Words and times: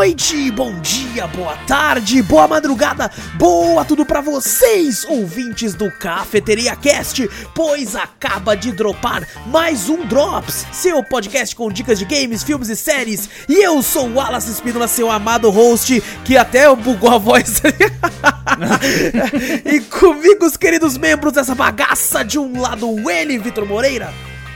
noite, 0.00 0.50
bom 0.52 0.72
dia, 0.80 1.26
boa 1.26 1.54
tarde, 1.66 2.22
boa 2.22 2.48
madrugada, 2.48 3.10
boa 3.34 3.84
tudo 3.84 4.02
pra 4.02 4.22
vocês, 4.22 5.04
ouvintes 5.04 5.74
do 5.74 5.90
Cafeteria 5.90 6.74
Cast, 6.74 7.28
pois 7.54 7.94
acaba 7.94 8.56
de 8.56 8.72
dropar 8.72 9.28
mais 9.48 9.90
um 9.90 10.06
Drops, 10.06 10.64
seu 10.72 11.04
podcast 11.04 11.54
com 11.54 11.70
dicas 11.70 11.98
de 11.98 12.06
games, 12.06 12.42
filmes 12.42 12.70
e 12.70 12.76
séries. 12.76 13.28
E 13.46 13.62
eu 13.62 13.82
sou 13.82 14.08
o 14.08 14.14
Wallace 14.14 14.50
Espínola, 14.50 14.88
seu 14.88 15.10
amado 15.10 15.50
host, 15.50 16.02
que 16.24 16.34
até 16.34 16.74
bugou 16.74 17.10
a 17.10 17.18
voz. 17.18 17.60
e 19.70 19.80
comigo 19.80 20.46
os 20.46 20.56
queridos 20.56 20.96
membros 20.96 21.34
dessa 21.34 21.54
bagaça, 21.54 22.24
de 22.24 22.38
um 22.38 22.58
lado 22.58 22.88
ele, 23.10 23.36
Vitor 23.36 23.66
Moreira. 23.66 24.10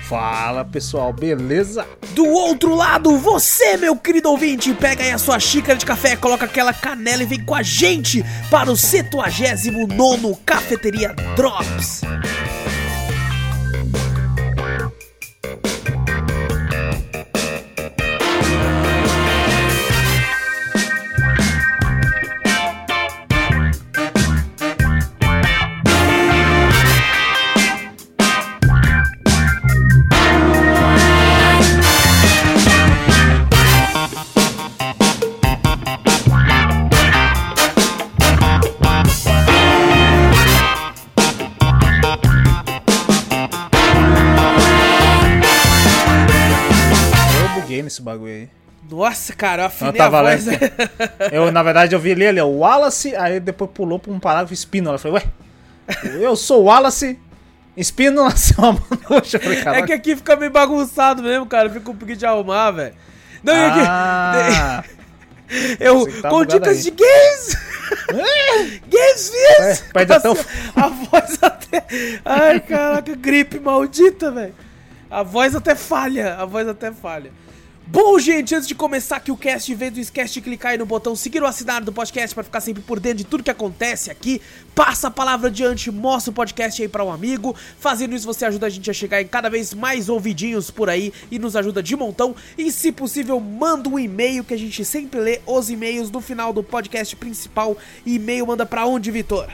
Fala 0.08 0.66
pessoal, 0.66 1.14
beleza? 1.14 1.86
Do 2.10 2.26
outro 2.26 2.74
lado, 2.74 3.16
você, 3.18 3.78
meu 3.78 3.96
querido 3.96 4.28
ouvinte, 4.28 4.74
pega 4.74 5.02
aí 5.02 5.10
a 5.10 5.18
sua 5.18 5.40
xícara 5.40 5.78
de 5.78 5.86
café, 5.86 6.14
coloca 6.14 6.44
aquela 6.44 6.74
canela 6.74 7.22
e 7.22 7.26
vem 7.26 7.42
com 7.42 7.54
a 7.54 7.62
gente 7.62 8.22
para 8.50 8.70
o 8.70 8.76
79 8.76 10.36
Cafeteria 10.44 11.14
Drops. 11.36 12.02
Bagulho 48.04 48.32
aí. 48.32 48.48
Nossa, 48.90 49.32
cara, 49.32 49.62
eu 49.62 49.66
afinei 49.66 49.94
tava 49.94 50.18
a 50.20 50.22
voz. 50.22 50.44
Eu, 51.32 51.50
na 51.50 51.62
verdade, 51.62 51.94
eu 51.94 51.98
vi 51.98 52.12
ali, 52.12 52.26
ali, 52.26 52.40
ó, 52.40 52.46
Wallace, 52.46 53.16
aí 53.16 53.40
depois 53.40 53.70
pulou 53.72 53.98
pra 53.98 54.12
um 54.12 54.20
parágrafo 54.20 54.52
Espínola. 54.52 54.96
Eu 54.96 54.98
falei, 54.98 55.22
ué, 55.88 56.04
eu 56.20 56.36
sou 56.36 56.60
o 56.62 56.64
Wallace, 56.64 57.18
Espínola, 57.76 58.30
seu 58.36 58.56
eu 58.62 59.40
falei, 59.40 59.62
É 59.80 59.82
que 59.82 59.92
aqui 59.92 60.14
fica 60.14 60.36
meio 60.36 60.50
bagunçado 60.50 61.22
mesmo, 61.22 61.46
cara. 61.46 61.70
Fica 61.70 61.90
um 61.90 61.96
pouquinho 61.96 62.18
de 62.18 62.26
arrumar, 62.26 62.70
velho. 62.72 62.94
Não, 63.42 63.54
e 63.54 63.64
aqui. 63.64 63.80
Ah, 63.88 64.84
Eu, 65.80 66.06
tá 66.22 66.30
com 66.30 66.44
dicas 66.44 66.76
aí. 66.78 66.82
de 66.82 66.90
games! 66.90 67.56
games 68.88 69.30
Viz! 69.30 69.84
É, 69.94 70.14
até 70.14 70.28
o- 70.30 70.36
A 70.74 70.88
voz 70.88 71.38
até. 71.42 71.84
Ai, 72.24 72.60
caraca, 72.60 73.14
gripe 73.14 73.60
maldita, 73.60 74.30
velho. 74.30 74.54
A 75.10 75.22
voz 75.22 75.54
até 75.54 75.74
falha, 75.74 76.34
a 76.34 76.44
voz 76.44 76.66
até 76.66 76.90
falha. 76.92 77.30
Bom, 77.86 78.18
gente, 78.18 78.54
antes 78.54 78.66
de 78.66 78.74
começar 78.74 79.16
aqui 79.16 79.30
o 79.30 79.36
cast, 79.36 79.70
em 79.70 79.74
vez 79.74 79.92
do 79.92 80.00
esquece 80.00 80.32
de 80.32 80.40
clicar 80.40 80.72
aí 80.72 80.78
no 80.78 80.86
botão 80.86 81.14
seguir 81.14 81.42
ou 81.42 81.46
assinar 81.46 81.84
do 81.84 81.92
podcast 81.92 82.34
para 82.34 82.42
ficar 82.42 82.62
sempre 82.62 82.82
por 82.82 82.98
dentro 82.98 83.18
de 83.18 83.24
tudo 83.24 83.42
que 83.42 83.50
acontece 83.50 84.10
aqui, 84.10 84.40
passa 84.74 85.08
a 85.08 85.10
palavra 85.10 85.48
adiante, 85.48 85.90
mostra 85.90 86.30
o 86.30 86.34
podcast 86.34 86.80
aí 86.80 86.88
para 86.88 87.04
um 87.04 87.12
amigo. 87.12 87.54
Fazendo 87.78 88.14
isso, 88.14 88.24
você 88.24 88.46
ajuda 88.46 88.68
a 88.68 88.70
gente 88.70 88.90
a 88.90 88.94
chegar 88.94 89.20
em 89.20 89.26
cada 89.26 89.50
vez 89.50 89.74
mais 89.74 90.08
ouvidinhos 90.08 90.70
por 90.70 90.88
aí 90.88 91.12
e 91.30 91.38
nos 91.38 91.54
ajuda 91.54 91.82
de 91.82 91.94
montão. 91.94 92.34
E 92.56 92.72
se 92.72 92.90
possível, 92.90 93.38
manda 93.38 93.86
um 93.86 93.98
e-mail 93.98 94.44
que 94.44 94.54
a 94.54 94.58
gente 94.58 94.82
sempre 94.82 95.20
lê 95.20 95.42
os 95.46 95.68
e-mails 95.68 96.10
no 96.10 96.22
final 96.22 96.54
do 96.54 96.62
podcast 96.62 97.14
principal. 97.16 97.76
E-mail 98.06 98.46
manda 98.46 98.64
pra 98.64 98.86
onde, 98.86 99.10
Vitor? 99.10 99.50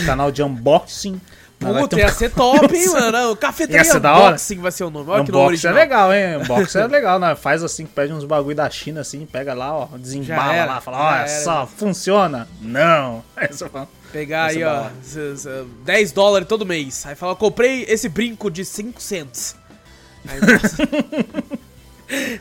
canal 0.04 0.32
de 0.32 0.42
unboxing. 0.42 1.20
Puta, 1.58 1.98
ia 1.98 2.12
ser 2.12 2.30
top, 2.30 2.76
hein, 2.76 2.88
mano, 2.90 3.34
Cafeteria 3.36 3.80
Ia 3.80 3.84
ser 3.84 3.98
da 4.00 4.12
hora. 4.14 4.26
Unboxing 4.28 4.58
vai 4.60 4.70
ser 4.72 4.84
o 4.84 4.90
nome, 4.90 5.08
olha 5.10 5.24
que 5.24 5.32
nome 5.32 5.44
é 5.44 5.46
original. 5.48 5.74
legal, 5.74 6.12
hein? 6.12 6.36
Unboxing 6.38 6.78
é 6.78 6.86
legal, 6.86 7.18
né? 7.18 7.34
Faz 7.34 7.62
assim, 7.62 7.86
pede 7.86 8.12
uns 8.12 8.24
bagulho 8.24 8.54
da 8.54 8.68
China, 8.68 9.00
assim, 9.00 9.24
pega 9.24 9.54
lá, 9.54 9.72
ó, 9.74 9.88
desembala 9.96 10.64
lá, 10.66 10.80
fala, 10.80 10.98
olha 11.20 11.28
só, 11.28 11.66
funciona? 11.66 12.46
Não. 12.60 13.24
Aí 13.34 13.48
você 13.48 13.68
fala, 13.68 13.88
Pegar 14.12 14.44
aí, 14.50 14.62
ó, 14.62 14.72
da 14.72 14.80
hora. 14.82 14.92
z- 15.02 15.34
z- 15.36 15.64
10 15.84 16.12
dólares 16.12 16.46
todo 16.46 16.64
mês. 16.64 17.04
Aí 17.06 17.14
fala, 17.16 17.34
comprei 17.34 17.84
esse 17.88 18.08
brinco 18.08 18.48
de 18.50 18.64
5 18.64 19.00
centos. 19.02 19.56
Aí. 20.28 20.38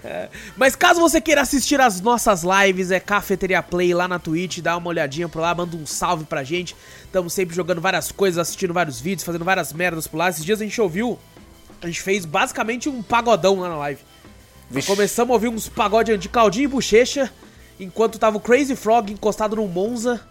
É, 0.03 0.27
Mas 0.57 0.75
caso 0.75 0.99
você 0.99 1.21
queira 1.21 1.41
assistir 1.41 1.79
as 1.79 2.01
nossas 2.01 2.43
lives, 2.43 2.91
é 2.91 2.99
Cafeteria 2.99 3.63
Play 3.63 3.93
lá 3.93 4.09
na 4.09 4.19
Twitch, 4.19 4.59
dá 4.59 4.75
uma 4.75 4.89
olhadinha 4.89 5.29
por 5.29 5.39
lá, 5.39 5.55
manda 5.55 5.75
um 5.77 5.85
salve 5.85 6.25
pra 6.25 6.43
gente. 6.43 6.75
Estamos 7.13 7.31
sempre 7.31 7.55
jogando 7.55 7.79
várias 7.79 8.11
coisas, 8.11 8.39
assistindo 8.39 8.73
vários 8.73 8.99
vídeos, 8.99 9.23
fazendo 9.23 9.45
várias 9.45 9.71
merdas 9.71 10.07
por 10.07 10.17
lá. 10.17 10.29
Esses 10.29 10.43
dias 10.43 10.59
a 10.59 10.63
gente 10.63 10.81
ouviu, 10.81 11.19
a 11.79 11.85
gente 11.85 12.01
fez 12.01 12.25
basicamente 12.25 12.89
um 12.89 13.03
pagodão 13.03 13.59
lá 13.59 13.69
na 13.69 13.75
live. 13.75 14.01
Vixe. 14.67 14.87
Começamos 14.87 15.29
a 15.29 15.33
ouvir 15.35 15.47
uns 15.47 15.69
pagodes 15.69 16.19
de 16.19 16.27
Claudinho 16.27 16.63
e 16.63 16.67
Bochecha, 16.67 17.31
enquanto 17.79 18.17
tava 18.17 18.37
o 18.37 18.39
Crazy 18.39 18.75
Frog 18.75 19.13
encostado 19.13 19.57
num 19.57 19.67
Monza. 19.67 20.27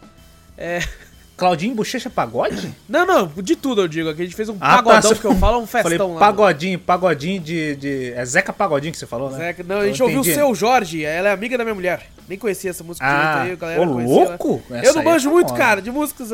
É... 0.59 0.81
Claudinho 1.37 1.75
Bochecha 1.75 2.11
Pagode? 2.11 2.73
Não, 2.89 3.07
não, 3.07 3.27
de 3.27 3.57
tudo 3.57 3.83
eu 3.83 3.89
digo. 3.89 4.11
Aqui 4.11 4.23
a 4.23 4.25
gente 4.25 4.37
fez 4.37 4.49
um 4.49 4.57
Ah, 4.61 4.77
tá, 4.77 4.83
pagodão 4.83 5.15
que 5.15 5.25
eu 5.25 5.35
falo, 5.37 5.59
um 5.61 5.67
Falei 5.67 5.91
festão 5.91 6.15
lá. 6.15 6.21
pagodinho, 6.21 6.79
pagodinho 6.79 7.41
de, 7.41 7.77
de... 7.77 8.13
É 8.13 8.25
Zeca 8.25 8.53
Pagodinho 8.53 8.93
que 8.93 8.99
você 8.99 9.07
falou, 9.07 9.31
né? 9.31 9.39
Zeca, 9.39 9.63
não, 9.63 9.79
a 9.81 9.87
gente 9.87 10.03
ouviu 10.03 10.21
o 10.21 10.25
seu 10.25 10.55
Jorge, 10.55 11.05
ela 11.05 11.29
é 11.29 11.33
amiga 11.33 11.57
da 11.57 11.65
minha 11.65 11.75
mulher. 11.75 12.07
Nem 12.29 12.39
conhecia 12.39 12.71
essa 12.71 12.85
música 12.85 13.05
Ah, 13.07 13.43
direito 13.43 13.65
aí, 13.65 13.75
a 13.75 13.77
galera 13.77 13.81
ô, 13.81 13.85
louco? 13.85 14.63
Eu 14.71 14.95
não 14.95 15.01
aí 15.01 15.07
é 15.07 15.11
manjo 15.11 15.31
muito, 15.31 15.53
cara, 15.55 15.83
de 15.83 15.91
músicas 15.91 16.31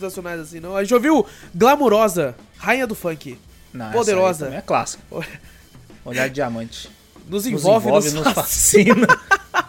nacionais 0.00 0.40
assim, 0.40 0.60
não. 0.60 0.74
A 0.76 0.82
gente 0.82 0.94
ouviu 0.94 1.24
Glamurosa, 1.54 2.34
Rainha 2.56 2.86
do 2.86 2.94
Funk. 2.94 3.38
Não, 3.72 3.92
Poderosa. 3.92 4.48
É 4.48 4.60
clássica. 4.60 5.02
Olhar 6.04 6.26
de 6.28 6.34
diamante. 6.34 6.90
Nos 7.28 7.44
Nos 7.44 7.46
envolve, 7.46 7.86
envolve, 7.88 8.10
nos, 8.12 8.32
fascina. 8.32 9.06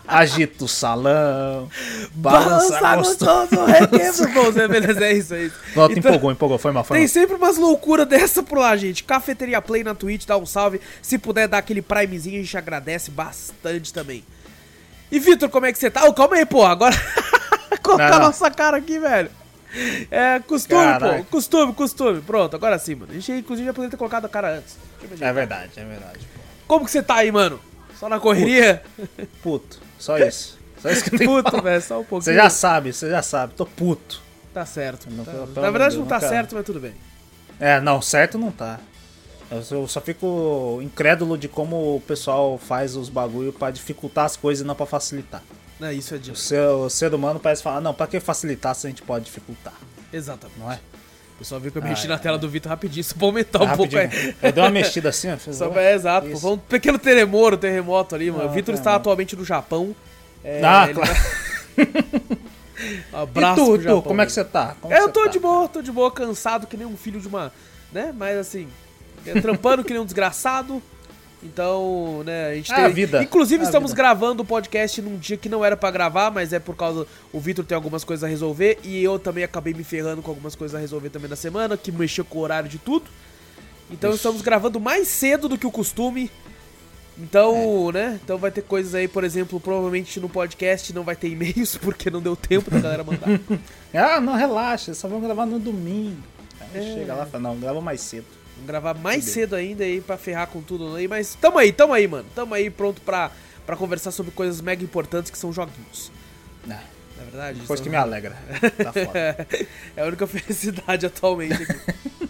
Agita 0.08 0.64
o 0.64 0.68
salão. 0.68 1.70
Balança 2.14 2.80
Balança 2.80 3.26
gostoso. 3.26 3.66
requebra, 3.66 4.34
pô, 4.34 4.52
Zé, 4.52 4.68
beleza, 4.68 5.06
é 5.06 5.14
isso, 5.14 5.34
é 5.36 5.44
isso. 5.44 5.56
Nota 5.76 5.94
Então- 5.94 6.10
empolgou, 6.12 6.32
empolgou. 6.32 6.58
Foi 6.58 6.72
mal, 6.72 6.84
foi 6.84 6.98
Tem 6.98 7.06
mal. 7.06 7.14
sempre 7.14 7.36
umas 7.36 7.58
loucuras 7.58 8.08
dessa 8.08 8.42
por 8.42 8.58
lá, 8.60 8.76
gente. 8.78 9.04
Cafeteria 9.04 9.62
Play 9.62 9.84
na 9.84 9.94
Twitch, 9.94 10.26
dá 10.26 10.38
um 10.38 10.46
salve. 10.46 10.80
Se 11.02 11.18
puder 11.18 11.48
dar 11.48 11.58
aquele 11.60 11.82
primezinho, 11.82 12.40
a 12.40 12.44
gente 12.44 12.58
agradece 12.58 13.12
bastante 13.12 13.94
também. 13.94 14.24
E 15.12 15.20
Vitor, 15.20 15.50
como 15.50 15.66
é 15.66 15.72
que 15.74 15.78
você 15.78 15.90
tá? 15.92 16.06
Ô, 16.06 16.14
calma 16.14 16.38
aí, 16.38 16.46
pô. 16.46 16.66
Agora. 16.66 16.96
Colocar 17.84 18.12
não. 18.12 18.20
nossa 18.28 18.50
cara 18.50 18.78
aqui, 18.78 19.00
velho. 19.00 19.30
É, 20.10 20.40
costume, 20.40 20.82
Caralho. 20.84 21.20
pô. 21.26 21.32
Costume, 21.32 21.74
costume. 21.74 22.22
Pronto, 22.22 22.56
agora 22.56 22.80
sim, 22.80 22.96
mano. 22.96 23.12
A 23.12 23.16
gente, 23.16 23.32
inclusive, 23.32 23.66
já 23.68 23.74
poderia 23.74 23.92
ter 23.92 23.98
colocado 23.98 24.26
a 24.26 24.30
cara 24.30 24.58
antes. 24.58 24.76
É 25.20 25.32
verdade, 25.34 25.72
é 25.78 25.84
verdade. 25.86 26.20
Como 26.70 26.86
que 26.86 26.92
você 26.92 27.02
tá 27.02 27.16
aí, 27.16 27.32
mano? 27.32 27.60
Só 28.00 28.08
na 28.08 28.20
correria? 28.20 28.84
Puto. 29.42 29.80
Só 29.98 30.20
isso. 30.20 30.56
Só 30.80 30.90
isso 30.92 31.04
que 31.04 31.16
eu 31.16 31.18
tenho 31.20 31.44
falar. 31.44 31.62
velho, 31.64 31.82
só 31.82 31.96
um 32.00 32.04
pouquinho. 32.04 32.22
Você 32.22 32.36
já 32.36 32.48
sabe, 32.48 32.94
você 32.94 33.10
já 33.10 33.24
sabe. 33.24 33.56
Tô 33.56 33.66
puto. 33.66 34.22
Tá 34.54 34.64
certo. 34.68 35.10
Não, 35.10 35.26
Tá- 35.26 35.32
pelo- 35.32 35.48
Na 35.48 35.72
verdade, 35.72 35.96
amor 35.96 36.04
não 36.04 36.08
tá 36.08 36.20
Deus, 36.20 36.30
certo, 36.30 36.54
mas 36.56 36.64
tudo 36.64 36.80
bem. 36.80 36.94
É, 37.60 37.82
não, 37.82 38.00
certo 38.04 38.38
não 38.38 38.52
tá. 38.52 38.80
Eu 39.50 39.88
só, 39.88 40.00
fico 40.00 40.80
incrédulo 40.84 41.36
de 41.40 41.48
como 41.48 41.96
o 41.96 42.02
pessoal 42.02 42.60
faz 42.60 42.96
os 42.96 43.10
bagulho 43.10 43.52
pra 43.52 43.72
dificultar 43.72 44.26
as 44.26 44.38
coisas 44.38 44.64
e 44.64 44.68
não 44.68 44.76
pra 44.76 44.86
facilitar. 44.86 45.42
É, 45.82 45.92
isso 45.92 46.14
é 46.14 46.18
O 46.18 46.20
de... 46.20 46.38
ser, 46.40 46.62
o 46.62 46.88
ser 46.88 47.12
humano 47.16 47.40
parece 47.40 47.64
falar, 47.64 47.82
não, 47.82 47.96
pra 47.96 48.06
que 48.06 48.20
facilitar 48.20 48.76
se 48.76 48.86
a 48.86 48.90
gente 48.92 49.02
pode 49.02 49.26
dificultar? 49.26 49.74
Exatamente. 50.14 50.60
Não 50.60 50.72
é? 50.72 50.80
O 51.40 51.42
pessoal 51.42 51.62
viu 51.62 51.72
que 51.72 51.78
eu 51.78 51.82
Ah, 51.84 51.88
mexi 51.88 52.06
é, 52.06 52.10
na 52.10 52.18
tela 52.18 52.38
do 52.38 52.50
Vitor 52.50 52.70
rapidinho, 52.70 53.02
só 53.06 53.16
pra 53.16 53.26
aumentar 53.28 53.64
um 53.64 53.68
pouco 53.78 53.96
Rapidinho. 53.96 54.26
aí. 54.28 54.36
Eu 54.42 54.52
dei 54.52 54.64
uma 54.64 54.70
mexida 54.70 55.08
assim, 55.08 55.32
ó. 55.32 55.38
fiz- 55.40 55.62
é, 55.62 55.94
exato. 55.96 56.28
Isso. 56.28 56.42
Foi 56.42 56.52
um 56.52 56.58
pequeno 56.58 57.00
terremoto, 57.00 57.58
terremoto 57.58 58.14
ali, 58.14 58.30
mano. 58.30 58.44
Ah, 58.44 58.48
o 58.48 58.50
Vitor 58.52 58.76
está 58.76 58.96
atualmente 58.96 59.36
no 59.38 59.46
Japão. 59.46 59.96
É, 60.44 60.62
Ah, 60.64 60.90
claro. 60.94 61.12
Abraço 63.14 63.62
e 63.76 63.78
tu, 63.78 63.82
Japão, 63.84 64.02
como 64.02 64.22
é 64.22 64.26
que 64.26 64.32
velho. 64.34 64.46
você 64.48 64.52
tá? 64.52 64.76
Como 64.82 64.94
É, 64.94 65.00
eu 65.00 65.10
tô 65.10 65.24
tá? 65.26 65.30
de 65.30 65.40
boa, 65.40 65.68
tô 65.68 65.82
de 65.82 65.92
boa, 65.92 66.12
cansado 66.12 66.66
que 66.68 66.78
nem 66.78 66.86
um 66.88 66.96
filho 66.98 67.20
de 67.20 67.28
uma. 67.28 67.52
Né? 67.92 68.14
Mas 68.16 68.38
assim, 68.38 68.68
é, 69.26 69.40
trampando 69.42 69.84
que 69.84 69.92
nem 69.94 70.02
um 70.02 70.06
desgraçado. 70.06 70.82
Então, 71.42 72.22
né, 72.26 72.48
a 72.50 72.56
gente 72.56 72.72
É 72.72 72.76
tem. 72.76 72.84
a 72.86 72.90
vida. 72.90 73.24
Inclusive, 73.24 73.62
É 73.62 73.66
a 73.66 73.70
estamos 73.70 73.92
vida. 73.92 74.02
gravando 74.04 74.44
o 74.44 74.46
podcast 74.46 75.02
num 75.02 75.18
dia 75.18 75.38
que 75.38 75.48
não 75.48 75.64
era 75.64 75.78
pra 75.78 75.90
gravar, 75.90 76.30
mas 76.32 76.52
é 76.52 76.60
por 76.60 76.76
causa. 76.76 77.08
O 77.32 77.40
Vitor 77.40 77.64
tem 77.64 77.76
algumas 77.76 78.04
coisas 78.04 78.24
a 78.24 78.28
resolver 78.28 78.78
e 78.84 79.02
eu 79.04 79.18
também 79.18 79.44
acabei 79.44 79.74
me 79.74 79.84
ferrando 79.84 80.22
com 80.22 80.30
algumas 80.32 80.54
coisas 80.56 80.76
a 80.76 80.80
resolver 80.80 81.10
também 81.10 81.30
na 81.30 81.36
semana, 81.38 81.78
que 81.78 81.92
mexeu 81.92 82.26
com 82.26 82.40
o 82.40 82.42
horário 82.42 82.68
de 82.70 82.78
tudo. 82.78 83.06
Então 83.90 84.10
Ixi. 84.10 84.18
estamos 84.18 84.42
gravando 84.42 84.80
mais 84.80 85.08
cedo 85.08 85.48
do 85.48 85.58
que 85.58 85.66
o 85.66 85.72
costume. 85.72 86.30
Então, 87.18 87.92
né? 87.92 88.20
Então 88.24 88.38
vai 88.38 88.50
ter 88.52 88.62
coisas 88.62 88.96
aí, 88.96 89.08
por 89.08 89.24
exemplo, 89.24 89.60
provavelmente 89.60 90.20
no 90.22 90.30
podcast 90.30 90.94
não 90.94 91.04
vai 91.04 91.16
ter 91.16 91.28
e-mails, 91.30 91.76
porque 91.82 92.10
não 92.10 92.22
deu 92.22 92.36
tempo 92.36 92.70
da 92.72 92.80
galera 92.80 93.04
mandar. 93.04 93.28
Ah, 93.94 94.22
não, 94.22 94.36
relaxa, 94.36 94.94
só 94.94 95.08
vamos 95.08 95.24
gravar 95.26 95.46
no 95.48 95.58
domingo. 95.58 96.22
Aí 96.62 96.80
É. 96.92 96.94
chega 96.94 97.14
lá 97.16 97.26
e 97.26 97.30
fala, 97.30 97.44
não, 97.50 97.58
grava 97.58 97.82
mais 97.82 98.02
cedo. 98.02 98.26
Vamos 98.60 98.68
gravar 98.68 98.94
mais 98.94 99.24
Entendeu? 99.24 99.34
cedo 99.34 99.56
ainda 99.56 99.84
aí 99.84 100.02
pra 100.02 100.18
ferrar 100.18 100.48
com 100.48 100.62
tudo 100.62 100.96
aí, 100.96 101.08
mas 101.08 101.36
tamo 101.40 101.58
aí, 101.58 101.72
tamo 101.72 101.94
aí, 101.94 102.08
mano. 102.08 102.28
Tamo 102.36 102.54
aí 102.54 102.70
pronto 102.70 103.02
pra, 103.02 103.32
pra 103.66 103.76
conversar 103.76 104.12
sobre 104.12 104.32
coisas 104.32 104.60
mega 104.62 104.84
importantes 104.84 105.32
que 105.32 105.38
são 105.38 105.52
joguinhos. 105.54 106.12
Não, 106.66 106.76
Na 107.18 107.24
verdade, 107.24 107.62
coisa 107.62 107.82
que 107.82 107.90
me 107.90 107.96
alegra. 107.96 108.38
Tá 108.84 108.92
foda. 108.92 109.48
é 109.96 110.02
a 110.02 110.06
única 110.06 110.28
felicidade 110.28 111.06
atualmente 111.06 111.64
aqui. 111.64 112.30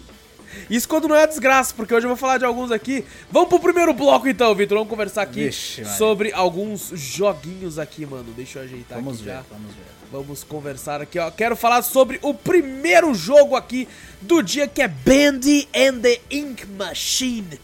Isso 0.70 0.88
quando 0.88 1.08
não 1.08 1.16
é 1.16 1.26
desgraça, 1.26 1.74
porque 1.74 1.92
hoje 1.92 2.06
eu 2.06 2.08
vou 2.10 2.16
falar 2.16 2.38
de 2.38 2.44
alguns 2.44 2.70
aqui. 2.70 3.04
Vamos 3.30 3.48
pro 3.48 3.58
primeiro 3.58 3.92
bloco 3.92 4.28
então, 4.28 4.54
Vitor. 4.54 4.78
Vamos 4.78 4.90
conversar 4.90 5.22
aqui 5.22 5.46
Vixe, 5.46 5.84
sobre 5.84 6.32
alguns 6.32 6.92
joguinhos 6.94 7.76
aqui, 7.76 8.06
mano. 8.06 8.32
Deixa 8.36 8.60
eu 8.60 8.62
ajeitar 8.64 8.98
Vamos 8.98 9.16
aqui 9.16 9.24
ver, 9.24 9.30
já. 9.32 9.44
vamos 9.50 9.74
ver. 9.74 9.99
Vamos 10.10 10.42
conversar 10.42 11.00
aqui, 11.00 11.18
ó. 11.18 11.30
Quero 11.30 11.54
falar 11.54 11.82
sobre 11.82 12.18
o 12.22 12.34
primeiro 12.34 13.14
jogo 13.14 13.54
aqui 13.54 13.86
do 14.20 14.42
dia, 14.42 14.66
que 14.66 14.82
é 14.82 14.88
Bandy 14.88 15.68
and 15.74 16.00
the 16.00 16.20
Ink 16.30 16.66
Machine. 16.66 17.60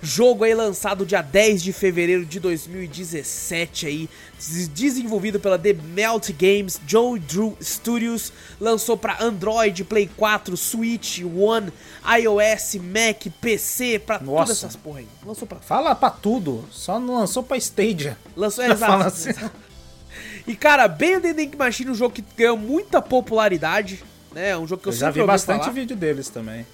Jogo 0.00 0.44
aí 0.44 0.54
lançado 0.54 1.04
dia 1.04 1.20
10 1.22 1.60
de 1.62 1.72
fevereiro 1.72 2.24
de 2.24 2.38
2017 2.38 3.86
aí, 3.86 4.08
des- 4.38 4.68
desenvolvido 4.68 5.40
pela 5.40 5.58
The 5.58 5.72
Melt 5.72 6.30
Games, 6.38 6.80
Joe 6.86 7.18
Drew 7.18 7.56
Studios, 7.60 8.32
lançou 8.60 8.96
pra 8.96 9.20
Android, 9.20 9.82
Play 9.84 10.08
4, 10.16 10.56
Switch, 10.56 11.18
One, 11.24 11.72
iOS, 12.20 12.74
Mac, 12.76 13.26
PC, 13.40 13.98
pra 13.98 14.20
todas 14.20 14.50
essas 14.50 14.76
porra 14.76 15.00
aí. 15.00 15.08
Lançou 15.26 15.48
pra 15.48 15.58
Fala 15.58 15.94
pra 15.96 16.10
tudo, 16.10 16.64
só 16.70 17.00
não 17.00 17.16
lançou 17.16 17.42
pra 17.42 17.56
Stadia. 17.56 18.16
Lançou, 18.36 18.62
é, 18.64 18.70
exato. 18.70 19.02
assim. 19.04 19.30
E 20.48 20.56
cara, 20.56 20.88
Band 20.88 21.20
and 21.24 21.40
Ink 21.40 21.56
Machine 21.56 21.90
é 21.90 21.92
um 21.92 21.94
jogo 21.94 22.14
que 22.14 22.24
ganhou 22.36 22.56
muita 22.56 23.00
popularidade, 23.02 24.02
né? 24.34 24.50
É 24.50 24.58
um 24.58 24.66
jogo 24.66 24.82
que 24.82 24.88
eu, 24.88 24.92
Eu 24.92 24.96
já 24.98 25.10
vi 25.10 25.22
bastante 25.22 25.60
falar. 25.60 25.72
vídeo 25.72 25.94
deles 25.94 26.28
também. 26.28 26.66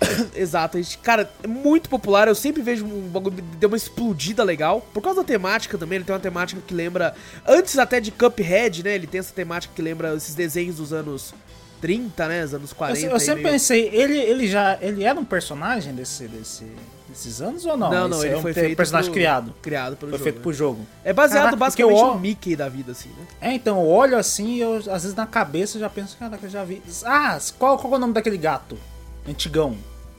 Exato, 0.34 0.76
a 0.76 0.82
gente- 0.82 0.98
cara, 0.98 1.30
é 1.42 1.46
muito 1.46 1.88
popular. 1.88 2.28
Eu 2.28 2.34
sempre 2.34 2.60
vejo 2.62 2.84
um 2.84 3.08
bagulho 3.08 3.36
deu 3.58 3.68
uma 3.68 3.76
explodida 3.76 4.42
legal. 4.44 4.86
Por 4.92 5.00
causa 5.02 5.20
da 5.22 5.26
temática 5.26 5.78
também, 5.78 5.96
ele 5.96 6.04
tem 6.04 6.12
uma 6.14 6.20
temática 6.20 6.60
que 6.66 6.74
lembra. 6.74 7.14
Antes 7.46 7.78
até 7.78 8.00
de 8.00 8.10
Cuphead, 8.10 8.82
né? 8.82 8.94
Ele 8.94 9.06
tem 9.06 9.20
essa 9.20 9.32
temática 9.32 9.72
que 9.74 9.80
lembra 9.80 10.14
esses 10.14 10.34
desenhos 10.34 10.76
dos 10.76 10.92
anos 10.92 11.32
30, 11.80 12.28
né? 12.28 12.44
Os 12.44 12.54
anos 12.54 12.70
Eu, 12.72 12.76
40. 12.76 13.00
se- 13.00 13.06
eu 13.06 13.14
aí, 13.14 13.20
sempre 13.20 13.42
meio- 13.42 13.52
pensei, 13.54 13.88
ele, 13.92 14.18
ele 14.18 14.48
já 14.48 14.76
ele 14.82 15.02
era 15.04 15.18
um 15.18 15.24
personagem 15.24 15.94
desse, 15.94 16.26
desse, 16.28 16.66
desses 17.08 17.40
anos 17.40 17.64
ou 17.64 17.76
não? 17.76 17.90
Não, 17.90 18.08
não, 18.08 18.16
Esse 18.18 18.26
ele 18.26 18.34
é 18.34 18.38
um 18.38 18.42
foi 18.42 18.52
feito. 18.52 18.76
personagem 18.76 19.10
pro- 19.10 19.14
criado. 19.14 19.54
Criado 19.62 19.96
pelo 19.96 20.10
Foi 20.10 20.18
jogo. 20.18 20.22
feito 20.24 20.36
né? 20.36 20.42
pro 20.42 20.52
jogo. 20.52 20.86
É 21.04 21.12
baseado 21.12 21.44
Caraca, 21.44 21.56
basicamente 21.56 21.98
eu- 22.00 22.06
no 22.14 22.20
Mickey 22.20 22.56
da 22.56 22.68
vida, 22.68 22.92
assim, 22.92 23.08
né? 23.10 23.26
É, 23.40 23.52
então, 23.52 23.80
eu 23.80 23.86
olho 23.88 24.16
assim 24.18 24.54
e 24.56 24.60
eu, 24.60 24.76
às 24.76 25.02
vezes 25.02 25.14
na 25.14 25.26
cabeça 25.26 25.76
eu 25.76 25.80
já 25.80 25.88
penso, 25.90 26.16
caraca, 26.16 26.44
eu 26.46 26.50
já 26.50 26.64
vi. 26.64 26.82
Ah, 27.04 27.38
qual, 27.58 27.78
qual 27.78 27.92
é 27.92 27.96
o 27.96 27.98
nome 27.98 28.12
daquele 28.12 28.38
gato? 28.38 28.76
Antigão. 29.28 29.76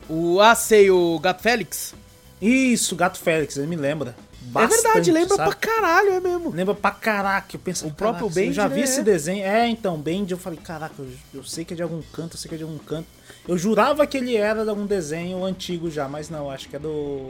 O 0.10 0.39
Ah, 0.39 0.56
sei, 0.56 0.89
o 0.89 1.19
Gato 1.19 1.42
Félix. 1.42 1.94
Isso, 2.42 2.95
Gato 2.95 3.18
Félix, 3.19 3.57
ele 3.57 3.68
me 3.68 3.75
lembra. 3.75 4.16
É 4.56 4.68
verdade, 4.68 4.84
bastante, 4.84 5.12
lembra 5.12 5.36
sabe? 5.36 5.50
pra 5.50 5.60
caralho, 5.60 6.10
é 6.12 6.20
mesmo. 6.20 6.50
Lembra 6.52 6.76
pra 6.76 6.92
caraca, 6.92 7.56
eu 7.56 7.60
penso, 7.60 7.88
O 7.88 7.92
próprio 7.92 8.28
caraca, 8.28 8.42
eu 8.46 8.54
já 8.54 8.68
vi 8.68 8.76
né? 8.78 8.82
esse 8.84 9.04
desenho. 9.04 9.44
É, 9.46 9.68
então, 9.68 9.98
Bendy, 9.98 10.32
eu 10.34 10.38
falei, 10.38 10.60
caraca, 10.60 10.96
eu, 11.00 11.08
eu 11.34 11.44
sei 11.44 11.66
que 11.66 11.74
é 11.74 11.76
de 11.78 11.84
algum 11.84 12.02
canto, 12.14 12.36
eu 12.36 12.38
sei 12.40 12.50
que 12.50 12.56
é 12.56 12.58
de 12.58 12.64
algum 12.64 12.78
canto. 12.78 13.08
Eu 13.48 13.58
jurava 13.58 14.06
que 14.06 14.18
ele 14.18 14.36
era 14.36 14.64
de 14.64 14.70
algum 14.70 14.86
desenho 14.86 15.44
antigo 15.44 15.90
já, 15.90 16.08
mas 16.08 16.30
não, 16.30 16.50
acho 16.50 16.68
que 16.70 16.76
é 16.76 16.80
do. 16.80 17.30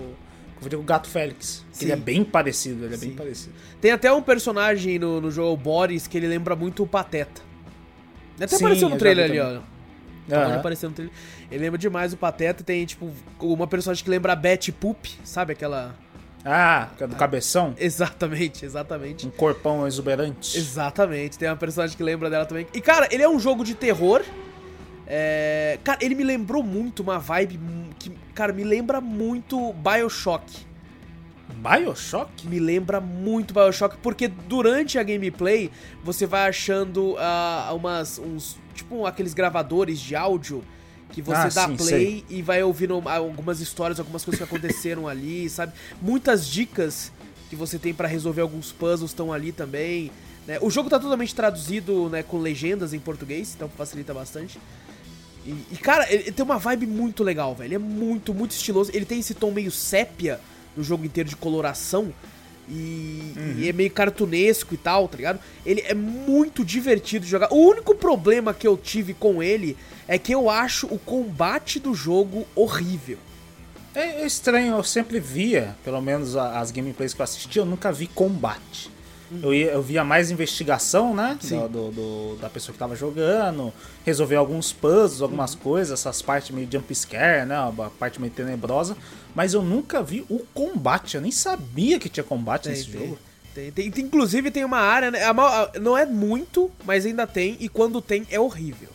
O 0.60 0.84
Gato 0.84 1.08
Félix. 1.08 1.64
que 1.78 1.86
Ele 1.86 1.92
é 1.92 1.96
bem 1.96 2.24
parecido, 2.24 2.86
ele 2.86 2.96
é 2.96 2.98
bem 2.98 3.12
Sim. 3.12 3.16
parecido. 3.16 3.54
Tem 3.80 3.92
até 3.92 4.12
um 4.12 4.24
personagem 4.24 4.98
no, 4.98 5.22
no 5.22 5.30
jogo 5.30 5.54
o 5.54 5.58
Boris 5.58 6.08
que 6.08 6.18
ele 6.18 6.28
lembra 6.28 6.56
muito 6.56 6.82
o 6.82 6.88
Pateta. 6.88 7.42
Ele 8.36 8.46
Até 8.46 8.58
Sim, 8.58 8.64
apareceu 8.66 8.88
eu 8.88 8.94
no 8.94 8.98
trailer 8.98 9.26
ali, 9.26 9.38
também. 9.38 9.58
ó. 9.58 9.78
Aham. 10.36 10.56
aparecendo 10.56 10.90
no 10.90 10.96
trailer. 10.96 11.16
Ele 11.52 11.64
lembra 11.64 11.78
demais 11.78 12.12
o 12.12 12.18
Pateta. 12.18 12.64
Tem, 12.64 12.84
tipo, 12.86 13.12
uma 13.40 13.68
personagem 13.68 14.04
que 14.04 14.10
lembra 14.10 14.34
a 14.34 14.36
Betty 14.36 14.72
Poop, 14.72 15.14
sabe? 15.24 15.54
Aquela. 15.54 15.96
Ah, 16.50 16.88
que 16.98 17.04
é 17.04 17.08
do 17.08 17.16
cabeção? 17.18 17.76
Exatamente, 17.78 18.64
exatamente. 18.64 19.28
Um 19.28 19.30
corpão 19.30 19.86
exuberante. 19.86 20.58
Exatamente, 20.58 21.38
tem 21.38 21.50
uma 21.50 21.58
personagem 21.58 21.98
que 21.98 22.02
lembra 22.02 22.30
dela 22.30 22.46
também. 22.46 22.66
E, 22.74 22.80
cara, 22.80 23.10
ele 23.12 23.22
é 23.22 23.28
um 23.28 23.38
jogo 23.38 23.66
de 23.66 23.76
terror. 23.76 24.24
É... 25.06 25.78
Cara, 25.84 26.00
ele 26.02 26.16
me 26.16 26.24
lembrou 26.24 26.64
muito 26.64 27.04
uma 27.04 27.20
vibe 27.20 27.60
que, 28.00 28.12
cara, 28.34 28.54
me 28.54 28.64
lembra 28.64 29.02
muito 29.02 29.74
Bioshock. 29.74 30.66
Bioshock? 31.56 32.48
Me 32.48 32.60
lembra 32.60 33.02
muito 33.02 33.54
Bioshock, 33.54 33.98
porque 33.98 34.30
durante 34.30 34.98
a 34.98 35.04
gameplay 35.04 35.70
você 36.02 36.26
vai 36.26 36.48
achando 36.48 37.18
ah, 37.20 37.74
umas. 37.74 38.20
uns. 38.20 38.58
Tipo 38.74 39.06
aqueles 39.06 39.34
gravadores 39.34 40.00
de 40.00 40.16
áudio 40.16 40.64
que 41.12 41.22
você 41.22 41.36
Ah, 41.38 41.50
dá 41.50 41.68
sim, 41.68 41.76
play 41.78 42.26
e 42.30 42.42
vai 42.42 42.62
ouvindo 42.64 43.02
algumas 43.06 43.60
histórias, 43.60 44.00
algumas 44.00 44.24
coisas 44.24 44.38
que 44.38 44.44
aconteceram 44.44 45.08
ali, 45.10 45.50
sabe? 45.50 45.74
Muitas 46.02 46.48
dicas 46.48 47.12
que 47.50 47.56
você 47.56 47.80
tem 47.80 47.94
pra 47.94 48.08
resolver 48.08 48.42
alguns 48.42 48.72
puzzles 48.72 49.12
estão 49.12 49.32
ali 49.32 49.52
também. 49.52 50.12
né? 50.46 50.58
O 50.62 50.70
jogo 50.70 50.90
tá 50.90 51.00
totalmente 51.00 51.34
traduzido 51.34 52.10
né, 52.10 52.22
com 52.24 52.38
legendas 52.40 52.94
em 52.94 53.00
português, 53.00 53.54
então 53.56 53.70
facilita 53.70 54.14
bastante. 54.14 54.60
E, 55.46 55.56
e, 55.72 55.78
cara, 55.78 56.06
ele, 56.12 56.24
ele 56.24 56.32
tem 56.34 56.44
uma 56.44 56.58
vibe 56.58 56.86
muito 56.86 57.24
legal, 57.24 57.56
velho. 57.56 57.68
Ele 57.70 57.76
é 57.76 57.80
muito, 57.80 58.34
muito 58.34 58.52
estiloso. 58.52 58.92
Ele 58.94 59.06
tem 59.06 59.20
esse 59.20 59.34
tom 59.34 59.50
meio 59.50 59.72
sépia 59.72 60.42
no 60.76 60.84
jogo 60.84 61.06
inteiro 61.06 61.30
de 61.30 61.38
coloração. 61.38 62.14
E, 62.70 63.34
e 63.60 63.70
é 63.70 63.72
meio 63.72 63.90
cartunesco 63.90 64.74
e 64.74 64.78
tal, 64.78 65.08
tá 65.08 65.16
ligado? 65.16 65.40
Ele 65.66 65.80
é 65.88 65.94
muito 65.94 66.66
divertido 66.66 67.24
de 67.24 67.32
jogar. 67.32 67.48
O 67.54 67.56
único 67.56 67.96
problema 67.96 68.54
que 68.54 68.68
eu 68.68 68.76
tive 68.76 69.14
com 69.14 69.42
ele 69.42 69.78
é 70.08 70.18
que 70.18 70.34
eu 70.34 70.50
acho 70.50 70.88
o 70.88 70.98
combate 71.00 71.80
do 71.80 71.94
jogo 71.94 72.46
horrível. 72.56 73.18
É 73.96 74.26
estranho, 74.26 74.76
eu 74.76 74.84
sempre 74.84 75.20
via, 75.20 75.76
pelo 75.84 76.02
menos 76.02 76.36
a- 76.36 76.60
as 76.60 76.70
gameplays 76.72 77.14
que 77.14 77.22
eu 77.22 77.24
assisti, 77.24 77.58
eu 77.58 77.66
nunca 77.66 77.92
vi 77.92 78.08
combate. 78.08 78.92
Eu, 79.44 79.54
ia, 79.54 79.72
eu 79.72 79.82
via 79.82 80.06
mais 80.06 80.32
investigação, 80.32 81.14
né? 81.14 81.38
Sim. 81.42 81.60
Do, 81.62 81.68
do- 81.68 81.92
do- 81.92 82.36
da 82.40 82.50
pessoa 82.50 82.72
que 82.72 82.80
tava 82.80 82.96
jogando, 82.96 83.74
resolver 84.06 84.38
alguns 84.38 84.72
puzzles, 84.72 85.22
algumas 85.22 85.54
Uhum. 85.54 85.60
coisas, 85.60 86.00
essas 86.00 86.22
partes 86.22 86.52
meio 86.52 86.68
jump 86.72 86.94
scare, 86.96 87.46
né? 87.46 87.60
Uma 87.60 87.90
parte 87.90 88.22
meio 88.22 88.32
tenebrosa. 88.32 88.96
Mas 89.36 89.54
eu 89.54 89.62
nunca 89.62 90.02
vi 90.02 90.24
o 90.30 90.40
combate, 90.54 91.16
eu 91.16 91.22
nem 91.22 91.32
sabia 91.32 92.00
que 92.00 92.08
tinha 92.08 92.24
combate 92.24 92.70
nesse 92.70 92.90
jogo. 92.90 93.18
Tem, 93.54 93.70
tem, 93.72 93.92
tem- 93.92 94.06
inclusive 94.06 94.50
tem 94.52 94.64
uma 94.64 94.80
área, 94.80 95.12
né? 95.12 95.24
a 95.24 95.32
a- 95.32 95.72
não 95.82 95.98
é 95.98 96.06
muito, 96.06 96.72
mas 96.86 97.06
ainda 97.06 97.28
tem, 97.28 97.58
e 97.60 97.68
quando 97.68 98.00
tem 98.02 98.26
é 98.32 98.40
horrível. 98.40 98.90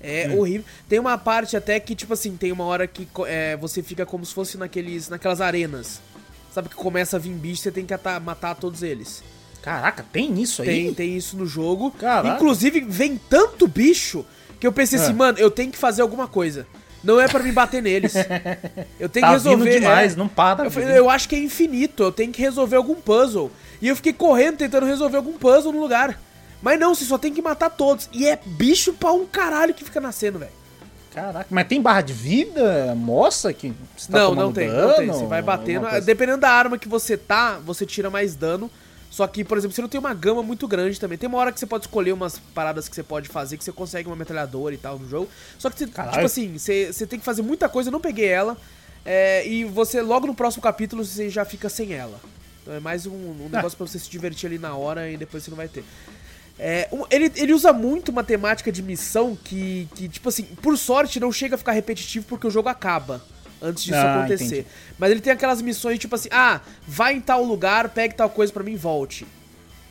É 0.00 0.28
Hum. 0.28 0.38
horrível. 0.38 0.64
Tem 0.88 0.98
uma 0.98 1.18
parte 1.18 1.56
até 1.56 1.78
que, 1.80 1.94
tipo 1.94 2.12
assim, 2.12 2.36
tem 2.36 2.52
uma 2.52 2.64
hora 2.64 2.86
que 2.86 3.08
é, 3.26 3.56
você 3.56 3.82
fica 3.82 4.06
como 4.06 4.24
se 4.24 4.32
fosse 4.32 4.56
naqueles, 4.56 5.08
naquelas 5.08 5.40
arenas. 5.40 6.00
Sabe 6.52 6.68
que 6.68 6.74
começa 6.76 7.16
a 7.16 7.18
vir 7.18 7.32
bicho, 7.32 7.62
você 7.62 7.70
tem 7.72 7.84
que 7.84 7.92
ata- 7.94 8.18
matar 8.20 8.54
todos 8.54 8.82
eles. 8.82 9.22
Caraca, 9.62 10.04
tem 10.12 10.40
isso 10.40 10.62
aí? 10.62 10.68
Tem, 10.68 10.94
tem 10.94 11.16
isso 11.16 11.36
no 11.36 11.44
jogo. 11.46 11.90
Caraca. 11.90 12.34
Inclusive, 12.36 12.80
vem 12.80 13.20
tanto 13.28 13.66
bicho 13.66 14.24
que 14.60 14.66
eu 14.66 14.72
pensei 14.72 14.98
assim, 14.98 15.10
É. 15.10 15.14
mano, 15.14 15.38
eu 15.38 15.50
tenho 15.50 15.70
que 15.70 15.76
fazer 15.78 16.00
alguma 16.02 16.26
coisa. 16.28 16.66
Não 17.02 17.20
é 17.20 17.28
pra 17.28 17.42
me 17.42 17.52
bater 17.52 17.80
neles. 17.80 18.12
Eu 18.98 19.08
tenho 19.08 19.22
Tá 19.24 19.28
que 19.28 19.32
resolver. 19.34 19.64
vindo 19.70 19.80
demais, 19.80 20.14
é. 20.14 20.16
não 20.16 20.26
para. 20.26 20.64
Eu, 20.64 20.70
falei, 20.70 20.98
eu 20.98 21.08
acho 21.08 21.28
que 21.28 21.36
é 21.36 21.38
infinito, 21.38 22.02
eu 22.02 22.10
tenho 22.10 22.32
que 22.32 22.42
resolver 22.42 22.74
algum 22.74 22.96
puzzle. 22.96 23.52
E 23.80 23.86
eu 23.86 23.94
fiquei 23.94 24.12
correndo 24.12 24.56
tentando 24.56 24.84
resolver 24.84 25.16
algum 25.16 25.34
puzzle 25.34 25.72
no 25.72 25.78
lugar. 25.80 26.20
Mas 26.62 26.78
não, 26.78 26.94
você 26.94 27.04
só 27.04 27.18
tem 27.18 27.32
que 27.32 27.40
matar 27.40 27.70
todos. 27.70 28.08
E 28.12 28.26
é 28.26 28.38
bicho 28.44 28.92
pra 28.92 29.12
um 29.12 29.26
caralho 29.26 29.74
que 29.74 29.84
fica 29.84 30.00
nascendo, 30.00 30.38
velho. 30.38 30.52
Caraca, 31.14 31.46
mas 31.50 31.66
tem 31.66 31.80
barra 31.80 32.02
de 32.02 32.12
vida? 32.12 32.94
Mostra 32.94 33.52
que 33.52 33.72
você 33.96 34.12
tá 34.12 34.18
não, 34.18 34.34
não 34.34 34.52
tem, 34.52 34.68
dano? 34.68 34.88
não 34.88 34.96
tem. 34.96 35.06
Você 35.08 35.26
vai 35.26 35.42
batendo. 35.42 35.86
coisa? 35.86 36.06
Dependendo 36.06 36.38
da 36.38 36.50
arma 36.50 36.78
que 36.78 36.88
você 36.88 37.16
tá, 37.16 37.58
você 37.64 37.84
tira 37.86 38.10
mais 38.10 38.34
dano. 38.36 38.70
Só 39.10 39.26
que, 39.26 39.42
por 39.42 39.56
exemplo, 39.56 39.74
você 39.74 39.80
não 39.80 39.88
tem 39.88 39.98
uma 39.98 40.12
gama 40.12 40.42
muito 40.42 40.68
grande 40.68 41.00
também. 41.00 41.16
Tem 41.16 41.28
uma 41.28 41.38
hora 41.38 41.50
que 41.50 41.58
você 41.58 41.66
pode 41.66 41.86
escolher 41.86 42.12
umas 42.12 42.38
paradas 42.54 42.88
que 42.88 42.94
você 42.94 43.02
pode 43.02 43.28
fazer, 43.28 43.56
que 43.56 43.64
você 43.64 43.72
consegue 43.72 44.06
uma 44.06 44.14
metralhadora 44.14 44.74
e 44.74 44.78
tal 44.78 44.98
no 44.98 45.08
jogo. 45.08 45.28
Só 45.58 45.70
que, 45.70 45.78
você, 45.78 45.86
tipo 45.86 46.26
assim, 46.26 46.58
você, 46.58 46.92
você 46.92 47.06
tem 47.06 47.18
que 47.18 47.24
fazer 47.24 47.42
muita 47.42 47.68
coisa, 47.68 47.88
eu 47.88 47.92
não 47.92 48.00
peguei 48.00 48.28
ela. 48.28 48.56
é, 49.04 49.48
e 49.48 49.64
você, 49.64 50.02
logo 50.02 50.26
no 50.26 50.34
próximo 50.34 50.62
capítulo, 50.62 51.04
você 51.04 51.30
já 51.30 51.44
fica 51.44 51.68
sem 51.70 51.94
ela. 51.94 52.20
Então 52.62 52.74
é 52.74 52.80
mais 52.80 53.06
um, 53.06 53.12
um 53.12 53.48
negócio 53.50 53.78
pra 53.78 53.86
você 53.86 53.98
se 53.98 54.10
divertir 54.10 54.46
ali 54.46 54.58
na 54.58 54.76
hora 54.76 55.10
e 55.10 55.16
depois 55.16 55.42
você 55.42 55.50
não 55.50 55.56
vai 55.56 55.68
ter. 55.68 55.82
É, 56.58 56.88
ele, 57.10 57.30
ele 57.36 57.52
usa 57.52 57.72
muito 57.72 58.10
uma 58.10 58.24
temática 58.24 58.72
de 58.72 58.82
missão 58.82 59.36
que, 59.36 59.88
que, 59.94 60.08
tipo 60.08 60.28
assim, 60.28 60.42
por 60.42 60.76
sorte 60.76 61.20
não 61.20 61.30
chega 61.30 61.54
a 61.54 61.58
ficar 61.58 61.72
repetitivo 61.72 62.26
porque 62.28 62.46
o 62.46 62.50
jogo 62.50 62.68
acaba. 62.68 63.22
antes 63.62 63.84
disso 63.84 63.96
Ah, 63.96 64.18
acontecer. 64.20 64.44
entendi. 64.44 64.66
Mas 64.98 65.10
ele 65.12 65.20
tem 65.20 65.32
aquelas 65.32 65.62
missões 65.62 65.98
tipo 65.98 66.14
assim: 66.14 66.28
ah, 66.32 66.60
vai 66.86 67.14
em 67.14 67.20
tal 67.20 67.44
lugar, 67.44 67.88
pegue 67.90 68.14
tal 68.14 68.28
coisa 68.30 68.52
pra 68.52 68.62
mim 68.64 68.72
e 68.72 68.76
volte. 68.76 69.26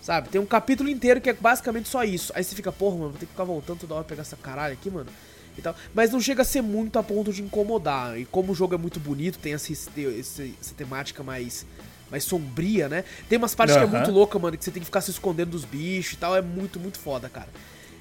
Sabe? 0.02 0.30
Tem 0.30 0.40
um 0.40 0.46
capítulo 0.46 0.88
inteiro 0.90 1.20
que 1.20 1.30
é 1.30 1.34
basicamente 1.34 1.90
só 1.90 2.04
isso. 2.04 2.32
Aí 2.36 2.42
você 2.44 2.56
fica, 2.56 2.72
porra, 2.72 2.96
mano, 2.98 3.10
vou 3.12 3.20
ter 3.20 3.26
que 3.26 3.32
ficar 3.34 3.44
voltando 3.44 3.80
toda 3.80 3.96
hora 3.96 4.04
pegar 4.06 4.22
essa 4.22 4.38
caralho 4.38 4.74
aqui, 4.74 4.90
mano. 4.90 5.10
E 5.58 5.62
tal. 5.62 5.76
Mas 5.94 6.12
não 6.12 6.22
chega 6.22 6.44
a 6.44 6.46
ser 6.46 6.62
muito 6.62 6.98
a 7.00 7.04
ponto 7.04 7.34
de 7.34 7.42
incomodar. 7.42 8.18
E 8.18 8.24
como 8.26 8.52
o 8.52 8.56
jogo 8.56 8.74
é 8.76 8.78
muito 8.78 9.00
bonito, 9.02 9.38
tem 9.40 9.54
essa, 9.54 9.72
esse- 9.72 10.56
essa 10.62 10.74
temática 10.78 11.24
mais, 11.24 11.66
mais 12.10 12.24
sombria, 12.24 12.88
né? 12.90 13.04
Tem 13.30 13.38
umas 13.38 13.54
partes 13.56 13.76
que 13.76 13.84
é 13.84 13.86
muito 13.88 14.12
louca, 14.12 14.38
mano, 14.40 14.58
que 14.58 14.64
você 14.64 14.72
tem 14.72 14.80
que 14.82 14.86
ficar 14.86 15.02
se 15.02 15.12
escondendo 15.12 15.52
dos 15.52 15.66
bichos 15.66 16.14
e 16.14 16.18
tal. 16.18 16.36
É 16.36 16.42
muito, 16.42 16.80
muito 16.80 16.98
foda, 17.00 17.30
cara. 17.30 17.48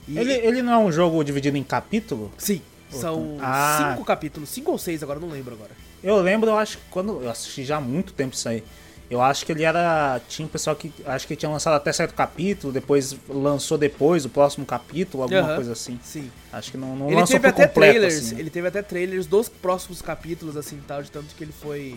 E- 0.09 0.19
Ele, 0.19 0.33
ele 0.33 0.63
não 0.63 0.73
é 0.73 0.79
um 0.79 0.93
jogo 0.93 1.23
dividido 1.25 1.57
em 1.57 1.65
capítulo? 1.65 2.33
Sim, 2.39 2.61
são 2.91 3.39
Ah. 3.41 3.91
cinco 3.93 4.05
capítulos, 4.05 4.49
cinco 4.49 4.71
ou 4.73 4.79
seis 4.79 5.03
agora, 5.03 5.19
não 5.19 5.29
lembro 5.29 5.55
agora. 5.55 5.71
Eu 6.03 6.17
lembro, 6.21 6.49
eu 6.51 6.57
acho 6.57 6.79
que 6.79 6.85
quando 6.91 7.21
eu 7.23 7.31
assisti 7.31 7.65
já 7.65 7.79
há 7.79 7.81
muito 7.81 8.13
tempo 8.13 8.35
isso 8.35 8.49
aí. 8.49 8.63
Eu 9.09 9.23
acho 9.23 9.47
que 9.47 9.53
ele 9.53 9.63
era. 9.63 10.21
Tinha 10.29 10.45
um 10.47 10.49
pessoal 10.49 10.75
que. 10.75 10.93
Acho 11.05 11.29
que 11.29 11.37
tinha 11.37 11.49
lançado 11.49 11.75
até 11.75 11.93
certo 11.93 12.13
capítulo, 12.13 12.73
depois 12.73 13.15
lançou 13.29 13.79
depois 13.79 14.25
o 14.25 14.29
próximo 14.29 14.67
capítulo, 14.67 15.23
alguma 15.23 15.43
Aham. 15.43 15.55
coisa 15.55 15.73
assim. 15.73 15.97
Sim. 16.03 16.29
Acho 16.53 16.73
que 16.73 16.77
não, 16.77 16.97
não 16.97 17.07
Ele 17.07 17.15
lançou 17.15 17.35
teve 17.39 17.53
por 17.53 17.55
até 17.63 17.69
completo, 17.69 17.93
trailers, 17.93 18.17
assim, 18.19 18.35
né? 18.35 18.41
ele 18.41 18.51
teve 18.51 18.67
até 18.67 18.83
trailers 18.83 19.27
dos 19.27 19.49
próximos 19.49 20.03
capítulos, 20.03 20.57
assim, 20.57 20.81
tal, 20.89 21.05
de 21.05 21.11
tanto 21.13 21.35
que 21.37 21.45
ele 21.45 21.53
foi. 21.53 21.97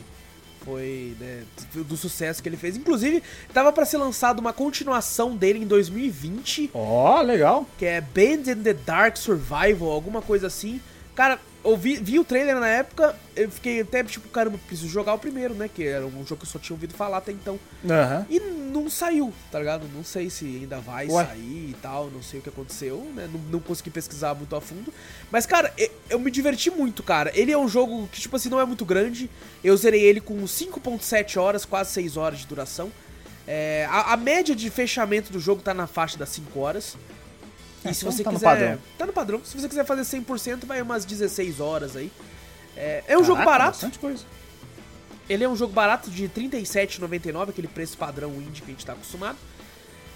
Foi, 0.66 1.16
né, 1.20 1.44
do 1.74 1.96
sucesso 1.98 2.42
que 2.44 2.50
ele 2.50 2.58
fez. 2.58 2.76
Inclusive, 2.78 3.24
tava 3.54 3.72
pra 3.72 3.86
ser 3.86 3.98
lançado 3.98 4.40
uma 4.40 4.54
continuação 4.54 5.36
dele 5.36 5.60
em 5.60 5.68
2020, 5.68 6.72
Ó, 6.74 7.22
legal. 7.22 7.66
que 7.78 7.86
é 7.86 8.02
Band 8.02 8.52
in 8.52 8.64
the 8.64 8.74
Dark 8.74 9.18
Survival, 9.18 9.90
alguma 9.90 10.22
coisa 10.22 10.48
assim. 10.48 10.80
Cara, 11.16 11.40
eu 11.72 11.78
vi, 11.78 12.20
o 12.20 12.24
trailer 12.24 12.60
na 12.60 12.68
época, 12.68 13.16
eu 13.36 13.50
fiquei 13.50 13.82
até 13.82 14.04
tipo, 14.04 14.28
caramba, 14.30 14.58
preciso 14.68 14.88
jogar 14.90 15.14
o 15.14 15.20
primeiro, 15.20 15.54
né? 15.54 15.70
Que 15.74 15.86
era 15.86 16.06
um 16.06 16.26
jogo 16.26 16.38
que 16.42 16.46
eu 16.48 16.52
só 16.52 16.60
tinha 16.60 16.76
ouvido 16.76 16.94
falar 16.94 17.18
até 17.18 17.32
então. 17.32 17.60
Aham. 17.90 18.26
E 18.30 18.40
não 18.40 18.90
saiu, 18.90 19.34
tá 19.52 19.60
ligado? 19.60 19.88
Não 19.94 20.04
sei 20.04 20.30
se 20.30 20.46
ainda 20.46 20.80
vai 20.80 21.08
Ué. 21.08 21.26
sair 21.26 21.70
e 21.72 21.76
tal, 21.82 22.10
não 22.10 22.22
sei 22.22 22.40
o 22.40 22.44
que 22.44 22.50
aconteceu, 22.50 22.98
né? 23.16 23.30
Não, 23.32 23.40
não 23.52 23.60
consegui 23.60 23.90
pesquisar 23.90 24.34
muito 24.36 24.56
a 24.56 24.62
fundo. 24.62 24.94
Mas, 25.32 25.46
cara, 25.46 25.74
e- 25.78 25.92
eu 26.10 26.20
me 26.20 26.30
diverti 26.30 26.70
muito, 26.70 27.02
cara. 27.04 27.32
Ele 27.34 27.52
é 27.52 27.58
um 27.58 27.68
jogo 27.68 28.08
que, 28.12 28.22
tipo 28.22 28.36
assim, 28.36 28.50
não 28.50 28.60
é 28.60 28.66
muito 28.66 28.86
grande. 28.86 29.30
Eu 29.64 29.76
zerei 29.78 30.02
ele 30.02 30.22
com 30.22 30.36
5.7 30.48 31.38
horas, 31.40 31.66
quase 31.66 31.92
6 31.92 32.18
horas 32.18 32.40
de 32.40 32.48
duração. 32.48 32.92
É, 33.48 33.88
a, 33.90 34.14
a 34.14 34.18
média 34.18 34.56
de 34.56 34.70
fechamento 34.70 35.32
do 35.32 35.40
jogo 35.40 35.62
tá 35.62 35.74
na 35.74 35.88
faixa 35.88 36.18
das 36.18 36.30
5 36.30 36.60
horas. 36.60 36.96
E 37.86 37.94
se 37.94 38.02
então 38.02 38.12
você 38.12 38.24
tá 38.24 38.32
no 38.32 38.38
quiser. 38.38 38.50
padrão. 38.50 38.80
Tá 38.98 39.06
no 39.06 39.14
padrão. 39.14 39.42
Se 39.44 39.60
você 39.60 39.68
quiser 39.70 39.86
fazer 39.86 40.02
100%, 40.02 40.66
vai 40.66 40.82
umas 40.82 41.06
16 41.06 41.60
horas 41.60 41.96
aí. 41.96 42.12
É, 42.76 43.04
é 43.08 43.18
um 43.18 43.24
jogo 43.24 43.40
Caraca, 43.40 43.52
barato. 43.52 43.72
Bastante 43.72 44.00
coisa. 44.00 44.24
Ele 45.30 45.44
é 45.44 45.50
um 45.50 45.56
jogo 45.56 45.74
barato 45.74 46.10
de 46.10 46.24
R$ 46.24 46.32
37,99, 46.36 47.50
aquele 47.50 47.68
preço 47.68 47.98
padrão 47.98 48.34
indie 48.36 48.62
que 48.62 48.72
a 48.72 48.74
gente 48.74 48.86
tá 48.86 48.94
acostumado. 48.94 49.38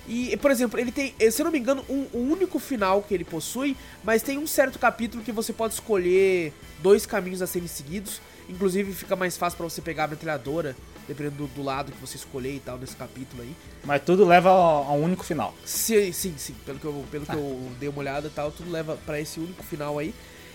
E, 0.08 0.36
por 0.38 0.52
exemplo, 0.52 0.80
ele 0.80 0.92
tem, 0.92 1.14
se 1.32 1.42
eu 1.42 1.46
não 1.46 1.52
me 1.52 1.60
engano, 1.60 1.86
um, 1.90 2.08
um 2.14 2.32
único 2.32 2.60
final 2.60 3.02
que 3.02 3.14
ele 3.14 3.24
possui, 3.24 3.78
mas 4.04 4.22
tem 4.22 4.38
um 4.38 4.48
certo 4.48 4.78
capítulo 4.78 5.24
que 5.24 5.32
você 5.32 5.54
pode 5.54 5.76
escolher 5.76 6.52
dois 6.82 7.06
caminhos 7.06 7.42
a 7.42 7.48
serem 7.48 7.68
seguidos. 7.68 8.22
Inclusive 8.50 8.92
fica 8.94 9.16
mais 9.16 9.38
fácil 9.38 9.56
pra 9.56 9.70
você 9.70 9.82
pegar 9.82 10.06
a 10.06 10.08
metralhadora, 10.08 10.76
dependendo 11.08 11.36
do, 11.36 11.48
do 11.48 11.64
lado 11.64 11.92
que 11.92 11.98
você 12.00 12.16
escolher 12.18 12.56
e 12.56 12.60
tal, 12.60 12.78
nesse 12.78 12.96
capítulo 12.96 13.42
aí. 13.42 13.56
Mas 13.84 14.02
tudo 14.04 14.26
leva 14.26 14.50
ao, 14.50 14.84
ao 14.92 14.98
único 14.98 15.24
final. 15.24 15.54
Sim, 15.66 16.12
sim, 16.12 16.34
sim. 16.38 16.56
Pelo 16.66 16.80
que 16.80 16.86
eu, 16.86 17.04
pelo 17.12 17.26
que 17.26 17.34
eu 17.36 17.72
dei 17.80 17.90
uma 17.90 18.00
olhada 18.00 18.28
e 18.28 18.32
tal, 18.32 18.52
tudo 18.52 18.72
leva 18.72 18.98
pra 19.06 19.20
esse 19.20 19.40
único 19.40 19.64
final 19.64 20.00
aí. 20.00 20.14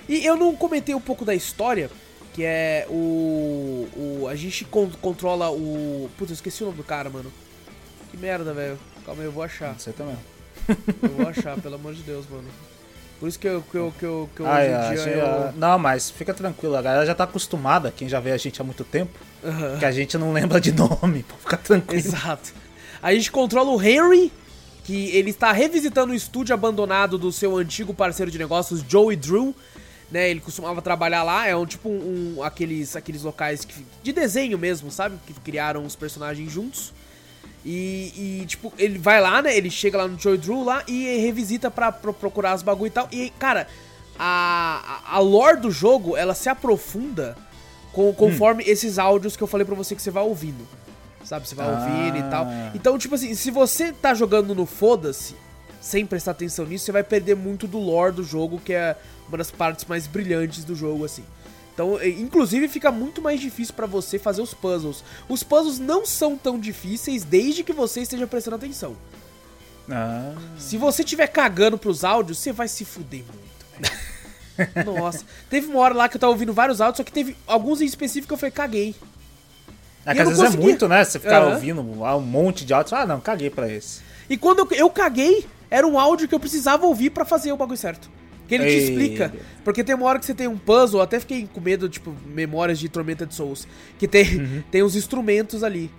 E 0.08 0.24
eu 0.24 0.36
não 0.36 0.54
comentei 0.56 0.94
um 0.94 1.00
pouco 1.00 1.24
da 1.24 1.34
história, 1.34 1.90
que 2.32 2.42
é 2.44 2.86
o. 2.88 3.88
o 3.96 4.28
a 4.28 4.34
gente 4.34 4.64
con- 4.64 4.90
controla 5.02 5.50
o. 5.50 6.08
Putz, 6.16 6.30
eu 6.30 6.34
esqueci 6.34 6.62
o 6.62 6.66
nome 6.66 6.78
do 6.78 6.84
cara, 6.84 7.10
mano. 7.10 7.30
Que 8.10 8.16
merda, 8.16 8.54
velho. 8.54 8.78
Calma 9.04 9.22
aí, 9.22 9.26
eu 9.28 9.32
vou 9.32 9.42
achar. 9.42 9.78
Você 9.78 9.92
também. 9.92 10.16
Eu 11.02 11.10
vou 11.10 11.28
achar, 11.28 11.58
pelo 11.60 11.74
amor 11.74 11.94
de 11.94 12.02
Deus, 12.02 12.24
mano. 12.30 12.48
Por 13.20 13.28
isso 13.28 13.38
que 13.38 13.48
eu, 13.48 13.62
que 13.62 13.76
eu, 13.76 13.92
que 13.98 14.04
eu, 14.04 14.30
que 14.34 14.40
eu 14.40 14.46
em 14.46 14.48
ai, 14.48 14.66
dia. 14.94 15.06
eu- 15.08 15.52
Não, 15.56 15.78
mas 15.78 16.08
fica 16.10 16.32
tranquilo, 16.32 16.76
a 16.76 16.82
galera 16.82 17.04
já 17.04 17.14
tá 17.14 17.24
acostumada, 17.24 17.92
quem 17.94 18.08
já 18.08 18.20
vê 18.20 18.30
a 18.30 18.36
gente 18.36 18.60
há 18.60 18.64
muito 18.64 18.84
tempo, 18.84 19.18
Aham. 19.44 19.76
que 19.78 19.84
a 19.84 19.90
gente 19.90 20.16
não 20.16 20.32
lembra 20.32 20.60
de 20.60 20.70
nome, 20.72 21.24
pra 21.24 21.36
ficar 21.36 21.56
tranquilo. 21.56 21.98
Exato. 22.06 22.52
A 23.02 23.12
gente 23.12 23.30
controla 23.32 23.70
o 23.70 23.82
Henry, 23.82 24.32
que 24.84 25.08
ele 25.16 25.30
está 25.30 25.50
revisitando 25.52 26.12
o 26.12 26.14
estúdio 26.16 26.54
abandonado 26.54 27.18
do 27.18 27.30
seu 27.32 27.56
antigo 27.56 27.92
parceiro 27.92 28.30
de 28.30 28.38
negócios, 28.38 28.84
Joey 28.88 29.16
Drew. 29.16 29.54
Né, 30.10 30.30
ele 30.30 30.40
costumava 30.40 30.80
trabalhar 30.80 31.22
lá, 31.22 31.46
é 31.46 31.54
um 31.54 31.66
tipo 31.66 31.86
um, 31.90 32.42
aqueles, 32.42 32.96
aqueles 32.96 33.22
locais 33.24 33.62
que- 33.66 33.84
de 34.02 34.10
desenho 34.10 34.56
mesmo, 34.58 34.90
sabe? 34.90 35.18
Que 35.26 35.34
criaram 35.34 35.84
os 35.84 35.94
personagens 35.94 36.50
juntos. 36.50 36.94
E, 37.70 38.40
e, 38.42 38.46
tipo, 38.46 38.72
ele 38.78 38.98
vai 38.98 39.20
lá, 39.20 39.42
né? 39.42 39.54
Ele 39.54 39.70
chega 39.70 39.98
lá 39.98 40.08
no 40.08 40.18
Joey 40.18 40.38
Drew 40.38 40.64
lá 40.64 40.82
e 40.88 41.18
revisita 41.18 41.70
pra, 41.70 41.92
pro- 41.92 42.14
procurar 42.14 42.54
os 42.56 42.62
bagulho 42.62 42.86
e 42.86 42.90
tal. 42.90 43.06
E, 43.12 43.28
cara, 43.38 43.66
a, 44.18 45.00
a 45.06 45.18
lore 45.18 45.60
do 45.60 45.70
jogo, 45.70 46.16
ela 46.16 46.34
se 46.34 46.48
aprofunda 46.48 47.36
com- 47.92 48.12
conforme 48.14 48.64
esses 48.64 48.98
áudios 48.98 49.36
que 49.36 49.42
eu 49.42 49.46
falei 49.46 49.66
pra 49.66 49.74
você 49.74 49.94
que 49.94 50.00
você 50.02 50.10
vai 50.10 50.22
ouvindo. 50.24 50.66
Sabe? 51.24 51.46
Você 51.46 51.54
vai 51.54 51.66
Ah. 51.66 51.70
ouvindo 51.78 52.16
e 52.16 52.30
tal. 52.30 52.46
Então, 52.74 52.96
tipo 52.96 53.14
assim, 53.14 53.34
se 53.34 53.50
você 53.50 53.92
tá 53.92 54.14
jogando 54.14 54.54
no 54.54 54.64
foda-se, 54.64 55.34
sem 55.80 56.06
prestar 56.06 56.30
atenção 56.30 56.64
nisso, 56.64 56.86
você 56.86 56.92
vai 56.92 57.02
perder 57.04 57.36
muito 57.36 57.66
do 57.66 57.78
lore 57.78 58.14
do 58.14 58.24
jogo, 58.24 58.58
que 58.64 58.72
é 58.72 58.96
uma 59.28 59.36
das 59.36 59.50
partes 59.50 59.84
mais 59.84 60.06
brilhantes 60.06 60.64
do 60.64 60.74
jogo, 60.74 61.04
assim. 61.04 61.22
Então, 61.78 61.96
inclusive, 62.04 62.66
fica 62.66 62.90
muito 62.90 63.22
mais 63.22 63.40
difícil 63.40 63.72
pra 63.72 63.86
você 63.86 64.18
fazer 64.18 64.42
os 64.42 64.52
puzzles. 64.52 65.04
Os 65.28 65.44
puzzles 65.44 65.78
não 65.78 66.04
são 66.04 66.36
tão 66.36 66.58
difíceis 66.58 67.22
desde 67.22 67.62
que 67.62 67.72
você 67.72 68.00
esteja 68.00 68.26
prestando 68.26 68.56
atenção. 68.56 68.96
Ah, 69.88 70.34
Se 70.58 70.76
você 70.76 71.02
estiver 71.04 71.28
cagando 71.28 71.78
pros 71.78 72.02
áudios, 72.02 72.38
você 72.38 72.50
vai 72.50 72.66
se 72.66 72.84
fuder 72.84 73.22
muito. 73.22 74.84
Nossa. 74.84 75.24
Teve 75.48 75.68
uma 75.68 75.78
hora 75.78 75.94
lá 75.94 76.08
que 76.08 76.16
eu 76.16 76.20
tava 76.20 76.32
ouvindo 76.32 76.52
vários 76.52 76.80
áudios, 76.80 76.96
só 76.96 77.04
que 77.04 77.12
teve 77.12 77.36
alguns 77.46 77.80
em 77.80 77.84
específico 77.84 78.26
que 78.26 78.34
eu 78.34 78.38
falei, 78.38 78.50
caguei. 78.50 78.96
é 80.04 80.14
que 80.14 80.20
às 80.20 80.28
vezes 80.36 80.54
é 80.54 80.56
muito, 80.58 80.88
né? 80.88 81.04
Você 81.04 81.20
ficar 81.20 81.42
Aham. 81.42 81.54
ouvindo 81.54 81.80
um 81.80 82.20
monte 82.20 82.64
de 82.64 82.74
áudio, 82.74 82.96
ah, 82.96 83.06
não, 83.06 83.20
caguei 83.20 83.50
pra 83.50 83.72
esse. 83.72 84.00
E 84.28 84.36
quando 84.36 84.58
eu, 84.58 84.68
eu 84.72 84.90
caguei, 84.90 85.46
era 85.70 85.86
um 85.86 85.96
áudio 85.96 86.26
que 86.26 86.34
eu 86.34 86.40
precisava 86.40 86.84
ouvir 86.86 87.10
pra 87.10 87.24
fazer 87.24 87.52
o 87.52 87.56
bagulho 87.56 87.78
certo. 87.78 88.10
Que 88.48 88.54
ele 88.54 88.64
te 88.64 88.70
Ei. 88.70 88.78
explica. 88.84 89.32
Porque 89.62 89.84
tem 89.84 89.94
uma 89.94 90.06
hora 90.06 90.18
que 90.18 90.24
você 90.26 90.34
tem 90.34 90.48
um 90.48 90.56
puzzle, 90.58 91.00
até 91.02 91.20
fiquei 91.20 91.46
com 91.52 91.60
medo, 91.60 91.88
tipo, 91.88 92.12
memórias 92.26 92.78
de 92.78 92.88
Tormenta 92.88 93.24
de 93.26 93.34
Souls. 93.34 93.68
Que 93.98 94.08
tem, 94.08 94.64
tem 94.70 94.82
uns 94.82 94.96
instrumentos 94.96 95.62
ali. 95.62 95.90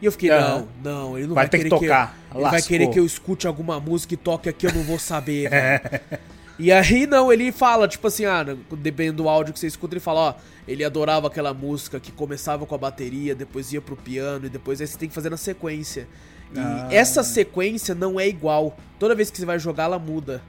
E 0.00 0.06
eu 0.06 0.12
fiquei, 0.12 0.30
Uhum. 0.30 0.38
Não, 0.38 0.68
não, 0.84 1.18
ele 1.18 1.26
não 1.26 1.34
Vai 1.34 1.44
vai, 1.44 1.48
ter 1.50 1.58
que 1.58 1.64
querer 1.64 1.80
tocar. 1.80 2.16
eu, 2.32 2.40
ele 2.40 2.50
vai 2.50 2.62
querer 2.62 2.86
que 2.90 2.98
eu 3.00 3.04
escute 3.04 3.46
alguma 3.46 3.80
música 3.80 4.14
e 4.14 4.16
toque 4.16 4.48
aqui, 4.48 4.66
eu 4.66 4.72
não 4.72 4.82
vou 4.82 4.98
saber, 4.98 5.50
velho. 5.50 5.80
E 6.58 6.72
aí, 6.72 7.06
não, 7.06 7.30
ele 7.30 7.52
fala, 7.52 7.86
tipo 7.86 8.06
assim, 8.06 8.24
ah, 8.24 8.42
dependendo 8.78 9.22
do 9.24 9.28
áudio 9.28 9.52
que 9.52 9.60
você 9.60 9.66
escuta, 9.66 9.92
ele 9.92 10.00
fala, 10.00 10.20
ó, 10.20 10.34
ele 10.66 10.82
adorava 10.84 11.26
aquela 11.26 11.52
música 11.52 12.00
que 12.00 12.10
começava 12.10 12.64
com 12.64 12.74
a 12.74 12.78
bateria, 12.78 13.34
depois 13.34 13.74
ia 13.74 13.80
pro 13.82 13.94
piano, 13.94 14.46
e 14.46 14.48
depois 14.48 14.80
aí 14.80 14.86
você 14.86 14.96
tem 14.96 15.06
que 15.06 15.14
fazer 15.14 15.28
na 15.28 15.36
sequência. 15.36 16.08
E 16.54 16.58
Ah. 16.58 16.88
essa 16.90 17.22
sequência 17.22 17.94
não 17.94 18.18
é 18.18 18.26
igual. 18.26 18.74
Toda 18.98 19.14
vez 19.14 19.30
que 19.30 19.36
você 19.36 19.44
vai 19.44 19.58
jogar, 19.58 19.84
ela 19.84 19.98
muda. 19.98 20.40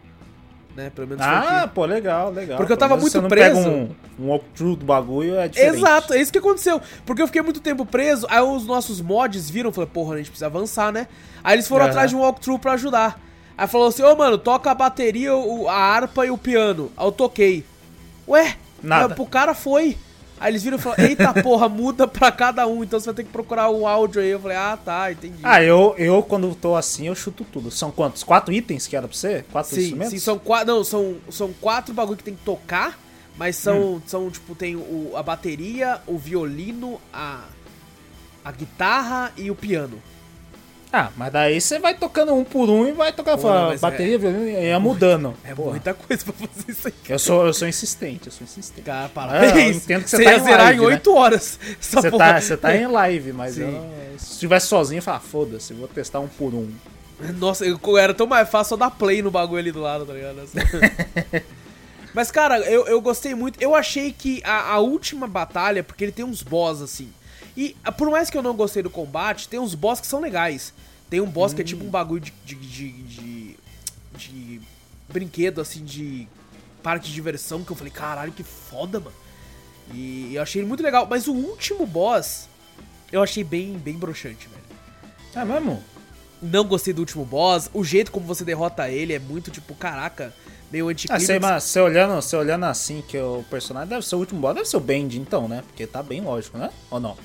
Né? 0.77 0.91
Pelo 0.93 1.07
menos 1.07 1.25
Ah, 1.25 1.63
aqui. 1.63 1.73
pô, 1.73 1.85
legal, 1.85 2.31
legal. 2.31 2.57
Porque 2.57 2.71
eu 2.71 2.77
tava 2.77 2.95
muito 2.95 3.19
preso. 3.23 3.55
Pega 3.55 3.67
um, 3.67 3.89
um 4.19 4.27
walkthrough 4.29 4.75
do 4.75 4.85
bagulho 4.85 5.35
é 5.35 5.47
diferente. 5.47 5.77
Exato, 5.77 6.13
é 6.13 6.21
isso 6.21 6.31
que 6.31 6.37
aconteceu. 6.37 6.79
Porque 7.03 7.19
eu 7.19 7.25
fiquei 7.25 7.41
muito 7.41 7.59
tempo 7.59 7.83
preso, 7.83 8.27
aí 8.29 8.41
os 8.43 8.67
nossos 8.67 9.01
mods 9.01 9.49
viram, 9.49 9.71
falaram, 9.73 9.91
porra, 9.91 10.13
a 10.13 10.17
gente 10.19 10.29
precisa 10.29 10.45
avançar, 10.45 10.91
né? 10.91 11.07
Aí 11.43 11.55
eles 11.55 11.67
foram 11.67 11.85
Aham. 11.85 11.89
atrás 11.89 12.11
de 12.11 12.15
um 12.15 12.19
walkthrough 12.19 12.59
pra 12.59 12.73
ajudar. 12.73 13.19
Aí 13.57 13.67
falou 13.67 13.87
assim, 13.87 14.03
ô 14.03 14.15
mano, 14.15 14.37
toca 14.37 14.69
a 14.69 14.75
bateria, 14.75 15.31
a 15.67 15.73
harpa 15.73 16.27
e 16.27 16.29
o 16.29 16.37
piano. 16.37 16.91
Aí 16.95 17.07
eu 17.07 17.11
toquei. 17.11 17.65
Ué, 18.27 18.55
Nada. 18.83 19.15
pro 19.15 19.25
cara 19.25 19.55
foi. 19.55 19.97
Aí 20.39 20.51
eles 20.51 20.63
viram 20.63 20.77
e 20.77 20.81
falaram, 20.81 21.03
eita 21.03 21.33
porra, 21.41 21.67
muda 21.67 22.07
pra 22.07 22.31
cada 22.31 22.67
um, 22.67 22.83
então 22.83 22.99
você 22.99 23.07
vai 23.07 23.15
ter 23.15 23.23
que 23.23 23.31
procurar 23.31 23.69
o 23.69 23.87
áudio 23.87 24.21
aí. 24.21 24.29
Eu 24.29 24.39
falei, 24.39 24.57
ah 24.57 24.77
tá, 24.83 25.11
entendi. 25.11 25.39
Ah, 25.43 25.61
eu, 25.63 25.95
eu 25.97 26.21
quando 26.21 26.53
tô 26.53 26.75
assim, 26.75 27.07
eu 27.07 27.15
chuto 27.15 27.43
tudo. 27.43 27.71
São 27.71 27.91
quantos? 27.91 28.23
Quatro 28.23 28.53
itens 28.53 28.85
que 28.87 28.95
era 28.95 29.07
pra 29.07 29.17
você? 29.17 29.43
Quatro 29.51 29.75
Sim, 29.75 29.81
instrumentos? 29.81 30.11
sim, 30.11 30.19
são 30.19 30.37
quatro. 30.37 30.67
Não, 30.67 30.83
são, 30.83 31.15
são 31.29 31.51
quatro 31.53 31.93
bagulho 31.93 32.17
que 32.17 32.23
tem 32.23 32.35
que 32.35 32.43
tocar, 32.43 32.99
mas 33.35 33.55
são, 33.55 34.01
são 34.05 34.29
tipo, 34.29 34.53
tem 34.53 34.75
o, 34.75 35.13
a 35.15 35.23
bateria, 35.23 36.01
o 36.05 36.17
violino, 36.17 37.01
a, 37.11 37.45
a 38.45 38.51
guitarra 38.51 39.31
e 39.37 39.49
o 39.49 39.55
piano. 39.55 40.01
Ah, 40.91 41.09
mas 41.17 41.33
daí 41.33 41.59
você 41.59 41.79
vai 41.79 41.93
tocando 41.95 42.33
um 42.33 42.43
por 42.45 42.69
um 42.69 42.87
e 42.87 42.93
vai 42.93 43.11
tocar 43.11 43.37
Pô, 43.37 43.49
não, 43.53 43.77
bateria, 43.77 44.17
violino, 44.17 44.47
e 44.47 44.67
ia 44.67 44.79
mudando. 44.79 45.33
É 45.43 45.53
muita 45.53 45.93
coisa 45.93 46.23
pra 46.23 46.33
fazer 46.47 46.71
isso 46.71 46.87
aí. 46.87 46.93
Eu 47.09 47.19
sou, 47.19 47.45
eu 47.45 47.53
sou 47.53 47.67
insistente, 47.67 48.27
eu 48.27 48.31
sou 48.31 48.45
insistente. 48.45 48.83
Cara, 48.83 49.05
Ah, 49.05 49.09
parabéns. 49.09 49.53
eu 49.53 49.69
entendo 49.71 50.03
que 50.03 50.09
você 50.09 50.17
você 50.17 50.23
tá 50.23 50.31
ia 50.31 50.37
em 50.37 50.43
zerar 50.43 50.59
live, 50.67 50.77
em 50.77 50.85
né? 50.87 50.93
8 50.93 51.13
horas. 51.15 51.59
Essa 51.79 52.01
Você 52.01 52.09
porra. 52.11 52.33
tá, 52.33 52.41
você 52.41 52.57
tá 52.57 52.75
em 52.75 52.87
live, 52.87 53.33
mas 53.33 53.57
eu, 53.57 53.69
se 54.17 54.31
estivesse 54.33 54.67
sozinho, 54.67 54.99
eu 54.99 55.03
falava, 55.03 55.23
foda-se, 55.23 55.73
vou 55.73 55.87
testar 55.89 56.21
um 56.21 56.27
por 56.27 56.53
um. 56.53 56.69
Nossa, 57.37 57.65
era 57.99 58.13
tão 58.13 58.25
mais 58.27 58.47
fácil 58.47 58.69
só 58.69 58.77
dar 58.77 58.91
play 58.91 59.21
no 59.21 59.29
bagulho 59.31 59.59
ali 59.59 59.71
do 59.71 59.81
lado, 59.81 60.05
tá 60.05 60.13
ligado? 60.13 60.41
Mas, 62.13 62.31
cara, 62.31 62.59
eu, 62.59 62.87
eu 62.87 62.99
gostei 63.01 63.35
muito. 63.35 63.61
Eu 63.61 63.75
achei 63.75 64.11
que 64.11 64.41
a, 64.43 64.71
a 64.73 64.79
última 64.79 65.27
batalha, 65.27 65.83
porque 65.83 66.03
ele 66.03 66.11
tem 66.11 66.25
uns 66.25 66.41
boss 66.41 66.81
assim. 66.81 67.09
E 67.57 67.75
ah, 67.83 67.91
por 67.91 68.09
mais 68.11 68.29
que 68.29 68.37
eu 68.37 68.43
não 68.43 68.55
gostei 68.55 68.83
do 68.83 68.89
combate, 68.89 69.49
tem 69.49 69.59
uns 69.59 69.73
boss 69.73 69.99
que 69.99 70.05
são 70.05 70.21
legais. 70.21 70.71
Tem 71.09 71.19
um 71.19 71.25
boss 71.25 71.53
que 71.53 71.61
é 71.61 71.63
tipo 71.65 71.83
um 71.83 71.89
bagulho 71.89 72.21
de, 72.21 72.31
de, 72.45 72.55
de, 72.55 72.91
de, 72.91 73.57
de 74.15 74.61
brinquedo, 75.09 75.59
assim, 75.59 75.83
de 75.83 76.27
parque 76.83 77.07
de 77.07 77.13
diversão, 77.13 77.63
que 77.63 77.71
eu 77.71 77.75
falei, 77.75 77.91
caralho, 77.91 78.31
que 78.31 78.43
foda, 78.43 78.99
mano. 78.99 79.15
E 79.93 80.35
eu 80.35 80.41
achei 80.43 80.61
ele 80.61 80.67
muito 80.67 80.83
legal. 80.83 81.07
Mas 81.09 81.27
o 81.27 81.33
último 81.33 81.85
boss, 81.87 82.47
eu 83.11 83.23
achei 83.23 83.43
bem, 83.43 83.73
bem 83.77 83.95
broxante, 83.95 84.47
velho. 84.47 84.63
É 85.35 85.45
mesmo? 85.45 85.83
Não 86.41 86.65
gostei 86.65 86.93
do 86.93 86.99
último 86.99 87.25
boss. 87.25 87.69
O 87.73 87.83
jeito 87.83 88.11
como 88.11 88.25
você 88.27 88.43
derrota 88.43 88.87
ele 88.89 89.13
é 89.13 89.19
muito 89.19 89.49
tipo, 89.49 89.73
caraca, 89.73 90.33
meio 90.71 90.87
Ah, 90.87 90.91
anticlímax. 90.91 91.25
sei, 91.25 91.39
mas 91.39 91.63
você 91.63 91.79
olhando, 91.79 92.15
você 92.21 92.35
olhando 92.35 92.65
assim 92.65 93.01
que 93.07 93.17
o 93.17 93.43
personagem 93.49 93.89
deve 93.89 94.05
ser 94.05 94.15
o 94.15 94.19
último 94.19 94.41
boss, 94.41 94.53
deve 94.53 94.67
ser 94.67 94.77
o 94.77 94.81
Bend 94.81 95.17
então, 95.19 95.47
né? 95.47 95.63
Porque 95.65 95.87
tá 95.87 96.03
bem 96.03 96.21
lógico, 96.21 96.57
né? 96.57 96.69
Ou 96.91 96.99
não? 96.99 97.17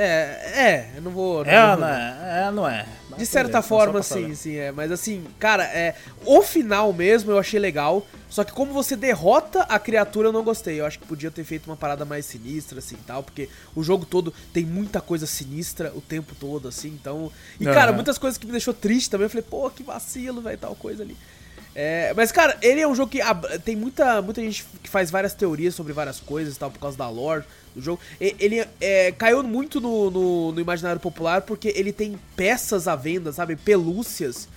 É, 0.00 0.52
é, 0.54 0.90
eu 0.96 1.02
não 1.02 1.10
vou. 1.10 1.44
não 1.44 1.50
É, 1.50 1.66
vou- 1.68 1.76
não 1.80 1.88
é, 1.88 2.44
é, 2.46 2.50
não 2.52 2.68
é. 2.68 2.86
Mas 3.10 3.18
De 3.18 3.26
certa 3.26 3.48
beleza, 3.48 3.68
forma, 3.68 4.02
sim, 4.02 4.32
sim, 4.34 4.54
é. 4.56 4.70
Mas 4.70 4.92
assim, 4.92 5.24
cara, 5.40 5.64
é. 5.64 5.96
O 6.24 6.40
final 6.40 6.92
mesmo 6.92 7.32
eu 7.32 7.38
achei 7.38 7.58
legal. 7.58 8.06
Só 8.30 8.44
que 8.44 8.52
como 8.52 8.72
você 8.72 8.94
derrota 8.94 9.62
a 9.62 9.78
criatura, 9.78 10.28
eu 10.28 10.32
não 10.32 10.44
gostei. 10.44 10.78
Eu 10.78 10.86
acho 10.86 10.98
que 11.00 11.06
podia 11.06 11.30
ter 11.30 11.42
feito 11.42 11.66
uma 11.66 11.76
parada 11.76 12.04
mais 12.04 12.26
sinistra, 12.26 12.78
assim 12.78 12.96
tal. 13.06 13.22
Porque 13.24 13.48
o 13.74 13.82
jogo 13.82 14.04
todo 14.06 14.32
tem 14.52 14.64
muita 14.64 15.00
coisa 15.00 15.26
sinistra 15.26 15.92
o 15.96 16.00
tempo 16.00 16.34
todo, 16.38 16.68
assim. 16.68 16.88
Então. 16.88 17.32
E, 17.58 17.66
Aham. 17.66 17.74
cara, 17.74 17.92
muitas 17.92 18.18
coisas 18.18 18.38
que 18.38 18.46
me 18.46 18.52
deixou 18.52 18.74
triste 18.74 19.10
também. 19.10 19.24
Eu 19.24 19.30
falei, 19.30 19.46
pô, 19.48 19.68
que 19.70 19.82
vacilo, 19.82 20.40
velho, 20.40 20.58
tal 20.58 20.76
coisa 20.76 21.02
ali. 21.02 21.16
É, 21.74 22.12
mas, 22.16 22.32
cara, 22.32 22.56
ele 22.60 22.80
é 22.80 22.88
um 22.88 22.94
jogo 22.94 23.10
que 23.10 23.20
tem 23.64 23.76
muita, 23.76 24.20
muita 24.20 24.40
gente 24.42 24.64
que 24.82 24.90
faz 24.90 25.10
várias 25.12 25.32
teorias 25.32 25.74
sobre 25.76 25.92
várias 25.92 26.18
coisas 26.18 26.56
e 26.56 26.58
tal, 26.58 26.70
por 26.72 26.80
causa 26.80 26.96
da 26.98 27.08
lore 27.08 27.44
do 27.78 27.84
jogo. 27.84 28.00
Ele 28.20 28.64
é, 28.80 29.12
caiu 29.12 29.42
muito 29.42 29.80
no, 29.80 30.10
no- 30.10 30.52
no 30.52 30.60
imaginário 30.60 31.00
popular 31.00 31.42
porque 31.42 31.72
ele 31.76 31.92
tem 31.92 32.18
peças 32.36 32.86
à 32.88 32.94
venda, 32.96 33.32
sabe? 33.32 33.56
Pelúcias 33.56 34.48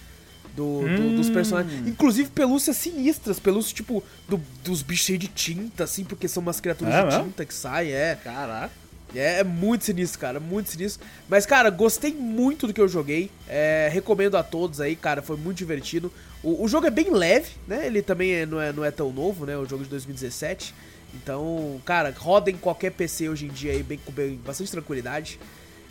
do, 0.55 0.81
do- 0.95 1.13
dos 1.13 1.29
Hum. 1.29 1.33
personagens. 1.33 1.87
Inclusive 1.87 2.29
pelúcias 2.29 2.75
sinistras, 2.77 3.39
pelúcias 3.39 3.73
tipo 3.73 4.03
do- 4.27 4.41
dos 4.63 4.81
bichos 4.81 5.05
cheios 5.05 5.19
de 5.21 5.27
tinta, 5.27 5.85
assim, 5.85 6.03
porque 6.03 6.27
são 6.27 6.41
umas 6.43 6.59
criaturas 6.59 6.93
É 6.93 7.07
de 7.07 7.23
tinta 7.23 7.45
que 7.45 7.53
saem, 7.53 7.91
é. 7.91 8.17
Caraca. 8.21 8.81
É, 9.13 9.39
é 9.39 9.43
muito 9.43 9.83
sinistro, 9.83 10.19
cara, 10.19 10.39
muito 10.39 10.69
sinistro. 10.71 11.05
Mas, 11.27 11.45
cara, 11.45 11.69
gostei 11.69 12.13
muito 12.13 12.65
do 12.65 12.73
que 12.73 12.79
eu 12.79 12.87
joguei. 12.87 13.29
É, 13.47 13.89
recomendo 13.91 14.37
a 14.37 14.43
todos 14.43 14.79
aí, 14.79 14.95
cara, 14.95 15.21
foi 15.21 15.35
muito 15.35 15.57
divertido. 15.57 16.09
O, 16.41 16.63
o 16.63 16.67
jogo 16.69 16.87
é 16.87 16.89
bem 16.89 17.11
leve, 17.11 17.49
né? 17.67 17.85
Ele 17.87 18.01
também 18.01 18.31
é- 18.31 18.45
não, 18.45 18.59
é, 18.61 18.71
não 18.71 18.85
é 18.85 18.89
tão 18.91 19.11
novo, 19.11 19.45
né? 19.45 19.57
O 19.57 19.65
jogo 19.65 19.83
de 19.83 19.89
2017. 19.89 20.73
Então, 21.13 21.81
cara, 21.85 22.13
roda 22.17 22.49
em 22.49 22.55
qualquer 22.57 22.91
PC 22.91 23.27
hoje 23.29 23.45
em 23.45 23.49
dia 23.49 23.73
aí, 23.73 23.83
bem, 23.83 23.99
com 24.03 24.11
bem- 24.11 24.35
bastante 24.45 24.71
tranquilidade. 24.71 25.39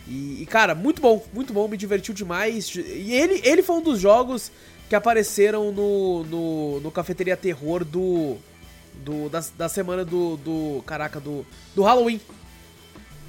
E, 0.07 0.41
e, 0.41 0.45
cara, 0.47 0.73
muito 0.73 1.01
bom, 1.01 1.23
muito 1.31 1.53
bom, 1.53 1.67
me 1.67 1.77
divertiu 1.77 2.13
demais. 2.13 2.73
E 2.75 3.13
ele, 3.13 3.39
ele 3.43 3.61
foi 3.61 3.75
um 3.75 3.81
dos 3.81 3.99
jogos 3.99 4.51
que 4.89 4.95
apareceram 4.95 5.71
no, 5.71 6.23
no, 6.25 6.79
no 6.81 6.91
Cafeteria 6.91 7.37
Terror 7.37 7.85
do. 7.85 8.37
do 9.05 9.29
da, 9.29 9.43
da 9.57 9.69
semana 9.69 10.03
do, 10.03 10.37
do. 10.37 10.83
Caraca, 10.87 11.19
do. 11.19 11.45
Do 11.75 11.83
Halloween. 11.83 12.19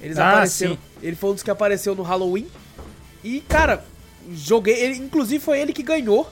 Eles 0.01 0.17
Ah, 0.17 0.31
apareceram. 0.31 0.73
sim. 0.73 0.79
Ele 1.01 1.15
foi 1.15 1.29
um 1.29 1.33
dos 1.33 1.43
que 1.43 1.51
apareceu 1.51 1.93
no 1.95 2.01
Halloween. 2.03 2.47
E, 3.23 3.39
cara, 3.41 3.85
joguei. 4.33 4.73
Ele, 4.75 4.95
inclusive 4.97 5.43
foi 5.43 5.59
ele 5.61 5.71
que 5.73 5.83
ganhou. 5.83 6.27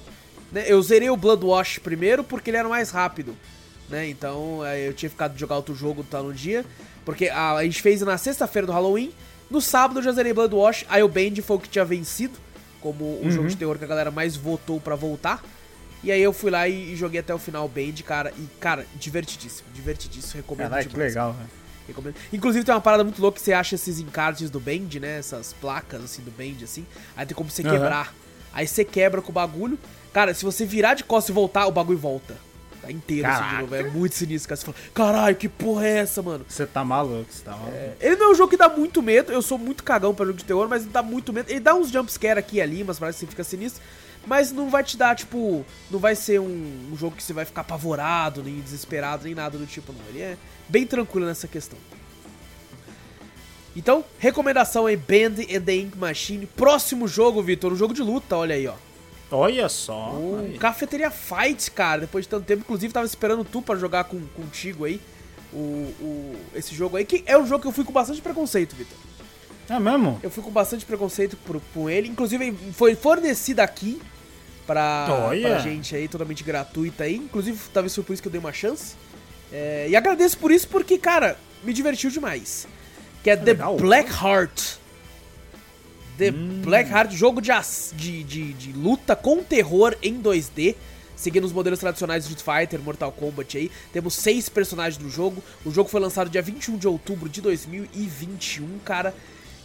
Né? 0.52 0.66
Eu 0.68 0.82
zerei 0.82 1.10
o 1.10 1.16
Bloodwash 1.16 1.78
primeiro 1.80 2.24
porque 2.24 2.50
ele 2.50 2.58
era 2.58 2.68
mais 2.68 2.90
rápido. 2.90 3.38
Né? 3.92 4.08
Então 4.10 4.62
aí 4.62 4.86
eu 4.86 4.94
tinha 4.94 5.10
ficado 5.10 5.34
de 5.34 5.40
jogar 5.40 5.56
outro 5.58 5.76
jogo 5.76 6.04
tá 6.04 6.22
no 6.24 6.34
dia. 6.34 6.66
Porque 7.06 7.28
a, 7.28 7.56
a 7.56 7.64
gente 7.64 7.82
fez 7.82 8.02
na 8.02 8.18
sexta-feira 8.18 8.66
do 8.66 8.72
Halloween. 8.72 9.12
No 9.50 9.60
sábado 9.62 10.00
eu 10.00 10.04
já 10.04 10.12
zerei 10.14 10.34
Bloodwash. 10.34 10.86
Aí 10.90 11.04
o 11.04 11.08
Band 11.10 11.36
foi 11.44 11.58
o 11.58 11.60
que 11.60 11.68
tinha 11.70 11.84
vencido. 11.86 12.40
Como 12.80 13.04
o 13.04 13.22
Uhum. 13.26 13.32
jogo 13.32 13.48
de 13.50 13.58
terror 13.58 13.78
que 13.78 13.84
a 13.84 13.88
galera 13.88 14.10
mais 14.10 14.36
votou 14.36 14.80
pra 14.80 14.96
voltar. 14.96 15.44
E 16.04 16.12
aí 16.12 16.22
eu 16.22 16.34
fui 16.34 16.50
lá 16.50 16.68
e, 16.68 16.94
e 16.94 16.96
joguei 16.96 17.20
até 17.20 17.32
o 17.34 17.38
final 17.38 17.66
o 17.66 17.68
Band, 17.70 17.94
cara. 18.06 18.34
E, 18.38 18.48
cara, 18.60 18.88
divertidíssimo. 18.96 19.68
Divertidíssimo. 19.74 20.38
Recomendo 20.42 20.70
Caralho, 20.70 20.88
que 20.88 20.94
demais. 20.94 21.12
legal, 21.14 21.34
velho. 21.34 21.50
Recomendo. 21.88 22.16
Inclusive 22.32 22.64
tem 22.66 22.74
uma 22.74 22.82
parada 22.82 23.04
muito 23.04 23.22
louca 23.22 23.38
que 23.38 23.44
você 23.44 23.54
acha 23.54 23.76
esses 23.76 24.00
encartes 24.00 24.50
do 24.50 24.60
Band, 24.60 24.88
né? 25.00 25.20
Essas 25.20 25.54
placas 25.54 26.04
assim 26.04 26.22
do 26.24 26.32
Band, 26.32 26.64
assim. 26.64 26.86
Aí 27.16 27.26
tem 27.26 27.36
como 27.36 27.52
você 27.52 27.62
Aham. 27.62 27.72
quebrar. 27.72 28.16
Aí 28.54 28.66
você 28.68 28.84
quebra 28.86 29.22
com 29.22 29.30
o 29.30 29.34
bagulho. 29.34 29.78
Cara, 30.14 30.34
se 30.34 30.44
você 30.44 30.66
virar 30.66 30.94
de 30.96 31.04
costas 31.04 31.30
e 31.30 31.34
voltar, 31.34 31.68
o 31.68 31.72
bagulho 31.72 32.00
volta. 32.00 32.36
Tá 32.82 32.92
inteiro 32.92 33.28
assim 33.28 33.38
de 33.38 33.44
Caraca. 33.44 33.62
novo. 33.62 33.76
É 33.76 33.84
muito 33.84 34.16
sinistro, 34.16 34.50
cara. 34.50 34.58
Você 34.60 34.66
fala, 34.66 34.78
caralho, 34.94 35.36
que 35.36 35.48
porra 35.48 35.86
é 35.86 35.98
essa, 36.00 36.22
mano? 36.22 36.44
Você 36.48 36.66
tá 36.66 36.84
maluco, 36.84 37.32
você 37.32 37.44
tá 37.44 37.52
maluco. 37.52 37.78
Ele 38.00 38.16
não 38.16 38.28
é 38.28 38.32
um 38.32 38.36
jogo 38.36 38.50
que 38.50 38.58
dá 38.58 38.68
muito 38.68 39.02
medo. 39.02 39.32
Eu 39.32 39.42
sou 39.42 39.58
muito 39.58 39.84
cagão 39.84 40.16
pra 40.16 40.26
jogo 40.26 40.38
de 40.38 40.46
terror, 40.46 40.68
mas 40.68 40.82
ele 40.84 40.92
dá 40.92 41.04
muito 41.04 41.32
medo. 41.32 41.50
Ele 41.50 41.60
dá 41.60 41.76
uns 41.76 41.92
jumpscare 41.92 42.40
aqui 42.40 42.58
e 42.58 42.62
ali, 42.62 42.84
mas 42.84 42.98
parece 42.98 43.20
que 43.20 43.26
você 43.26 43.30
fica 43.30 43.44
sinistro. 43.44 43.84
Mas 44.26 44.52
não 44.52 44.70
vai 44.70 44.84
te 44.84 44.98
dar, 44.98 45.16
tipo. 45.16 45.66
Não 45.90 46.00
vai 46.00 46.16
ser 46.16 46.40
um, 46.40 46.90
um 46.92 46.98
jogo 46.98 47.16
que 47.16 47.24
você 47.24 47.34
vai 47.34 47.46
ficar 47.46 47.62
apavorado, 47.62 48.44
nem 48.44 48.60
desesperado, 48.60 49.26
nem 49.26 49.36
nada 49.36 49.58
do 49.58 49.66
tipo, 49.66 49.94
não. 49.94 50.02
Ele 50.10 50.22
é 50.22 50.38
bem 50.68 50.86
tranquilo 50.86 51.26
nessa 51.28 51.48
questão. 51.48 51.78
Então, 53.76 54.04
recomendação 54.20 54.86
aí: 54.86 54.98
Band 54.98 55.42
and 55.56 55.62
the 55.62 55.76
Ink 55.76 55.98
Machine. 55.98 56.46
Próximo 56.46 57.08
jogo, 57.08 57.42
Vitor, 57.42 57.72
um 57.72 57.76
jogo 57.76 57.94
de 57.94 58.02
luta, 58.02 58.36
olha 58.36 58.56
aí, 58.56 58.68
ó. 58.68 58.74
Olha 59.32 59.70
só. 59.70 60.12
O 60.12 60.40
aí. 60.42 60.58
Cafeteria 60.58 61.10
Fight, 61.10 61.72
cara, 61.72 62.02
depois 62.02 62.26
de 62.26 62.30
tanto 62.30 62.46
tempo. 62.46 62.62
Inclusive, 62.62 62.94
tava 62.94 63.06
esperando 63.06 63.44
tu 63.44 63.62
pra 63.62 63.76
jogar 63.76 64.04
com, 64.04 64.20
contigo 64.36 64.86
aí. 64.86 65.00
O, 65.54 65.58
o, 66.00 66.36
esse 66.56 66.74
jogo 66.76 66.98
aí, 66.98 67.06
que 67.06 67.24
é 67.26 67.38
um 67.38 67.46
jogo 67.46 67.62
que 67.62 67.68
eu 67.68 67.72
fui 67.72 67.84
com 67.84 67.92
bastante 67.92 68.22
preconceito, 68.22 68.76
Vitor. 68.76 68.98
É 69.70 69.80
mesmo? 69.80 70.20
Eu 70.22 70.30
fui 70.30 70.44
com 70.44 70.52
bastante 70.52 70.86
preconceito 70.86 71.38
por, 71.38 71.62
com 71.74 71.90
ele. 71.90 72.10
Inclusive, 72.10 72.54
foi 72.74 72.96
fornecido 72.96 73.62
aqui 73.62 74.02
pra, 74.68 75.08
Olha. 75.28 75.50
pra 75.50 75.60
gente 75.60 75.96
aí, 75.96 76.08
totalmente 76.08 76.44
gratuita 76.44 77.06
aí. 77.06 77.16
Inclusive, 77.16 77.58
talvez 77.74 77.96
foi 77.96 78.04
por 78.04 78.14
isso 78.14 78.22
que 78.22 78.28
eu 78.28 78.32
dei 78.32 78.40
uma 78.40 78.54
chance. 78.54 78.96
É, 79.52 79.88
e 79.90 79.96
agradeço 79.96 80.38
por 80.38 80.52
isso, 80.52 80.68
porque, 80.68 80.98
cara, 80.98 81.38
me 81.64 81.74
divertiu 81.74 82.10
demais. 82.10 82.68
Que 83.24 83.30
é 83.30 83.38
The 83.38 83.52
legal. 83.52 83.78
Black 83.78 84.10
Heart. 84.12 84.81
The 86.22 86.32
Hum. 86.32 86.62
Black 86.64 86.90
Heart, 86.92 87.12
jogo 87.14 87.42
de, 87.42 87.52
de, 87.96 88.24
de, 88.24 88.54
de 88.54 88.74
luta 88.74 89.16
com 89.16 89.42
terror 89.44 89.96
em 90.04 90.22
2D. 90.22 90.76
Seguindo 91.16 91.46
os 91.46 91.52
modelos 91.52 91.80
tradicionais 91.80 92.26
de 92.28 92.34
Street 92.34 92.60
Fighter, 92.62 92.80
Mortal 92.80 93.12
Kombat 93.12 93.58
aí. 93.58 93.72
Temos 93.94 94.14
seis 94.16 94.50
personagens 94.50 95.02
no 95.04 95.10
jogo. 95.10 95.44
O 95.66 95.72
jogo 95.72 95.88
foi 95.90 96.00
lançado 96.00 96.30
dia 96.30 96.42
21 96.42 96.78
de 96.78 96.88
outubro 96.88 97.30
de 97.30 97.42
2021, 97.42 98.80
cara. 98.86 99.14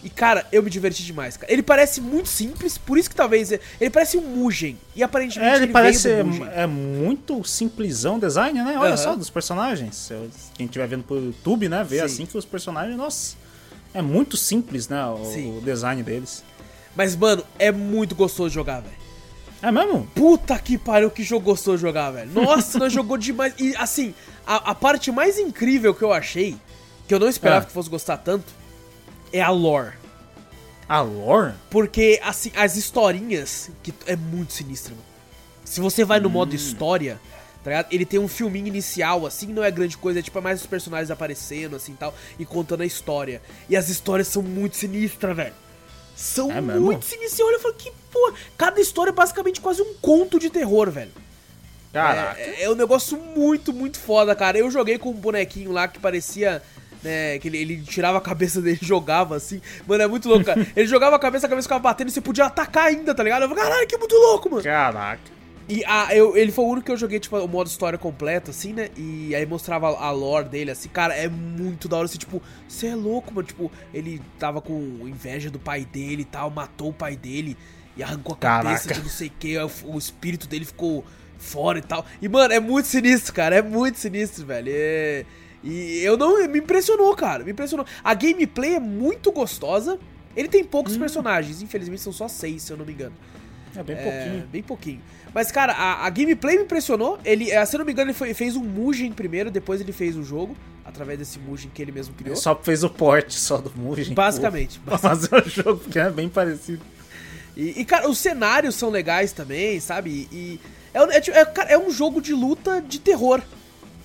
E, 0.04 0.10
cara, 0.10 0.46
eu 0.52 0.62
me 0.62 0.68
diverti 0.70 1.02
demais, 1.02 1.36
cara. 1.36 1.50
Ele 1.52 1.62
parece 1.62 2.00
muito 2.00 2.28
simples, 2.28 2.76
por 2.78 2.96
isso 2.98 3.08
que 3.08 3.16
talvez... 3.16 3.50
Ele 3.52 3.90
parece 3.90 4.16
um 4.18 4.20
Mugen. 4.20 4.78
E 4.94 5.02
aparentemente 5.02 5.50
É, 5.50 5.56
ele 5.56 5.72
parece 5.72 6.08
veio 6.08 6.24
do 6.24 6.30
Mugen. 6.30 6.48
é 6.54 6.66
muito 6.66 7.42
simplesão 7.42 8.16
o 8.16 8.20
design, 8.20 8.62
né? 8.62 8.76
Olha 8.78 8.88
Aham. 8.90 8.96
só, 8.96 9.16
dos 9.16 9.30
personagens. 9.30 10.12
Quem 10.54 10.66
estiver 10.66 10.86
vendo 10.86 11.04
pelo 11.04 11.24
YouTube, 11.26 11.68
né? 11.68 11.82
Vê 11.82 11.96
Sim. 11.98 12.04
assim 12.04 12.26
que 12.26 12.36
os 12.36 12.44
personagens, 12.44 12.96
nossa, 12.96 13.34
é 13.94 14.02
muito 14.02 14.36
simples, 14.36 14.88
né? 14.88 15.04
O, 15.06 15.24
Sim. 15.24 15.58
o 15.58 15.60
design 15.60 16.02
deles. 16.02 16.42
Mas, 16.94 17.14
mano, 17.16 17.44
é 17.58 17.70
muito 17.72 18.14
gostoso 18.14 18.50
jogar, 18.54 18.80
velho. 18.80 18.96
É 19.62 19.70
mesmo? 19.72 20.06
Puta 20.14 20.58
que 20.58 20.76
pariu, 20.78 21.10
que 21.10 21.22
jogo 21.22 21.44
gostoso 21.46 21.78
jogar, 21.78 22.10
velho. 22.10 22.30
Nossa, 22.32 22.78
nós 22.78 22.92
jogou 22.92 23.16
demais. 23.16 23.54
E, 23.58 23.74
assim, 23.76 24.14
a, 24.46 24.70
a 24.70 24.74
parte 24.74 25.10
mais 25.10 25.38
incrível 25.38 25.94
que 25.94 26.02
eu 26.02 26.12
achei, 26.12 26.56
que 27.08 27.14
eu 27.14 27.18
não 27.18 27.28
esperava 27.28 27.64
Ah. 27.64 27.66
que 27.66 27.72
fosse 27.72 27.88
gostar 27.90 28.18
tanto, 28.18 28.44
é 29.32 29.40
a 29.40 29.50
lore. 29.50 29.92
A 30.88 31.00
lore? 31.00 31.54
Porque, 31.70 32.20
assim, 32.22 32.52
as 32.54 32.76
historinhas, 32.76 33.70
que 33.82 33.92
é 34.06 34.14
muito 34.14 34.52
sinistra, 34.52 34.92
mano. 34.94 35.04
Se 35.64 35.80
você 35.80 36.04
vai 36.04 36.20
no 36.20 36.28
Hum. 36.28 36.32
modo 36.32 36.54
história, 36.54 37.20
tá 37.66 37.70
ligado? 37.70 37.86
Ele 37.90 38.06
tem 38.06 38.20
um 38.20 38.28
filminho 38.28 38.68
inicial, 38.68 39.26
assim, 39.26 39.48
não 39.48 39.64
é 39.64 39.72
grande 39.72 39.98
coisa, 39.98 40.20
é 40.20 40.22
tipo 40.22 40.38
é 40.38 40.40
mais 40.40 40.60
os 40.60 40.68
personagens 40.68 41.10
aparecendo, 41.10 41.74
assim, 41.74 41.96
tal, 41.98 42.14
e 42.38 42.46
contando 42.46 42.82
a 42.82 42.86
história. 42.86 43.42
E 43.68 43.76
as 43.76 43.88
histórias 43.88 44.28
são 44.28 44.40
muito 44.40 44.76
sinistras, 44.76 45.36
velho. 45.36 45.54
São 46.14 46.48
É 46.48 46.60
muito 46.60 47.04
sinistras. 47.04 47.32
Você 47.32 47.42
olha 47.42 47.56
e 47.56 47.58
fala, 47.58 47.74
que 47.74 47.92
porra. 48.12 48.34
Cada 48.56 48.80
história 48.80 49.10
é 49.10 49.12
basicamente 49.12 49.60
quase 49.60 49.82
um 49.82 49.94
conto 50.00 50.38
de 50.38 50.48
terror, 50.48 50.88
velho. 50.92 51.10
Caraca. 51.92 52.40
É, 52.40 52.62
é 52.62 52.70
um 52.70 52.76
negócio 52.76 53.18
muito, 53.18 53.72
muito 53.72 53.98
foda, 53.98 54.32
cara. 54.36 54.56
Eu 54.56 54.70
joguei 54.70 54.96
com 54.96 55.10
um 55.10 55.14
bonequinho 55.14 55.72
lá 55.72 55.88
que 55.88 55.98
parecia. 55.98 56.62
Né, 57.02 57.38
que 57.40 57.48
ele, 57.48 57.58
ele 57.58 57.82
tirava 57.82 58.18
a 58.18 58.20
cabeça 58.20 58.62
dele 58.62 58.78
e 58.80 58.86
jogava 58.86 59.34
assim. 59.34 59.60
Mano, 59.88 60.04
é 60.04 60.06
muito 60.06 60.28
louco, 60.28 60.44
cara. 60.44 60.64
Ele 60.76 60.86
jogava 60.86 61.16
a 61.16 61.18
cabeça, 61.18 61.46
a 61.46 61.48
cabeça 61.48 61.66
ficava 61.66 61.82
batendo 61.82 62.08
e 62.08 62.12
você 62.12 62.20
podia 62.20 62.44
atacar 62.44 62.86
ainda, 62.86 63.12
tá 63.12 63.24
ligado? 63.24 63.42
Eu 63.42 63.48
falei, 63.48 63.64
caralho, 63.64 63.86
que 63.88 63.98
muito 63.98 64.14
louco, 64.14 64.50
mano. 64.50 64.62
Caraca. 64.62 65.35
E 65.68 65.84
a, 65.84 66.14
eu, 66.14 66.36
ele 66.36 66.52
foi 66.52 66.64
o 66.64 66.68
único 66.68 66.86
que 66.86 66.92
eu 66.92 66.96
joguei, 66.96 67.18
tipo, 67.18 67.36
o 67.36 67.48
modo 67.48 67.66
história 67.66 67.98
completo, 67.98 68.52
assim, 68.52 68.72
né? 68.72 68.88
E 68.96 69.34
aí 69.34 69.44
mostrava 69.44 69.88
a 69.88 70.10
lore 70.12 70.48
dele, 70.48 70.70
assim, 70.70 70.88
cara, 70.88 71.12
é 71.14 71.28
muito 71.28 71.88
da 71.88 71.96
hora, 71.96 72.04
assim, 72.04 72.18
tipo, 72.18 72.40
você 72.68 72.88
é 72.88 72.94
louco, 72.94 73.34
mano. 73.34 73.46
Tipo, 73.46 73.70
ele 73.92 74.22
tava 74.38 74.60
com 74.60 74.78
inveja 75.08 75.50
do 75.50 75.58
pai 75.58 75.84
dele 75.84 76.22
e 76.22 76.24
tal, 76.24 76.50
matou 76.50 76.90
o 76.90 76.92
pai 76.92 77.16
dele 77.16 77.56
e 77.96 78.02
arrancou 78.02 78.34
a 78.34 78.36
cabeça 78.36 78.88
Caraca. 78.88 78.94
de 78.94 79.00
não 79.00 79.08
sei 79.08 79.28
o 79.28 79.32
que, 79.38 79.58
o, 79.58 79.70
o 79.86 79.98
espírito 79.98 80.46
dele 80.46 80.64
ficou 80.64 81.04
fora 81.36 81.78
e 81.78 81.82
tal. 81.82 82.06
E, 82.22 82.28
mano, 82.28 82.54
é 82.54 82.60
muito 82.60 82.86
sinistro, 82.86 83.34
cara. 83.34 83.56
É 83.56 83.62
muito 83.62 83.98
sinistro, 83.98 84.46
velho. 84.46 84.70
É... 84.70 85.24
E 85.64 85.98
eu 86.02 86.16
não. 86.16 86.46
Me 86.48 86.60
impressionou, 86.60 87.14
cara. 87.16 87.42
Me 87.42 87.50
impressionou. 87.50 87.84
A 88.04 88.14
gameplay 88.14 88.74
é 88.74 88.80
muito 88.80 89.32
gostosa. 89.32 89.98
Ele 90.36 90.48
tem 90.48 90.62
poucos 90.62 90.96
hum. 90.96 91.00
personagens, 91.00 91.62
infelizmente 91.62 92.02
são 92.02 92.12
só 92.12 92.28
seis, 92.28 92.62
se 92.62 92.72
eu 92.72 92.76
não 92.76 92.84
me 92.84 92.92
engano. 92.92 93.16
É 93.74 93.82
bem 93.82 93.96
é, 93.96 94.02
pouquinho. 94.02 94.46
Bem 94.48 94.62
pouquinho. 94.62 95.02
Mas, 95.36 95.52
cara, 95.52 95.74
a, 95.74 96.06
a, 96.06 96.08
gameplay 96.08 96.56
me 96.56 96.64
impressionou. 96.64 97.18
Ele, 97.22 97.50
eh, 97.50 97.62
se 97.66 97.76
eu 97.76 97.80
não 97.80 97.84
me 97.84 97.92
engano, 97.92 98.08
ele 98.08 98.16
foi, 98.16 98.32
fez 98.32 98.56
um 98.56 98.64
Mugen 98.64 99.12
primeiro, 99.12 99.50
depois 99.50 99.82
ele 99.82 99.92
fez 99.92 100.16
o 100.16 100.24
jogo, 100.24 100.56
através 100.82 101.18
desse 101.18 101.38
Mugen 101.38 101.70
que 101.74 101.82
ele 101.82 101.92
mesmo 101.92 102.14
criou. 102.14 102.32
Ele 102.32 102.40
só 102.40 102.56
fez 102.56 102.82
o 102.82 102.88
port 102.88 103.30
só 103.32 103.58
do 103.58 103.70
Mugen. 103.76 104.14
Basicamente. 104.14 104.80
Pra 104.80 104.96
fazer 104.96 105.34
o 105.34 105.46
jogo, 105.46 105.80
que 105.90 105.98
é 105.98 106.08
bem 106.08 106.26
parecido. 106.26 106.80
E, 107.54 107.82
e, 107.82 107.84
cara, 107.84 108.08
os 108.08 108.16
cenários 108.16 108.76
são 108.76 108.88
legais 108.88 109.32
também, 109.32 109.78
sabe? 109.78 110.26
E, 110.32 110.58
é, 110.94 111.00
é, 111.00 111.40
é, 111.42 111.72
é 111.74 111.78
um 111.78 111.90
jogo 111.90 112.22
de 112.22 112.32
luta 112.32 112.80
de 112.80 112.98
terror, 112.98 113.42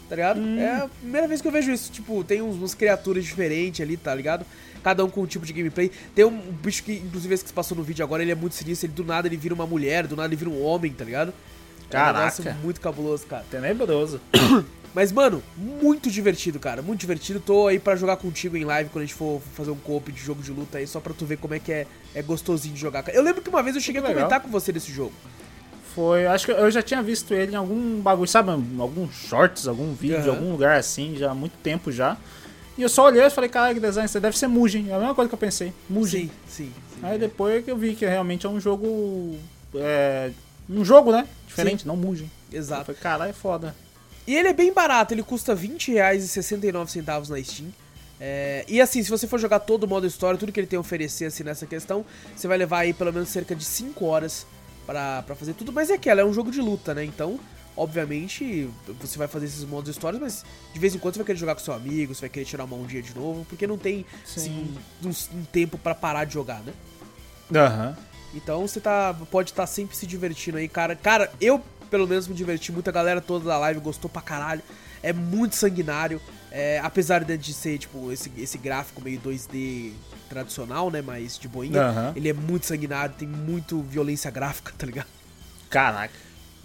tá 0.10 0.18
ligado? 0.18 0.38
Hum. 0.38 0.60
É 0.60 0.82
a 0.82 0.90
primeira 1.00 1.30
vez 1.30 1.42
que 1.42 1.48
eu 1.48 1.52
vejo 1.54 1.72
isso. 1.72 1.94
Tipo, 1.94 2.26
tem 2.26 2.42
uns, 2.42 2.58
umas 2.58 2.76
criaturas 2.76 3.24
diferentes 3.24 3.80
ali, 3.80 3.96
tá 3.96 4.14
ligado? 4.14 4.46
Cada 4.84 5.04
um 5.06 5.10
com 5.10 5.22
um 5.22 5.26
tipo 5.26 5.46
de 5.46 5.54
gameplay. 5.54 5.92
Tem 6.16 6.26
um 6.26 6.40
bicho 6.40 6.84
que, 6.84 6.94
inclusive, 6.94 7.34
esse 7.34 7.44
que 7.44 7.50
se 7.50 7.54
passou 7.54 7.78
no 7.78 7.84
vídeo 7.84 8.04
agora, 8.04 8.22
ele 8.22 8.32
é 8.32 8.36
muito 8.36 8.56
sinistro. 8.56 8.88
Ele 8.88 8.94
do 8.94 9.04
nada 9.04 9.28
ele 9.28 9.38
vira 9.38 9.54
uma 9.54 9.68
mulher, 9.68 10.08
do 10.08 10.16
nada 10.16 10.28
ele 10.28 10.36
vira 10.36 10.50
um 10.50 10.64
homem, 10.64 10.92
tá 10.92 11.06
ligado? 11.06 11.34
Caraca. 11.90 12.50
É 12.50 12.54
um 12.54 12.56
muito 12.56 12.80
cabuloso, 12.80 13.26
cara. 13.26 13.46
Tenebroso. 13.50 14.20
Mas, 14.94 15.12
mano, 15.12 15.42
muito 15.56 16.10
divertido, 16.10 16.60
cara. 16.60 16.82
Muito 16.82 17.00
divertido. 17.00 17.40
Tô 17.40 17.68
aí 17.68 17.80
pra 17.80 17.96
jogar 17.96 18.18
contigo 18.18 18.58
em 18.58 18.66
live 18.66 18.90
quando 18.90 19.04
a 19.04 19.06
gente 19.06 19.16
for 19.16 19.42
fazer 19.56 19.72
um 19.72 19.76
coop 19.76 20.12
de 20.12 20.20
jogo 20.20 20.42
de 20.42 20.52
luta 20.52 20.80
aí, 20.80 20.88
só 20.88 21.00
pra 21.00 21.14
tu 21.14 21.26
ver 21.26 21.38
como 21.38 21.54
é 21.54 21.60
que 21.60 21.72
é, 21.72 21.88
é 22.14 22.22
gostosinho 22.22 22.76
de 22.76 22.82
jogar. 22.82 23.08
Eu 23.10 23.24
lembro 23.24 23.42
que 23.42 23.50
uma 23.50 23.64
vez 23.64 23.76
eu 23.76 23.82
cheguei 23.82 24.02
a 24.02 24.06
comentar 24.06 24.42
com 24.42 24.50
você 24.50 24.72
desse 24.72 24.92
jogo. 24.92 25.14
Foi, 25.96 26.26
acho 26.26 26.46
que 26.46 26.52
eu 26.52 26.72
já 26.72 26.82
tinha 26.82 27.02
visto 27.02 27.34
ele 27.34 27.54
em 27.54 27.56
algum 27.56 28.00
bagulho, 28.00 28.28
sabe? 28.28 28.50
Alguns 28.52 29.14
shorts, 29.14 29.68
algum 29.68 29.94
vídeo, 29.94 30.24
uhum. 30.24 30.30
algum 30.30 30.52
lugar 30.52 30.78
assim, 30.78 31.16
já 31.18 31.32
há 31.32 31.36
muito 31.36 31.54
tempo 31.64 31.92
já. 31.92 32.18
E 32.78 32.82
eu 32.82 32.90
só 32.90 33.06
olhei 33.06 33.24
e 33.24 33.30
falei, 33.30 33.50
cara, 33.50 33.74
que 33.74 33.80
design, 33.80 34.08
você 34.08 34.20
deve 34.20 34.38
ser 34.38 34.48
Mugen. 34.48 34.90
É 34.90 34.94
a 34.94 35.00
mesma 35.00 35.16
coisa 35.16 35.30
que 35.30 35.36
eu 35.36 35.40
pensei. 35.40 35.74
Mugen. 35.90 36.28
Sim, 36.28 36.32
sim, 36.48 36.74
sim. 36.96 37.00
Aí 37.04 37.20
depois 37.20 37.64
que 37.64 37.72
eu 37.72 37.78
vi 37.78 37.96
que 37.96 38.06
realmente 38.06 38.46
é 38.46 38.50
um 38.50 38.60
jogo. 38.60 39.38
É, 39.76 40.32
um 40.70 40.84
jogo, 40.84 41.12
né? 41.12 41.28
Diferente, 41.48 41.84
sim. 41.84 41.88
não 41.88 41.98
Mugen. 41.98 42.32
Exato. 42.52 42.82
Eu 42.82 42.86
falei, 42.86 43.02
caralho, 43.02 43.30
é 43.30 43.34
foda. 43.34 43.76
E 44.26 44.36
ele 44.36 44.50
é 44.50 44.54
bem 44.54 44.72
barato, 44.72 45.14
ele 45.14 45.24
custa 45.24 45.54
R$20,69 45.54 47.30
na 47.30 47.44
Steam. 47.44 47.70
É, 48.20 48.64
e 48.68 48.80
assim, 48.80 49.02
se 49.02 49.10
você 49.10 49.26
for 49.26 49.40
jogar 49.40 49.60
todo 49.60 49.86
o 49.86 49.88
modo 49.88 50.06
história, 50.06 50.38
tudo 50.38 50.52
que 50.52 50.60
ele 50.60 50.68
tem 50.68 50.78
a 50.78 50.80
oferecer 50.80 51.26
assim, 51.26 51.44
nessa 51.44 51.66
questão, 51.66 52.06
você 52.36 52.48
vai 52.48 52.56
levar 52.56 52.80
aí 52.80 52.94
pelo 52.94 53.12
menos 53.12 53.30
cerca 53.30 53.56
de 53.56 53.66
5 53.66 54.06
horas 54.06 54.46
pra 54.86 55.24
fazer 55.40 55.54
tudo. 55.54 55.74
Mas 55.74 55.90
é 55.90 55.96
aquela, 55.96 56.22
é 56.22 56.26
um 56.26 56.34
jogo 56.34 56.52
de 56.52 56.62
luta, 56.62 56.94
né? 56.94 57.04
Então, 57.04 57.40
obviamente, 57.76 58.70
você 59.00 59.18
vai 59.18 59.28
fazer 59.28 59.46
esses 59.46 59.64
modos 59.64 59.90
histórias, 59.90 60.22
mas 60.22 60.46
de 60.74 60.80
vez 60.80 60.96
em 60.96 61.00
quando 61.00 61.16
você 61.16 61.20
vai 61.20 61.26
querer 61.28 61.40
jogar 61.40 61.56
com 61.56 61.62
seu 61.62 61.74
amigo, 61.74 62.14
você 62.14 62.22
vai 62.22 62.30
querer 62.30 62.46
tirar 62.46 62.66
uma 62.66 62.76
um 62.76 62.86
dia 62.86 63.02
de 63.02 63.16
novo, 63.16 63.46
porque 63.46 63.66
não 63.66 63.78
tem 63.78 64.06
assim, 64.24 64.76
um, 65.04 65.10
um, 65.10 65.44
tempo 65.46 65.78
para 65.78 65.96
parar 65.96 66.26
de 66.26 66.34
jogar, 66.34 66.62
né? 66.62 66.74
Aham. 67.56 67.90
Uhum. 67.90 68.12
Então 68.34 68.62
você 68.66 68.80
tá, 68.80 69.14
pode 69.30 69.52
estar 69.52 69.64
tá 69.64 69.68
sempre 69.68 69.96
se 69.96 70.08
divertindo 70.08 70.58
aí, 70.58 70.70
cara. 70.70 70.96
Cara, 70.96 71.30
eu 71.42 71.62
pelo 71.92 72.08
menos 72.08 72.28
me 72.28 72.34
diverti 72.34 72.72
muito, 72.72 72.88
a 72.88 72.94
galera 72.94 73.20
toda 73.20 73.46
da 73.46 73.58
live 73.58 73.82
gostou 73.82 74.10
pra 74.10 74.22
caralho. 74.22 74.62
É 75.04 75.12
muito 75.12 75.56
sanguinário, 75.56 76.22
é, 76.50 76.80
apesar 76.82 77.24
de 77.24 77.54
ser, 77.54 77.78
tipo, 77.78 78.12
esse, 78.12 78.32
esse 78.38 78.58
gráfico 78.58 79.02
meio 79.02 79.20
2D 79.20 79.92
tradicional, 80.30 80.90
né, 80.90 81.02
mas 81.02 81.38
de 81.38 81.48
boinha, 81.48 81.90
uhum. 81.90 82.14
ele 82.16 82.30
é 82.30 82.34
muito 82.34 82.66
sanguinário, 82.66 83.14
tem 83.18 83.28
muito 83.28 83.82
violência 83.82 84.32
gráfica, 84.32 84.72
tá 84.78 84.86
ligado? 84.86 85.08
Caraca. 85.70 86.14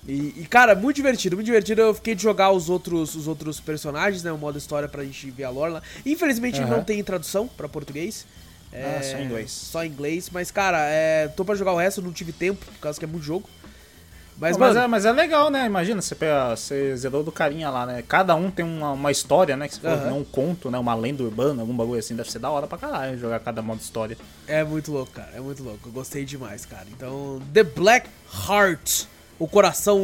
E, 0.09 0.35
e, 0.37 0.47
cara, 0.49 0.75
muito 0.75 0.97
divertido, 0.97 1.37
muito 1.37 1.47
divertido. 1.47 1.81
Eu 1.81 1.95
fiquei 1.95 2.15
de 2.15 2.23
jogar 2.23 2.53
os 2.53 2.71
outros, 2.71 3.17
os 3.17 3.27
outros 3.27 3.59
personagens, 3.59 4.23
né? 4.23 4.31
O 4.31 4.39
modo 4.39 4.57
história 4.57 4.89
pra 4.89 5.05
gente 5.05 5.31
ver 5.31 5.45
a 5.45 5.51
lore 5.51 5.73
lá. 5.73 5.83
Infelizmente 6.05 6.61
uhum. 6.61 6.69
não 6.69 6.85
tem 6.85 7.03
tradução 7.03 7.49
pra 7.49 7.69
português. 7.69 8.25
É, 8.73 8.99
ah, 8.99 9.03
só 9.03 9.19
em 9.19 9.25
inglês. 9.25 9.51
Só 9.51 9.85
em 9.85 9.89
inglês. 9.89 10.31
Mas, 10.31 10.51
cara, 10.51 10.79
é, 10.89 11.29
tô 11.29 11.45
pra 11.45 11.55
jogar 11.55 11.73
o 11.73 11.77
resto, 11.77 12.03
não 12.03 12.13
tive 12.13 12.33
tempo, 12.33 12.65
por 12.65 12.81
causa 12.81 12.99
que 12.99 13.05
é 13.05 13.09
muito 13.09 13.25
jogo. 13.25 13.49
Mas, 14.39 14.57
mas, 14.59 14.77
é, 14.77 14.87
mas 14.87 15.05
é 15.07 15.13
legal, 15.13 15.49
né? 15.49 15.65
Imagina, 15.65 16.03
você, 16.03 16.15
pega, 16.15 16.55
você 16.55 16.95
zerou 16.95 17.25
do 17.25 17.33
carinha 17.33 17.71
lá, 17.71 17.87
né? 17.87 18.05
Cada 18.07 18.35
um 18.35 18.51
tem 18.51 18.67
uma, 18.67 18.93
uma 18.93 19.11
história, 19.11 19.57
né? 19.57 19.67
Que 19.67 19.77
se 19.77 19.87
uhum. 19.87 20.19
um 20.19 20.25
conto, 20.25 20.71
né? 20.71 20.79
Uma 20.79 20.95
lenda 20.95 21.23
urbana, 21.23 21.63
algum 21.63 21.75
bagulho 21.75 21.99
assim. 21.99 22.15
Deve 22.15 22.31
ser 22.31 22.39
da 22.39 22.51
hora 22.51 22.67
pra 22.67 22.77
caralho 22.77 23.19
jogar 23.19 23.41
cada 23.41 23.63
modo 23.63 23.81
história. 23.81 24.17
É 24.47 24.63
muito 24.63 24.93
louco, 24.93 25.11
cara. 25.13 25.31
É 25.35 25.41
muito 25.41 25.63
louco. 25.63 25.89
Eu 25.89 25.93
gostei 25.93 26.27
demais, 26.27 26.67
cara. 26.67 26.85
Então, 26.93 27.41
The 27.53 27.63
Black 27.63 28.11
Heart. 28.47 29.07
O 29.39 29.47
coração 29.47 29.99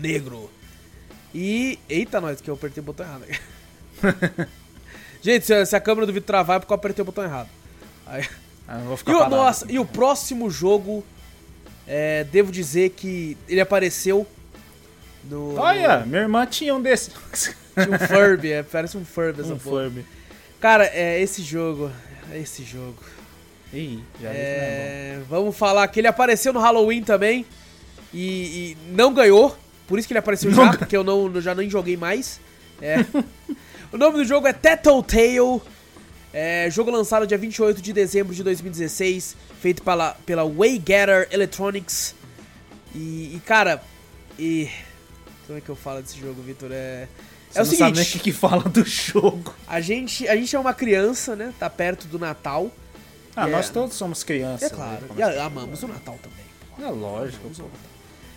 negro. 0.00 0.50
E. 1.34 1.78
Eita, 1.88 2.20
nós, 2.20 2.40
que 2.40 2.50
eu 2.50 2.54
apertei 2.54 2.82
o 2.82 2.84
botão 2.84 3.06
errado. 3.06 3.24
Gente, 5.22 5.46
se, 5.46 5.66
se, 5.66 5.76
a 5.76 5.80
câmera 5.80 6.06
do 6.06 6.12
vídeo 6.12 6.26
travar 6.26 6.56
é 6.56 6.60
porque 6.60 6.72
eu 6.72 6.76
apertei 6.76 7.02
o 7.02 7.06
botão 7.06 7.24
errado. 7.24 7.48
Aí... 8.06 8.26
Ah, 8.66 8.78
vou 8.84 8.98
ficar 8.98 9.12
e, 9.12 9.14
o, 9.14 9.28
nossa, 9.30 9.66
e 9.72 9.78
o 9.78 9.84
próximo 9.86 10.50
jogo 10.50 11.02
é, 11.86 12.24
devo 12.24 12.52
dizer 12.52 12.90
que 12.90 13.34
ele 13.48 13.62
apareceu 13.62 14.26
no. 15.24 15.54
Olha, 15.58 16.00
minha 16.00 16.20
irmã 16.20 16.44
tinha 16.44 16.74
um 16.74 16.82
desses. 16.82 17.10
Tinha 17.78 17.94
um 17.94 17.98
Furby, 17.98 18.50
é, 18.50 18.62
parece 18.64 18.96
um 18.96 19.04
Furby 19.04 19.40
essa 19.40 19.54
um 19.54 19.58
porra. 19.58 19.84
Furby. 19.84 20.04
Cara, 20.60 20.84
é 20.86 21.20
esse 21.20 21.42
jogo. 21.42 21.92
É 22.32 22.38
esse 22.38 22.64
jogo. 22.64 22.98
Ih, 23.72 24.02
já 24.20 24.30
é, 24.30 25.20
Vamos 25.28 25.56
falar 25.56 25.86
que 25.86 26.00
ele 26.00 26.08
apareceu 26.08 26.52
no 26.52 26.58
Halloween 26.58 27.04
também. 27.04 27.46
E, 28.12 28.20
e 28.20 28.76
não 28.92 29.12
ganhou. 29.12 29.56
Por 29.86 29.98
isso 29.98 30.06
que 30.06 30.12
ele 30.12 30.18
apareceu 30.18 30.50
já, 30.52 30.76
porque 30.76 30.96
eu 30.96 31.04
não, 31.04 31.40
já 31.40 31.54
nem 31.54 31.68
joguei 31.68 31.96
mais. 31.96 32.40
É. 32.80 32.98
o 33.92 33.96
nome 33.96 34.18
do 34.18 34.24
jogo 34.24 34.46
é 34.46 34.52
Tattletale. 34.52 35.60
É, 36.32 36.68
jogo 36.70 36.90
lançado 36.90 37.26
dia 37.26 37.38
28 37.38 37.80
de 37.80 37.92
dezembro 37.92 38.34
de 38.34 38.42
2016, 38.42 39.34
feito 39.60 39.82
pela, 39.82 40.12
pela 40.26 40.44
Waygetter 40.44 41.26
Electronics. 41.30 42.14
E, 42.94 43.34
e, 43.34 43.42
cara, 43.44 43.82
e. 44.38 44.68
Como 45.46 45.58
é 45.58 45.62
que 45.62 45.68
eu 45.68 45.76
falo 45.76 46.02
desse 46.02 46.18
jogo, 46.18 46.42
Vitor? 46.42 46.70
É. 46.70 47.08
Você 47.50 47.58
é 47.58 47.62
o 47.62 47.64
não 47.64 47.70
seguinte, 47.70 47.78
sabe 47.78 47.96
nem 47.96 48.06
o 48.06 48.10
que, 48.10 48.18
que 48.18 48.32
fala 48.32 48.62
do 48.64 48.84
jogo. 48.84 49.54
A 49.66 49.80
gente, 49.80 50.28
a 50.28 50.36
gente 50.36 50.54
é 50.54 50.58
uma 50.58 50.74
criança, 50.74 51.34
né? 51.34 51.54
Tá 51.58 51.70
perto 51.70 52.06
do 52.06 52.18
Natal. 52.18 52.70
Ah, 53.34 53.46
nós 53.46 53.70
é... 53.70 53.72
todos 53.72 53.96
somos 53.96 54.22
crianças. 54.22 54.70
É 54.70 54.74
claro. 54.74 55.06
Né? 55.14 55.14
E 55.16 55.38
amamos 55.38 55.82
o 55.82 55.88
Natal 55.88 56.18
também. 56.22 56.86
É 56.86 56.90
lógico. 56.90 57.50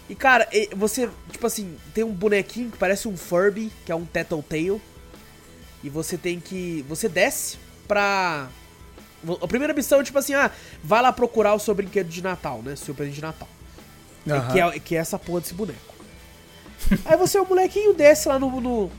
E 0.10 0.16
cara, 0.16 0.48
você, 0.76 1.10
tipo 1.32 1.48
assim, 1.48 1.78
tem 1.94 2.04
um 2.04 2.12
bonequinho 2.12 2.70
que 2.70 2.78
parece 2.78 3.08
um 3.08 3.16
Furby, 3.16 3.72
que 3.86 3.92
é 3.92 3.96
um 3.96 4.06
Tattletale. 4.06 4.82
E 5.84 5.90
você 5.90 6.18
tem 6.18 6.40
que. 6.40 6.86
Você 6.88 7.10
desce 7.10 7.58
pra. 7.88 8.50
A 9.42 9.48
primeira 9.48 9.74
missão 9.74 10.02
é 10.02 10.04
tipo 10.04 10.18
assim, 10.18 10.34
ah, 10.34 10.50
vai 10.84 11.02
lá 11.02 11.14
procurar 11.14 11.54
o 11.54 11.60
seu 11.60 11.76
brinquedo 11.76 12.08
de 12.08 12.24
Natal, 12.24 12.62
né? 12.64 12.76
Seu 12.76 12.94
presente 12.96 13.16
de 13.16 13.22
Natal. 13.22 13.48
Uhum. 14.26 14.52
Que, 14.52 14.60
é, 14.60 14.80
que 14.80 14.96
é 14.96 15.00
essa 15.00 15.18
porra 15.18 15.42
desse 15.42 15.54
boneco. 15.54 15.94
Aí 17.06 17.18
você, 17.18 17.40
o 17.40 17.46
molequinho, 17.46 17.94
desce 17.94 18.28
lá 18.28 18.40
no, 18.40 18.60
no, 18.60 18.92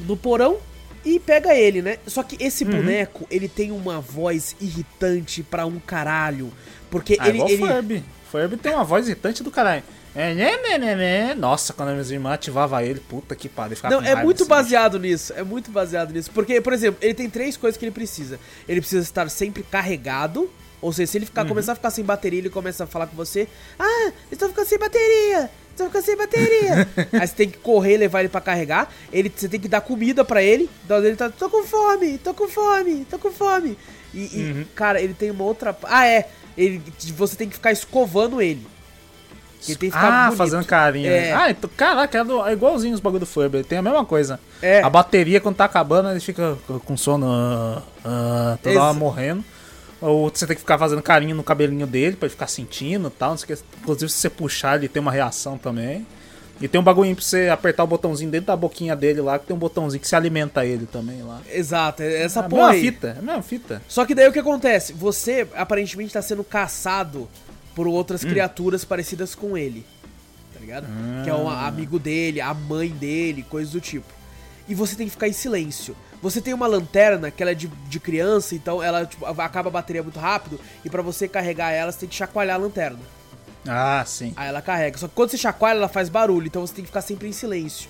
no, 0.00 0.16
porão 0.16 0.58
e 1.04 1.20
pega 1.20 1.54
ele, 1.54 1.80
né? 1.80 1.98
Só 2.06 2.22
que 2.22 2.36
esse 2.42 2.64
uhum. 2.64 2.70
boneco, 2.72 3.26
ele 3.30 3.48
tem 3.48 3.70
uma 3.70 4.00
voz 4.00 4.56
irritante 4.60 5.42
pra 5.42 5.64
um 5.64 5.78
caralho. 5.78 6.52
Porque 6.90 7.16
ah, 7.18 7.28
ele. 7.28 7.38
Igual 7.38 7.50
ele... 7.50 7.66
Furby. 7.66 8.04
Furby 8.30 8.56
tem 8.56 8.74
uma 8.74 8.84
voz 8.84 9.06
irritante 9.06 9.42
do 9.42 9.50
caralho. 9.50 9.82
É, 10.14 10.34
né, 10.34 10.56
né, 10.58 10.78
né, 10.78 10.94
né. 10.94 11.34
Nossa, 11.34 11.72
quando 11.72 11.88
a 11.88 11.94
minha 11.94 12.12
irmã 12.12 12.34
ativava 12.34 12.84
ele, 12.84 13.00
puta 13.00 13.34
que 13.34 13.48
pariu. 13.48 13.76
Não, 13.84 14.02
é 14.02 14.22
muito 14.22 14.44
baseado 14.44 14.98
bicho. 14.98 15.12
nisso. 15.12 15.32
É 15.34 15.42
muito 15.42 15.70
baseado 15.70 16.12
nisso. 16.12 16.30
Porque, 16.32 16.60
por 16.60 16.72
exemplo, 16.72 16.98
ele 17.02 17.14
tem 17.14 17.30
três 17.30 17.56
coisas 17.56 17.78
que 17.78 17.84
ele 17.84 17.92
precisa. 17.92 18.38
Ele 18.68 18.80
precisa 18.80 19.02
estar 19.02 19.28
sempre 19.30 19.62
carregado. 19.62 20.50
Ou 20.82 20.92
seja, 20.92 21.12
se 21.12 21.18
ele 21.18 21.26
ficar, 21.26 21.42
uhum. 21.42 21.48
começar 21.48 21.72
a 21.72 21.74
ficar 21.76 21.90
sem 21.90 22.04
bateria, 22.04 22.40
ele 22.40 22.50
começa 22.50 22.84
a 22.84 22.86
falar 22.86 23.06
com 23.06 23.16
você: 23.16 23.48
Ah, 23.78 24.12
estou 24.30 24.48
ficando 24.48 24.66
sem 24.66 24.78
bateria! 24.78 25.50
Estou 25.70 25.86
ficando 25.86 26.04
sem 26.04 26.16
bateria! 26.16 26.88
Aí 27.18 27.26
você 27.26 27.34
tem 27.34 27.48
que 27.48 27.58
correr 27.58 27.96
levar 27.96 28.20
ele 28.20 28.28
pra 28.28 28.40
carregar. 28.40 28.92
Ele, 29.12 29.32
você 29.34 29.48
tem 29.48 29.60
que 29.60 29.68
dar 29.68 29.80
comida 29.80 30.24
pra 30.24 30.42
ele. 30.42 30.68
Então 30.84 30.98
ele 30.98 31.16
tá: 31.16 31.30
Tô 31.30 31.48
com 31.48 31.64
fome, 31.64 32.18
tô 32.18 32.34
com 32.34 32.48
fome, 32.48 33.06
tô 33.08 33.18
com 33.18 33.30
fome. 33.30 33.78
E, 34.12 34.18
e 34.18 34.52
uhum. 34.52 34.64
cara, 34.74 35.00
ele 35.00 35.14
tem 35.14 35.30
uma 35.30 35.44
outra. 35.44 35.74
Ah, 35.84 36.06
é. 36.06 36.28
Ele, 36.58 36.82
você 37.16 37.34
tem 37.34 37.48
que 37.48 37.54
ficar 37.54 37.72
escovando 37.72 38.42
ele. 38.42 38.66
Que 39.64 39.76
tem 39.76 39.90
que 39.90 39.96
ficar 39.96 40.08
ah, 40.08 40.24
bonito. 40.24 40.38
fazendo 40.38 40.64
carinho. 40.64 41.08
É. 41.08 41.32
Ah, 41.32 41.50
então, 41.50 41.70
caraca, 41.76 42.18
é, 42.18 42.50
é 42.50 42.52
igualzinho 42.52 42.94
os 42.94 43.00
bagulho 43.00 43.20
do 43.20 43.26
Furby. 43.26 43.62
Tem 43.62 43.78
a 43.78 43.82
mesma 43.82 44.04
coisa. 44.04 44.40
É. 44.60 44.82
A 44.82 44.90
bateria, 44.90 45.40
quando 45.40 45.56
tá 45.56 45.64
acabando, 45.64 46.10
ele 46.10 46.20
fica 46.20 46.58
com 46.84 46.96
sono. 46.96 47.26
Uh, 47.26 47.78
uh, 47.78 48.58
toda 48.62 48.82
hora 48.82 48.92
morrendo. 48.92 49.44
Ou 50.00 50.28
você 50.28 50.46
tem 50.48 50.56
que 50.56 50.62
ficar 50.62 50.78
fazendo 50.78 51.00
carinho 51.00 51.36
no 51.36 51.44
cabelinho 51.44 51.86
dele 51.86 52.16
pra 52.16 52.26
ele 52.26 52.32
ficar 52.32 52.48
sentindo 52.48 53.06
e 53.06 53.10
tal. 53.10 53.36
Inclusive, 53.80 54.10
se 54.10 54.18
você 54.18 54.28
puxar, 54.28 54.76
ele 54.76 54.88
tem 54.88 55.00
uma 55.00 55.12
reação 55.12 55.56
também. 55.56 56.04
E 56.60 56.68
tem 56.68 56.80
um 56.80 56.84
bagulho 56.84 57.14
pra 57.14 57.24
você 57.24 57.48
apertar 57.48 57.82
o 57.82 57.86
botãozinho 57.88 58.30
dentro 58.30 58.46
da 58.46 58.56
boquinha 58.56 58.94
dele 58.94 59.20
lá, 59.20 59.38
que 59.38 59.46
tem 59.46 59.56
um 59.56 59.58
botãozinho 59.58 60.00
que 60.00 60.06
se 60.06 60.14
alimenta 60.14 60.64
ele 60.64 60.86
também 60.86 61.22
lá. 61.22 61.40
Exato, 61.50 62.02
é 62.02 62.22
essa 62.22 62.40
é 62.40 62.42
porra. 62.44 62.62
É 62.62 62.64
a 62.64 62.72
mesma 62.72 62.92
fita, 62.92 63.06
é 63.08 63.18
a 63.18 63.22
mesma 63.22 63.42
fita. 63.42 63.82
Só 63.88 64.04
que 64.04 64.14
daí 64.14 64.28
o 64.28 64.32
que 64.32 64.38
acontece? 64.38 64.92
Você 64.92 65.46
aparentemente 65.56 66.12
tá 66.12 66.22
sendo 66.22 66.44
caçado 66.44 67.28
por 67.74 67.86
outras 67.86 68.24
hum. 68.24 68.28
criaturas 68.28 68.84
parecidas 68.84 69.34
com 69.34 69.56
ele. 69.56 69.84
Tá 70.52 70.60
ligado? 70.60 70.86
Que 71.24 71.30
é 71.30 71.34
um 71.34 71.48
ah. 71.48 71.66
amigo 71.66 71.98
dele, 71.98 72.40
a 72.40 72.52
mãe 72.52 72.88
dele, 72.90 73.42
coisas 73.42 73.72
do 73.72 73.80
tipo. 73.80 74.12
E 74.68 74.74
você 74.74 74.94
tem 74.94 75.06
que 75.06 75.12
ficar 75.12 75.28
em 75.28 75.32
silêncio. 75.32 75.96
Você 76.20 76.40
tem 76.40 76.54
uma 76.54 76.68
lanterna 76.68 77.30
que 77.30 77.42
ela 77.42 77.50
é 77.50 77.54
de, 77.54 77.66
de 77.66 77.98
criança, 77.98 78.54
então 78.54 78.80
ela 78.80 79.04
tipo, 79.04 79.26
acaba 79.26 79.68
a 79.68 79.72
bateria 79.72 80.02
muito 80.02 80.20
rápido. 80.20 80.60
E 80.84 80.90
para 80.90 81.02
você 81.02 81.26
carregar 81.26 81.72
ela, 81.72 81.90
você 81.90 82.00
tem 82.00 82.08
que 82.08 82.14
chacoalhar 82.14 82.56
a 82.56 82.58
lanterna. 82.58 83.00
Ah, 83.66 84.04
sim. 84.06 84.32
Aí 84.36 84.48
ela 84.48 84.62
carrega. 84.62 84.98
Só 84.98 85.08
que 85.08 85.14
quando 85.14 85.30
você 85.30 85.38
chacoalha, 85.38 85.78
ela 85.78 85.88
faz 85.88 86.08
barulho, 86.08 86.46
então 86.46 86.64
você 86.64 86.74
tem 86.74 86.84
que 86.84 86.88
ficar 86.88 87.02
sempre 87.02 87.28
em 87.28 87.32
silêncio. 87.32 87.88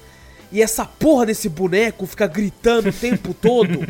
E 0.53 0.61
essa 0.61 0.85
porra 0.85 1.27
desse 1.27 1.49
boneco 1.49 2.07
fica 2.07 2.27
gritando 2.27 2.91
o 2.91 2.93
tempo 2.93 3.33
todo. 3.41 3.81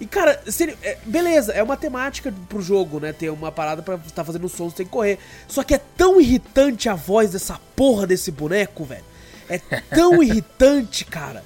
E, 0.00 0.06
cara, 0.06 0.42
é, 0.82 0.98
beleza, 1.06 1.52
é 1.52 1.62
uma 1.62 1.76
temática 1.76 2.34
pro 2.48 2.60
jogo, 2.60 2.98
né? 2.98 3.12
Ter 3.12 3.30
uma 3.30 3.52
parada 3.52 3.82
pra 3.82 3.94
estar 3.94 4.10
tá 4.10 4.24
fazendo 4.24 4.48
som 4.48 4.68
sem 4.68 4.84
correr. 4.84 5.18
Só 5.46 5.62
que 5.62 5.74
é 5.74 5.80
tão 5.96 6.20
irritante 6.20 6.88
a 6.88 6.94
voz 6.94 7.30
dessa 7.30 7.60
porra 7.76 8.04
desse 8.04 8.32
boneco, 8.32 8.84
velho. 8.84 9.04
É 9.48 9.58
tão 9.94 10.20
irritante, 10.24 11.04
cara. 11.04 11.44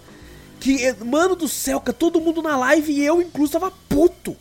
Que, 0.58 0.90
mano 1.04 1.36
do 1.36 1.46
céu, 1.46 1.80
que 1.80 1.92
todo 1.92 2.18
mundo 2.18 2.40
na 2.40 2.56
live 2.56 2.92
e 2.92 3.04
eu, 3.04 3.20
incluso, 3.20 3.52
tava 3.52 3.70
puto. 3.88 4.34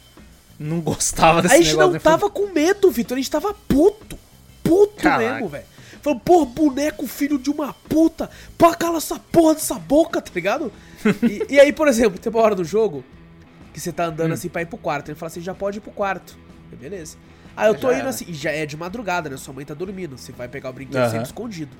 Não 0.57 0.79
gostava 0.79 1.41
desse 1.41 1.53
A 1.53 1.57
gente 1.61 1.75
não 1.75 1.99
tava 1.99 2.29
com 2.29 2.53
medo, 2.53 2.89
Vitor. 2.89 3.17
A 3.17 3.19
gente 3.19 3.29
tava 3.29 3.53
puto. 3.67 4.17
Puto 4.63 5.03
Caraca. 5.03 5.33
mesmo, 5.33 5.49
velho. 5.49 5.65
Falando, 6.05 6.19
porra, 6.19 6.45
boneco, 6.45 7.07
filho 7.07 7.39
de 7.39 7.49
uma 7.49 7.73
puta. 7.73 8.29
Pá, 8.59 8.75
cala 8.75 8.97
essa 8.97 9.17
porra 9.17 9.55
dessa 9.55 9.79
boca, 9.79 10.21
tá 10.21 10.29
ligado? 10.35 10.71
e, 11.23 11.55
e, 11.55 11.59
aí, 11.59 11.73
por 11.73 11.87
exemplo, 11.87 12.19
tem 12.19 12.31
uma 12.31 12.43
hora 12.43 12.53
do 12.53 12.63
jogo 12.63 13.03
que 13.73 13.79
você 13.79 13.91
tá 13.91 14.05
andando 14.05 14.29
hum. 14.29 14.33
assim 14.35 14.47
pra 14.47 14.61
ir 14.61 14.67
pro 14.67 14.77
quarto. 14.77 15.09
Ele 15.09 15.17
fala 15.17 15.31
assim, 15.31 15.41
já 15.41 15.55
pode 15.55 15.79
ir 15.79 15.81
pro 15.81 15.89
quarto. 15.91 16.37
beleza. 16.79 17.17
Aí 17.57 17.67
eu 17.67 17.73
tô 17.73 17.91
já 17.91 17.99
indo 17.99 18.07
assim, 18.07 18.25
e 18.27 18.35
já 18.35 18.51
é 18.51 18.67
de 18.67 18.77
madrugada, 18.77 19.31
né? 19.31 19.37
Sua 19.37 19.51
mãe 19.51 19.65
tá 19.65 19.73
dormindo. 19.73 20.15
Você 20.15 20.31
vai 20.31 20.47
pegar 20.47 20.69
o 20.69 20.73
brinquedo 20.73 21.01
uhum. 21.01 21.09
sempre 21.09 21.25
escondido. 21.25 21.75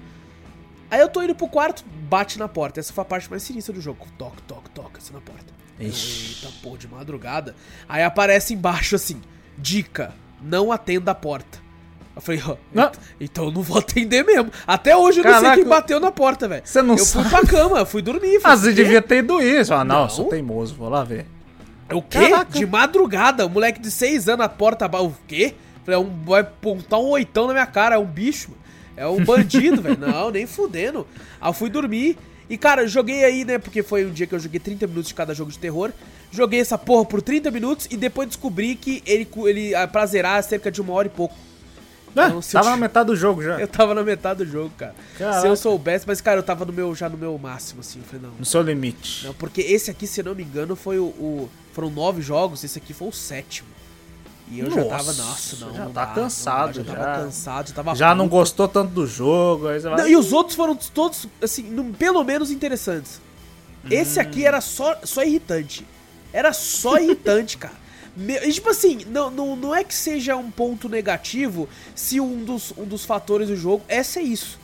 Aí 0.90 1.02
eu 1.02 1.08
tô 1.08 1.22
indo 1.22 1.36
pro 1.36 1.48
quarto, 1.48 1.86
bate 2.10 2.40
na 2.40 2.48
porta. 2.48 2.80
Essa 2.80 2.94
foi 2.94 3.04
a 3.04 3.06
parte 3.06 3.30
mais 3.30 3.44
sinistra 3.44 3.76
do 3.76 3.82
jogo. 3.82 4.08
Toque, 4.18 4.42
toque, 4.42 4.72
toque, 4.72 4.98
assim 4.98 5.14
na 5.14 5.22
porta. 5.22 5.54
Ixi. 5.80 6.44
Eita, 6.44 6.58
porra, 6.64 6.80
de 6.80 6.88
madrugada. 6.88 7.56
Aí 7.88 8.02
aparece 8.02 8.56
embaixo 8.56 8.96
assim: 8.96 9.22
dica, 9.56 10.16
não 10.42 10.72
atenda 10.72 11.12
a 11.12 11.16
porta. 11.16 11.64
Eu 12.16 12.22
falei, 12.22 12.42
ó, 12.48 12.56
não. 12.74 12.92
então 13.20 13.46
eu 13.46 13.52
não 13.52 13.62
vou 13.62 13.78
atender 13.78 14.24
mesmo. 14.24 14.50
Até 14.66 14.96
hoje 14.96 15.20
eu 15.20 15.24
Caraca, 15.24 15.42
não 15.42 15.54
sei 15.54 15.64
quem 15.64 15.70
bateu 15.70 16.00
na 16.00 16.12
porta, 16.12 16.48
velho. 16.48 16.62
Você 16.64 16.82
não 16.82 16.96
Eu 16.96 17.06
sabe. 17.06 17.30
fui 17.30 17.40
pra 17.40 17.48
cama, 17.48 17.80
eu 17.80 17.86
fui 17.86 18.02
dormir. 18.02 18.40
Ah, 18.44 18.56
você 18.56 18.72
devia 18.74 19.02
ter 19.02 19.18
ido 19.18 19.42
isso. 19.42 19.74
Ah, 19.74 19.84
não, 19.84 20.04
não, 20.04 20.10
sou 20.10 20.26
teimoso, 20.26 20.76
vou 20.76 20.88
lá 20.88 21.04
ver. 21.04 21.26
O 21.92 22.02
quê? 22.02 22.30
Caraca. 22.30 22.58
De 22.58 22.66
madrugada, 22.66 23.46
um 23.46 23.50
moleque 23.50 23.80
de 23.80 23.92
6 23.92 24.30
anos, 24.30 24.46
a 24.46 24.50
porta... 24.50 24.86
O 25.02 25.14
quê? 25.28 25.54
Falei, 25.84 26.00
é 26.00 26.04
um, 26.04 26.10
vai 26.24 26.44
pontar 26.44 27.00
um 27.00 27.10
oitão 27.10 27.48
na 27.48 27.54
minha 27.54 27.66
cara, 27.66 27.96
é 27.96 28.00
um 28.00 28.06
bicho. 28.06 28.52
É 28.98 29.06
um 29.06 29.24
bandido, 29.24 29.82
velho. 29.84 29.98
Não, 30.00 30.32
nem 30.32 30.48
fudendo. 30.48 31.06
Aí 31.40 31.50
eu 31.50 31.54
fui 31.54 31.70
dormir. 31.70 32.18
E, 32.50 32.58
cara, 32.58 32.84
eu 32.84 32.88
joguei 32.88 33.24
aí, 33.26 33.44
né? 33.44 33.58
Porque 33.58 33.84
foi 33.84 34.06
um 34.06 34.12
dia 34.12 34.26
que 34.26 34.34
eu 34.34 34.40
joguei 34.40 34.60
30 34.60 34.88
minutos 34.88 35.10
de 35.10 35.16
cada 35.16 35.34
jogo 35.34 35.52
de 35.52 35.60
terror. 35.60 35.92
Joguei 36.32 36.60
essa 36.60 36.78
porra 36.78 37.06
por 37.06 37.22
30 37.22 37.52
minutos 37.52 37.88
e 37.92 37.98
depois 37.98 38.28
descobri 38.28 38.76
que 38.76 39.04
ele, 39.06 39.28
ele 39.46 39.76
ah, 39.76 39.88
pra 39.88 40.06
zerar 40.06 40.42
cerca 40.44 40.72
de 40.72 40.82
uma 40.82 40.94
hora 40.94 41.08
e 41.08 41.12
pouco. 41.12 41.36
Ah, 42.16 42.28
então, 42.30 42.42
tava 42.42 42.70
na 42.70 42.78
metade 42.78 43.08
do 43.08 43.16
jogo 43.16 43.44
já. 43.44 43.60
Eu 43.60 43.68
tava 43.68 43.94
na 43.94 44.04
metade 44.04 44.46
do 44.46 44.50
jogo, 44.50 44.72
cara. 44.78 44.96
Caraca. 45.18 45.42
Se 45.42 45.48
eu 45.48 45.56
soubesse, 45.56 46.06
mas, 46.08 46.22
cara, 46.22 46.40
eu 46.40 46.44
tava 46.44 46.64
no 46.64 46.72
meu, 46.72 46.96
já 46.96 47.10
no 47.10 47.18
meu 47.18 47.38
máximo, 47.38 47.82
assim. 47.82 48.00
Eu 48.00 48.06
falei, 48.06 48.26
não. 48.26 48.36
No 48.40 48.46
seu 48.46 48.62
limite. 48.62 49.26
Não, 49.26 49.34
porque 49.34 49.62
esse 49.62 49.92
aqui, 49.92 50.08
se 50.08 50.22
eu 50.22 50.26
não 50.26 50.36
me 50.36 50.44
engano, 50.44 50.76
foi 50.76 50.98
o. 50.98 51.06
o 51.06 51.50
foram 51.74 51.90
nove 51.90 52.22
jogos, 52.22 52.64
esse 52.64 52.78
aqui 52.78 52.94
foi 52.94 53.10
o 53.10 53.12
sétimo. 53.12 53.68
E 54.50 54.60
eu 54.60 54.70
nossa, 54.70 54.82
já 54.82 54.90
tava, 54.90 55.14
nossa, 55.14 55.66
não. 55.66 55.74
Já 55.74 55.86
não 55.86 55.92
tá 55.92 56.06
dá, 56.06 56.14
cansado, 56.14 56.74
já. 56.74 56.84
Já 56.84 56.94
tava 56.94 57.24
cansado, 57.24 57.68
já 57.68 57.74
tava. 57.74 57.96
Já 57.96 58.10
puto. 58.10 58.18
não 58.18 58.28
gostou 58.30 58.68
tanto 58.68 58.92
do 58.92 59.08
jogo. 59.08 59.68
Aí 59.68 59.80
vai... 59.80 59.98
não, 59.98 60.08
e 60.08 60.16
os 60.16 60.32
outros 60.32 60.56
foram 60.56 60.76
todos, 60.76 61.28
assim, 61.42 61.94
pelo 61.94 62.24
menos 62.24 62.52
interessantes. 62.52 63.20
Hum. 63.84 63.88
Esse 63.92 64.20
aqui 64.20 64.46
era 64.46 64.62
só, 64.62 64.98
só 65.04 65.24
irritante. 65.24 65.86
Era 66.32 66.54
só 66.54 66.98
irritante, 66.98 67.58
cara. 67.60 67.85
E, 68.18 68.52
tipo 68.52 68.70
assim, 68.70 69.06
não, 69.08 69.30
não, 69.30 69.56
não 69.56 69.76
é 69.76 69.84
que 69.84 69.94
seja 69.94 70.36
um 70.36 70.50
ponto 70.50 70.88
negativo 70.88 71.68
se 71.94 72.20
um 72.20 72.44
dos, 72.44 72.74
um 72.78 72.86
dos 72.86 73.04
fatores 73.04 73.50
do 73.50 73.56
jogo 73.56 73.84
é 73.88 74.02
ser 74.04 74.22
isso. 74.22 74.58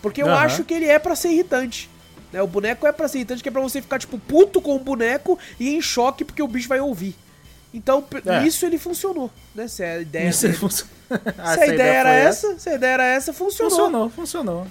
Porque 0.00 0.22
eu 0.22 0.26
uhum. 0.26 0.34
acho 0.34 0.64
que 0.64 0.74
ele 0.74 0.86
é 0.86 0.98
para 0.98 1.16
ser 1.16 1.30
irritante. 1.30 1.90
Né? 2.32 2.40
O 2.42 2.46
boneco 2.46 2.86
é 2.86 2.92
pra 2.92 3.08
ser 3.08 3.18
irritante, 3.18 3.42
que 3.42 3.48
é 3.48 3.52
pra 3.52 3.60
você 3.60 3.82
ficar, 3.82 3.98
tipo, 3.98 4.18
puto 4.18 4.60
com 4.60 4.76
o 4.76 4.78
boneco 4.78 5.38
e 5.58 5.74
em 5.74 5.82
choque 5.82 6.24
porque 6.24 6.42
o 6.42 6.48
bicho 6.48 6.68
vai 6.68 6.80
ouvir. 6.80 7.14
Então, 7.74 8.04
é. 8.26 8.46
isso 8.46 8.66
ele 8.66 8.78
funcionou, 8.78 9.30
né? 9.54 9.66
Se 9.66 9.82
a 9.82 10.00
ideia, 10.00 10.28
isso 10.28 10.42
dele... 10.42 10.58
func... 10.58 10.84
ah, 11.38 11.54
se 11.54 11.60
a 11.60 11.66
ideia 11.66 11.92
era 11.92 12.12
essa, 12.12 12.46
essa, 12.48 12.58
se 12.58 12.68
a 12.68 12.74
ideia 12.74 12.92
era 12.92 13.04
essa, 13.04 13.32
funcionou. 13.32 13.70
Funcionou, 13.70 14.10
funcionou. 14.10 14.66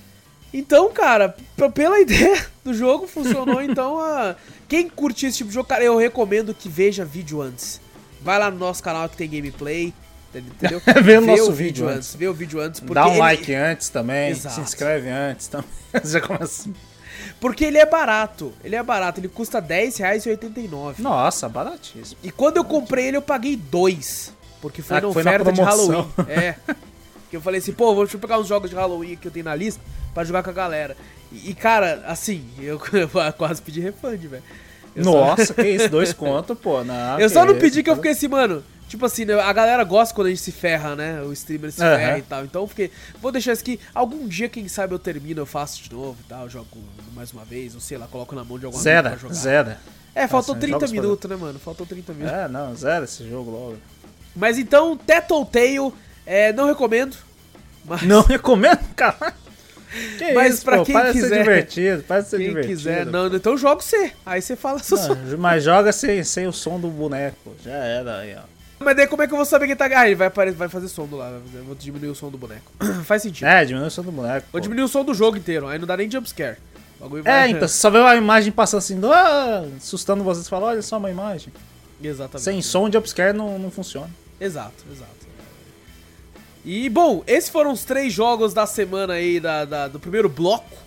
Então, 0.53 0.91
cara, 0.91 1.35
pela 1.73 1.99
ideia 2.01 2.45
do 2.63 2.73
jogo, 2.73 3.07
funcionou. 3.07 3.61
então, 3.61 3.99
a... 3.99 4.35
quem 4.67 4.87
curtir 4.87 5.27
esse 5.27 5.39
tipo 5.39 5.49
de 5.49 5.55
jogo, 5.55 5.67
cara, 5.67 5.83
eu 5.83 5.97
recomendo 5.97 6.53
que 6.53 6.69
veja 6.69 7.03
vídeo 7.03 7.41
antes. 7.41 7.81
Vai 8.21 8.37
lá 8.39 8.51
no 8.51 8.57
nosso 8.57 8.81
canal 8.83 9.07
que 9.09 9.17
tem 9.17 9.29
gameplay. 9.29 9.93
Entendeu? 10.33 10.81
vê 11.03 11.17
o 11.17 11.21
nosso 11.21 11.51
vídeo 11.51 11.87
antes. 11.87 11.97
antes. 11.97 12.15
Vê 12.15 12.27
o 12.27 12.33
vídeo 12.33 12.59
antes. 12.61 12.79
Dá 12.79 13.07
um 13.07 13.11
ele... 13.11 13.19
like 13.19 13.53
antes 13.53 13.89
também. 13.89 14.31
Exato. 14.31 14.55
Se 14.55 14.61
inscreve 14.61 15.09
antes 15.09 15.47
também. 15.47 15.69
Já 16.03 16.21
começa. 16.21 16.69
Porque 17.39 17.65
ele 17.65 17.77
é 17.77 17.85
barato. 17.85 18.53
Ele 18.63 18.75
é 18.75 18.83
barato. 18.83 19.19
Ele 19.19 19.27
custa 19.27 19.59
R$10,89. 19.59 20.99
Nossa, 20.99 21.49
baratíssimo. 21.49 22.19
E 22.23 22.31
quando 22.31 22.57
eu 22.57 22.63
comprei 22.63 23.07
ele, 23.07 23.17
eu 23.17 23.21
paguei 23.21 23.55
dois. 23.55 24.33
Porque 24.61 24.81
foi 24.81 24.97
ah, 24.97 25.01
na 25.01 25.07
oferta 25.07 25.43
foi 25.43 25.51
na 25.51 25.51
de 25.51 25.61
Halloween. 25.61 26.11
É. 26.29 26.55
que 27.29 27.35
eu 27.35 27.41
falei 27.41 27.59
assim, 27.59 27.73
pô, 27.73 27.95
vou 27.95 28.07
pegar 28.07 28.39
uns 28.39 28.47
jogos 28.47 28.69
de 28.69 28.75
Halloween 28.75 29.15
que 29.15 29.27
eu 29.27 29.31
tenho 29.31 29.45
na 29.45 29.55
lista 29.55 29.81
pra 30.13 30.23
jogar 30.23 30.43
com 30.43 30.49
a 30.49 30.53
galera. 30.53 30.95
E, 31.31 31.49
e 31.49 31.53
cara, 31.53 32.03
assim, 32.05 32.47
eu, 32.59 32.79
eu 32.93 33.33
quase 33.33 33.61
pedi 33.61 33.81
refund, 33.81 34.27
velho. 34.27 34.43
Nossa, 34.95 35.53
que 35.53 35.67
isso, 35.67 35.89
dois 35.89 36.11
contos, 36.13 36.57
pô. 36.57 36.83
Não, 36.83 37.19
eu 37.19 37.29
só 37.29 37.45
não 37.45 37.57
pedi 37.57 37.81
que 37.83 37.89
eu 37.89 37.95
fiquei 37.95 38.11
assim, 38.11 38.27
mano. 38.27 38.63
Tipo 38.91 39.05
assim, 39.05 39.23
né, 39.23 39.39
a 39.39 39.53
galera 39.53 39.85
gosta 39.85 40.13
quando 40.13 40.27
a 40.27 40.29
gente 40.31 40.41
se 40.41 40.51
ferra, 40.51 40.97
né? 40.97 41.21
O 41.21 41.31
streamer 41.31 41.71
se 41.71 41.81
uhum. 41.81 41.95
ferra 41.95 42.17
e 42.17 42.21
tal. 42.23 42.43
Então 42.43 42.63
eu 42.63 42.67
fiquei, 42.67 42.91
vou 43.21 43.31
deixar 43.31 43.53
isso 43.53 43.61
aqui. 43.61 43.79
Algum 43.95 44.27
dia, 44.27 44.49
quem 44.49 44.67
sabe, 44.67 44.93
eu 44.93 44.99
termino, 44.99 45.39
eu 45.39 45.45
faço 45.45 45.81
de 45.81 45.93
novo 45.93 46.17
e 46.19 46.27
tal. 46.27 46.49
Jogo 46.49 46.67
mais 47.15 47.31
uma 47.31 47.45
vez, 47.45 47.73
ou 47.73 47.79
sei 47.79 47.97
lá, 47.97 48.05
coloco 48.07 48.35
na 48.35 48.43
mão 48.43 48.59
de 48.59 48.65
alguma 48.65 48.83
zero, 48.83 49.07
pra 49.07 49.17
jogar. 49.17 49.33
Zero. 49.33 49.71
É, 50.13 50.27
faltou 50.27 50.55
assim, 50.55 50.67
30 50.67 50.87
minutos, 50.87 51.25
pra... 51.25 51.37
né, 51.37 51.41
mano? 51.41 51.57
Faltou 51.57 51.85
30 51.85 52.13
minutos. 52.13 52.37
É, 52.37 52.47
não, 52.49 52.75
zero 52.75 53.05
esse 53.05 53.29
jogo 53.29 53.49
logo. 53.49 53.77
Mas 54.35 54.57
então, 54.57 54.97
Tattletale, 54.97 55.93
é, 56.25 56.51
não 56.51 56.65
recomendo. 56.67 57.15
Mas... 57.85 58.01
Não 58.01 58.21
recomendo, 58.21 58.93
cara. 58.93 59.33
Que 60.17 60.33
mas 60.33 60.55
isso, 60.55 60.63
pra 60.63 60.77
pô, 60.77 60.85
quem 60.85 60.93
parece 60.93 61.13
quiser. 61.13 61.29
Ser 61.29 61.39
divertido, 61.39 62.03
parece 62.07 62.29
ser 62.29 62.37
quem 62.37 62.47
divertido. 62.47 62.77
quiser, 62.77 63.05
não, 63.05 63.27
então 63.27 63.57
joga 63.57 63.81
C. 63.81 64.13
Aí 64.25 64.41
você 64.41 64.55
fala 64.55 64.79
só. 64.79 64.95
Mas 65.37 65.63
joga 65.63 65.91
sem, 65.91 66.23
sem 66.23 66.47
o 66.47 66.53
som 66.53 66.79
do 66.79 66.87
boneco. 66.87 67.55
Já 67.63 67.71
era 67.71 68.19
aí, 68.19 68.35
ó. 68.35 68.41
Mas 68.79 68.95
daí 68.95 69.05
como 69.05 69.21
é 69.21 69.27
que 69.27 69.33
eu 69.33 69.37
vou 69.37 69.45
saber 69.45 69.67
quem 69.67 69.75
tá. 69.75 69.85
Ah, 69.85 70.07
ele 70.07 70.15
vai, 70.15 70.29
vai 70.29 70.69
fazer 70.69 70.87
som 70.87 71.05
do 71.05 71.17
lado. 71.17 71.41
Eu 71.53 71.63
vou 71.63 71.75
diminuir 71.75 72.09
o 72.09 72.15
som 72.15 72.29
do 72.29 72.37
boneco. 72.37 72.71
Faz 73.05 73.21
sentido. 73.21 73.47
É, 73.47 73.63
diminuir 73.63 73.87
o 73.87 73.91
som 73.91 74.01
do 74.01 74.11
boneco. 74.11 74.47
Vou 74.51 74.59
pô. 74.59 74.63
diminuir 74.63 74.85
o 74.85 74.87
som 74.87 75.03
do 75.03 75.13
jogo 75.13 75.37
inteiro, 75.37 75.67
aí 75.67 75.77
não 75.77 75.85
dá 75.85 75.95
nem 75.95 76.09
jumpscare. 76.09 76.57
Vai... 76.99 77.21
É, 77.25 77.49
então, 77.49 77.67
você 77.67 77.77
só 77.77 77.89
vê 77.89 77.97
uma 77.97 78.15
imagem 78.15 78.51
passando 78.51 78.79
assim, 78.79 78.99
ah, 79.05 79.63
assustando 79.77 80.23
vocês, 80.23 80.47
fala, 80.47 80.67
olha 80.67 80.81
só 80.81 80.97
uma 80.97 81.09
imagem. 81.09 81.51
Exatamente. 82.01 82.43
Sem 82.43 82.61
som, 82.61 82.91
jumpscare 82.91 83.35
não, 83.35 83.57
não 83.57 83.71
funciona. 83.71 84.09
Exato, 84.39 84.85
exato. 84.91 85.20
E, 86.63 86.89
bom, 86.89 87.23
esses 87.25 87.49
foram 87.49 87.71
os 87.71 87.83
três 87.83 88.13
jogos 88.13 88.53
da 88.53 88.65
semana 88.65 89.13
aí, 89.13 89.39
da, 89.39 89.65
da 89.65 89.87
do 89.87 89.99
primeiro 89.99 90.29
bloco. 90.29 90.77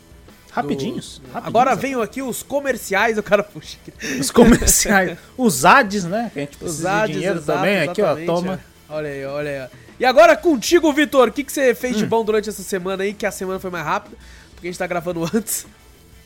Rapidinhos, 0.51 1.19
do... 1.19 1.33
rapidinhos. 1.33 1.47
Agora 1.47 1.75
venham 1.75 2.01
aqui 2.01 2.23
os 2.23 2.43
comerciais, 2.43 3.19
o 3.19 3.23
cara 3.23 3.43
puxa. 3.43 3.77
Os 4.21 4.31
comerciais. 4.31 5.19
os 5.37 5.65
ads, 5.65 6.05
né? 6.05 6.31
Que 6.33 6.39
a 6.39 6.43
gente 6.43 6.57
precisa 6.57 6.79
os 6.79 6.87
ads, 6.87 7.07
de 7.09 7.13
dinheiro 7.15 7.39
exato, 7.39 7.59
também. 7.59 7.79
Aqui, 7.89 8.03
ó, 8.03 8.17
toma. 8.25 8.61
Olha 8.89 9.09
aí, 9.09 9.25
olha 9.25 9.65
aí. 9.65 9.79
E 9.99 10.05
agora 10.05 10.37
contigo, 10.37 10.93
Vitor. 10.93 11.29
O 11.29 11.33
que, 11.33 11.43
que 11.43 11.53
você 11.53 11.75
fez 11.75 11.97
hum. 11.97 11.99
de 11.99 12.07
bom 12.07 12.25
durante 12.25 12.49
essa 12.49 12.63
semana 12.63 13.03
aí? 13.03 13.13
Que 13.13 13.27
a 13.27 13.33
semana 13.33 13.59
foi 13.59 13.71
mais 13.71 13.85
rápida, 13.85 14.17
porque 14.55 14.69
a 14.69 14.71
gente 14.71 14.79
tá 14.79 14.87
gravando 14.87 15.25
antes. 15.35 15.67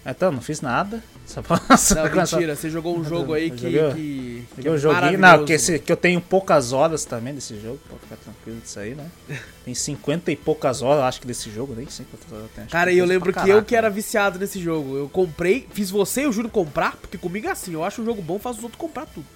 Então, 0.07 0.33
não 0.33 0.41
fiz 0.41 0.61
nada. 0.61 1.03
Só 1.27 1.43
posso... 1.43 1.95
Não, 1.95 2.05
mentira, 2.15 2.57
você 2.57 2.71
jogou 2.71 2.99
um 2.99 3.05
jogo 3.05 3.35
aí 3.35 3.51
que. 3.51 3.71
Joguei, 3.71 4.45
que, 4.55 4.63
que 4.63 4.71
um 4.71 4.79
joguinho. 4.79 5.19
Não, 5.19 5.45
que, 5.45 5.53
esse, 5.53 5.79
que 5.79 5.93
eu 5.93 5.97
tenho 5.97 6.21
poucas 6.21 6.73
horas 6.73 7.05
também 7.05 7.35
desse 7.35 7.61
jogo. 7.61 7.79
Pode 7.89 8.01
ficar 8.03 8.17
tranquilo 8.17 8.59
disso 8.61 8.81
aí, 8.81 8.95
né? 8.95 9.07
Tem 9.65 9.75
50 9.75 10.33
e 10.33 10.37
poucas 10.37 10.81
horas, 10.81 11.05
acho 11.05 11.21
que 11.21 11.27
desse 11.27 11.51
jogo, 11.51 11.75
nem 11.77 11.89
sei 11.91 12.07
quantas 12.11 12.33
horas 12.33 12.45
eu 12.45 12.51
tenho. 12.55 12.69
Cara, 12.69 12.91
e 12.91 12.99
eu 12.99 13.05
lembro 13.05 13.33
que 13.33 13.49
eu 13.49 13.63
que 13.63 13.77
era 13.77 13.91
viciado 13.91 14.39
nesse 14.39 14.59
jogo. 14.61 14.97
Eu 14.97 15.09
comprei, 15.09 15.69
fiz 15.73 15.91
você 15.91 16.23
e 16.23 16.27
o 16.27 16.33
Júlio 16.33 16.51
comprar, 16.51 16.97
porque 16.97 17.19
comigo 17.19 17.47
é 17.47 17.51
assim, 17.51 17.75
eu 17.75 17.85
acho 17.85 18.01
um 18.01 18.05
jogo 18.05 18.23
bom, 18.23 18.39
faço 18.39 18.59
os 18.59 18.65
outros 18.65 18.81
comprar 18.81 19.05
tudo. 19.07 19.27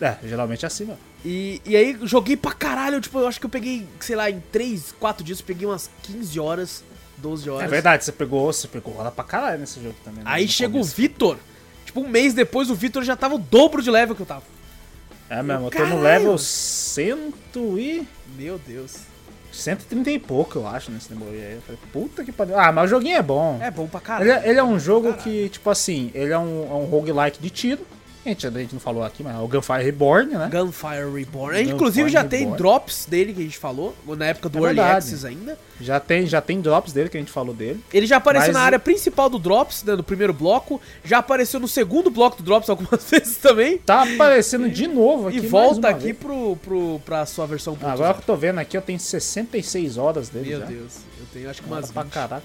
É, 0.00 0.16
geralmente 0.22 0.64
é 0.64 0.68
assim, 0.68 0.84
mano. 0.84 0.98
E, 1.24 1.60
e 1.64 1.76
aí 1.76 1.98
joguei 2.04 2.36
pra 2.36 2.52
caralho, 2.52 3.00
tipo, 3.00 3.18
eu 3.18 3.26
acho 3.26 3.40
que 3.40 3.46
eu 3.46 3.50
peguei, 3.50 3.86
sei 4.00 4.14
lá, 4.14 4.30
em 4.30 4.40
3, 4.52 4.94
4 5.00 5.24
dias, 5.24 5.40
eu 5.40 5.46
peguei 5.46 5.66
umas 5.66 5.90
15 6.02 6.38
horas 6.38 6.84
12 7.20 7.50
horas. 7.50 7.66
É 7.66 7.68
verdade, 7.68 8.04
você 8.04 8.12
pegou, 8.12 8.52
você 8.52 8.68
pegou 8.68 8.94
rola 8.94 9.10
pra 9.10 9.24
caralho 9.24 9.58
nesse 9.58 9.82
jogo 9.82 9.96
também. 10.04 10.24
Né? 10.24 10.30
Aí 10.30 10.48
chega 10.48 10.72
começo. 10.72 10.92
o 10.92 10.96
Vitor. 10.96 11.36
Tipo, 11.84 12.00
um 12.00 12.08
mês 12.08 12.34
depois 12.34 12.70
o 12.70 12.74
Vitor 12.74 13.02
já 13.02 13.16
tava 13.16 13.34
o 13.34 13.38
dobro 13.38 13.82
de 13.82 13.90
level 13.90 14.14
que 14.14 14.22
eu 14.22 14.26
tava. 14.26 14.42
É 15.30 15.42
mesmo, 15.42 15.66
eu 15.66 15.70
tô 15.70 15.84
no 15.86 16.00
level 16.00 16.36
cento 16.38 17.78
e. 17.78 18.06
Meu 18.36 18.58
Deus. 18.58 18.96
130 19.52 20.10
e 20.10 20.18
pouco, 20.18 20.58
eu 20.58 20.66
acho, 20.66 20.90
nesse 20.90 21.08
Game 21.08 21.24
Boy. 21.24 21.34
Aí 21.34 21.54
eu 21.54 21.62
falei, 21.62 21.80
puta 21.92 22.24
que 22.24 22.30
pariu. 22.30 22.58
Ah, 22.58 22.70
mas 22.70 22.84
o 22.84 22.88
joguinho 22.88 23.16
é 23.16 23.22
bom. 23.22 23.58
É 23.60 23.70
bom 23.70 23.86
pra 23.86 24.00
caralho. 24.00 24.30
Ele, 24.30 24.38
é, 24.38 24.50
ele 24.50 24.58
é 24.58 24.64
um 24.64 24.78
jogo 24.78 25.14
que, 25.14 25.48
tipo 25.48 25.68
assim, 25.68 26.10
ele 26.14 26.32
é 26.32 26.38
um, 26.38 26.70
é 26.70 26.74
um 26.74 26.84
roguelike 26.84 27.40
de 27.40 27.50
tiro. 27.50 27.86
A 28.24 28.28
gente, 28.28 28.46
a 28.46 28.50
gente 28.50 28.72
não 28.72 28.80
falou 28.80 29.02
aqui, 29.02 29.22
mas 29.22 29.34
é 29.34 29.38
o 29.38 29.48
Gunfire 29.48 29.82
Reborn, 29.82 30.34
né? 30.34 30.50
Gunfire 30.50 31.10
Reborn. 31.14 31.56
Gente, 31.58 31.72
inclusive, 31.72 32.10
já 32.10 32.22
Reborn. 32.22 32.46
tem 32.46 32.56
drops 32.56 33.06
dele 33.06 33.32
que 33.32 33.40
a 33.40 33.44
gente 33.44 33.58
falou, 33.58 33.94
na 34.06 34.26
época 34.26 34.48
do 34.48 34.58
é 34.58 34.68
Early 34.68 34.80
Access 34.80 35.26
ainda. 35.26 35.58
Já 35.80 36.00
tem, 36.00 36.26
já 36.26 36.40
tem 36.40 36.60
drops 36.60 36.92
dele 36.92 37.08
que 37.08 37.16
a 37.16 37.20
gente 37.20 37.30
falou 37.30 37.54
dele. 37.54 37.82
Ele 37.92 38.06
já 38.06 38.16
apareceu 38.16 38.48
mas... 38.48 38.56
na 38.56 38.62
área 38.62 38.78
principal 38.78 39.30
do 39.30 39.38
Drops, 39.38 39.84
né, 39.84 39.94
no 39.94 40.02
primeiro 40.02 40.32
bloco. 40.32 40.80
Já 41.04 41.18
apareceu 41.18 41.60
no 41.60 41.68
segundo 41.68 42.10
bloco 42.10 42.38
do 42.38 42.42
Drops 42.42 42.68
algumas 42.68 43.04
vezes 43.08 43.36
também. 43.38 43.78
Tá 43.78 44.02
aparecendo 44.02 44.68
de 44.68 44.86
novo 44.86 45.28
aqui. 45.28 45.38
E 45.38 45.40
volta 45.40 45.88
aqui 45.88 46.12
pro, 46.12 46.56
pro, 46.56 47.00
pra 47.04 47.24
sua 47.24 47.46
versão 47.46 47.78
Agora 47.80 48.14
que 48.14 48.20
eu 48.20 48.26
tô 48.26 48.36
vendo 48.36 48.58
aqui, 48.58 48.76
eu 48.76 48.82
tenho 48.82 48.98
66 48.98 49.96
horas 49.96 50.28
dele. 50.28 50.50
Meu 50.50 50.60
já. 50.60 50.66
Deus, 50.66 50.96
eu 51.20 51.26
tenho 51.32 51.48
acho 51.48 51.62
que 51.62 51.68
umas 51.68 51.86
20. 51.86 51.94
Pra 51.94 52.04
caraca. 52.04 52.42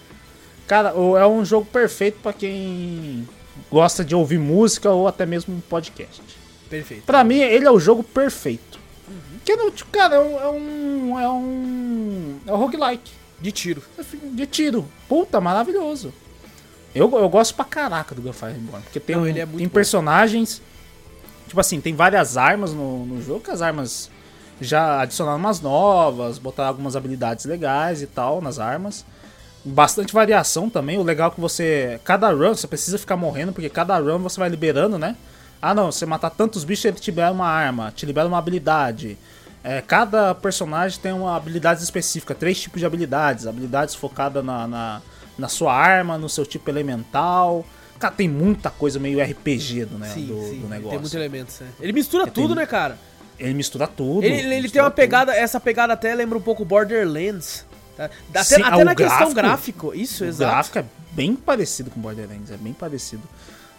Cara, 0.68 0.90
é 0.90 1.28
um 1.28 1.44
jogo 1.44 1.66
perfeito 1.66 2.20
para 2.22 2.32
quem 2.32 3.28
gosta 3.72 4.04
de 4.04 4.16
ouvir 4.16 4.40
música 4.40 4.90
ou 4.90 5.08
até 5.08 5.26
mesmo 5.26 5.56
um 5.56 5.60
podcast. 5.62 6.22
Perfeito. 6.70 7.04
Pra 7.04 7.24
mim, 7.24 7.40
ele 7.40 7.66
é 7.66 7.72
o 7.72 7.80
jogo 7.80 8.04
perfeito. 8.04 8.80
Uhum. 9.08 9.40
Que 9.44 9.56
não, 9.56 9.72
cara, 9.92 10.16
é 10.16 10.20
um. 10.20 10.40
É 10.40 10.50
um. 10.50 11.20
É 11.20 11.30
um, 11.30 12.40
é 12.48 12.54
um 12.54 12.58
roguelike. 12.58 13.12
De 13.40 13.52
tiro. 13.52 13.84
De 14.32 14.46
tiro. 14.46 14.88
Puta, 15.08 15.42
maravilhoso. 15.42 16.14
Eu, 16.96 17.12
eu 17.18 17.30
gosto 17.30 17.56
pra 17.56 17.66
caraca 17.66 18.16
do 18.16 18.22
Gunfire 18.22 18.54
Reborn. 18.54 18.84
Porque 18.84 19.00
tem, 19.00 19.16
não, 19.16 19.24
um, 19.24 19.28
é 19.28 19.46
tem 19.46 19.68
personagens. 19.68 20.62
Tipo 21.48 21.60
assim, 21.60 21.82
tem 21.82 21.96
várias 21.96 22.38
armas 22.38 22.74
no, 22.74 23.06
no 23.06 23.22
jogo, 23.22 23.42
que 23.42 23.52
as 23.52 23.62
armas 23.62 24.10
já 24.62 25.02
adicionaram 25.02 25.38
umas 25.38 25.60
novas, 25.60 26.38
botaram 26.38 26.70
algumas 26.70 26.96
habilidades 26.96 27.46
legais 27.46 28.02
e 28.02 28.08
tal 28.08 28.42
nas 28.42 28.60
armas 28.60 29.06
bastante 29.64 30.14
variação 30.14 30.70
também. 30.70 30.98
O 30.98 31.04
legal 31.04 31.30
é 31.32 31.36
que 31.36 31.42
você. 31.42 32.00
Cada 32.04 32.32
run 32.32 32.56
você 32.56 32.68
precisa 32.68 32.98
ficar 32.98 33.16
morrendo, 33.16 33.54
porque 33.54 33.70
cada 33.70 33.98
run 33.98 34.20
você 34.20 34.40
vai 34.40 34.50
liberando, 34.50 34.98
né? 34.98 35.16
Ah 35.62 35.74
não, 35.74 35.92
você 35.92 36.06
matar 36.06 36.30
tantos 36.30 36.64
bichos 36.64 36.86
ele 36.86 37.00
te 37.00 37.10
libera 37.10 37.32
uma 37.32 37.48
arma, 37.48 37.92
te 37.96 38.06
libera 38.06 38.28
uma 38.28 38.38
habilidade. 38.38 39.18
É, 39.64 39.82
cada 39.82 40.36
personagem 40.36 41.00
tem 41.00 41.14
uma 41.14 41.38
habilidade 41.38 41.82
específica, 41.82 42.36
três 42.36 42.60
tipos 42.60 42.82
de 42.82 42.86
habilidades. 42.86 43.48
Habilidades 43.48 43.96
focadas 43.96 44.44
na, 44.44 44.68
na, 44.68 45.02
na, 45.38 45.48
sua 45.48 45.74
arma, 45.74 46.18
no 46.18 46.28
seu 46.28 46.46
tipo 46.46 46.70
elemental. 46.70 47.66
Cara, 47.98 48.14
tem 48.14 48.28
muita 48.28 48.70
coisa 48.70 49.00
meio 49.00 49.24
RPG 49.24 49.86
do, 49.86 49.98
né, 49.98 50.10
sim, 50.14 50.26
do, 50.26 50.42
sim, 50.42 50.60
do 50.60 50.68
negócio. 50.68 50.90
Tem 50.90 51.00
muitos 51.00 51.14
elementos, 51.14 51.60
né? 51.62 51.68
Ele 51.80 51.94
mistura 51.94 52.28
tudo, 52.28 52.50
tem... 52.50 52.58
né, 52.58 52.66
cara? 52.66 52.98
Ele 53.40 53.54
mistura 53.54 53.88
tudo. 53.88 54.26
Ele, 54.26 54.36
ele, 54.36 54.56
ele 54.56 54.70
tem 54.70 54.82
uma 54.82 54.92
pegada, 54.92 55.32
tudo. 55.32 55.42
essa 55.42 55.62
pegada 55.62 55.94
até 55.94 56.14
lembra 56.14 56.38
um 56.38 56.42
pouco 56.42 56.66
Borderlands. 56.66 57.66
Tá? 57.96 58.10
Até, 58.30 58.44
Sim, 58.44 58.62
até 58.64 58.84
na 58.84 58.96
questão 58.96 59.34
gráfico, 59.34 59.94
isso, 59.94 60.24
o 60.24 60.28
exato. 60.28 60.50
O 60.50 60.54
gráfico 60.54 60.80
é 60.80 60.86
bem 61.12 61.36
parecido 61.36 61.92
com 61.92 62.00
Borderlands, 62.00 62.52
é 62.52 62.58
bem 62.58 62.74
parecido. 62.74 63.24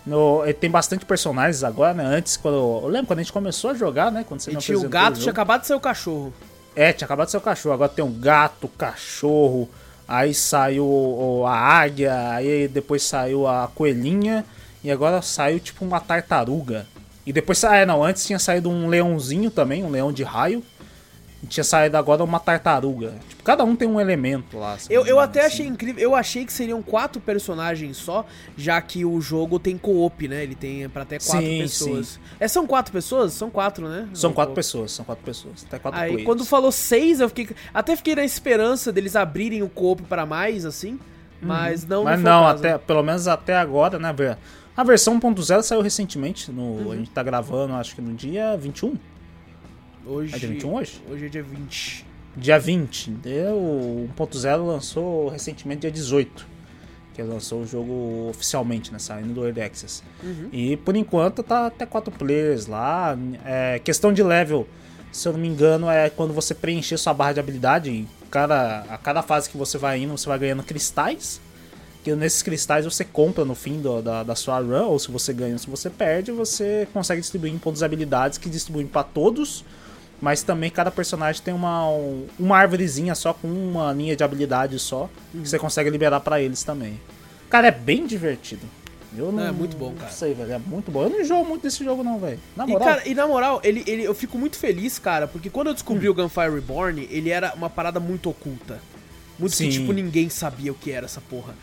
No, 0.07 0.43
tem 0.61 0.71
bastante 0.71 1.05
personagens 1.05 1.65
agora, 1.65 1.95
né? 1.95 2.05
Antes, 2.05 2.37
quando. 2.37 2.57
Eu 2.57 2.89
lembro 2.89 3.07
quando 3.07 3.21
a 3.21 3.23
gente 3.23 3.33
começou 3.33 3.71
a 3.71 3.75
jogar, 3.75 4.13
né? 4.13 4.25
Quando 4.27 4.41
você 4.41 4.53
e 4.53 4.57
tinha 4.57 4.79
o 4.79 4.89
gato, 4.89 5.17
o 5.17 5.21
tinha 5.21 5.33
acabado 5.33 5.63
de 5.63 5.67
sair 5.67 5.77
o 5.77 5.81
cachorro. 5.81 6.33
É, 6.77 6.93
tinha 6.93 7.07
acabado 7.07 7.27
de 7.27 7.33
sair 7.33 7.41
o 7.41 7.45
cachorro. 7.45 7.75
Agora 7.75 7.89
tem 7.89 8.05
um 8.05 8.13
gato, 8.13 8.69
cachorro, 8.69 9.69
aí 10.07 10.35
saiu 10.35 11.45
a 11.47 11.57
águia, 11.57 12.31
aí 12.31 12.69
depois 12.69 13.03
saiu 13.03 13.47
a 13.47 13.69
coelhinha, 13.75 14.45
e 14.83 14.91
agora 14.91 15.23
saiu 15.23 15.59
tipo 15.59 15.85
uma 15.85 16.01
tartaruga. 16.01 16.87
E 17.27 17.33
depois, 17.33 17.65
ah, 17.65 17.75
é, 17.75 17.87
não, 17.87 18.05
antes 18.05 18.27
tinha 18.27 18.39
saído 18.39 18.69
um 18.69 18.87
leãozinho 18.87 19.51
também, 19.51 19.83
um 19.83 19.91
leão 19.91 20.13
de 20.13 20.23
raio 20.23 20.63
tinha 21.45 21.65
saído 21.65 21.97
agora 21.97 22.23
uma 22.23 22.41
tartaruga. 22.41 23.15
Tipo, 23.29 23.43
cada 23.43 23.65
um 23.65 23.75
tem 23.77 23.89
um 23.89 24.01
elemento 24.01 24.59
lá. 24.59 24.75
Assim, 24.75 24.93
eu, 24.93 25.07
eu 25.07 25.21
até 25.21 25.41
assim. 25.41 25.55
achei 25.55 25.67
incrível. 25.67 26.03
Eu 26.03 26.15
achei 26.15 26.45
que 26.45 26.53
seriam 26.53 26.83
quatro 26.83 27.21
personagens 27.21 27.97
só, 27.97 28.25
já 28.57 28.81
que 28.81 29.05
o 29.05 29.21
jogo 29.21 29.59
tem 29.59 29.77
co-op, 29.77 30.29
né? 30.29 30.43
Ele 30.43 30.55
tem 30.55 30.89
pra 30.89 31.03
até 31.03 31.19
quatro 31.19 31.47
sim, 31.47 31.59
pessoas. 31.59 32.07
Sim. 32.09 32.21
É, 32.41 32.49
são 32.49 32.67
quatro 32.67 32.93
pessoas? 32.93 33.33
São 33.33 33.51
quatro, 33.51 33.89
né? 33.89 34.09
São 34.15 34.33
quatro 34.33 34.55
pessoas, 34.55 34.93
são 34.93 35.05
quatro 35.05 35.25
pessoas. 35.25 35.65
Até 35.67 35.79
quatro 35.79 36.01
Aí 36.01 36.09
players. 36.09 36.27
quando 36.27 36.45
falou 36.45 36.73
seis, 36.73 37.21
eu 37.21 37.29
fiquei. 37.29 37.49
Até 37.73 37.97
fiquei 37.97 38.15
na 38.15 38.25
esperança 38.25 38.93
deles 38.93 39.17
abrirem 39.17 39.63
o 39.63 39.69
co-op 39.69 40.03
para 40.05 40.25
mais, 40.27 40.65
assim. 40.65 40.99
Mas 41.41 41.83
uhum. 41.83 41.89
não 41.89 42.05
Mas 42.05 42.21
não, 42.21 42.41
não 42.41 42.47
até, 42.47 42.79
pelo 42.79 43.03
menos 43.03 43.29
até 43.29 43.57
agora, 43.57 43.99
né? 43.99 44.15
A 44.77 44.83
versão 44.83 45.21
1.0 45.21 45.63
saiu 45.63 45.81
recentemente. 45.81 46.51
No, 46.51 46.63
uhum. 46.63 46.93
A 46.93 46.97
gente 46.97 47.11
tá 47.11 47.23
gravando, 47.23 47.75
acho 47.75 47.95
que 47.95 48.01
no 48.01 48.13
dia 48.13 48.57
21. 48.57 48.97
Hoje, 50.07 50.35
é 50.35 50.39
dia 50.39 50.49
21 50.49 50.75
hoje? 50.75 51.03
Hoje 51.11 51.27
é 51.27 51.29
dia 51.29 51.43
20. 51.43 52.07
Dia 52.37 52.59
20. 52.59 53.11
O 53.55 54.09
1.0 54.17 54.67
lançou 54.67 55.29
recentemente 55.29 55.83
dia 55.83 55.91
18. 55.91 56.47
Que 57.15 57.23
lançou 57.23 57.63
o 57.63 57.67
jogo 57.67 58.29
oficialmente, 58.29 58.93
né? 58.93 58.99
Saindo 58.99 59.33
do 59.33 59.47
Early 59.47 59.63
Access. 59.63 60.03
Uhum. 60.23 60.49
E 60.53 60.77
por 60.77 60.95
enquanto 60.95 61.43
tá 61.43 61.67
até 61.67 61.87
4 61.87 62.13
players 62.13 62.67
lá. 62.67 63.17
É, 63.45 63.79
questão 63.79 64.13
de 64.13 64.23
level, 64.23 64.69
se 65.11 65.27
eu 65.27 65.33
não 65.33 65.41
me 65.41 65.49
engano, 65.49 65.89
é 65.89 66.11
quando 66.11 66.35
você 66.35 66.55
preencher 66.55 66.99
sua 66.99 67.15
barra 67.15 67.35
de 67.35 67.41
habilidade. 67.41 68.07
Cada, 68.31 68.81
a 68.81 68.99
cada 68.99 69.23
fase 69.23 69.49
que 69.49 69.57
você 69.57 69.79
vai 69.79 70.01
indo, 70.01 70.19
você 70.19 70.29
vai 70.29 70.39
ganhando 70.39 70.63
cristais. 70.63 71.41
Que 72.03 72.15
nesses 72.15 72.43
cristais 72.43 72.85
você 72.85 73.05
compra 73.05 73.47
no 73.47 73.55
fim 73.55 73.81
do, 73.81 74.03
da, 74.03 74.23
da 74.23 74.35
sua 74.35 74.59
run, 74.59 74.89
ou 74.89 74.99
se 74.99 75.11
você 75.11 75.33
ganha 75.33 75.55
ou 75.55 75.59
se 75.59 75.71
você 75.71 75.89
perde, 75.89 76.31
você 76.31 76.87
consegue 76.93 77.23
distribuir 77.23 77.55
em 77.55 77.59
pontos 77.59 77.79
de 77.79 77.85
habilidades 77.87 78.37
que 78.37 78.51
distribuem 78.51 78.87
para 78.87 79.05
todos 79.05 79.65
mas 80.21 80.43
também 80.43 80.71
cada 80.71 80.91
personagem 80.91 81.43
tem 81.43 81.53
uma, 81.53 81.89
uma 82.39 82.57
árvorezinha 82.57 83.15
só 83.15 83.33
com 83.33 83.49
uma 83.49 83.93
linha 83.93 84.17
de 84.17 84.25
habilidade 84.25 84.79
só 84.79 85.11
uhum. 85.33 85.43
que 85.43 85.49
você 85.49 85.59
consegue 85.59 85.91
liberar 85.91 86.21
para 86.21 86.41
eles 86.41 86.63
também. 86.63 87.01
Cara, 87.51 87.69
é 87.69 87.71
bem 87.71 88.07
divertido. 88.07 88.67
Eu 89.17 89.31
não, 89.31 89.47
é 89.47 89.53
muito 89.53 89.77
bom, 89.77 89.93
cara. 89.93 90.11
Não 90.11 90.17
sei, 90.17 90.35
velho. 90.35 90.53
É 90.53 90.59
muito 90.59 90.91
bom. 90.91 91.05
Eu 91.05 91.11
não 91.11 91.21
enjoo 91.21 91.45
muito 91.45 91.63
desse 91.63 91.85
jogo, 91.85 92.03
não, 92.03 92.19
velho. 92.19 92.41
Na 92.57 92.67
moral. 92.67 92.89
E, 92.89 92.91
cara, 92.91 93.09
e 93.09 93.15
na 93.15 93.27
moral, 93.29 93.61
ele, 93.63 93.85
ele, 93.87 94.03
eu 94.03 94.15
fico 94.15 94.37
muito 94.37 94.57
feliz, 94.57 94.99
cara, 94.99 95.29
porque 95.29 95.49
quando 95.49 95.69
eu 95.69 95.75
descobri 95.75 96.09
hum. 96.09 96.13
o 96.13 96.15
Gunfire 96.15 96.51
Reborn, 96.51 97.07
ele 97.11 97.31
era 97.31 97.55
uma 97.55 97.71
parada 97.71 98.01
muito 98.01 98.29
oculta. 98.29 98.81
Muito 99.39 99.55
Sim. 99.55 99.69
que, 99.69 99.79
tipo, 99.79 99.93
ninguém 99.93 100.29
sabia 100.29 100.73
o 100.73 100.75
que 100.75 100.91
era 100.91 101.07
essa 101.07 101.21
porra. 101.21 101.55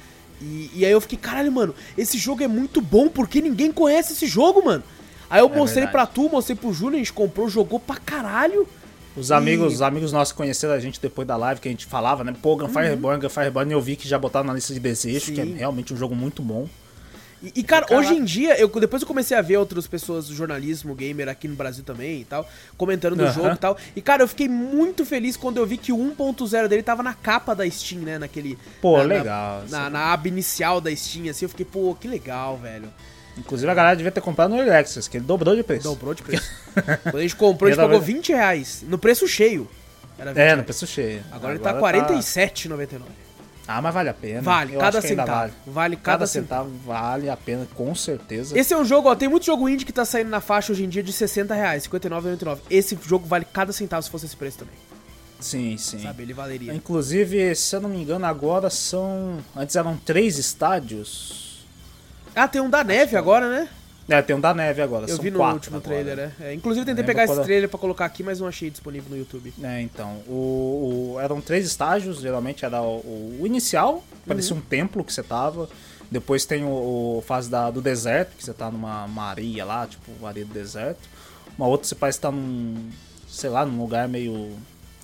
E, 0.41 0.71
e 0.73 0.85
aí 0.85 0.91
eu 0.91 1.01
fiquei, 1.01 1.17
caralho, 1.17 1.51
mano, 1.51 1.75
esse 1.97 2.17
jogo 2.17 2.41
é 2.41 2.47
muito 2.47 2.81
bom 2.81 3.09
porque 3.09 3.41
ninguém 3.41 3.71
conhece 3.71 4.13
esse 4.13 4.27
jogo, 4.27 4.63
mano. 4.63 4.83
Aí 5.31 5.39
eu 5.39 5.47
é 5.47 5.55
mostrei 5.55 5.85
verdade. 5.85 5.91
pra 5.91 6.05
tu, 6.05 6.29
mostrei 6.29 6.57
pro 6.57 6.73
Júlio, 6.73 6.95
a 6.95 6.99
gente 6.99 7.13
comprou, 7.13 7.47
jogou 7.47 7.79
pra 7.79 7.95
caralho. 7.95 8.67
Os 9.15 9.31
amigos, 9.31 9.71
e... 9.71 9.75
os 9.75 9.81
amigos 9.81 10.11
nossos 10.11 10.33
conheceram 10.33 10.73
a 10.73 10.79
gente 10.79 10.99
depois 10.99 11.25
da 11.25 11.37
live 11.37 11.61
que 11.61 11.69
a 11.69 11.71
gente 11.71 11.85
falava, 11.85 12.21
né? 12.23 12.35
Pô, 12.41 12.57
Gunfire 12.57 12.83
uhum. 12.83 12.89
Reborn, 12.89 13.21
Gunfire 13.21 13.45
Reborn, 13.45 13.71
eu 13.71 13.81
vi 13.81 13.95
que 13.95 14.07
já 14.07 14.19
botaram 14.19 14.47
na 14.47 14.53
lista 14.53 14.73
de 14.73 14.79
desejos, 14.79 15.23
Sim. 15.23 15.33
que 15.33 15.41
é 15.41 15.45
realmente 15.45 15.93
um 15.93 15.97
jogo 15.97 16.13
muito 16.13 16.41
bom. 16.41 16.67
E, 17.41 17.51
e 17.55 17.63
cara, 17.63 17.87
hoje 17.89 18.13
em 18.13 18.23
dia, 18.23 18.59
eu, 18.59 18.67
depois 18.67 19.01
eu 19.01 19.07
comecei 19.07 19.35
a 19.35 19.41
ver 19.41 19.57
outras 19.57 19.87
pessoas 19.87 20.27
do 20.27 20.35
jornalismo 20.35 20.93
gamer 20.93 21.27
aqui 21.27 21.47
no 21.47 21.55
Brasil 21.55 21.83
também 21.83 22.21
e 22.21 22.25
tal, 22.25 22.47
comentando 22.77 23.15
do 23.15 23.23
uhum. 23.23 23.31
jogo 23.31 23.53
e 23.53 23.57
tal. 23.57 23.77
E, 23.95 24.01
cara, 24.01 24.21
eu 24.21 24.27
fiquei 24.27 24.47
muito 24.47 25.05
feliz 25.05 25.35
quando 25.35 25.57
eu 25.57 25.65
vi 25.65 25.77
que 25.77 25.91
o 25.91 25.97
1.0 25.97 26.67
dele 26.67 26.83
tava 26.83 27.01
na 27.01 27.13
capa 27.13 27.55
da 27.55 27.67
Steam, 27.69 28.01
né? 28.01 28.19
Naquele. 28.19 28.59
Pô, 28.81 28.97
na, 28.97 29.03
legal. 29.03 29.63
Na, 29.69 29.79
na, 29.79 29.89
na, 29.89 30.13
aba 30.13 30.27
inicial 30.27 30.79
da 30.79 30.95
Steam, 30.95 31.29
assim, 31.29 31.45
eu 31.45 31.49
fiquei, 31.49 31.65
pô, 31.65 31.95
que 31.99 32.07
legal, 32.07 32.57
velho. 32.57 32.89
Inclusive 33.41 33.69
a 33.69 33.73
galera 33.73 33.95
devia 33.95 34.11
ter 34.11 34.21
comprado 34.21 34.55
no 34.55 34.71
Access, 34.71 35.09
que 35.09 35.17
ele 35.17 35.25
dobrou 35.25 35.55
de 35.55 35.63
preço. 35.63 35.83
Dobrou 35.83 36.13
de 36.13 36.21
preço. 36.21 36.49
Quando 37.03 37.17
a 37.17 37.21
gente 37.21 37.35
comprou, 37.35 37.67
a 37.67 37.71
gente 37.71 37.81
pagou 37.81 37.99
20 37.99 38.29
reais. 38.29 38.83
No 38.87 38.97
preço 38.97 39.27
cheio. 39.27 39.67
Era 40.17 40.31
20 40.31 40.39
é, 40.39 40.43
reais. 40.43 40.57
no 40.59 40.63
preço 40.63 40.87
cheio. 40.87 41.23
Agora, 41.31 41.55
Agora 41.55 41.97
ele 41.97 42.05
tá 42.05 42.13
R$47,99. 42.13 42.99
Tá... 42.99 43.05
Ah, 43.67 43.81
mas 43.81 43.93
vale 43.93 44.09
a 44.09 44.13
pena. 44.13 44.41
Vale, 44.41 44.73
Eu 44.73 44.79
cada 44.79 45.01
centavo. 45.01 45.31
Vale. 45.31 45.53
vale. 45.65 45.95
cada, 45.95 46.05
cada 46.05 46.27
centavo. 46.27 46.69
centavo. 46.69 46.85
Vale 46.85 47.29
a 47.29 47.37
pena, 47.37 47.67
com 47.73 47.95
certeza. 47.95 48.57
Esse 48.57 48.73
é 48.73 48.77
um 48.77 48.85
jogo, 48.85 49.09
ó, 49.09 49.15
tem 49.15 49.27
muito 49.27 49.45
jogo 49.45 49.67
indie 49.67 49.85
que 49.85 49.93
tá 49.93 50.05
saindo 50.05 50.29
na 50.29 50.41
faixa 50.41 50.71
hoje 50.71 50.83
em 50.83 50.89
dia 50.89 51.01
de 51.01 51.11
60 51.11 51.53
reais, 51.53 51.87
59,99. 51.87 52.59
Esse 52.69 52.97
jogo 53.03 53.25
vale 53.27 53.45
cada 53.45 53.73
centavo 53.73 54.03
se 54.03 54.09
fosse 54.09 54.25
esse 54.25 54.35
preço 54.35 54.59
também. 54.59 54.75
Sim, 55.39 55.75
sim. 55.77 56.03
Sabe, 56.03 56.23
ele 56.23 56.33
valeria. 56.33 56.73
Inclusive, 56.73 57.55
se 57.55 57.75
eu 57.75 57.81
não 57.81 57.89
me 57.89 58.01
engano, 58.01 58.25
agora 58.25 58.69
são. 58.69 59.39
Antes 59.55 59.75
eram 59.75 59.97
três 59.97 60.37
estádios. 60.37 61.50
Ah, 62.35 62.47
tem 62.47 62.61
um 62.61 62.69
da 62.69 62.83
neve 62.83 63.15
agora, 63.15 63.49
né? 63.49 63.69
É, 64.09 64.21
tem 64.21 64.35
um 64.35 64.39
da 64.39 64.53
neve 64.53 64.81
agora. 64.81 65.05
Eu 65.07 65.17
vi 65.17 65.31
no 65.31 65.41
último 65.41 65.77
agora. 65.77 65.81
trailer, 65.81 66.17
né? 66.17 66.31
É, 66.41 66.53
inclusive 66.53 66.85
tentei 66.85 67.03
pegar 67.03 67.23
esse 67.23 67.43
trailer 67.43 67.69
pra 67.69 67.79
colocar 67.79 68.05
aqui, 68.05 68.23
mas 68.23 68.39
não 68.39 68.47
achei 68.47 68.69
disponível 68.69 69.09
no 69.09 69.17
YouTube. 69.17 69.53
É, 69.63 69.81
então. 69.81 70.17
O, 70.27 71.13
o 71.15 71.19
eram 71.19 71.39
três 71.39 71.65
estágios, 71.65 72.19
geralmente 72.19 72.65
era 72.65 72.81
o, 72.81 73.37
o 73.39 73.47
inicial, 73.47 74.03
parecia 74.27 74.53
uhum. 74.53 74.59
um 74.59 74.65
templo 74.65 75.03
que 75.03 75.13
você 75.13 75.23
tava. 75.23 75.69
Depois 76.09 76.43
tem 76.43 76.63
o, 76.65 76.67
o 76.67 77.23
fase 77.25 77.49
da, 77.49 77.71
do 77.71 77.81
deserto, 77.81 78.35
que 78.35 78.43
você 78.43 78.53
tá 78.53 78.69
numa 78.69 79.07
maria 79.07 79.63
lá, 79.63 79.87
tipo, 79.87 80.25
areia 80.25 80.45
do 80.45 80.53
deserto. 80.53 81.07
Uma 81.57 81.67
outra 81.67 81.87
você 81.87 81.95
parece 81.95 82.17
estar 82.17 82.31
tá 82.31 82.35
num, 82.35 82.89
sei 83.29 83.49
lá, 83.49 83.65
num 83.65 83.79
lugar 83.79 84.09
meio 84.09 84.57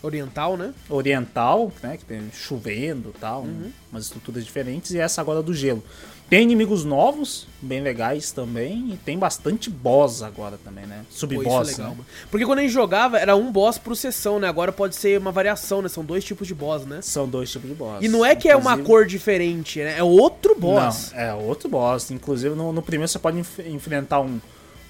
Oriental, 0.04 0.58
né? 0.58 0.74
Oriental, 0.90 1.72
né? 1.82 1.98
Que 1.98 2.06
tem 2.06 2.30
chovendo 2.32 3.14
e 3.16 3.20
tal, 3.20 3.42
uhum. 3.42 3.72
umas 3.92 4.04
estruturas 4.04 4.46
diferentes. 4.46 4.92
E 4.92 5.00
essa 5.00 5.22
agora 5.22 5.42
do 5.42 5.54
gelo. 5.54 5.84
Tem 6.30 6.44
inimigos 6.44 6.84
novos, 6.84 7.48
bem 7.62 7.82
legais 7.82 8.32
também, 8.32 8.92
e 8.92 8.98
tem 8.98 9.18
bastante 9.18 9.70
boss 9.70 10.22
agora 10.22 10.60
também, 10.62 10.86
né? 10.86 11.06
Sub-boss. 11.10 11.80
É 11.80 11.84
né? 11.84 11.96
Porque 12.30 12.46
quando 12.46 12.60
a 12.60 12.62
gente 12.64 12.74
jogava, 12.74 13.18
era 13.18 13.34
um 13.34 13.50
boss 13.50 13.78
por 13.78 13.96
sessão, 13.96 14.38
né? 14.38 14.46
Agora 14.46 14.74
pode 14.74 14.98
ser 14.98 15.18
uma 15.18 15.32
variação, 15.32 15.82
né? 15.82 15.88
São 15.88 16.04
dois 16.04 16.26
tipos 16.26 16.46
de 16.46 16.54
boss, 16.54 16.86
né? 16.86 17.02
São 17.02 17.30
dois 17.30 17.50
tipos 17.50 17.70
de 17.70 17.76
boss. 17.76 18.04
E 18.04 18.10
não 18.10 18.26
é 18.26 18.36
que 18.36 18.50
Inclusive... 18.50 18.70
é 18.70 18.76
uma 18.76 18.86
cor 18.86 19.06
diferente, 19.06 19.80
né? 19.80 19.98
É 19.98 20.04
outro 20.04 20.54
boss. 20.54 21.14
Não, 21.14 21.20
é 21.20 21.34
outro 21.34 21.70
boss. 21.70 22.12
Inclusive, 22.12 22.56
no, 22.56 22.74
no 22.74 22.82
primeiro 22.82 23.08
você 23.08 23.20
pode 23.20 23.40
enf 23.40 23.60
enfrentar 23.60 24.20
um, 24.20 24.38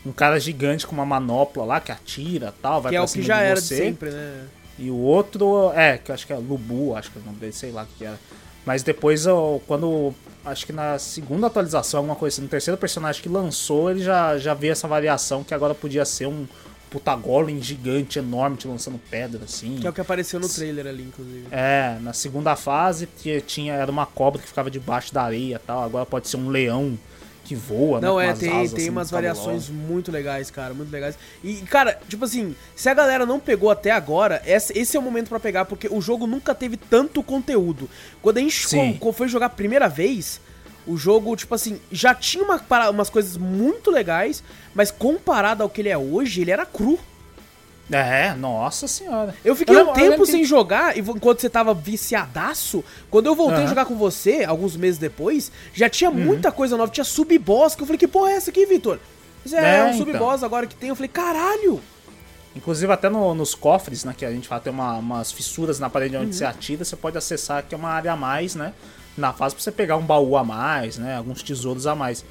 um 0.03 0.11
cara 0.11 0.39
gigante 0.39 0.88
com 0.88 0.95
uma 0.95 1.05
manopla 1.05 1.63
lá 1.63 1.79
que 1.79 1.91
atira 1.91 2.51
tal, 2.63 2.81
vai 2.81 2.91
que 2.91 2.95
é 2.95 3.01
o 3.01 3.05
que 3.05 3.21
já 3.21 3.41
era 3.41 3.61
de 3.61 3.67
sempre, 3.67 4.09
né? 4.09 4.47
E 4.79 4.89
o 4.89 4.97
outro, 4.97 5.71
é, 5.75 5.99
que 5.99 6.09
eu 6.09 6.15
acho 6.15 6.25
que 6.25 6.33
é 6.33 6.35
Lubu, 6.35 6.95
acho 6.95 7.11
que 7.11 7.19
é 7.19 7.21
o 7.21 7.25
nome 7.25 7.38
dele, 7.38 7.53
sei 7.53 7.71
lá 7.71 7.83
o 7.83 7.88
que 7.97 8.05
era. 8.05 8.19
Mas 8.65 8.83
depois, 8.83 9.25
quando 9.65 10.13
acho 10.47 10.65
que 10.65 10.73
na 10.73 10.97
segunda 10.97 11.47
atualização, 11.47 11.99
alguma 11.99 12.15
coisa 12.15 12.35
assim, 12.35 12.41
no 12.41 12.47
terceiro 12.47 12.77
personagem 12.77 13.21
que 13.21 13.29
lançou, 13.29 13.91
ele 13.91 14.03
já, 14.03 14.37
já 14.37 14.53
veio 14.53 14.71
essa 14.71 14.87
variação 14.87 15.43
que 15.43 15.53
agora 15.53 15.75
podia 15.75 16.05
ser 16.05 16.27
um 16.27 16.47
puta 16.89 17.15
golem 17.15 17.61
gigante, 17.61 18.19
enorme, 18.19 18.57
te 18.57 18.67
lançando 18.67 18.99
pedra, 19.09 19.43
assim. 19.43 19.77
Que 19.77 19.87
é 19.87 19.89
o 19.89 19.93
que 19.93 20.01
apareceu 20.01 20.39
no 20.39 20.47
trailer 20.47 20.87
ali, 20.87 21.03
inclusive. 21.03 21.47
É, 21.51 21.97
na 22.01 22.13
segunda 22.13 22.55
fase 22.55 23.07
tinha, 23.45 23.73
era 23.73 23.91
uma 23.91 24.05
cobra 24.05 24.41
que 24.41 24.47
ficava 24.47 24.71
debaixo 24.71 25.13
da 25.13 25.23
areia 25.23 25.55
e 25.55 25.59
tal, 25.59 25.83
agora 25.83 26.05
pode 26.05 26.27
ser 26.27 26.37
um 26.37 26.49
leão 26.49 26.97
que 27.47 27.55
voa, 27.55 28.01
né, 28.01 28.07
Não, 28.07 28.17
né? 28.17 28.27
é, 28.27 28.33
tem, 28.33 28.51
asas, 28.51 28.73
tem 28.73 28.81
assim, 28.81 28.89
umas 28.89 29.09
variações 29.09 29.69
muito 29.69 30.11
legais, 30.11 30.51
cara, 30.51 30.73
muito 30.73 30.91
legais. 30.91 31.17
E, 31.41 31.55
cara, 31.61 31.97
tipo 32.09 32.25
assim, 32.25 32.53
se 32.75 32.89
a 32.89 32.93
galera 32.93 33.25
não 33.25 33.39
pegou 33.39 33.71
até 33.71 33.89
agora, 33.91 34.41
esse 34.45 34.97
é 34.97 34.99
o 34.99 35.03
momento 35.03 35.29
para 35.29 35.39
pegar, 35.39 35.63
porque 35.63 35.87
o 35.89 36.01
jogo 36.01 36.27
nunca 36.27 36.53
teve 36.53 36.75
tanto 36.75 37.23
conteúdo. 37.23 37.89
Quando 38.21 38.39
a 38.39 38.41
gente 38.41 38.67
foi 39.13 39.29
jogar 39.29 39.45
a 39.45 39.49
primeira 39.49 39.87
vez, 39.87 40.41
o 40.85 40.97
jogo, 40.97 41.35
tipo 41.37 41.55
assim, 41.55 41.79
já 41.89 42.13
tinha 42.13 42.43
uma, 42.43 42.61
umas 42.89 43.09
coisas 43.09 43.37
muito 43.37 43.89
legais, 43.89 44.43
mas 44.75 44.91
comparado 44.91 45.63
ao 45.63 45.69
que 45.69 45.81
ele 45.81 45.89
é 45.89 45.97
hoje, 45.97 46.41
ele 46.41 46.51
era 46.51 46.65
cru. 46.65 46.99
É, 47.91 48.33
nossa 48.33 48.88
senhora. 48.88 49.33
Eu 49.45 49.55
fiquei 49.55 49.75
eu 49.75 49.89
um 49.89 49.93
tempo 49.93 50.25
sem 50.25 50.41
que... 50.41 50.45
jogar, 50.45 50.97
enquanto 50.97 51.39
você 51.39 51.49
tava 51.49 51.73
viciadaço. 51.73 52.83
Quando 53.09 53.27
eu 53.27 53.35
voltei 53.35 53.59
uhum. 53.59 53.65
a 53.65 53.67
jogar 53.67 53.85
com 53.85 53.95
você, 53.95 54.43
alguns 54.43 54.75
meses 54.75 54.99
depois, 54.99 55.51
já 55.73 55.89
tinha 55.89 56.09
uhum. 56.09 56.17
muita 56.17 56.51
coisa 56.51 56.75
nova. 56.75 56.91
Tinha 56.91 57.05
sub-boss, 57.05 57.75
que 57.75 57.83
eu 57.83 57.85
falei, 57.85 57.97
que 57.97 58.07
porra 58.07 58.31
é 58.31 58.35
essa 58.35 58.49
aqui, 58.49 58.65
Vitor? 58.65 58.99
É, 59.53 59.77
é, 59.77 59.83
um 59.83 59.88
então. 59.88 59.97
sub-boss 59.99 60.43
agora 60.43 60.67
que 60.67 60.75
tem. 60.75 60.89
Eu 60.89 60.95
falei, 60.95 61.09
caralho! 61.09 61.81
Inclusive 62.57 62.91
até 62.91 63.07
no, 63.07 63.35
nos 63.35 63.53
cofres, 63.53 64.03
né, 64.03 64.13
que 64.17 64.25
a 64.25 64.31
gente 64.31 64.47
fala, 64.47 64.59
tem 64.59 64.73
uma, 64.73 64.95
umas 64.95 65.31
fissuras 65.31 65.79
na 65.79 65.89
parede 65.89 66.17
onde 66.17 66.25
uhum. 66.25 66.33
você 66.33 66.43
atira, 66.43 66.83
você 66.83 66.95
pode 66.95 67.17
acessar 67.17 67.63
que 67.63 67.75
é 67.75 67.77
uma 67.77 67.89
área 67.89 68.13
a 68.13 68.15
mais, 68.15 68.55
né, 68.55 68.73
na 69.15 69.31
fase 69.31 69.53
pra 69.53 69.63
você 69.63 69.71
pegar 69.71 69.95
um 69.95 70.01
baú 70.01 70.35
a 70.35 70.43
mais, 70.43 70.97
né, 70.97 71.15
alguns 71.15 71.43
tesouros 71.43 71.85
a 71.85 71.93
mais. 71.93 72.25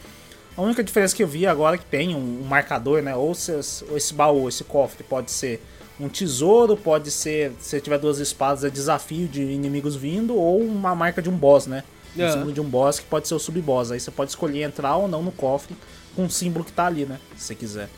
A 0.57 0.63
única 0.63 0.83
diferença 0.83 1.15
que 1.15 1.23
eu 1.23 1.29
vi 1.29 1.47
agora 1.47 1.77
é 1.77 1.79
que 1.79 1.85
tem 1.85 2.15
um, 2.15 2.43
um 2.43 2.45
marcador, 2.45 3.03
né? 3.03 3.15
Ou, 3.15 3.35
se, 3.35 3.53
ou 3.91 3.97
esse 3.97 4.15
baú, 4.15 4.49
esse 4.49 4.65
cofre 4.65 5.05
pode 5.05 5.31
ser 5.31 5.63
um 6.01 6.09
tesouro, 6.09 6.77
pode 6.77 7.11
ser, 7.11 7.53
se 7.59 7.81
tiver 7.81 7.99
duas 7.99 8.19
espadas, 8.19 8.65
é 8.65 8.71
desafio 8.71 9.29
de 9.29 9.43
inimigos 9.43 9.97
vindo, 9.97 10.35
ou 10.35 10.61
uma 10.61 10.95
marca 10.95 11.21
de 11.21 11.29
um 11.29 11.37
boss, 11.37 11.67
né? 11.67 11.85
Um 12.17 12.23
é. 12.23 12.33
símbolo 12.33 12.53
de 12.53 12.61
um 12.61 12.65
boss 12.65 12.99
que 12.99 13.07
pode 13.07 13.29
ser 13.29 13.35
o 13.35 13.39
sub-boss. 13.39 13.91
Aí 13.91 14.01
você 14.01 14.11
pode 14.11 14.31
escolher 14.31 14.63
entrar 14.63 14.97
ou 14.97 15.07
não 15.07 15.23
no 15.23 15.33
cofre 15.33 15.77
com 16.15 16.25
o 16.25 16.31
símbolo 16.31 16.65
que 16.65 16.73
tá 16.73 16.87
ali, 16.87 17.05
né? 17.05 17.19
Se 17.37 17.45
você 17.45 17.55
quiser. 17.55 17.89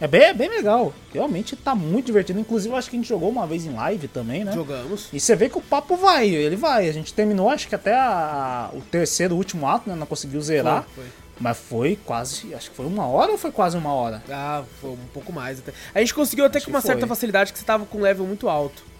É 0.00 0.06
bem, 0.06 0.22
é 0.22 0.34
bem 0.34 0.48
legal. 0.48 0.92
Realmente 1.14 1.54
tá 1.54 1.74
muito 1.74 2.06
divertido. 2.06 2.40
Inclusive, 2.40 2.74
eu 2.74 2.76
acho 2.76 2.90
que 2.90 2.96
a 2.96 2.98
gente 2.98 3.08
jogou 3.08 3.30
uma 3.30 3.46
vez 3.46 3.64
em 3.64 3.72
live 3.72 4.08
também, 4.08 4.44
né? 4.44 4.52
Jogamos. 4.52 5.08
E 5.12 5.20
você 5.20 5.36
vê 5.36 5.48
que 5.48 5.56
o 5.56 5.60
papo 5.60 5.96
vai, 5.96 6.28
ele 6.28 6.56
vai. 6.56 6.88
A 6.88 6.92
gente 6.92 7.14
terminou, 7.14 7.48
acho 7.48 7.68
que 7.68 7.74
até 7.74 7.94
a, 7.94 8.68
o 8.74 8.80
terceiro, 8.80 9.36
último 9.36 9.66
ato, 9.66 9.88
né? 9.88 9.94
Não 9.94 10.06
conseguiu 10.06 10.40
zerar. 10.40 10.86
Foi, 10.92 11.04
foi. 11.04 11.21
Mas 11.40 11.58
foi 11.58 11.98
quase, 12.04 12.54
acho 12.54 12.70
que 12.70 12.76
foi 12.76 12.86
uma 12.86 13.06
hora 13.06 13.32
ou 13.32 13.38
foi 13.38 13.50
quase 13.50 13.76
uma 13.76 13.92
hora? 13.92 14.22
Ah, 14.30 14.62
foi 14.80 14.90
um 14.90 15.08
pouco 15.12 15.32
mais 15.32 15.58
até. 15.58 15.72
A 15.94 15.98
gente 16.00 16.14
conseguiu 16.14 16.44
até 16.44 16.58
acho 16.58 16.66
com 16.66 16.70
uma 16.70 16.80
certa 16.80 17.06
facilidade 17.06 17.52
que 17.52 17.58
você 17.58 17.64
tava 17.64 17.84
com 17.84 17.98
um 17.98 18.02
level 18.02 18.26
muito 18.26 18.48
alto. 18.48 18.92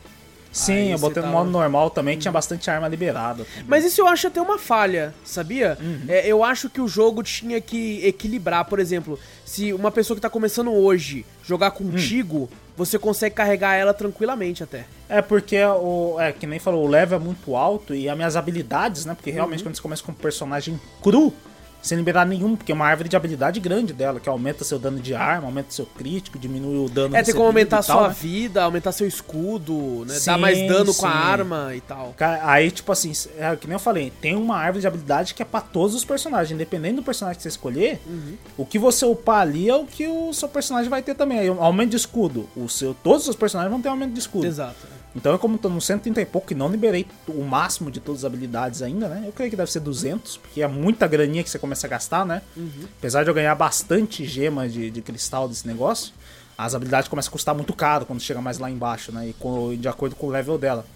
Sim, 0.53 0.73
Aí 0.73 0.91
eu 0.91 0.99
botei 0.99 1.23
tava... 1.23 1.29
no 1.29 1.33
modo 1.33 1.51
normal 1.51 1.89
também, 1.89 2.19
tinha 2.19 2.31
bastante 2.31 2.71
arma 2.71 2.87
liberada. 2.87 3.45
Também. 3.45 3.65
Mas 3.67 3.85
isso 3.85 4.03
eu 4.03 4.07
acho 4.07 4.27
até 4.27 4.41
uma 4.41 4.59
falha, 4.59 5.15
sabia? 5.25 5.79
Uhum. 5.81 6.03
É, 6.07 6.27
eu 6.27 6.45
acho 6.45 6.69
que 6.69 6.81
o 6.81 6.87
jogo 6.87 7.23
tinha 7.23 7.59
que 7.61 8.07
equilibrar, 8.07 8.67
por 8.67 8.79
exemplo, 8.79 9.19
se 9.47 9.73
uma 9.73 9.91
pessoa 9.91 10.15
que 10.15 10.21
tá 10.21 10.29
começando 10.29 10.71
hoje 10.71 11.25
jogar 11.43 11.71
contigo, 11.71 12.51
hum. 12.53 12.57
você 12.77 12.99
consegue 12.99 13.35
carregar 13.35 13.75
ela 13.75 13.95
tranquilamente 13.95 14.63
até. 14.63 14.85
É, 15.09 15.23
porque 15.23 15.59
o. 15.65 16.21
É, 16.21 16.33
que 16.33 16.47
nem 16.47 16.59
falou, 16.59 16.85
o 16.85 16.89
level 16.89 17.19
é 17.19 17.23
muito 17.23 17.57
alto 17.57 17.95
e 17.95 18.09
as 18.09 18.17
minhas 18.17 18.37
habilidades, 18.37 19.07
né? 19.07 19.15
Porque 19.15 19.31
realmente 19.31 19.61
uhum. 19.61 19.69
quando 19.69 19.77
você 19.77 19.83
começa 19.83 20.03
com 20.03 20.13
um 20.13 20.15
personagem 20.15 20.79
cru, 21.03 21.33
sem 21.83 21.99
liberar 21.99 22.25
nenhum, 22.25 22.57
porque 22.57 22.71
é 22.71 22.75
uma 22.75 22.87
árvore 22.87 23.09
de 23.09 23.17
habilidade 23.17 23.59
grande 23.61 23.93
dela, 23.93 24.21
que 24.21 24.29
aumenta 24.29 24.65
seu 24.65 24.79
dano 24.79 25.01
de 25.01 25.15
arma, 25.15 25.49
aumenta 25.49 25.71
seu 25.71 25.85
crítico, 25.85 26.39
diminui 26.39 26.87
o 26.87 26.89
dano 26.89 27.17
É, 27.17 27.23
tem 27.23 27.35
como 27.35 27.47
aumentar 27.47 27.83
tal, 27.83 27.99
sua 27.99 28.09
né? 28.09 28.17
vida, 28.19 28.63
aumentar 28.63 28.93
seu 28.93 29.07
escudo, 29.07 30.05
né? 30.07 30.15
Sim, 30.15 30.27
Dar 30.27 30.39
mais 30.39 30.59
dano 30.69 30.93
sim. 30.93 31.01
com 31.01 31.07
a 31.07 31.11
arma 31.11 31.75
e 31.75 31.81
tal. 31.81 32.15
Aí, 32.43 32.71
tipo 32.71 32.93
assim, 32.93 33.13
é, 33.37 33.57
que 33.57 33.67
nem 33.67 33.75
eu 33.75 33.81
falei, 33.81 34.13
tem 34.21 34.37
uma 34.37 34.57
árvore 34.57 34.81
de 34.81 34.87
habilidade 34.87 35.35
que 35.35 35.43
é 35.43 35.45
pra 35.45 35.61
todos 35.61 35.95
os 35.95 36.05
personagens. 36.05 36.53
Independente 36.53 36.97
do 36.97 37.03
personagem 37.03 37.37
que 37.37 37.43
você 37.43 37.49
escolher, 37.49 38.01
uhum. 38.07 38.37
o 38.57 38.65
que 38.65 38.79
você 38.79 39.05
upar 39.05 39.41
ali 39.41 39.69
é 39.69 39.75
o 39.75 39.85
que 39.85 40.07
o 40.07 40.33
seu 40.33 40.49
personagem 40.49 40.89
vai 40.89 41.03
ter 41.03 41.15
também. 41.15 41.41
Aí, 41.41 41.49
aumento 41.49 41.91
de 41.91 41.97
escudo. 41.97 42.49
O 42.57 42.69
seu, 42.69 42.95
todos 42.95 43.27
os 43.27 43.35
personagens 43.35 43.73
vão 43.73 43.83
ter 43.83 43.89
aumento 43.89 44.13
de 44.13 44.21
escudo. 44.21 44.47
Exato. 44.47 44.92
Então, 45.15 45.33
eu 45.33 45.39
como 45.39 45.59
tô 45.59 45.69
no 45.69 45.81
130 45.81 46.21
e 46.21 46.27
pouco 46.27 46.53
e 46.53 46.57
não 46.57 46.69
liberei 46.69 47.07
o 47.29 47.43
máximo 47.45 47.91
de 47.91 48.01
todas 48.01 48.23
as 48.23 48.25
habilidades 48.25 48.81
ainda, 48.81 49.09
né? 49.09 49.25
Eu 49.27 49.33
creio 49.33 49.51
que 49.51 49.57
deve 49.57 49.71
ser 49.71 49.81
200, 49.81 50.39
porque 50.39 50.63
é 50.63 50.69
muita 50.69 51.07
graninha 51.07 51.43
que 51.43 51.51
você 51.51 51.59
começa 51.59 51.87
a 51.87 51.91
gastar, 51.91 52.25
né? 52.25 52.41
Uhum. 52.57 52.85
Apesar 52.99 53.23
de 53.23 53.31
eu 53.31 53.35
ganhar 53.35 53.55
bastante 53.55 54.25
gema 54.25 54.69
de, 54.69 54.91
de 54.91 55.03
cristal 55.03 55.49
desse 55.49 55.67
negócio, 55.67 56.15
as 56.57 56.75
habilidades 56.75 57.09
começam 57.09 57.29
a 57.29 57.33
custar 57.33 57.55
muito 57.55 57.75
caro 57.75 58.07
quando 58.07 58.21
chega 58.21 58.41
mais 58.41 58.59
lá 58.59 58.71
embaixo, 58.71 59.13
né? 59.13 59.29
E 59.29 59.33
com, 59.35 59.77
de 59.77 59.89
acordo 59.89 60.17
com 60.17 60.29
o 60.29 60.31
level 60.31 60.57
dela. 60.57 60.87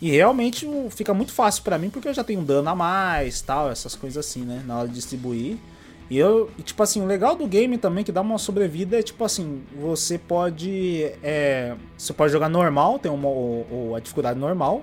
E 0.00 0.10
realmente 0.10 0.66
fica 0.90 1.12
muito 1.12 1.32
fácil 1.32 1.62
para 1.62 1.78
mim, 1.78 1.90
porque 1.90 2.08
eu 2.08 2.14
já 2.14 2.24
tenho 2.24 2.42
dano 2.42 2.68
a 2.68 2.74
mais, 2.74 3.40
tal, 3.40 3.70
essas 3.70 3.94
coisas 3.94 4.26
assim, 4.26 4.42
né? 4.42 4.62
Na 4.66 4.78
hora 4.78 4.88
de 4.88 4.94
distribuir. 4.94 5.58
E 6.10 6.18
eu, 6.18 6.50
tipo 6.64 6.82
assim, 6.82 7.00
o 7.00 7.06
legal 7.06 7.36
do 7.36 7.46
game 7.46 7.78
também 7.78 8.02
que 8.02 8.10
dá 8.10 8.20
uma 8.20 8.36
sobrevida 8.36 8.98
é 8.98 9.02
tipo 9.02 9.22
assim, 9.24 9.62
você 9.80 10.18
pode. 10.18 11.04
É, 11.22 11.76
você 11.96 12.12
pode 12.12 12.32
jogar 12.32 12.48
normal, 12.48 12.98
tem 12.98 13.12
uma, 13.12 13.28
o, 13.28 13.94
a 13.96 14.00
dificuldade 14.00 14.36
normal. 14.36 14.82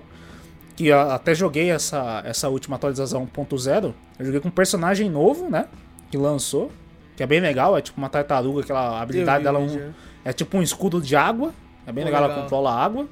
Que 0.77 0.87
eu 0.87 0.99
até 0.99 1.35
joguei 1.35 1.69
essa, 1.69 2.21
essa 2.23 2.47
última 2.47 2.77
atualização 2.77 3.27
1.0. 3.27 3.93
Eu 4.17 4.25
joguei 4.25 4.39
com 4.39 4.47
um 4.47 4.51
personagem 4.51 5.09
novo, 5.09 5.49
né? 5.49 5.67
Que 6.09 6.17
lançou. 6.17 6.71
Que 7.17 7.23
é 7.23 7.27
bem 7.27 7.41
legal, 7.41 7.75
é 7.75 7.81
tipo 7.81 7.97
uma 7.97 8.09
tartaruga, 8.09 8.61
aquela 8.61 9.01
habilidade 9.01 9.43
dela 9.43 9.57
um, 9.57 9.91
é 10.23 10.31
tipo 10.31 10.55
um 10.55 10.61
escudo 10.61 11.01
de 11.01 11.15
água. 11.15 11.51
É 11.85 11.91
bem 11.91 12.05
legal, 12.05 12.21
legal, 12.21 12.35
ela 12.35 12.43
controla 12.43 12.71
a 12.71 12.83
água. 12.85 13.07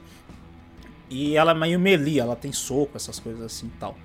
E 1.09 1.35
ela 1.35 1.51
é 1.51 1.53
meio 1.53 1.79
melee, 1.79 2.19
ela 2.19 2.35
tem 2.35 2.51
soco, 2.53 2.91
essas 2.95 3.19
coisas 3.19 3.41
assim 3.41 3.65
e 3.67 3.79
tal. 3.79 3.95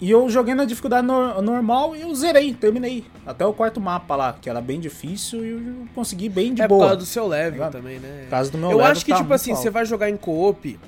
E 0.00 0.10
eu 0.10 0.28
joguei 0.28 0.54
na 0.54 0.64
dificuldade 0.64 1.06
no 1.06 1.40
normal 1.40 1.94
e 1.94 2.02
eu 2.02 2.14
zerei, 2.14 2.52
terminei. 2.52 3.04
Até 3.24 3.46
o 3.46 3.52
quarto 3.52 3.80
mapa 3.80 4.16
lá, 4.16 4.32
que 4.32 4.50
era 4.50 4.60
bem 4.60 4.80
difícil 4.80 5.44
e 5.44 5.50
eu 5.50 5.86
consegui 5.94 6.28
bem 6.28 6.52
de 6.52 6.62
é 6.62 6.68
boa. 6.68 6.78
É 6.78 6.80
por 6.80 6.88
causa 6.88 6.96
do 6.96 7.06
seu 7.06 7.26
level 7.26 7.60
tá 7.60 7.70
também, 7.70 7.98
né? 7.98 8.22
Por 8.24 8.30
causa 8.30 8.50
do 8.50 8.58
meu 8.58 8.70
eu 8.70 8.76
level. 8.76 8.86
Eu 8.86 8.92
acho 8.92 9.04
que, 9.04 9.12
tá 9.12 9.18
tipo 9.18 9.32
assim, 9.32 9.52
alto. 9.52 9.62
você 9.62 9.70
vai 9.70 9.86
jogar 9.86 10.10
em 10.10 10.16
co-op, 10.16 10.78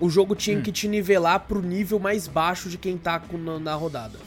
o 0.00 0.10
jogo 0.10 0.34
tinha 0.34 0.58
hum. 0.58 0.62
que 0.62 0.72
te 0.72 0.88
nivelar 0.88 1.40
pro 1.40 1.62
nível 1.62 1.98
mais 1.98 2.26
baixo 2.26 2.68
de 2.68 2.76
quem 2.76 2.98
tá 2.98 3.20
com, 3.20 3.38
na, 3.38 3.58
na 3.58 3.74
rodada. 3.74 4.18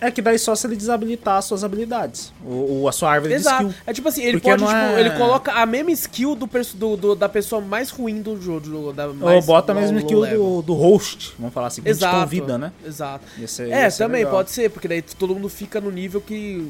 É 0.00 0.10
que 0.10 0.22
daí 0.22 0.38
só 0.38 0.54
se 0.54 0.66
ele 0.66 0.76
desabilitar 0.76 1.36
as 1.36 1.44
suas 1.44 1.62
habilidades. 1.62 2.32
Ou, 2.44 2.88
a 2.88 2.92
sua 2.92 3.12
árvore 3.12 3.34
Exato. 3.34 3.64
de 3.64 3.70
skill. 3.70 3.82
É 3.86 3.92
tipo 3.92 4.08
assim, 4.08 4.22
ele 4.22 4.40
Porque 4.40 4.48
pode, 4.48 4.64
tipo, 4.64 4.74
é... 4.74 5.00
ele 5.00 5.10
coloca 5.10 5.52
a 5.52 5.66
mesma 5.66 5.90
skill 5.92 6.34
do, 6.34 6.48
do, 6.74 6.96
do, 6.96 7.14
da 7.14 7.28
pessoa 7.28 7.60
mais 7.60 7.90
ruim 7.90 8.22
do 8.22 8.40
jogo. 8.40 8.92
Da 8.92 9.08
mais, 9.08 9.36
Ou 9.36 9.42
bota 9.42 9.72
a 9.72 9.74
mesma 9.74 9.98
skill 9.98 10.26
do, 10.26 10.62
do 10.62 10.74
host, 10.74 11.34
vamos 11.38 11.52
falar 11.52 11.66
assim, 11.66 11.82
que 11.82 11.88
Exato. 11.90 12.16
te 12.16 12.20
convida, 12.20 12.56
né? 12.56 12.72
Exato. 12.84 13.24
é, 13.70 13.90
também 13.90 14.24
legal. 14.24 14.32
pode 14.32 14.50
ser, 14.50 14.70
porque 14.70 14.88
daí 14.88 15.02
todo 15.02 15.34
mundo 15.34 15.48
fica 15.48 15.80
no 15.80 15.90
nível 15.90 16.20
que 16.20 16.66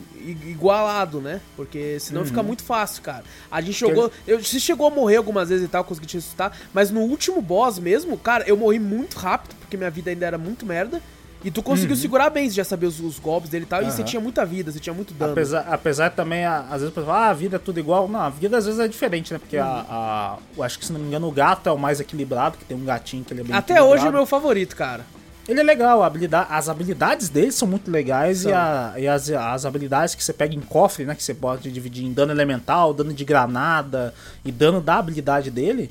igualado, 0.46 1.20
né? 1.20 1.40
Porque 1.56 2.00
senão 2.00 2.22
uhum. 2.22 2.26
fica 2.26 2.42
muito 2.42 2.64
fácil, 2.64 3.02
cara. 3.02 3.22
A 3.50 3.60
gente 3.60 3.78
jogou. 3.78 4.10
Eu, 4.26 4.42
você 4.42 4.58
chegou 4.58 4.88
a 4.88 4.90
morrer 4.90 5.16
algumas 5.16 5.48
vezes 5.48 5.64
e 5.64 5.68
tal, 5.68 5.84
consegui 5.84 6.06
te 6.06 6.16
ressuscitar, 6.16 6.52
mas 6.74 6.90
no 6.90 7.00
último 7.00 7.40
boss 7.40 7.78
mesmo, 7.78 8.18
cara, 8.18 8.44
eu 8.46 8.56
morri 8.56 8.78
muito 8.78 9.16
rápido, 9.16 9.54
porque 9.60 9.76
minha 9.76 9.90
vida 9.90 10.10
ainda 10.10 10.26
era 10.26 10.38
muito 10.38 10.66
merda. 10.66 11.00
E 11.42 11.50
tu 11.50 11.62
conseguiu 11.62 11.96
uhum. 11.96 12.02
segurar 12.02 12.28
bem, 12.28 12.48
você 12.48 12.56
já 12.56 12.64
sabia 12.64 12.88
os, 12.88 13.00
os 13.00 13.18
golpes 13.18 13.48
dele 13.48 13.64
e 13.64 13.66
tal, 13.66 13.80
uhum. 13.80 13.88
e 13.88 13.92
você 13.92 14.02
tinha 14.02 14.20
muita 14.20 14.44
vida, 14.44 14.70
você 14.70 14.78
tinha 14.78 14.92
muito 14.92 15.14
dano. 15.14 15.32
Apesar, 15.32 15.60
apesar 15.70 16.10
também, 16.10 16.44
às 16.44 16.82
vezes, 16.82 16.92
ah, 17.08 17.30
a 17.30 17.32
vida 17.32 17.56
é 17.56 17.58
tudo 17.58 17.80
igual. 17.80 18.06
Não, 18.08 18.20
a 18.20 18.28
vida 18.28 18.58
às 18.58 18.66
vezes 18.66 18.78
é 18.78 18.86
diferente, 18.86 19.32
né? 19.32 19.38
Porque 19.38 19.56
uhum. 19.56 19.64
a, 19.64 19.86
a, 19.88 20.38
eu 20.56 20.62
acho 20.62 20.78
que, 20.78 20.84
se 20.84 20.92
não 20.92 21.00
me 21.00 21.06
engano, 21.06 21.26
o 21.26 21.32
gato 21.32 21.68
é 21.68 21.72
o 21.72 21.78
mais 21.78 21.98
equilibrado, 21.98 22.58
que 22.58 22.64
tem 22.64 22.76
um 22.76 22.84
gatinho 22.84 23.24
que 23.24 23.32
ele 23.32 23.40
é 23.40 23.44
bem 23.44 23.56
Até 23.56 23.82
hoje 23.82 24.06
é 24.06 24.10
o 24.10 24.12
meu 24.12 24.26
favorito, 24.26 24.76
cara. 24.76 25.04
Ele 25.48 25.58
é 25.58 25.62
legal, 25.62 26.02
habilidade, 26.02 26.46
as 26.50 26.68
habilidades 26.68 27.28
dele 27.28 27.50
são 27.50 27.66
muito 27.66 27.90
legais 27.90 28.44
e, 28.44 28.52
a, 28.52 28.94
e, 28.96 29.08
as, 29.08 29.30
as 29.30 29.64
habilidades 29.64 30.14
que 30.14 30.22
você 30.22 30.32
pega 30.32 30.54
em 30.54 30.60
cofre, 30.60 31.04
né? 31.04 31.14
Que 31.14 31.24
você 31.24 31.34
pode 31.34 31.72
dividir 31.72 32.04
em 32.04 32.12
dano 32.12 32.30
elemental, 32.30 32.92
dano 32.92 33.12
de 33.12 33.24
granada 33.24 34.14
e 34.44 34.52
dano 34.52 34.80
da 34.80 34.98
habilidade 34.98 35.50
dele 35.50 35.90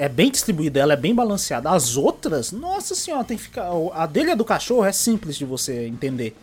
é 0.00 0.08
bem 0.08 0.30
distribuída, 0.30 0.80
ela 0.80 0.94
é 0.94 0.96
bem 0.96 1.14
balanceada. 1.14 1.68
As 1.68 1.94
outras, 1.94 2.52
nossa 2.52 2.94
senhora, 2.94 3.22
tem 3.22 3.36
que 3.36 3.42
ficar. 3.42 3.68
A 3.92 4.06
dele 4.06 4.30
é 4.30 4.34
do 4.34 4.46
cachorro, 4.46 4.86
é 4.86 4.92
simples 4.92 5.36
de 5.36 5.44
você 5.44 5.86
entender. 5.86 6.34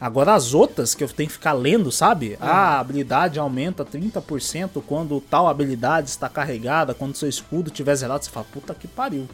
Agora 0.00 0.32
as 0.32 0.54
outras 0.54 0.94
que 0.94 1.02
eu 1.02 1.08
tenho 1.08 1.26
que 1.26 1.32
ficar 1.32 1.52
lendo, 1.52 1.90
sabe? 1.90 2.38
Ah, 2.40 2.76
a 2.76 2.78
habilidade 2.78 3.36
aumenta 3.36 3.84
30% 3.84 4.80
quando 4.86 5.20
tal 5.20 5.48
habilidade 5.48 6.08
está 6.08 6.28
carregada, 6.28 6.94
quando 6.94 7.16
seu 7.16 7.28
escudo 7.28 7.68
tiver 7.68 7.96
zerado, 7.96 8.24
você 8.24 8.30
fala, 8.30 8.46
puta 8.52 8.72
que 8.76 8.86
pariu. 8.86 9.28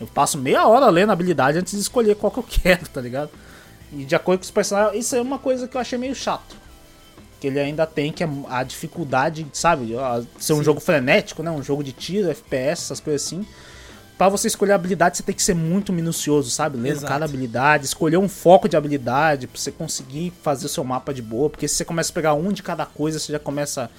Eu 0.00 0.08
passo 0.08 0.36
meia 0.36 0.66
hora 0.66 0.90
lendo 0.90 1.10
a 1.10 1.12
habilidade 1.12 1.56
antes 1.56 1.74
de 1.74 1.80
escolher 1.80 2.16
qual 2.16 2.32
que 2.32 2.40
eu 2.40 2.42
quero, 2.50 2.88
tá 2.88 3.00
ligado? 3.00 3.30
E 3.92 4.04
de 4.04 4.16
acordo 4.16 4.40
com 4.40 4.44
os 4.44 4.50
personagens, 4.50 5.06
isso 5.06 5.14
é 5.14 5.22
uma 5.22 5.38
coisa 5.38 5.68
que 5.68 5.76
eu 5.76 5.80
achei 5.80 5.96
meio 5.96 6.16
chato. 6.16 6.56
Que 7.40 7.46
ele 7.46 7.58
ainda 7.58 7.86
tem 7.86 8.12
que 8.12 8.22
a 8.48 8.62
dificuldade, 8.62 9.46
sabe? 9.52 9.94
Ser 10.38 10.52
um 10.52 10.58
Sim. 10.58 10.64
jogo 10.64 10.80
frenético, 10.80 11.42
né? 11.42 11.50
Um 11.50 11.62
jogo 11.62 11.82
de 11.82 11.92
tiro, 11.92 12.30
FPS, 12.30 12.84
essas 12.84 13.00
coisas 13.00 13.26
assim 13.26 13.46
para 14.20 14.28
você 14.28 14.48
escolher 14.48 14.72
habilidade, 14.72 15.16
você 15.16 15.22
tem 15.22 15.34
que 15.34 15.42
ser 15.42 15.54
muito 15.54 15.94
minucioso, 15.94 16.50
sabe? 16.50 16.76
Lendo 16.76 16.96
Exato. 16.96 17.06
cada 17.10 17.24
habilidade, 17.24 17.86
escolher 17.86 18.18
um 18.18 18.28
foco 18.28 18.68
de 18.68 18.76
habilidade 18.76 19.46
pra 19.46 19.58
você 19.58 19.72
conseguir 19.72 20.30
fazer 20.42 20.66
o 20.66 20.68
seu 20.68 20.84
mapa 20.84 21.14
de 21.14 21.22
boa. 21.22 21.48
Porque 21.48 21.66
se 21.66 21.76
você 21.76 21.86
começa 21.86 22.12
a 22.12 22.14
pegar 22.14 22.34
um 22.34 22.52
de 22.52 22.62
cada 22.62 22.84
coisa, 22.84 23.18
você 23.18 23.32
já 23.32 23.38
começa. 23.38 23.90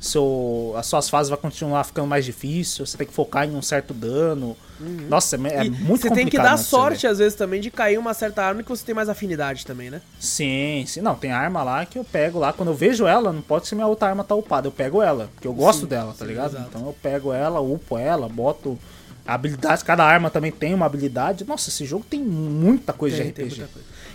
Seu, 0.00 0.72
as 0.78 0.86
suas 0.86 1.10
fases 1.10 1.28
vão 1.28 1.36
continuar 1.36 1.84
ficando 1.84 2.08
mais 2.08 2.24
difícil, 2.24 2.86
você 2.86 2.96
tem 2.96 3.06
que 3.06 3.12
focar 3.12 3.46
em 3.46 3.54
um 3.54 3.60
certo 3.60 3.92
dano. 3.92 4.56
Uhum. 4.80 5.06
Nossa, 5.10 5.36
é, 5.36 5.66
é 5.66 5.70
muito 5.70 6.00
Você 6.00 6.10
tem 6.10 6.26
que 6.26 6.38
dar 6.38 6.56
sorte, 6.56 7.06
às 7.06 7.18
vezes, 7.18 7.34
também, 7.34 7.60
de 7.60 7.70
cair 7.70 7.98
uma 7.98 8.14
certa 8.14 8.42
arma 8.42 8.62
que 8.62 8.68
você 8.70 8.82
tem 8.82 8.94
mais 8.94 9.10
afinidade 9.10 9.66
também, 9.66 9.90
né? 9.90 10.00
Sim, 10.18 10.84
sim. 10.86 11.02
Não, 11.02 11.14
tem 11.14 11.32
arma 11.32 11.62
lá 11.62 11.84
que 11.84 11.98
eu 11.98 12.04
pego 12.04 12.38
lá. 12.38 12.50
Quando 12.50 12.70
eu 12.70 12.74
vejo 12.74 13.06
ela, 13.06 13.30
não 13.30 13.42
pode 13.42 13.68
ser 13.68 13.74
minha 13.74 13.86
outra 13.86 14.08
arma 14.08 14.24
tá 14.24 14.34
upada. 14.34 14.68
Eu 14.68 14.72
pego 14.72 15.02
ela, 15.02 15.28
porque 15.34 15.46
eu 15.46 15.52
gosto 15.52 15.80
sim, 15.80 15.86
dela, 15.86 16.14
tá 16.16 16.24
sim, 16.24 16.30
ligado? 16.30 16.54
Exato. 16.54 16.68
Então 16.70 16.86
eu 16.86 16.96
pego 17.02 17.30
ela, 17.30 17.60
upo 17.60 17.98
ela, 17.98 18.26
boto 18.26 18.78
habilidades, 19.26 19.82
cada 19.82 20.04
arma 20.04 20.30
também 20.30 20.50
tem 20.50 20.74
uma 20.74 20.86
habilidade. 20.86 21.44
Nossa, 21.44 21.68
esse 21.68 21.84
jogo 21.84 22.04
tem 22.08 22.20
muita 22.20 22.94
coisa 22.94 23.18
tem, 23.18 23.32
de 23.32 23.42
RPG. 23.42 23.64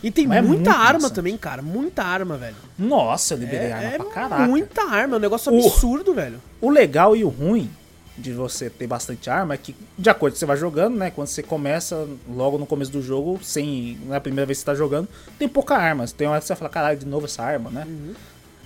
E 0.06 0.12
tem 0.12 0.32
é 0.32 0.39
muita 0.39 0.72
arma 0.72 1.10
também, 1.10 1.36
cara. 1.36 1.64
Muita 1.64 2.03
arma, 2.03 2.38
velho. 2.38 2.56
Nossa, 2.78 3.34
eu 3.34 3.39
liberei 3.39 3.70
é, 3.70 3.74
arma 3.74 3.88
é 3.88 3.97
pra 3.97 4.06
caraca. 4.06 4.47
Muita 4.47 4.84
arma, 4.84 5.16
é 5.16 5.18
um 5.18 5.20
negócio 5.20 5.51
absurdo, 5.51 6.12
o, 6.12 6.14
velho. 6.14 6.39
O 6.62 6.70
legal 6.70 7.16
e 7.16 7.24
o 7.24 7.28
ruim 7.28 7.72
de 8.16 8.32
você 8.32 8.70
ter 8.70 8.86
bastante 8.86 9.32
arma 9.32 9.56
é 9.56 9.58
que, 9.58 9.76
de 9.97 10.08
acordo 10.08 10.34
com 10.34 10.39
você 10.39 10.45
vai 10.45 10.58
jogando, 10.58 10.95
né? 10.95 11.10
Quando 11.10 11.28
você 11.28 11.41
começa, 11.41 12.08
logo 12.30 12.60
no 12.60 12.68
começo 12.68 12.91
do 12.91 13.01
jogo, 13.01 13.39
sem. 13.41 13.97
Não 14.06 14.14
é 14.14 14.18
a 14.18 14.22
primeira 14.22 14.45
vez 14.45 14.60
que 14.60 14.62
você 14.62 14.66
tá 14.68 14.76
jogando, 14.76 15.10
tem 15.39 15.49
pouca 15.49 15.76
arma. 15.76 16.06
Tem 16.16 16.28
uma 16.28 16.34
hora 16.34 16.41
que 16.41 16.45
você 16.45 16.56
fala, 16.56 16.70
caralho, 16.70 16.99
de 16.99 17.08
novo 17.08 17.26
essa 17.26 17.41
arma, 17.41 17.72
né? 17.72 17.84
Uhum. 17.88 18.14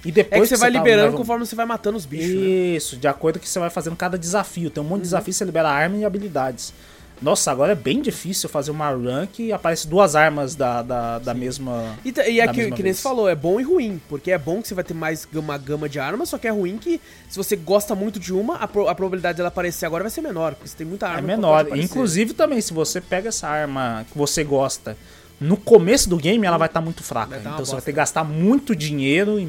E 0.04 0.12
depois 0.12 0.42
é 0.42 0.44
que 0.44 0.50
você 0.50 0.58
vai 0.58 0.74
tá 0.74 0.78
liberando 0.78 1.16
conforme 1.16 1.46
você 1.46 1.56
vai 1.56 1.66
matando 1.66 1.96
os 1.96 2.06
bichos. 2.06 2.36
Né? 2.36 2.48
Isso, 2.76 2.96
né? 2.96 3.02
de 3.02 3.08
acordo 3.08 3.40
com 3.40 3.44
que 3.44 3.50
você 3.50 3.60
vai 3.60 3.70
fazendo 3.70 3.96
cada 3.96 4.18
desafio. 4.18 4.70
Tem 4.70 4.84
um 4.84 4.86
monte 4.86 4.96
de 4.96 5.04
uhum. 5.04 5.04
desafio, 5.04 5.34
você 5.34 5.46
libera 5.46 5.70
arma 5.70 5.96
e 5.96 6.04
habilidades. 6.04 6.74
Nossa, 7.22 7.52
agora 7.52 7.74
é 7.74 7.76
bem 7.76 8.02
difícil 8.02 8.48
fazer 8.48 8.72
uma 8.72 8.90
run 8.90 9.28
que 9.28 9.52
aparece 9.52 9.88
duas 9.88 10.16
armas 10.16 10.56
da, 10.56 10.82
da, 10.82 11.20
da 11.20 11.34
mesma. 11.34 11.98
E, 12.06 12.14
e 12.30 12.40
é 12.40 12.48
que, 12.48 12.72
que 12.72 12.84
nem 12.84 12.94
você 12.94 13.02
falou, 13.02 13.28
é 13.28 13.36
bom 13.36 13.60
e 13.60 13.64
ruim. 13.64 14.02
Porque 14.08 14.32
é 14.32 14.38
bom 14.38 14.62
que 14.62 14.68
você 14.68 14.74
vai 14.74 14.84
ter 14.84 14.94
mais 14.94 15.28
uma 15.34 15.58
gama 15.58 15.90
de 15.90 16.00
armas, 16.00 16.30
só 16.30 16.38
que 16.38 16.48
é 16.48 16.52
ruim 16.52 16.78
que 16.78 17.02
se 17.28 17.38
você 17.38 17.56
gosta 17.56 17.94
muito 17.96 18.20
de 18.20 18.34
uma, 18.34 18.56
a, 18.56 18.68
pro, 18.68 18.88
a 18.88 18.96
probabilidade 18.96 19.38
dela 19.38 19.50
aparecer 19.50 19.86
agora 19.86 20.04
vai 20.04 20.12
ser 20.12 20.22
menor, 20.22 20.56
porque 20.56 20.70
você 20.70 20.78
tem 20.78 20.88
muita 20.88 21.08
arma. 21.08 21.20
É 21.20 21.36
menor. 21.36 21.78
Inclusive 21.78 22.34
também, 22.34 22.62
se 22.62 22.74
você 22.74 23.02
pega 23.02 23.30
essa 23.30 23.48
arma 23.48 24.06
que 24.12 24.18
você 24.18 24.44
gosta 24.44 24.96
no 25.40 25.56
começo 25.56 26.10
do 26.10 26.18
game 26.18 26.46
ela 26.46 26.58
vai 26.58 26.68
estar 26.68 26.82
tá 26.82 26.84
muito 26.84 27.02
fraca. 27.02 27.38
Então 27.38 27.58
você 27.60 27.72
vai 27.72 27.82
ter 27.82 27.92
que 27.92 27.98
gastar 27.98 28.24
muito 28.24 28.76
dinheiro 28.76 29.40
e 29.40 29.46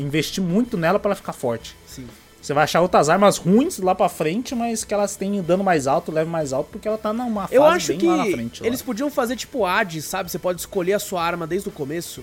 investir 0.00 0.42
muito 0.42 0.76
nela 0.76 0.98
para 0.98 1.10
ela 1.10 1.16
ficar 1.16 1.32
forte. 1.32 1.76
Sim. 1.86 2.06
Você 2.44 2.52
vai 2.52 2.64
achar 2.64 2.82
outras 2.82 3.08
armas 3.08 3.38
ruins 3.38 3.78
lá 3.78 3.94
pra 3.94 4.06
frente, 4.06 4.54
mas 4.54 4.84
que 4.84 4.92
elas 4.92 5.16
têm 5.16 5.40
dano 5.40 5.64
mais 5.64 5.86
alto, 5.86 6.12
leve 6.12 6.28
mais 6.28 6.52
alto, 6.52 6.68
porque 6.72 6.86
ela 6.86 6.98
tá 6.98 7.10
numa 7.10 7.44
fase 7.44 7.54
Eu 7.54 7.64
acho 7.64 7.88
bem 7.88 7.98
que 7.98 8.06
lá 8.06 8.16
na 8.18 8.24
frente. 8.26 8.66
Eles 8.66 8.80
lá. 8.80 8.86
podiam 8.86 9.10
fazer 9.10 9.34
tipo 9.34 9.64
Hades, 9.64 10.04
sabe? 10.04 10.30
Você 10.30 10.38
pode 10.38 10.60
escolher 10.60 10.92
a 10.92 10.98
sua 10.98 11.24
arma 11.24 11.46
desde 11.46 11.70
o 11.70 11.72
começo. 11.72 12.22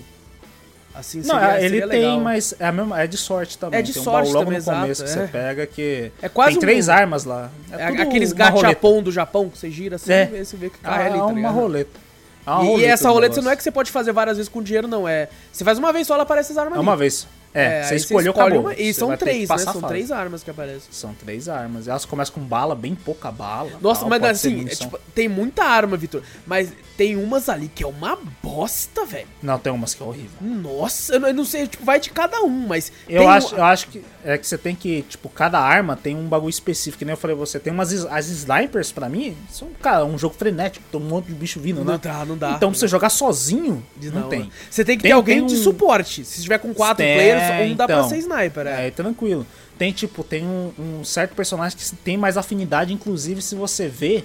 Assim 0.94 1.22
Não, 1.22 1.40
seria, 1.40 1.60
ele 1.60 1.80
seria 1.80 1.88
tem, 1.88 2.20
mas 2.20 2.54
é, 2.56 2.70
mesmo, 2.70 2.94
é 2.94 3.04
de 3.08 3.16
sorte 3.16 3.58
também. 3.58 3.80
É 3.80 3.82
de 3.82 3.92
tem 3.92 4.00
sorte 4.00 4.30
um 4.30 4.34
logo 4.34 4.44
também, 4.44 4.60
no 4.60 4.64
começo 4.64 5.02
exato, 5.02 5.12
que 5.12 5.18
é. 5.18 5.26
você 5.26 5.32
pega 5.32 5.66
que 5.66 6.12
é 6.22 6.28
quase 6.28 6.52
tem 6.52 6.60
três 6.60 6.86
um... 6.86 6.92
armas 6.92 7.24
lá. 7.24 7.50
É, 7.72 7.82
é 7.82 8.02
aqueles 8.02 8.32
gachapon 8.32 9.02
do 9.02 9.10
Japão 9.10 9.50
que 9.50 9.58
você 9.58 9.72
gira 9.72 9.96
assim 9.96 10.12
é. 10.12 10.30
e 10.32 10.44
você 10.44 10.56
vê 10.56 10.70
que 10.70 10.78
cai 10.78 11.02
ah, 11.02 11.06
ali, 11.06 11.18
tá 11.18 11.26
uma 11.26 11.50
roleta. 11.50 11.98
É 12.46 12.50
uma 12.50 12.62
e, 12.62 12.66
roleta 12.68 12.86
e 12.86 12.90
essa 12.92 13.10
roleta 13.10 13.42
não 13.42 13.50
é 13.50 13.56
que 13.56 13.62
você 13.64 13.72
pode 13.72 13.90
fazer 13.90 14.12
várias 14.12 14.36
vezes 14.36 14.48
com 14.48 14.62
dinheiro, 14.62 14.86
não. 14.86 15.08
É. 15.08 15.28
Você 15.52 15.64
faz 15.64 15.78
uma 15.78 15.92
vez 15.92 16.06
só, 16.06 16.14
ela 16.14 16.22
aparece 16.22 16.52
as 16.52 16.58
armas. 16.58 16.74
É 16.74 16.76
ali. 16.76 16.86
uma 16.86 16.96
vez. 16.96 17.26
É, 17.54 17.80
é 17.80 17.82
você 17.84 17.96
escolheu, 17.96 18.32
você 18.32 18.40
acabou. 18.40 18.60
Uma, 18.60 18.74
e 18.74 18.94
são 18.94 19.16
três, 19.16 19.48
né? 19.48 19.58
São 19.58 19.82
três 19.82 20.10
armas 20.10 20.42
que 20.42 20.50
aparecem. 20.50 20.88
São 20.90 21.14
três 21.14 21.48
armas. 21.48 21.88
Elas 21.88 22.04
começam 22.04 22.34
com 22.34 22.40
bala, 22.40 22.74
bem 22.74 22.94
pouca 22.94 23.30
bala. 23.30 23.70
Nossa, 23.80 24.00
tal, 24.00 24.10
mas 24.10 24.24
assim, 24.24 24.66
é, 24.66 24.74
tipo, 24.74 24.98
tem 25.14 25.28
muita 25.28 25.64
arma, 25.64 25.96
Vitor. 25.96 26.22
Mas 26.46 26.72
tem 26.96 27.16
umas 27.16 27.48
ali 27.48 27.68
que 27.68 27.82
é 27.82 27.86
uma 27.86 28.18
bosta, 28.42 29.04
velho. 29.04 29.26
Não, 29.42 29.58
tem 29.58 29.72
umas 29.72 29.94
que 29.94 30.02
é 30.02 30.06
horrível. 30.06 30.30
Nossa, 30.40 31.14
eu 31.14 31.34
não, 31.34 31.44
sei, 31.44 31.66
tipo, 31.66 31.84
vai 31.84 32.00
de 32.00 32.10
cada 32.10 32.40
um, 32.42 32.66
mas. 32.68 32.92
Eu 33.08 33.28
acho, 33.28 33.54
um... 33.54 33.58
eu 33.58 33.64
acho 33.64 33.88
que 33.88 34.02
é 34.24 34.38
que 34.38 34.46
você 34.46 34.56
tem 34.56 34.74
que, 34.74 35.02
tipo, 35.02 35.28
cada 35.28 35.58
arma 35.58 35.96
tem 35.96 36.16
um 36.16 36.26
bagulho 36.26 36.50
específico. 36.50 36.98
Que 36.98 37.04
nem 37.04 37.12
eu 37.12 37.16
falei 37.16 37.36
você, 37.36 37.58
tem 37.58 37.72
umas. 37.72 37.92
As 38.06 38.28
snipers, 38.28 38.92
pra 38.92 39.08
mim, 39.08 39.36
são, 39.50 39.68
cara, 39.80 40.04
um 40.04 40.16
jogo 40.16 40.34
frenético, 40.38 40.84
tem 40.90 41.00
um 41.00 41.04
monte 41.04 41.26
de 41.26 41.34
bicho 41.34 41.60
vindo, 41.60 41.78
não 41.78 41.84
né? 41.84 41.92
Não 41.92 41.98
dá, 41.98 42.24
não 42.24 42.38
dá. 42.38 42.50
Então, 42.52 42.70
pra 42.70 42.78
você 42.78 42.88
jogar 42.88 43.10
sozinho, 43.10 43.84
não, 44.00 44.20
não 44.22 44.28
tem. 44.28 44.50
Você 44.70 44.84
tem 44.84 44.96
que 44.96 45.02
tem, 45.02 45.10
ter 45.10 45.14
alguém 45.14 45.42
um... 45.42 45.46
de 45.46 45.56
suporte. 45.56 46.24
Se 46.24 46.42
tiver 46.42 46.58
com 46.58 46.72
quatro 46.72 47.04
tem, 47.04 47.16
players, 47.16 47.41
um 47.50 47.74
dá 47.74 47.84
então, 47.84 48.00
pra 48.00 48.08
ser 48.08 48.18
sniper, 48.18 48.66
é. 48.66 48.86
É, 48.86 48.90
tranquilo. 48.90 49.46
Tem, 49.78 49.92
tipo, 49.92 50.22
tem 50.22 50.44
um, 50.44 50.72
um, 50.78 51.04
certo 51.04 51.34
personagem 51.34 51.76
que 51.76 51.96
tem 51.96 52.16
mais 52.16 52.36
afinidade, 52.36 52.92
inclusive 52.92 53.42
se 53.42 53.54
você 53.54 53.88
vê 53.88 54.24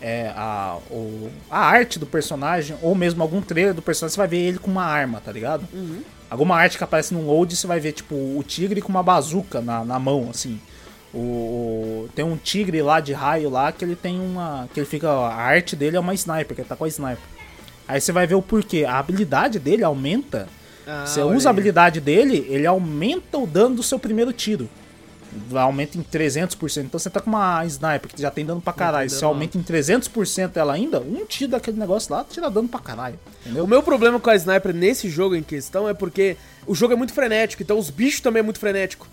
é, 0.00 0.32
a, 0.34 0.78
o, 0.90 1.30
a 1.50 1.58
arte 1.58 1.98
do 1.98 2.06
personagem, 2.06 2.76
ou 2.82 2.94
mesmo 2.94 3.22
algum 3.22 3.40
trailer 3.40 3.74
do 3.74 3.82
personagem, 3.82 4.14
você 4.14 4.18
vai 4.18 4.28
ver 4.28 4.38
ele 4.38 4.58
com 4.58 4.70
uma 4.70 4.84
arma, 4.84 5.20
tá 5.20 5.32
ligado? 5.32 5.66
Uhum. 5.72 6.02
Alguma 6.28 6.56
arte 6.56 6.78
que 6.78 6.84
aparece 6.84 7.14
num 7.14 7.26
load, 7.26 7.54
você 7.54 7.66
vai 7.66 7.78
ver, 7.78 7.92
tipo, 7.92 8.14
o 8.14 8.42
tigre 8.46 8.80
com 8.80 8.88
uma 8.88 9.02
bazuca 9.02 9.60
na, 9.60 9.84
na 9.84 9.98
mão, 9.98 10.28
assim. 10.30 10.60
O, 11.14 11.18
o, 11.18 12.08
tem 12.14 12.24
um 12.24 12.36
tigre 12.36 12.82
lá 12.82 13.00
de 13.00 13.12
raio 13.12 13.48
lá 13.48 13.72
que 13.72 13.84
ele 13.84 13.96
tem 13.96 14.20
uma. 14.20 14.68
que 14.74 14.80
ele 14.80 14.86
fica. 14.86 15.08
A 15.08 15.34
arte 15.34 15.76
dele 15.76 15.96
é 15.96 16.00
uma 16.00 16.12
sniper, 16.14 16.54
que 16.54 16.60
ele 16.60 16.68
tá 16.68 16.76
com 16.76 16.84
a 16.84 16.88
sniper. 16.88 17.24
Aí 17.88 18.00
você 18.00 18.12
vai 18.12 18.26
ver 18.26 18.34
o 18.34 18.42
porquê. 18.42 18.84
A 18.84 18.98
habilidade 18.98 19.58
dele 19.58 19.84
aumenta 19.84 20.48
ah, 20.86 21.04
você 21.04 21.20
usa 21.20 21.48
a 21.48 21.50
habilidade 21.50 22.00
dele, 22.00 22.46
ele 22.48 22.66
aumenta 22.66 23.38
o 23.38 23.46
dano 23.46 23.76
do 23.76 23.82
seu 23.82 23.98
primeiro 23.98 24.32
tiro. 24.32 24.68
Aumenta 25.54 25.98
em 25.98 26.02
300%. 26.02 26.84
Então 26.84 26.98
você 26.98 27.10
tá 27.10 27.20
com 27.20 27.28
uma 27.28 27.64
sniper 27.66 28.10
que 28.10 28.22
já 28.22 28.30
tem 28.30 28.46
dano 28.46 28.60
pra 28.60 28.72
caralho. 28.72 29.10
Você 29.10 29.24
aumenta 29.24 29.58
em 29.58 29.62
300% 29.62 30.56
ela 30.56 30.72
ainda, 30.72 31.00
um 31.00 31.26
tiro 31.26 31.50
daquele 31.50 31.78
negócio 31.78 32.14
lá 32.14 32.24
tira 32.24 32.48
dano 32.48 32.68
pra 32.68 32.80
caralho. 32.80 33.18
Entendeu? 33.44 33.64
O 33.64 33.66
meu 33.66 33.82
problema 33.82 34.18
com 34.18 34.30
a 34.30 34.36
sniper 34.36 34.72
nesse 34.72 35.10
jogo 35.10 35.34
em 35.34 35.42
questão 35.42 35.88
é 35.88 35.92
porque 35.92 36.36
o 36.66 36.74
jogo 36.74 36.94
é 36.94 36.96
muito 36.96 37.12
frenético, 37.12 37.62
então 37.62 37.78
os 37.78 37.90
bichos 37.90 38.20
também 38.20 38.40
é 38.40 38.42
muito 38.42 38.60
frenético. 38.60 39.06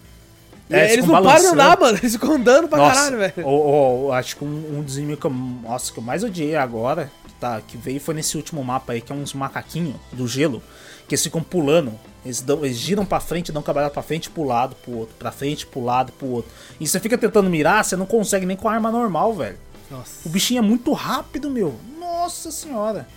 É, 0.69 0.93
eles 0.93 1.05
não 1.05 1.21
param 1.21 1.41
de 1.41 1.47
andar, 1.47 1.78
mano. 1.78 1.97
Eles 1.97 2.13
ficam 2.13 2.36
andando 2.36 2.67
pra 2.67 2.78
Nossa, 2.78 2.95
caralho, 2.95 3.17
velho. 3.17 3.34
Oh, 3.47 4.07
oh, 4.07 4.11
acho 4.13 4.38
que 4.38 4.45
um, 4.45 4.80
um 4.80 4.82
dos 4.82 4.97
inimigos 4.97 5.19
que 5.19 5.28
eu, 5.28 5.32
nossa, 5.32 5.91
que 5.91 5.99
eu 5.99 6.03
mais 6.03 6.24
odiei 6.24 6.55
agora, 6.55 7.11
que, 7.28 7.34
tá, 7.34 7.61
que 7.61 7.78
veio 7.78 7.99
foi 7.99 8.15
nesse 8.15 8.38
último 8.38 8.63
mapa 8.63 8.93
aí, 8.93 9.01
que 9.01 9.11
é 9.11 9.15
uns 9.15 9.34
macaquinhos 9.34 9.95
do 10.13 10.28
gelo 10.28 10.63
que 11.07 11.15
eles 11.15 11.23
ficam 11.23 11.41
pulando. 11.41 11.93
Eles, 12.25 12.41
dão, 12.41 12.63
eles 12.63 12.77
giram 12.77 13.05
pra 13.05 13.19
frente, 13.19 13.51
dão 13.51 13.61
cabeçada 13.61 13.91
pra 13.91 14.01
frente, 14.01 14.29
pro 14.29 14.43
lado, 14.43 14.75
pro 14.75 14.97
outro. 14.99 15.15
Pra 15.19 15.31
frente, 15.31 15.65
pro 15.65 15.83
lado, 15.83 16.11
pro 16.13 16.27
outro. 16.27 16.51
E 16.79 16.87
você 16.87 16.99
fica 16.99 17.17
tentando 17.17 17.49
mirar, 17.49 17.83
você 17.83 17.95
não 17.95 18.05
consegue 18.05 18.45
nem 18.45 18.55
com 18.55 18.69
a 18.69 18.73
arma 18.73 18.91
normal, 18.91 19.33
velho. 19.33 19.57
Nossa. 19.91 20.27
O 20.27 20.31
bichinho 20.31 20.59
é 20.59 20.61
muito 20.61 20.93
rápido, 20.93 21.49
meu. 21.49 21.75
Nossa 21.99 22.51
senhora. 22.51 23.07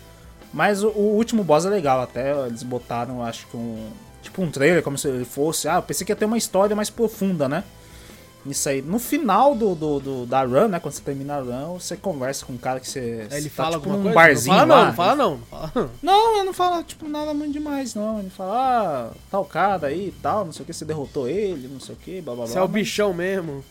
Mas 0.52 0.82
o, 0.82 0.88
o, 0.88 1.14
último 1.16 1.44
boss 1.44 1.66
é 1.66 1.70
legal, 1.70 2.00
até 2.00 2.32
eles 2.46 2.62
botaram, 2.62 3.22
acho 3.22 3.46
que 3.46 3.56
um. 3.56 3.90
Tipo 4.22 4.42
um 4.42 4.50
trailer, 4.50 4.82
como 4.82 4.98
se 4.98 5.06
ele 5.06 5.24
fosse. 5.24 5.68
Ah, 5.68 5.76
eu 5.76 5.82
pensei 5.82 6.04
que 6.04 6.10
ia 6.10 6.16
ter 6.16 6.24
uma 6.24 6.36
história 6.36 6.74
mais 6.74 6.90
profunda, 6.90 7.48
né? 7.48 7.62
Isso 8.48 8.68
aí. 8.68 8.82
No 8.82 8.98
final 8.98 9.54
do, 9.54 9.74
do, 9.74 10.00
do, 10.00 10.26
da 10.26 10.42
run, 10.44 10.68
né? 10.68 10.80
Quando 10.80 10.94
você 10.94 11.02
termina 11.02 11.36
a 11.36 11.40
run, 11.40 11.78
você 11.78 11.96
conversa 11.96 12.46
com 12.46 12.52
um 12.52 12.58
cara 12.58 12.80
que 12.80 12.88
você. 12.88 13.26
Ele 13.30 13.48
tá, 13.48 13.54
fala 13.54 13.76
tipo, 13.78 13.90
alguma 13.90 13.96
num 13.96 14.02
coisa? 14.02 14.14
barzinho. 14.14 14.56
Não 14.56 14.66
fala 14.66 14.76
não, 14.76 14.86
não 14.86 14.94
fala 14.94 15.14
não. 15.16 15.30
Não, 15.30 15.38
fala. 15.46 15.90
não, 16.02 16.34
ele 16.36 16.44
não 16.44 16.54
fala, 16.54 16.82
tipo, 16.82 17.08
nada 17.08 17.34
muito 17.34 17.52
demais, 17.52 17.94
não. 17.94 18.18
Ele 18.18 18.30
fala, 18.30 18.54
ah, 18.54 19.10
tal 19.30 19.44
cara 19.44 19.88
aí 19.88 20.08
e 20.08 20.14
tal, 20.22 20.44
não 20.44 20.52
sei 20.52 20.62
o 20.62 20.66
que, 20.66 20.72
você 20.72 20.84
derrotou 20.84 21.28
ele, 21.28 21.68
não 21.68 21.80
sei 21.80 21.94
o 21.94 21.98
que, 21.98 22.20
blá 22.20 22.34
blá 22.34 22.44
blá. 22.44 22.52
Você 22.52 22.58
é 22.58 22.62
o 22.62 22.68
bichão 22.68 23.12
mesmo. 23.12 23.64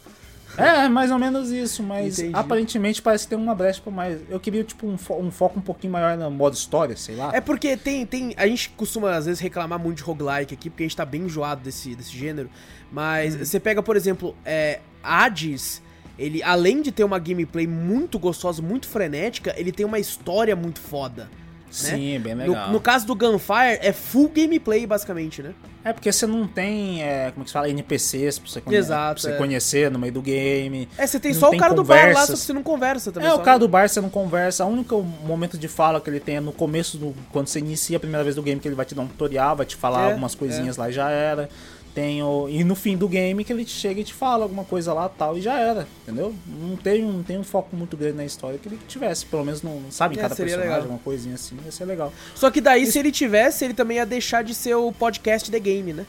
É, 0.58 0.88
mais 0.88 1.12
ou 1.12 1.20
menos 1.20 1.52
isso, 1.52 1.84
mas 1.84 2.20
Entendi. 2.20 2.36
aparentemente 2.36 3.02
parece 3.02 3.28
ter 3.28 3.36
uma 3.36 3.54
brecha 3.54 3.82
pra 3.82 3.92
mais. 3.92 4.20
Eu 4.30 4.40
queria, 4.40 4.64
tipo, 4.64 4.88
um, 4.88 4.98
fo 4.98 5.16
um, 5.16 5.32
foco 5.32 5.60
um 5.60 5.62
pouquinho 5.62 5.94
maior 5.94 6.18
no 6.18 6.32
modo 6.32 6.54
história, 6.54 6.96
sei 6.96 7.16
lá. 7.16 7.32
É 7.34 7.42
porque 7.42 7.76
tem, 7.78 8.06
tem. 8.06 8.34
A 8.38 8.48
gente 8.48 8.70
costuma, 8.70 9.16
às 9.16 9.26
vezes, 9.26 9.40
reclamar 9.40 9.80
muito 9.80 9.98
de 9.98 10.04
roguelike 10.04 10.54
aqui, 10.54 10.70
porque 10.70 10.84
a 10.84 10.86
gente 10.88 10.96
tá 10.96 11.06
bem 11.06 11.24
enjoado 11.24 11.62
desse, 11.62 11.96
desse 11.96 12.16
gênero. 12.16 12.50
Mas 12.92 13.36
hum. 13.36 13.40
você 13.40 13.60
pega, 13.60 13.82
por 13.84 13.96
exemplo, 13.96 14.36
é, 14.46 14.80
Hades, 15.04 15.82
ele, 16.18 16.42
além 16.42 16.82
de 16.82 16.92
ter 16.92 17.04
uma 17.04 17.20
gameplay 17.20 17.68
muito 17.68 18.18
gostosa, 18.18 18.62
muito 18.62 18.88
frenética, 18.88 19.54
ele 19.58 19.72
tem 19.72 19.86
uma 19.86 20.00
história 20.00 20.56
muito 20.56 20.80
foda. 20.80 21.30
Sim, 21.76 22.14
né? 22.14 22.20
bem 22.20 22.36
legal. 22.36 22.68
No, 22.68 22.74
no, 22.74 22.80
caso 22.80 23.06
do 23.06 23.16
Gunfire, 23.16 23.80
é 23.82 23.92
full 23.92 24.30
gameplay, 24.30 24.86
basicamente, 24.86 25.44
né? 25.44 25.54
É 25.84 25.94
porque 25.94 26.12
você 26.12 26.26
não 26.26 26.48
tem, 26.48 27.04
é, 27.04 27.30
como 27.32 27.42
é 27.42 27.44
que 27.44 27.50
se 27.50 27.54
fala, 27.54 27.70
NPCs 27.70 28.40
pra 28.40 28.50
você, 28.50 28.62
conhe 28.62 28.78
Exato, 28.78 29.22
pra 29.22 29.30
você 29.30 29.36
é. 29.36 29.38
conhecer 29.38 29.92
no 29.92 30.00
meio 30.00 30.14
do 30.14 30.22
game. 30.22 30.88
É, 30.98 31.06
você 31.06 31.20
tem 31.20 31.34
só 31.34 31.50
tem 31.50 31.60
o 31.60 31.62
cara 31.62 31.76
conversas. 31.76 32.04
do 32.04 32.14
bar 32.14 32.20
lá, 32.20 32.26
só 32.26 32.34
que 32.34 32.40
você 32.40 32.54
não 32.54 32.64
conversa 32.64 33.12
também. 33.12 33.30
É, 33.30 33.34
o 33.34 33.40
cara 33.40 33.60
do 33.60 33.68
bar 33.68 33.88
você 33.88 34.02
não 34.02 34.10
conversa. 34.10 34.66
O 34.66 34.70
único 34.70 35.04
momento 35.04 35.58
de 35.58 35.68
fala 35.68 36.02
que 36.02 36.10
ele 36.10 36.20
tem 36.20 36.38
é 36.38 36.40
no 36.40 36.52
começo, 36.52 36.98
do, 36.98 37.14
quando 37.32 37.48
você 37.48 37.60
inicia 37.60 37.98
a 37.98 38.00
primeira 38.00 38.24
vez 38.24 38.36
do 38.36 38.42
game, 38.42 38.60
que 38.60 38.68
ele 38.68 38.76
vai 38.76 38.86
te 38.86 38.96
dar 38.96 39.04
um 39.04 39.08
tutorial, 39.08 39.56
vai 39.56 39.66
te 39.66 39.76
falar 39.76 40.04
é, 40.04 40.12
algumas 40.12 40.34
coisinhas 40.34 40.78
é. 40.78 40.82
lá 40.82 40.90
e 40.90 40.94
já 40.94 41.10
era. 41.10 41.50
Tem 41.96 42.22
o, 42.22 42.50
e 42.50 42.62
no 42.66 42.76
fim 42.76 42.98
do 42.98 43.08
game 43.08 43.42
que 43.46 43.54
ele 43.54 43.66
chega 43.66 44.02
e 44.02 44.04
te 44.04 44.14
fala 44.14 44.44
alguma 44.44 44.66
coisa 44.66 44.92
lá 44.92 45.08
tal 45.08 45.38
e 45.38 45.42
já 45.42 45.58
era, 45.58 45.88
entendeu? 46.04 46.36
Não 46.46 46.76
tem, 46.76 47.02
não 47.02 47.24
tem 47.24 47.38
um 47.38 47.44
foco 47.44 47.74
muito 47.74 47.96
grande 47.96 48.18
na 48.18 48.26
história 48.26 48.60
que 48.60 48.68
ele 48.68 48.78
tivesse, 48.86 49.26
pelo 49.26 49.46
menos 49.46 49.64
não 49.64 49.82
sabe, 49.90 50.20
é, 50.20 50.22
cada 50.22 50.36
personagem, 50.36 50.72
legal. 50.72 50.90
uma 50.90 51.00
coisinha 51.00 51.36
assim, 51.36 51.58
ia 51.64 51.72
ser 51.72 51.86
legal. 51.86 52.12
Só 52.36 52.52
que 52.52 52.60
daí, 52.60 52.84
Isso... 52.84 52.92
se 52.92 53.00
ele 53.00 53.14
tivesse, 53.14 53.64
ele 53.64 53.74
também 53.74 53.96
ia 53.96 54.06
deixar 54.06 54.44
de 54.44 54.54
ser 54.54 54.76
o 54.76 54.92
podcast 54.92 55.50
The 55.50 55.58
Game, 55.58 55.94
né? 55.94 56.06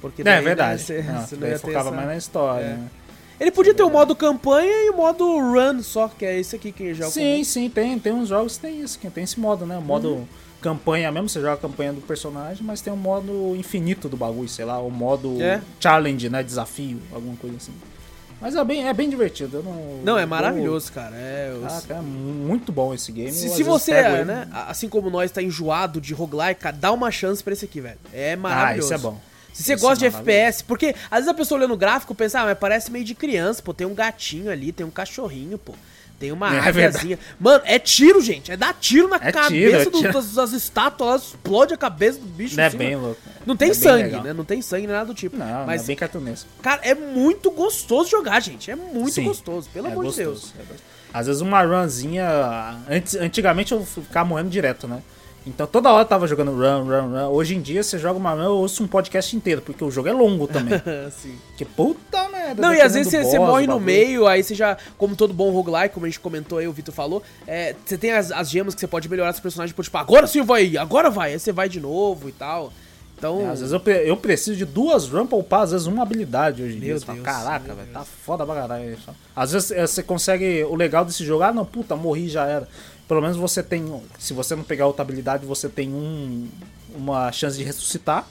Porque 0.00 0.24
daí, 0.24 0.38
é 0.38 0.42
verdade. 0.42 0.92
Né, 0.92 1.02
você, 1.16 1.28
você 1.28 1.36
não 1.36 1.46
ia 1.46 1.58
focava 1.60 1.88
essa... 1.88 1.96
mais 1.96 2.08
na 2.08 2.16
história, 2.16 2.64
é. 2.64 2.74
né? 2.74 2.90
Ele 3.38 3.52
podia 3.52 3.74
ter 3.74 3.84
o 3.84 3.90
modo 3.90 4.16
campanha 4.16 4.86
e 4.86 4.90
o 4.90 4.96
modo 4.96 5.24
run 5.24 5.80
só, 5.80 6.08
que 6.08 6.24
é 6.24 6.40
esse 6.40 6.56
aqui 6.56 6.72
que 6.72 6.92
joga. 6.92 7.12
Sim, 7.12 7.44
sim, 7.44 7.70
tem, 7.70 8.00
tem 8.00 8.12
uns 8.12 8.28
jogos 8.28 8.56
que 8.56 8.62
tem 8.62 8.80
isso, 8.80 8.98
que 8.98 9.08
tem 9.08 9.22
esse 9.22 9.38
modo, 9.38 9.64
né? 9.64 9.78
O 9.78 9.82
modo 9.82 10.14
uhum 10.14 10.26
campanha 10.62 11.10
mesmo, 11.10 11.28
você 11.28 11.40
joga 11.40 11.54
a 11.54 11.56
campanha 11.56 11.92
do 11.92 12.00
personagem, 12.00 12.64
mas 12.64 12.80
tem 12.80 12.92
um 12.92 12.96
modo 12.96 13.54
infinito 13.56 14.08
do 14.08 14.16
bagulho, 14.16 14.48
sei 14.48 14.64
lá, 14.64 14.78
o 14.78 14.90
modo 14.90 15.42
é. 15.42 15.60
challenge, 15.80 16.28
né? 16.30 16.42
Desafio, 16.42 17.00
alguma 17.12 17.36
coisa 17.36 17.56
assim. 17.56 17.72
Mas 18.40 18.56
é 18.56 18.64
bem, 18.64 18.88
é 18.88 18.92
bem 18.92 19.08
divertido. 19.08 19.62
Não, 19.62 20.00
não, 20.02 20.18
é 20.18 20.26
maravilhoso, 20.26 20.90
eu... 20.90 20.94
cara. 20.94 21.14
É, 21.14 21.52
eu... 21.52 21.64
ah, 21.64 21.82
cara, 21.86 22.00
é 22.00 22.02
muito 22.02 22.72
bom 22.72 22.92
esse 22.92 23.12
game. 23.12 23.30
Se, 23.30 23.48
se 23.48 23.62
você, 23.62 23.92
é, 23.92 24.24
né, 24.24 24.48
assim 24.66 24.88
como 24.88 25.08
nós, 25.10 25.30
tá 25.30 25.40
enjoado 25.40 26.00
de 26.00 26.12
roguelike, 26.12 26.60
dá 26.72 26.90
uma 26.90 27.10
chance 27.12 27.42
pra 27.42 27.52
esse 27.52 27.64
aqui, 27.64 27.80
velho. 27.80 27.98
É 28.12 28.34
maravilhoso. 28.34 28.92
Ah, 28.92 28.96
isso 28.96 29.06
é 29.06 29.10
bom. 29.10 29.20
Se 29.52 29.62
você 29.62 29.76
gosta 29.76 30.06
é 30.06 30.08
de 30.08 30.16
FPS, 30.16 30.64
porque 30.64 30.94
às 31.10 31.18
vezes 31.18 31.28
a 31.28 31.34
pessoa 31.34 31.58
olhando 31.58 31.74
o 31.74 31.76
gráfico 31.76 32.14
pensa, 32.14 32.40
ah, 32.40 32.46
mas 32.46 32.58
parece 32.58 32.90
meio 32.90 33.04
de 33.04 33.14
criança, 33.14 33.62
pô, 33.62 33.72
tem 33.72 33.86
um 33.86 33.94
gatinho 33.94 34.50
ali, 34.50 34.72
tem 34.72 34.84
um 34.84 34.90
cachorrinho, 34.90 35.58
pô. 35.58 35.74
Tem 36.22 36.30
uma 36.30 36.54
é 36.54 37.18
Mano, 37.40 37.64
é 37.66 37.80
tiro, 37.80 38.22
gente. 38.22 38.52
É 38.52 38.56
dar 38.56 38.72
tiro 38.74 39.08
na 39.08 39.16
é 39.16 39.32
cabeça 39.32 39.90
tiro, 39.90 39.98
é 39.98 40.02
do, 40.02 40.12
das, 40.12 40.34
das, 40.34 40.52
estátuas, 40.52 41.22
explode 41.22 41.74
a 41.74 41.76
cabeça 41.76 42.20
do 42.20 42.26
bicho. 42.26 42.56
Não 42.56 42.62
é 42.62 42.70
bem 42.70 42.94
louco. 42.94 43.20
Não 43.44 43.56
tem 43.56 43.70
é 43.70 43.74
sangue, 43.74 44.20
né? 44.20 44.32
Não 44.32 44.44
tem 44.44 44.62
sangue, 44.62 44.86
nada 44.86 45.06
do 45.06 45.14
tipo. 45.14 45.36
Não, 45.36 45.66
mas 45.66 45.82
é 45.82 45.86
bem 45.88 45.96
cartunesco. 45.96 46.48
Cara, 46.62 46.80
é 46.84 46.94
muito 46.94 47.50
gostoso 47.50 48.08
jogar, 48.08 48.38
gente. 48.38 48.70
É 48.70 48.76
muito 48.76 49.14
Sim, 49.14 49.24
gostoso, 49.24 49.68
pelo 49.70 49.88
é 49.88 49.90
amor 49.90 50.04
gostoso, 50.04 50.46
de 50.46 50.52
Deus. 50.52 50.70
É 50.70 51.18
Às 51.18 51.26
vezes 51.26 51.42
uma 51.42 51.60
runzinha. 51.60 52.78
Antes, 52.88 53.16
antigamente 53.16 53.72
eu 53.72 53.84
ficava 53.84 54.28
morrendo 54.28 54.50
direto, 54.50 54.86
né? 54.86 55.02
Então 55.46 55.66
toda 55.66 55.90
hora 55.90 56.02
eu 56.02 56.08
tava 56.08 56.26
jogando 56.26 56.52
run, 56.52 56.84
run, 56.84 57.10
run. 57.10 57.28
Hoje 57.30 57.56
em 57.56 57.60
dia 57.60 57.82
você 57.82 57.98
joga 57.98 58.18
uma 58.18 58.32
run, 58.32 58.44
eu 58.44 58.56
ouço 58.56 58.82
um 58.84 58.86
podcast 58.86 59.34
inteiro, 59.36 59.60
porque 59.60 59.82
o 59.82 59.90
jogo 59.90 60.08
é 60.08 60.12
longo 60.12 60.46
também. 60.46 60.80
Sim. 61.10 61.36
Que 61.56 61.64
puta 61.64 62.28
merda. 62.28 62.62
Não, 62.62 62.72
e 62.72 62.80
às 62.80 62.94
vezes 62.94 63.10
você, 63.10 63.24
você 63.24 63.38
morre 63.38 63.66
no 63.66 63.80
meio, 63.80 64.26
aí 64.26 64.42
você 64.42 64.54
já, 64.54 64.76
como 64.96 65.16
todo 65.16 65.34
bom 65.34 65.50
roguelike, 65.50 65.94
como 65.94 66.06
a 66.06 66.08
gente 66.08 66.20
comentou 66.20 66.58
aí, 66.58 66.68
o 66.68 66.72
Vitor 66.72 66.94
falou, 66.94 67.22
é, 67.46 67.74
você 67.84 67.98
tem 67.98 68.12
as, 68.12 68.30
as 68.30 68.50
gemas 68.50 68.74
que 68.74 68.80
você 68.80 68.86
pode 68.86 69.08
melhorar 69.08 69.32
seu 69.32 69.42
personagem, 69.42 69.74
tipo, 69.74 69.96
agora 69.96 70.26
sim 70.26 70.42
vai, 70.42 70.76
agora 70.76 71.10
vai, 71.10 71.32
aí 71.32 71.38
você 71.38 71.50
vai 71.50 71.68
de 71.68 71.80
novo 71.80 72.28
e 72.28 72.32
tal. 72.32 72.72
Então... 73.22 73.42
É, 73.42 73.50
às 73.50 73.60
vezes 73.60 73.72
eu, 73.72 73.80
eu 74.04 74.16
preciso 74.16 74.56
de 74.56 74.64
duas 74.64 75.08
runs 75.08 75.28
pra 75.28 75.38
upar, 75.38 75.62
às 75.62 75.70
vezes 75.70 75.86
uma 75.86 76.02
habilidade 76.02 76.62
hoje 76.62 76.76
em 76.76 76.80
dia. 76.80 76.98
Deus, 76.98 77.04
Caraca, 77.22 77.72
velho, 77.72 77.88
tá 77.92 78.04
foda 78.04 78.44
pra 78.44 78.54
caralho. 78.54 78.98
Às 79.34 79.52
vezes 79.52 79.70
é, 79.70 79.86
você 79.86 80.02
consegue. 80.02 80.64
O 80.64 80.74
legal 80.74 81.04
desse 81.04 81.24
jogo, 81.24 81.44
ah, 81.44 81.52
não, 81.52 81.64
puta, 81.64 81.94
morri 81.94 82.28
já 82.28 82.44
era 82.46 82.68
pelo 83.08 83.20
menos 83.20 83.36
você 83.36 83.62
tem, 83.62 83.84
se 84.18 84.32
você 84.32 84.56
não 84.56 84.64
pegar 84.64 84.86
outra 84.86 85.02
habilidade, 85.02 85.46
você 85.46 85.68
tem 85.68 85.90
um, 85.90 86.48
uma 86.94 87.30
chance 87.32 87.56
de 87.56 87.64
ressuscitar, 87.64 88.26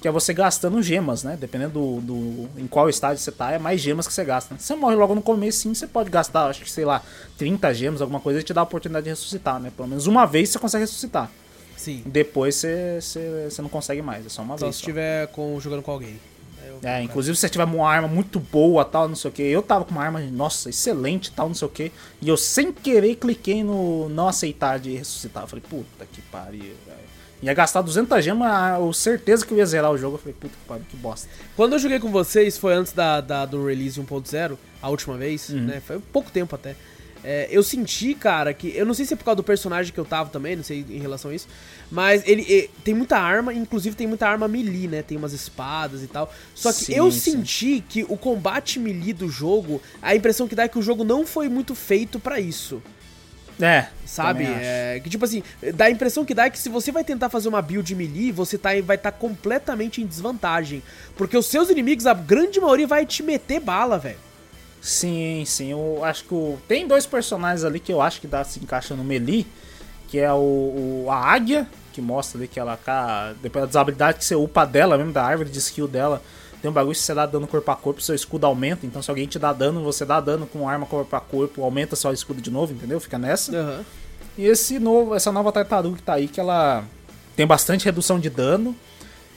que 0.00 0.08
é 0.08 0.10
você 0.10 0.32
gastando 0.32 0.82
gemas, 0.82 1.22
né? 1.22 1.36
Dependendo 1.38 1.72
do, 1.72 2.00
do 2.00 2.60
em 2.60 2.66
qual 2.66 2.88
estágio 2.88 3.22
você 3.22 3.30
tá, 3.30 3.52
é 3.52 3.58
mais 3.58 3.80
gemas 3.80 4.06
que 4.06 4.12
você 4.12 4.24
gasta. 4.24 4.56
Você 4.58 4.74
morre 4.74 4.96
logo 4.96 5.14
no 5.14 5.20
começo, 5.20 5.60
sim, 5.60 5.74
você 5.74 5.86
pode 5.86 6.08
gastar, 6.08 6.46
acho 6.46 6.62
que 6.62 6.70
sei 6.70 6.84
lá, 6.84 7.02
30 7.36 7.74
gemas, 7.74 8.00
alguma 8.00 8.20
coisa, 8.20 8.40
e 8.40 8.42
te 8.42 8.54
dá 8.54 8.62
a 8.62 8.64
oportunidade 8.64 9.04
de 9.04 9.10
ressuscitar, 9.10 9.60
né? 9.60 9.70
Pelo 9.76 9.88
menos 9.88 10.06
uma 10.06 10.24
vez 10.24 10.48
você 10.48 10.58
consegue 10.58 10.84
ressuscitar. 10.84 11.30
Sim. 11.76 12.02
Depois 12.06 12.56
você, 12.56 12.98
você, 13.00 13.46
você 13.50 13.62
não 13.62 13.68
consegue 13.68 14.02
mais, 14.02 14.24
é 14.24 14.28
só 14.28 14.42
uma 14.42 14.56
vez. 14.56 14.74
Se 14.74 14.80
estiver 14.80 15.26
com, 15.28 15.58
jogando 15.60 15.82
com 15.82 15.90
alguém. 15.90 16.18
É, 16.82 17.02
inclusive 17.02 17.36
se 17.36 17.42
você 17.42 17.48
tiver 17.48 17.64
uma 17.64 17.88
arma 17.88 18.08
muito 18.08 18.40
boa, 18.40 18.84
tal, 18.84 19.08
não 19.08 19.16
sei 19.16 19.30
o 19.30 19.34
que. 19.34 19.42
Eu 19.42 19.62
tava 19.62 19.84
com 19.84 19.92
uma 19.92 20.02
arma, 20.02 20.20
nossa, 20.20 20.70
excelente, 20.70 21.30
tal, 21.30 21.48
não 21.48 21.54
sei 21.54 21.68
o 21.68 21.70
que. 21.70 21.92
E 22.22 22.28
eu 22.28 22.36
sem 22.36 22.72
querer 22.72 23.16
cliquei 23.16 23.62
no 23.62 24.08
não 24.08 24.28
aceitar 24.28 24.78
de 24.78 24.96
ressuscitar. 24.96 25.44
Eu 25.44 25.46
falei, 25.46 25.64
puta 25.68 26.06
que 26.10 26.22
pariu, 26.22 26.60
velho. 26.60 27.00
Ia 27.42 27.54
gastar 27.54 27.80
200 27.80 28.22
gemas, 28.22 28.78
eu 28.78 28.92
certeza 28.92 29.46
que 29.46 29.52
eu 29.52 29.58
ia 29.58 29.66
zerar 29.66 29.90
o 29.90 29.98
jogo. 29.98 30.16
Eu 30.16 30.18
falei, 30.18 30.34
puta 30.38 30.54
que 30.54 30.64
pariu, 30.66 30.84
que 30.88 30.96
bosta. 30.96 31.28
Quando 31.56 31.74
eu 31.74 31.78
joguei 31.78 31.98
com 31.98 32.10
vocês, 32.10 32.56
foi 32.56 32.74
antes 32.74 32.92
da, 32.92 33.20
da 33.20 33.46
do 33.46 33.64
release 33.64 34.00
1.0, 34.00 34.56
a 34.80 34.88
última 34.88 35.16
vez, 35.16 35.48
uhum. 35.50 35.64
né? 35.66 35.80
Foi 35.80 35.98
pouco 35.98 36.30
tempo 36.30 36.54
até. 36.54 36.76
É, 37.22 37.48
eu 37.50 37.62
senti, 37.62 38.14
cara, 38.14 38.54
que. 38.54 38.74
Eu 38.74 38.86
não 38.86 38.94
sei 38.94 39.04
se 39.04 39.14
é 39.14 39.16
por 39.16 39.24
causa 39.24 39.36
do 39.36 39.42
personagem 39.42 39.92
que 39.92 40.00
eu 40.00 40.04
tava 40.04 40.30
também, 40.30 40.56
não 40.56 40.64
sei 40.64 40.84
em 40.88 40.98
relação 40.98 41.30
a 41.30 41.34
isso. 41.34 41.48
Mas 41.90 42.26
ele, 42.26 42.44
ele 42.48 42.70
tem 42.82 42.94
muita 42.94 43.18
arma, 43.18 43.52
inclusive 43.52 43.94
tem 43.94 44.06
muita 44.06 44.28
arma 44.28 44.48
melee, 44.48 44.88
né? 44.88 45.02
Tem 45.02 45.18
umas 45.18 45.32
espadas 45.32 46.02
e 46.02 46.06
tal. 46.06 46.32
Só 46.54 46.72
que 46.72 46.84
sim, 46.84 46.94
eu 46.94 47.10
sim. 47.10 47.32
senti 47.32 47.84
que 47.86 48.04
o 48.08 48.16
combate 48.16 48.78
melee 48.78 49.12
do 49.12 49.28
jogo, 49.28 49.82
a 50.00 50.14
impressão 50.14 50.48
que 50.48 50.54
dá 50.54 50.64
é 50.64 50.68
que 50.68 50.78
o 50.78 50.82
jogo 50.82 51.04
não 51.04 51.26
foi 51.26 51.48
muito 51.48 51.74
feito 51.74 52.18
para 52.18 52.40
isso. 52.40 52.82
É. 53.60 53.88
Sabe? 54.06 54.44
É, 54.44 55.00
que 55.04 55.10
tipo 55.10 55.24
assim, 55.24 55.42
dá 55.74 55.84
a 55.84 55.90
impressão 55.90 56.24
que 56.24 56.34
dá 56.34 56.46
é 56.46 56.50
que 56.50 56.58
se 56.58 56.68
você 56.68 56.90
vai 56.90 57.04
tentar 57.04 57.28
fazer 57.28 57.48
uma 57.48 57.60
build 57.60 57.94
melee, 57.94 58.32
você 58.32 58.56
tá, 58.56 58.70
vai 58.82 58.96
estar 58.96 59.12
tá 59.12 59.12
completamente 59.12 60.00
em 60.00 60.06
desvantagem. 60.06 60.82
Porque 61.16 61.36
os 61.36 61.46
seus 61.46 61.68
inimigos, 61.68 62.06
a 62.06 62.14
grande 62.14 62.58
maioria, 62.58 62.86
vai 62.86 63.04
te 63.04 63.22
meter 63.22 63.60
bala, 63.60 63.98
velho. 63.98 64.29
Sim, 64.80 65.44
sim. 65.46 65.70
Eu 65.72 66.04
acho 66.04 66.24
que 66.24 66.34
o... 66.34 66.58
tem 66.66 66.86
dois 66.86 67.06
personagens 67.06 67.64
ali 67.64 67.78
que 67.78 67.92
eu 67.92 68.00
acho 68.00 68.20
que 68.20 68.26
dá 68.26 68.42
se 68.44 68.58
encaixa 68.60 68.94
no 68.94 69.04
melee, 69.04 69.46
que 70.08 70.18
é 70.18 70.32
o, 70.32 71.04
o, 71.04 71.06
a 71.10 71.16
águia, 71.16 71.68
que 71.92 72.00
mostra 72.00 72.38
ali 72.38 72.48
que 72.48 72.58
ela 72.58 72.76
tá 72.76 73.34
depois 73.42 73.66
das 73.66 73.76
habilidades 73.76 74.20
que 74.20 74.24
você 74.24 74.34
upa 74.34 74.64
dela 74.64 74.96
mesmo 74.96 75.12
da 75.12 75.22
árvore 75.24 75.50
de 75.50 75.58
skill 75.58 75.86
dela, 75.86 76.22
tem 76.60 76.70
um 76.70 76.74
bagulho 76.74 76.94
que 76.94 77.00
você 77.00 77.14
dá 77.14 77.24
dano 77.26 77.46
corpo 77.46 77.70
a 77.70 77.76
corpo, 77.76 78.02
seu 78.02 78.14
escudo 78.14 78.46
aumenta, 78.46 78.84
então 78.84 79.02
se 79.02 79.10
alguém 79.10 79.26
te 79.26 79.38
dá 79.38 79.52
dano, 79.52 79.82
você 79.82 80.04
dá 80.04 80.20
dano 80.20 80.46
com 80.46 80.68
arma 80.68 80.84
corpo 80.84 81.14
a 81.16 81.20
corpo, 81.20 81.62
aumenta 81.62 81.96
seu 81.96 82.12
escudo 82.12 82.40
de 82.40 82.50
novo, 82.50 82.72
entendeu? 82.72 83.00
Fica 83.00 83.18
nessa. 83.18 83.52
Uhum. 83.52 83.84
E 84.36 84.46
esse 84.46 84.78
novo, 84.78 85.14
essa 85.14 85.32
nova 85.32 85.50
tartaruga 85.52 85.96
que 85.96 86.02
tá 86.02 86.14
aí, 86.14 86.28
que 86.28 86.38
ela 86.38 86.84
tem 87.34 87.46
bastante 87.46 87.84
redução 87.84 88.18
de 88.18 88.28
dano, 88.28 88.76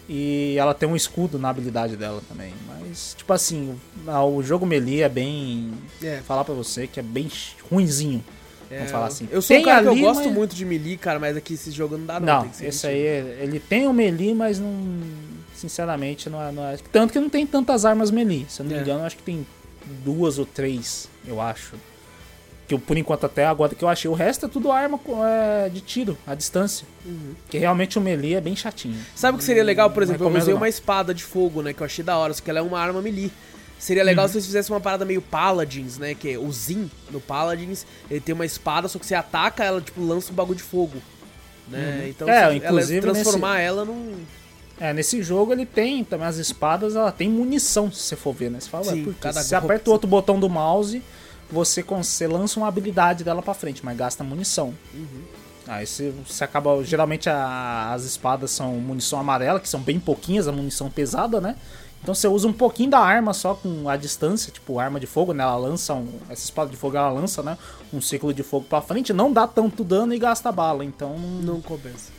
e 0.07 0.55
ela 0.57 0.73
tem 0.73 0.87
um 0.87 0.95
escudo 0.95 1.39
na 1.39 1.49
habilidade 1.49 1.95
dela 1.95 2.21
também. 2.27 2.53
Mas, 2.67 3.15
tipo 3.17 3.31
assim, 3.31 3.79
o 4.05 4.43
jogo 4.43 4.65
melee 4.65 5.01
é 5.01 5.09
bem. 5.09 5.73
É. 6.01 6.17
Falar 6.25 6.43
pra 6.43 6.53
você 6.53 6.87
que 6.87 6.99
é 6.99 7.03
bem 7.03 7.29
ruinzinho. 7.69 8.23
É, 8.69 8.77
vamos 8.77 8.91
falar 8.91 9.07
assim. 9.07 9.27
Eu 9.31 9.41
sou 9.41 9.55
tem 9.55 9.63
um 9.63 9.67
cara 9.67 9.89
ali, 9.89 9.99
que 9.99 10.03
eu 10.03 10.07
gosto 10.07 10.25
mas... 10.25 10.33
muito 10.33 10.55
de 10.55 10.65
melee, 10.65 10.97
cara, 10.97 11.19
mas 11.19 11.37
aqui 11.37 11.53
esse 11.53 11.71
jogo 11.71 11.97
não 11.97 12.05
dá 12.05 12.19
não. 12.19 12.45
Não, 12.45 12.51
esse 12.61 12.87
aí, 12.87 12.97
ele 13.41 13.59
tem 13.59 13.87
o 13.87 13.93
melee, 13.93 14.33
mas 14.33 14.59
não. 14.59 14.73
Sinceramente, 15.55 16.29
não 16.29 16.41
é, 16.41 16.51
não 16.51 16.65
é, 16.65 16.77
Tanto 16.91 17.13
que 17.13 17.19
não 17.19 17.29
tem 17.29 17.47
tantas 17.47 17.85
armas 17.85 18.11
melee. 18.11 18.45
Se 18.49 18.61
eu 18.61 18.65
não 18.65 18.71
me 18.71 18.77
é. 18.77 18.81
engano, 18.81 19.05
acho 19.05 19.15
que 19.15 19.23
tem 19.23 19.45
duas 20.03 20.37
ou 20.37 20.45
três, 20.45 21.07
eu 21.25 21.39
acho. 21.39 21.75
Que 22.67 22.73
eu, 22.73 22.79
por 22.79 22.97
enquanto, 22.97 23.25
até 23.25 23.45
agora 23.45 23.75
que 23.75 23.83
eu 23.83 23.89
achei. 23.89 24.09
O 24.09 24.13
resto 24.13 24.45
é 24.45 24.49
tudo 24.49 24.71
arma 24.71 24.99
é, 25.25 25.69
de 25.69 25.81
tiro, 25.81 26.17
à 26.25 26.33
distância. 26.33 26.87
Uhum. 27.05 27.33
Que 27.49 27.57
realmente 27.57 27.97
o 27.97 28.01
melee 28.01 28.35
é 28.35 28.41
bem 28.41 28.55
chatinho. 28.55 28.97
Sabe 29.15 29.35
o 29.35 29.37
que 29.37 29.43
seria 29.43 29.63
legal, 29.63 29.89
por 29.89 30.01
exemplo? 30.01 30.27
Eu 30.27 30.37
usei 30.37 30.53
uma 30.53 30.69
espada 30.69 31.13
de 31.13 31.23
fogo, 31.23 31.61
né? 31.61 31.73
Que 31.73 31.81
eu 31.81 31.85
achei 31.85 32.03
da 32.03 32.17
hora, 32.17 32.33
só 32.33 32.41
que 32.41 32.49
ela 32.49 32.59
é 32.59 32.61
uma 32.61 32.79
arma 32.79 33.01
melee. 33.01 33.31
Seria 33.77 34.03
legal 34.03 34.23
uhum. 34.23 34.31
se 34.31 34.37
eles 34.37 34.45
fizessem 34.45 34.73
uma 34.73 34.79
parada 34.79 35.03
meio 35.03 35.21
Paladins, 35.21 35.97
né? 35.97 36.15
Que 36.15 36.31
é 36.31 36.37
o 36.37 36.49
Zin 36.53 36.89
no 37.11 37.19
Paladins, 37.19 37.85
ele 38.09 38.21
tem 38.21 38.33
uma 38.33 38.45
espada, 38.45 38.87
só 38.87 38.97
que 38.97 39.05
você 39.05 39.13
ataca, 39.13 39.61
ela 39.61 39.81
tipo 39.81 40.01
lança 40.01 40.31
um 40.31 40.35
bagulho 40.35 40.55
de 40.55 40.63
fogo. 40.63 40.99
Né? 41.67 41.99
Uhum. 41.99 42.07
Então, 42.07 42.29
é, 42.29 42.55
inclusive 42.55 43.05
ela, 43.05 43.13
transformar 43.13 43.55
nesse... 43.55 43.65
ela 43.65 43.85
num. 43.85 44.15
É, 44.79 44.93
nesse 44.93 45.21
jogo 45.21 45.51
ele 45.51 45.65
tem 45.65 46.03
também 46.03 46.27
as 46.27 46.37
espadas, 46.37 46.95
ela 46.95 47.11
tem 47.11 47.29
munição, 47.29 47.91
se 47.91 47.99
você 47.99 48.15
for 48.15 48.33
ver, 48.33 48.49
né? 48.49 48.59
Você 48.59 48.69
fala, 48.69 48.85
Sim, 48.85 49.03
porque 49.03 49.19
cada 49.19 49.43
você 49.43 49.53
aperta 49.53 49.89
o 49.89 49.93
outro 49.93 50.07
botão 50.07 50.39
do 50.39 50.49
mouse, 50.49 51.01
você, 51.51 51.83
você 51.83 52.27
lança 52.27 52.59
uma 52.59 52.67
habilidade 52.67 53.23
dela 53.23 53.41
para 53.41 53.53
frente, 53.53 53.83
mas 53.83 53.97
gasta 53.97 54.23
munição. 54.23 54.73
Uhum. 54.93 55.23
Aí 55.67 55.85
você, 55.85 56.13
você 56.25 56.43
acaba. 56.43 56.83
Geralmente 56.83 57.29
a, 57.29 57.91
as 57.93 58.03
espadas 58.03 58.51
são 58.51 58.73
munição 58.73 59.19
amarela, 59.19 59.59
que 59.59 59.69
são 59.69 59.79
bem 59.79 59.99
pouquinhas, 59.99 60.47
a 60.47 60.51
munição 60.51 60.89
pesada, 60.89 61.39
né? 61.39 61.55
Então 62.01 62.13
você 62.13 62.27
usa 62.27 62.45
um 62.49 62.53
pouquinho 62.53 62.89
da 62.89 62.99
arma 62.99 63.33
só 63.33 63.55
com 63.55 63.87
a 63.87 63.95
distância, 63.95 64.51
tipo 64.51 64.77
arma 64.77 64.99
de 64.99 65.07
fogo, 65.07 65.33
né? 65.33 65.41
Ela 65.41 65.55
lança 65.55 65.93
um, 65.93 66.19
essa 66.29 66.43
espada 66.43 66.69
de 66.69 66.75
fogo 66.75 66.97
ela 66.97 67.09
lança, 67.09 67.41
né? 67.41 67.57
Um 67.93 68.01
ciclo 68.01 68.33
de 68.33 68.43
fogo 68.43 68.65
para 68.69 68.81
frente, 68.81 69.13
não 69.13 69.31
dá 69.31 69.47
tanto 69.47 69.85
dano 69.85 70.13
e 70.13 70.19
gasta 70.19 70.51
bala, 70.51 70.83
então 70.83 71.17
não 71.17 71.61
compensa. 71.61 72.11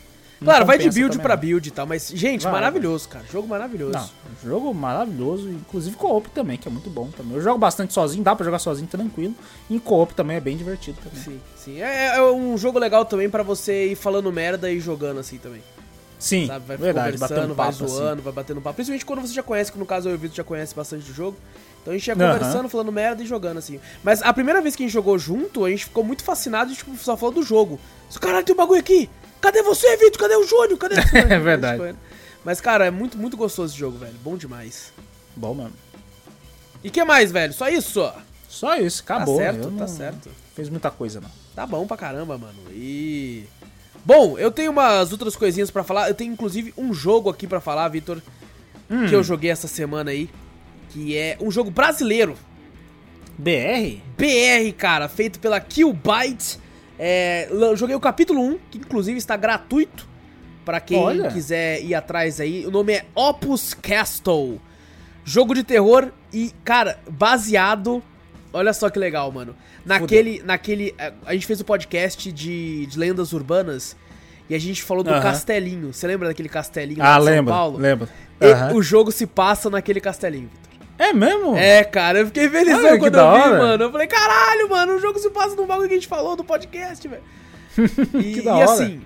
Claro, 0.45 0.65
vai 0.65 0.79
de 0.79 0.91
build 0.91 1.19
pra 1.19 1.37
build 1.37 1.69
e 1.69 1.73
tal, 1.73 1.87
mas, 1.87 2.11
gente, 2.15 2.43
vai, 2.43 2.53
maravilhoso, 2.53 3.09
cara. 3.09 3.25
Jogo 3.31 3.49
maravilhoso. 3.49 3.93
Não, 3.93 4.11
jogo 4.43 4.75
maravilhoso, 4.75 5.49
inclusive 5.49 5.97
co-op 5.97 6.29
também, 6.31 6.57
que 6.57 6.69
é 6.69 6.71
muito 6.71 6.91
bom 6.91 7.09
também. 7.09 7.35
Eu 7.35 7.43
jogo 7.43 7.59
bastante 7.59 7.93
sozinho, 7.93 8.23
dá 8.23 8.37
pra 8.37 8.45
jogar 8.45 8.59
sozinho 8.59 8.87
tranquilo. 8.87 9.35
E 9.69 9.77
em 9.77 9.79
co-op 9.79 10.15
também 10.15 10.37
é 10.37 10.41
bem 10.41 10.57
divertido 10.57 10.99
também. 11.03 11.23
Sim, 11.23 11.41
sim. 11.57 11.81
É, 11.81 12.17
é 12.17 12.23
um 12.23 12.57
jogo 12.57 12.79
legal 12.79 13.05
também 13.05 13.29
para 13.29 13.43
você 13.43 13.93
ir 13.93 13.97
falando 13.97 14.31
merda 14.33 14.71
e 14.71 14.79
jogando 14.81 15.21
assim 15.21 15.39
também. 15.39 15.63
Sim, 16.25 16.47
Sabe? 16.47 16.65
Vai 16.67 16.77
verdade, 16.79 17.19
conversando, 17.19 17.55
vai 17.55 17.69
assim. 17.69 17.87
zoando, 17.87 18.13
assim. 18.13 18.23
vai 18.23 18.33
batendo 18.33 18.61
papo. 18.61 18.77
Principalmente 18.77 19.05
quando 19.05 19.21
você 19.21 19.35
já 19.35 19.43
conhece, 19.43 19.71
que 19.71 19.79
no 19.79 19.85
caso 19.85 20.09
eu 20.09 20.13
e 20.13 20.15
o 20.15 20.19
Vitor 20.19 20.37
já 20.37 20.45
conhece 20.45 20.75
bastante 20.75 21.05
do 21.05 21.13
jogo. 21.13 21.37
Então 21.83 21.93
a 21.93 21.97
gente 21.99 22.07
ia 22.07 22.15
conversando, 22.15 22.67
falando 22.67 22.91
merda 22.91 23.23
e 23.23 23.27
jogando, 23.27 23.59
assim. 23.59 23.79
Mas 24.03 24.23
a 24.23 24.33
primeira 24.33 24.63
vez 24.63 24.75
que 24.75 24.83
a 24.83 24.87
gente 24.87 24.95
jogou 24.95 25.19
junto, 25.19 25.67
a 25.67 25.71
gente 25.71 25.85
ficou 25.85 26.03
muito 26.03 26.25
fascinado 26.25 26.73
e, 26.73 26.75
tipo, 26.75 26.97
só 26.97 27.15
falou 27.15 27.35
do 27.35 27.43
jogo. 27.43 27.79
Caralho, 28.19 28.43
tem 28.43 28.55
um 28.55 28.57
bagulho 28.57 28.81
aqui! 28.81 29.11
Cadê 29.45 29.63
você, 29.63 29.95
Vitor? 29.99 30.19
Cadê 30.19 30.37
o 30.37 30.47
Júnior? 30.47 30.79
Cadê 30.79 30.95
você? 31.03 31.19
é 31.19 31.39
verdade. 31.39 31.95
Mas, 32.43 32.63
cara, 32.63 32.87
é 32.87 32.91
muito, 32.91 33.19
muito 33.19 33.37
gostoso 33.37 33.73
esse 33.73 33.79
jogo, 33.79 33.99
velho. 33.99 34.15
Bom 34.25 34.39
demais. 34.39 34.91
Bom 35.37 35.55
mesmo. 35.55 35.75
E 36.83 36.89
que 36.89 37.05
mais, 37.05 37.31
velho? 37.31 37.53
Só 37.53 37.69
isso? 37.69 38.11
Só 38.49 38.75
isso, 38.77 39.03
acabou. 39.03 39.37
Tá 39.37 39.43
certo, 39.45 39.71
tá 39.73 39.87
certo. 39.87 40.31
Fez 40.55 40.71
muita 40.71 40.91
coisa, 40.91 41.21
não. 41.21 41.31
Tá 41.55 41.67
bom 41.67 41.87
pra 41.87 41.95
caramba, 41.95 42.39
mano. 42.39 42.55
E. 42.71 43.45
Bom, 44.03 44.39
eu 44.39 44.51
tenho 44.51 44.71
umas 44.71 45.13
outras 45.13 45.37
coisinhas 45.37 45.71
para 45.71 45.85
falar. 45.85 46.09
Eu 46.09 46.15
tenho 46.15 46.33
inclusive 46.33 46.73
um 46.77 46.95
jogo 46.95 47.29
aqui 47.29 47.47
para 47.47 47.61
falar, 47.61 47.87
Vitor, 47.89 48.23
hum. 48.91 49.07
que 49.07 49.15
eu 49.15 49.23
joguei 49.23 49.51
essa 49.51 49.69
semana 49.69 50.11
aí 50.11 50.31
que 50.89 51.15
é 51.19 51.37
um 51.39 51.51
jogo 51.51 51.71
brasileiro. 51.71 52.35
BR? 53.37 54.01
BR, 54.17 54.73
cara, 54.79 55.07
feito 55.07 55.39
pela 55.39 55.61
Killbyte. 55.61 56.64
É, 56.99 57.49
joguei 57.77 57.95
o 57.97 58.01
capítulo 58.01 58.41
1, 58.41 58.59
que 58.71 58.79
inclusive 58.79 59.19
está 59.19 59.37
gratuito 59.37 60.07
para 60.65 60.81
quem 60.81 60.99
Olha. 60.99 61.31
quiser 61.31 61.83
ir 61.83 61.95
atrás 61.95 62.41
aí. 62.41 62.67
O 62.67 62.71
nome 62.71 62.95
é 62.95 63.05
Opus 63.15 63.75
Castle. 63.75 64.61
Jogo 65.25 65.55
de 65.55 65.65
terror 65.65 66.11
e, 66.33 66.53
cara, 66.65 66.99
baseado. 67.11 68.03
Olha 68.53 68.73
só 68.73 68.89
que 68.89 68.99
legal, 68.99 69.31
mano. 69.33 69.55
Naquele. 69.85 70.43
naquele 70.43 70.95
é, 70.99 71.13
a 71.27 71.35
gente 71.35 71.47
fez 71.47 71.61
o 71.61 71.63
um 71.63 71.67
podcast 71.67 72.31
de, 72.31 72.87
de 72.87 72.99
lendas 72.99 73.33
urbanas 73.33 73.97
e 74.49 74.55
a 74.55 74.59
gente 74.59 74.83
falou 74.83 75.03
do 75.03 75.11
castelinho. 75.11 75.93
Você 75.93 76.07
lembra 76.07 76.29
daquele 76.29 76.49
castelinho 76.49 77.03
ah, 77.03 77.19
de 77.19 77.25
São 77.25 77.35
lembro, 77.35 77.53
Paulo? 77.53 77.79
Lembro. 77.79 78.09
O 78.75 78.83
jogo 78.83 79.11
se 79.11 79.27
passa 79.27 79.71
naquele 79.71 80.01
castelinho, 80.01 80.49
Vitor. 80.49 80.74
É 80.99 81.13
mesmo? 81.13 81.57
É, 81.57 81.83
cara, 81.83 82.21
eu 82.21 82.27
fiquei 82.27 82.49
felizão 82.49 82.85
Olha, 82.85 82.99
quando 82.99 83.19
eu 83.19 83.33
vi, 83.33 83.41
hora. 83.41 83.59
mano. 83.59 83.85
Eu 83.85 83.93
falei, 83.93 84.07
caralho, 84.07 84.71
mano, 84.71 84.95
o 84.95 85.01
jogo 85.01 85.19
se 85.19 85.29
passa 85.31 85.57
no 85.57 85.67
bagulho 85.67 85.89
que 85.89 85.95
a 85.95 85.99
gente 85.99 86.09
falou 86.09 86.37
do 86.37 86.45
podcast, 86.45 87.07
velho. 87.07 87.23
E, 88.15 88.41
e 88.41 88.63
assim, 88.63 89.03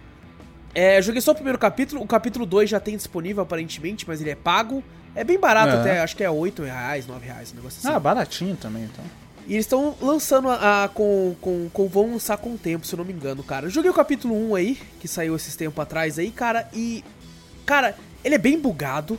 é, 0.75 0.99
eu 0.99 1.03
joguei 1.03 1.21
só 1.21 1.33
o 1.33 1.35
primeiro 1.35 1.59
capítulo, 1.59 2.03
o 2.03 2.07
capítulo 2.07 2.45
2 2.45 2.69
já 2.69 2.79
tem 2.79 2.97
disponível 2.97 3.43
aparentemente, 3.43 4.07
mas 4.07 4.21
ele 4.21 4.31
é 4.31 4.35
pago. 4.35 4.85
É 5.15 5.25
bem 5.25 5.39
barato 5.39 5.75
é. 5.75 5.81
até, 5.81 6.01
acho 6.01 6.15
que 6.15 6.23
é 6.23 6.31
8 6.31 6.63
reais, 6.63 7.07
9 7.07 7.27
reais, 7.27 7.53
um 7.53 7.57
negócio 7.57 7.79
assim. 7.79 7.89
Ah, 7.89 7.99
baratinho 7.99 8.55
também, 8.57 8.85
então. 8.85 9.05
E 9.47 9.55
eles 9.55 9.65
estão 9.65 9.97
lançando 10.01 10.51
a, 10.51 10.85
a, 10.85 10.89
com, 10.89 11.35
com, 11.41 11.71
com. 11.73 11.89
Vão 11.89 12.13
lançar 12.13 12.37
com 12.37 12.51
o 12.51 12.59
tempo, 12.59 12.87
se 12.87 12.95
eu 12.95 12.99
não 12.99 13.05
me 13.05 13.15
engano, 13.15 13.43
cara. 13.43 13.67
Eu 13.67 13.71
joguei 13.71 13.91
o 13.91 13.95
capítulo 13.95 14.35
1 14.51 14.55
aí, 14.55 14.79
que 15.01 15.09
saiu 15.09 15.35
esses 15.35 15.57
tempos 15.57 15.83
atrás 15.83 16.19
aí, 16.19 16.31
cara, 16.31 16.69
e. 16.75 17.03
Cara, 17.65 17.97
ele 18.23 18.35
é 18.35 18.39
bem 18.39 18.59
bugado. 18.59 19.19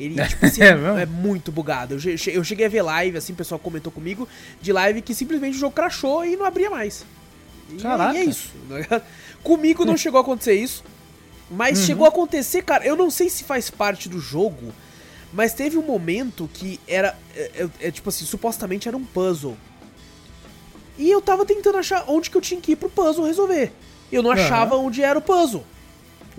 Ele, 0.00 0.22
tipo 0.26 0.46
assim, 0.46 0.62
é, 0.62 1.02
é, 1.02 1.06
muito 1.06 1.52
bugado. 1.52 1.94
Eu, 1.94 2.00
eu 2.32 2.42
cheguei 2.42 2.66
a 2.66 2.68
ver 2.68 2.82
live, 2.82 3.18
assim, 3.18 3.34
o 3.34 3.36
pessoal 3.36 3.58
comentou 3.58 3.92
comigo, 3.92 4.26
de 4.60 4.72
live 4.72 5.02
que 5.02 5.14
simplesmente 5.14 5.56
o 5.56 5.60
jogo 5.60 5.74
crashou 5.74 6.24
e 6.24 6.36
não 6.36 6.46
abria 6.46 6.70
mais. 6.70 7.04
E, 7.70 7.76
Caraca. 7.76 8.14
e 8.14 8.22
é 8.22 8.24
isso. 8.24 8.50
Né? 8.68 8.86
Comigo 9.42 9.84
não 9.84 9.96
chegou 9.96 10.18
a 10.18 10.22
acontecer 10.22 10.54
isso. 10.54 10.82
Mas 11.50 11.80
uhum. 11.80 11.86
chegou 11.86 12.06
a 12.06 12.08
acontecer, 12.08 12.62
cara. 12.62 12.84
Eu 12.86 12.96
não 12.96 13.10
sei 13.10 13.28
se 13.28 13.44
faz 13.44 13.70
parte 13.70 14.08
do 14.08 14.20
jogo, 14.20 14.72
mas 15.32 15.52
teve 15.52 15.76
um 15.76 15.82
momento 15.82 16.48
que 16.54 16.80
era. 16.86 17.16
É, 17.34 17.40
é, 17.80 17.88
é, 17.88 17.90
tipo 17.90 18.08
assim, 18.08 18.24
supostamente 18.24 18.88
era 18.88 18.96
um 18.96 19.04
puzzle. 19.04 19.56
E 20.96 21.10
eu 21.10 21.20
tava 21.20 21.44
tentando 21.44 21.78
achar 21.78 22.04
onde 22.06 22.30
que 22.30 22.36
eu 22.36 22.40
tinha 22.40 22.60
que 22.60 22.72
ir 22.72 22.76
pro 22.76 22.88
puzzle 22.88 23.26
resolver. 23.26 23.72
Eu 24.12 24.22
não 24.22 24.30
achava 24.30 24.76
uhum. 24.76 24.86
onde 24.86 25.02
era 25.02 25.18
o 25.18 25.22
puzzle. 25.22 25.64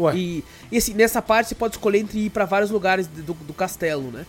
Ué. 0.01 0.15
E, 0.15 0.43
e 0.71 0.77
assim, 0.77 0.93
nessa 0.93 1.21
parte 1.21 1.49
você 1.49 1.55
pode 1.55 1.75
escolher 1.75 1.99
entre 1.99 2.19
ir 2.19 2.29
para 2.29 2.45
vários 2.45 2.71
lugares 2.71 3.07
do, 3.07 3.33
do, 3.33 3.53
castelo, 3.53 4.11
né? 4.11 4.25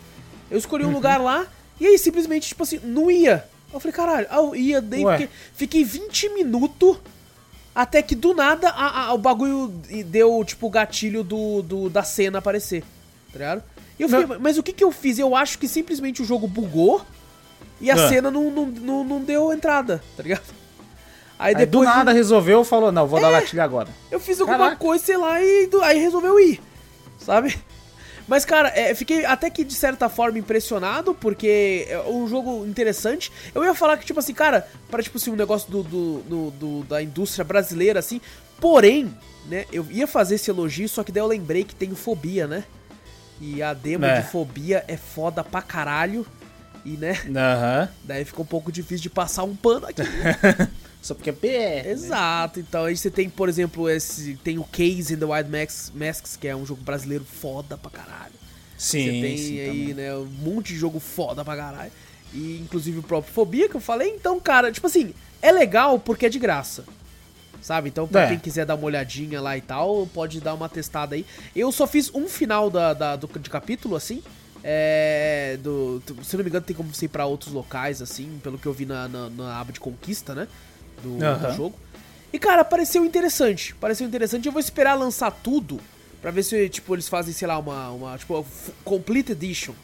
Eu 0.51 0.59
escolhi 0.59 0.85
um 0.85 0.89
uhum. 0.89 0.95
lugar 0.95 1.21
lá 1.21 1.47
e 1.81 1.87
aí 1.87 1.99
simplesmente, 1.99 2.49
tipo 2.49 2.63
assim, 2.63 2.81
não 2.85 3.11
ia. 3.11 3.45
Eu 3.73 3.81
falei, 3.81 3.95
caralho, 3.95 4.27
eu 4.31 4.55
ia, 4.55 4.83
daí 4.83 5.03
fiquei, 5.03 5.29
fiquei 5.55 5.85
20 5.85 6.29
minutos 6.31 6.99
até 7.75 8.03
que 8.03 8.15
do 8.15 8.35
nada 8.35 8.69
a, 8.69 9.07
a, 9.07 9.15
o 9.15 9.19
bagulho 9.19 9.69
deu, 10.07 10.45
tipo, 10.45 10.67
o 10.67 10.71
gatilho 10.71 11.25
do, 11.25 11.63
do, 11.63 11.89
da 11.89 12.03
cena 12.03 12.39
aparecer. 12.39 12.83
Tá 13.33 13.39
ligado? 13.39 13.63
E 13.99 14.03
eu 14.03 14.09
fiquei, 14.09 14.39
mas 14.39 14.59
o 14.59 14.63
que 14.63 14.73
que 14.73 14.85
eu 14.85 14.93
fiz? 14.93 15.19
Eu 15.19 15.35
acho 15.35 15.59
que 15.59 15.67
simplesmente 15.67 16.21
o 16.21 16.25
jogo 16.25 16.47
bugou 16.47 17.03
e 17.81 17.91
a 17.91 17.95
ah. 17.95 18.09
cena 18.09 18.31
não, 18.31 18.51
não, 18.51 18.67
não, 18.67 19.05
não 19.05 19.21
deu 19.21 19.53
entrada, 19.53 20.03
tá 20.17 20.23
ligado? 20.23 20.62
Aí, 21.43 21.57
aí 21.57 21.67
do 21.67 21.83
nada 21.83 22.13
resolveu, 22.13 22.63
falou, 22.63 22.93
não, 22.93 23.05
vou 23.05 23.19
é, 23.19 23.23
dar 23.23 23.33
gatilho 23.33 23.63
agora. 23.63 23.89
Eu 24.13 24.21
fiz 24.21 24.41
alguma 24.41 24.59
Caraca. 24.59 24.77
coisa, 24.77 25.05
sei 25.05 25.17
lá, 25.17 25.43
e 25.43 25.69
aí 25.83 25.99
resolveu 25.99 26.39
ir, 26.39 26.61
sabe? 27.19 27.59
Mas, 28.29 28.45
cara, 28.45 28.73
é, 28.77 28.95
fiquei 28.95 29.25
até 29.25 29.51
que 29.51 29.65
de 29.65 29.75
certa 29.75 30.09
forma 30.09 30.39
impressionado, 30.39 31.13
porque 31.13 31.87
é 31.89 31.99
um 32.03 32.29
jogo 32.29 32.65
interessante. 32.65 33.33
Eu 33.53 33.65
ia 33.65 33.75
falar 33.75 33.97
que, 33.97 34.07
tipo 34.07 34.21
assim, 34.21 34.33
cara, 34.33 34.69
para 34.89 35.03
tipo 35.03 35.19
assim, 35.19 35.33
um 35.33 35.37
negócio 35.37 35.69
do, 35.69 35.83
do, 35.83 36.19
do, 36.21 36.51
do, 36.53 36.83
da 36.85 37.03
indústria 37.03 37.45
brasileira, 37.45 37.99
assim. 37.99 38.21
Porém, 38.61 39.13
né, 39.47 39.67
eu 39.73 39.85
ia 39.91 40.07
fazer 40.07 40.37
esse 40.37 40.49
elogio, 40.49 40.89
só 40.89 41.03
que 41.03 41.11
daí 41.11 41.23
eu 41.23 41.27
lembrei 41.27 41.65
que 41.65 41.75
tem 41.75 41.93
fobia, 41.97 42.47
né? 42.47 42.63
E 43.41 43.61
a 43.61 43.75
demo 43.75 44.05
é. 44.05 44.21
de 44.21 44.29
fobia 44.29 44.85
é 44.87 44.97
foda 44.97 45.43
pra 45.43 45.61
caralho. 45.61 46.25
E, 46.85 46.91
né? 46.91 47.21
Uhum. 47.27 47.89
Daí 48.05 48.25
fica 48.25 48.41
um 48.41 48.47
pouco 48.47 48.71
difícil 48.71 49.03
de 49.03 49.11
passar 49.11 49.43
um 49.43 49.57
pano 49.57 49.87
aqui. 49.89 50.03
Só 51.03 51.15
porque 51.15 51.31
é 51.31 51.33
BR. 51.33 51.85
Né? 51.85 51.91
Exato. 51.91 52.61
Né? 52.61 52.65
Então 52.67 52.85
aí 52.85 52.97
você 52.97 53.11
tem, 53.11 53.29
por 53.29 53.49
exemplo, 53.49 53.91
esse. 53.91 54.37
Tem 54.37 54.59
o 54.59 54.65
Case 54.65 55.13
in 55.13 55.17
the 55.17 55.25
Wild 55.25 55.51
Masks, 55.93 56.37
que 56.37 56.47
é 56.47 56.55
um 56.55 56.65
jogo 56.65 56.81
brasileiro 56.81 57.25
foda 57.25 57.77
pra 57.77 57.91
caralho. 57.91 58.33
Sim. 58.79 59.05
Você 59.05 59.11
tem 59.21 59.37
sim, 59.37 59.61
aí, 59.61 59.67
também. 59.67 59.95
né, 59.95 60.15
um 60.15 60.25
monte 60.25 60.73
de 60.73 60.79
jogo 60.79 61.01
foda 61.01 61.45
pra 61.45 61.57
caralho. 61.57 61.93
E 62.33 62.61
inclusive 62.63 63.01
o 63.01 63.03
próprio 63.03 63.35
Fobia 63.35 63.69
que 63.69 63.75
eu 63.75 63.81
falei. 63.81 64.15
Então, 64.15 64.39
cara, 64.39 64.71
tipo 64.71 64.87
assim, 64.87 65.13
é 65.43 65.51
legal 65.51 65.99
porque 65.99 66.27
é 66.27 66.29
de 66.29 66.39
graça. 66.39 66.85
Sabe? 67.61 67.89
Então, 67.89 68.09
pra 68.09 68.23
é. 68.23 68.29
quem 68.29 68.39
quiser 68.39 68.67
dar 68.67 68.75
uma 68.75 68.85
olhadinha 68.85 69.41
lá 69.41 69.57
e 69.57 69.61
tal, 69.61 70.09
pode 70.13 70.41
dar 70.41 70.55
uma 70.55 70.69
testada 70.69 71.15
aí. 71.15 71.25
Eu 71.55 71.71
só 71.71 71.87
fiz 71.87 72.13
um 72.13 72.29
final 72.29 72.69
da, 72.69 72.93
da 72.93 73.15
do, 73.15 73.29
de 73.39 73.51
capítulo, 73.51 73.95
assim. 73.95 74.23
É. 74.65 75.59
Do, 75.63 76.03
se 76.25 76.37
não 76.37 76.43
me 76.43 76.51
engano, 76.51 76.65
tem 76.65 76.75
como 76.75 76.93
você 76.93 77.05
ir 77.05 77.09
pra 77.09 77.27
outros 77.27 77.53
locais, 77.53 78.03
assim, 78.03 78.41
pelo 78.43 78.59
que 78.59 78.67
eu 78.67 78.73
vi 78.73 78.85
na, 78.85 79.07
na, 79.07 79.31
na 79.31 79.61
aba 79.61 79.73
de 79.73 79.79
conquista, 79.79 80.35
né? 80.35 80.49
Do, 81.03 81.11
uhum. 81.11 81.39
do 81.39 81.53
jogo. 81.55 81.75
E, 82.33 82.39
cara, 82.39 82.65
pareceu 82.65 83.05
interessante. 83.05 83.75
Pareceu 83.75 84.07
interessante. 84.07 84.47
Eu 84.47 84.53
vou 84.53 84.61
esperar 84.61 84.95
lançar 84.95 85.31
tudo 85.31 85.81
pra 86.21 86.31
ver 86.31 86.43
se, 86.43 86.69
tipo, 86.69 86.95
eles 86.95 87.09
fazem, 87.09 87.35
sei 87.35 87.47
lá, 87.47 87.59
uma, 87.59 87.91
uma 87.91 88.19
tipo, 88.19 88.47
Complete 88.85 89.33
Edition. 89.33 89.75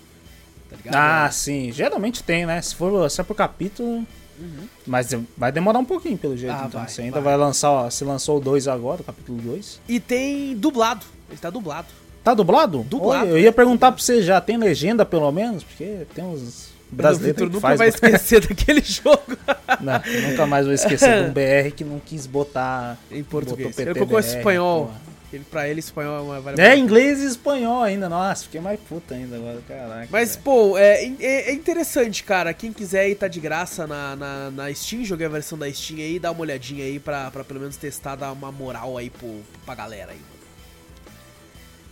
Tá 0.70 0.76
ligado? 0.76 0.94
Ah, 0.94 1.30
sim. 1.30 1.70
Geralmente 1.72 2.22
tem, 2.22 2.46
né? 2.46 2.60
Se 2.62 2.74
for, 2.74 3.10
se 3.10 3.20
é 3.20 3.24
por 3.24 3.34
capítulo... 3.34 4.06
Uhum. 4.40 4.68
Mas 4.86 5.12
vai 5.36 5.50
demorar 5.50 5.80
um 5.80 5.84
pouquinho, 5.84 6.16
pelo 6.16 6.36
jeito. 6.36 6.54
Ah, 6.54 6.66
então, 6.68 6.80
vai, 6.80 6.88
você 6.88 7.02
ainda 7.02 7.20
vai, 7.20 7.36
vai 7.36 7.36
lançar, 7.36 7.72
ó, 7.72 7.90
se 7.90 8.04
lançou 8.04 8.38
o 8.38 8.40
2 8.40 8.68
agora, 8.68 9.00
o 9.00 9.04
capítulo 9.04 9.36
2. 9.42 9.80
E 9.88 9.98
tem 9.98 10.56
dublado. 10.56 11.04
Ele 11.28 11.38
tá 11.38 11.50
dublado. 11.50 11.88
Tá 12.22 12.34
dublado? 12.34 12.84
Dublado. 12.84 13.26
Oi, 13.26 13.32
eu 13.32 13.38
ia 13.38 13.52
perguntar 13.52 13.90
pra 13.90 14.00
você 14.00 14.22
já, 14.22 14.40
tem 14.40 14.56
legenda 14.56 15.04
pelo 15.04 15.32
menos? 15.32 15.64
Porque 15.64 16.06
tem 16.14 16.22
uns 16.24 16.68
brasileiro 16.90 17.46
o 17.46 17.50
nunca 17.50 17.76
vai 17.76 17.88
esquecer 17.88 18.46
daquele 18.46 18.80
jogo. 18.84 19.36
Não, 19.80 20.30
nunca 20.30 20.46
mais 20.46 20.66
vou 20.66 20.74
esquecer 20.74 21.24
de 21.24 21.30
um 21.30 21.32
BR 21.32 21.74
que 21.74 21.84
não 21.84 21.98
quis 21.98 22.26
botar 22.26 22.98
em 23.10 23.22
português. 23.22 23.78
Ele 23.78 23.94
colocou 23.94 24.18
espanhol. 24.18 24.92
Ele, 25.30 25.44
pra 25.44 25.68
ele, 25.68 25.78
espanhol 25.78 26.34
é 26.34 26.40
uma 26.40 26.54
É, 26.56 26.74
inglês 26.74 27.20
e 27.20 27.26
espanhol 27.26 27.82
ainda. 27.82 28.08
Nossa, 28.08 28.44
fiquei 28.44 28.62
mais 28.62 28.80
puta 28.80 29.14
ainda 29.14 29.36
agora, 29.36 29.60
caraca. 29.68 30.08
Mas, 30.10 30.36
pô, 30.36 30.78
é, 30.78 31.04
é, 31.04 31.50
é, 31.50 31.52
interessante, 31.52 32.24
cara. 32.24 32.54
Quem 32.54 32.72
quiser 32.72 33.00
aí 33.00 33.14
tá 33.14 33.28
de 33.28 33.38
graça 33.38 33.86
na, 33.86 34.16
na, 34.16 34.50
na, 34.50 34.74
Steam, 34.74 35.04
joguei 35.04 35.26
a 35.26 35.30
versão 35.30 35.58
da 35.58 35.70
Steam 35.70 35.98
aí, 35.98 36.18
dá 36.18 36.30
uma 36.30 36.40
olhadinha 36.40 36.82
aí 36.82 36.98
pra, 36.98 37.30
pra 37.30 37.44
pelo 37.44 37.60
menos 37.60 37.76
testar, 37.76 38.16
dar 38.16 38.32
uma 38.32 38.50
moral 38.50 38.96
aí 38.96 39.10
pro, 39.10 39.42
pra 39.66 39.74
galera 39.74 40.12
aí. 40.12 40.20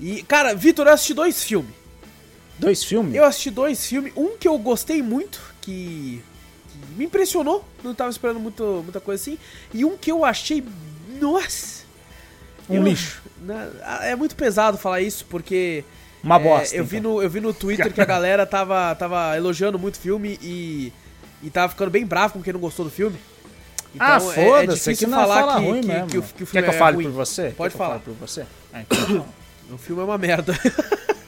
E, 0.00 0.22
cara, 0.22 0.54
Vitor, 0.54 0.86
eu 0.86 0.94
assisti 0.94 1.12
dois 1.12 1.44
filmes. 1.44 1.74
Dois 2.58 2.82
filmes? 2.82 3.14
Eu 3.14 3.24
assisti 3.24 3.50
dois 3.50 3.86
filmes. 3.86 4.12
Um 4.16 4.36
que 4.36 4.48
eu 4.48 4.58
gostei 4.58 5.02
muito, 5.02 5.40
que, 5.60 6.22
que 6.68 6.94
me 6.96 7.04
impressionou. 7.04 7.64
Não 7.84 7.94
tava 7.94 8.10
esperando 8.10 8.40
muito, 8.40 8.80
muita 8.82 9.00
coisa 9.00 9.20
assim. 9.20 9.38
E 9.72 9.84
um 9.84 9.96
que 9.96 10.10
eu 10.10 10.24
achei. 10.24 10.64
Nossa! 11.20 11.84
Um 12.68 12.76
eu, 12.76 12.82
lixo. 12.82 13.22
É 14.02 14.16
muito 14.16 14.34
pesado 14.34 14.78
falar 14.78 15.00
isso, 15.00 15.26
porque. 15.28 15.84
Uma 16.22 16.38
bosta. 16.38 16.74
É, 16.74 16.78
eu, 16.78 16.84
então. 16.84 16.86
vi 16.86 17.00
no, 17.00 17.22
eu 17.22 17.30
vi 17.30 17.40
no 17.40 17.52
Twitter 17.52 17.92
que 17.92 18.00
a 18.00 18.04
galera 18.06 18.46
tava, 18.46 18.94
tava 18.94 19.36
elogiando 19.36 19.78
muito 19.78 19.96
o 19.96 20.00
filme 20.00 20.38
e. 20.42 20.92
E 21.42 21.50
tava 21.50 21.68
ficando 21.68 21.90
bem 21.90 22.04
bravo 22.04 22.32
com 22.34 22.42
quem 22.42 22.52
não 22.52 22.58
gostou 22.58 22.84
do 22.84 22.90
filme. 22.90 23.18
Então, 23.94 24.06
ah, 24.06 24.20
foda-se, 24.20 24.90
é, 24.90 24.92
é 24.92 24.96
que 24.96 25.06
falar 25.06 25.40
fala 25.40 25.60
que, 25.60 25.66
ruim 25.66 25.80
que, 25.80 25.86
mesmo. 25.86 26.06
Que, 26.06 26.12
que, 26.12 26.18
o 26.18 26.22
filme 26.22 26.52
Quer 26.52 26.62
que 26.62 26.68
eu 26.68 26.74
é 26.74 26.78
fale 26.78 26.96
ruim? 26.96 27.04
por 27.06 27.12
você? 27.12 27.54
Pode 27.56 27.72
Quer 27.72 27.78
falar. 27.78 27.98
por 27.98 28.14
você? 28.14 28.46
É, 28.72 28.80
então. 28.90 29.26
o 29.70 29.78
filme 29.78 30.02
é 30.02 30.04
uma 30.04 30.18
merda. 30.18 30.58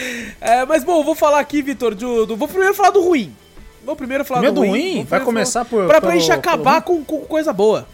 é, 0.40 0.64
mas 0.64 0.84
bom, 0.84 1.02
vou 1.04 1.14
falar 1.14 1.40
aqui, 1.40 1.62
Vitor, 1.62 1.94
do, 1.94 2.26
do, 2.26 2.36
vou 2.36 2.48
primeiro 2.48 2.74
falar 2.74 2.90
do 2.90 3.02
ruim. 3.02 3.34
Vou 3.84 3.96
primeiro 3.96 4.24
falar 4.24 4.40
primeiro 4.40 4.54
do 4.54 4.72
ruim. 4.72 4.94
ruim? 4.96 5.04
Vai 5.04 5.20
começar 5.20 5.64
por. 5.64 5.86
Pra, 5.86 6.00
pra 6.00 6.16
gente 6.16 6.30
acabar 6.32 6.82
com, 6.82 7.02
com 7.04 7.20
coisa 7.20 7.52
boa. 7.52 7.86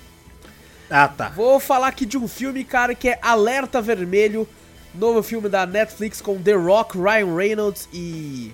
Ah, 0.91 1.09
tá. 1.09 1.31
Vou 1.31 1.59
falar 1.59 1.89
aqui 1.89 2.07
de 2.07 2.17
um 2.17 2.29
filme, 2.29 2.65
cara, 2.65 2.95
que 2.95 3.09
é 3.09 3.19
Alerta 3.23 3.81
Vermelho. 3.81 4.49
Novo 4.95 5.23
filme 5.23 5.49
da 5.49 5.67
Netflix 5.67 6.21
com 6.21 6.41
The 6.41 6.55
Rock, 6.55 6.97
Ryan 6.99 7.35
Reynolds 7.35 7.89
e. 7.93 8.53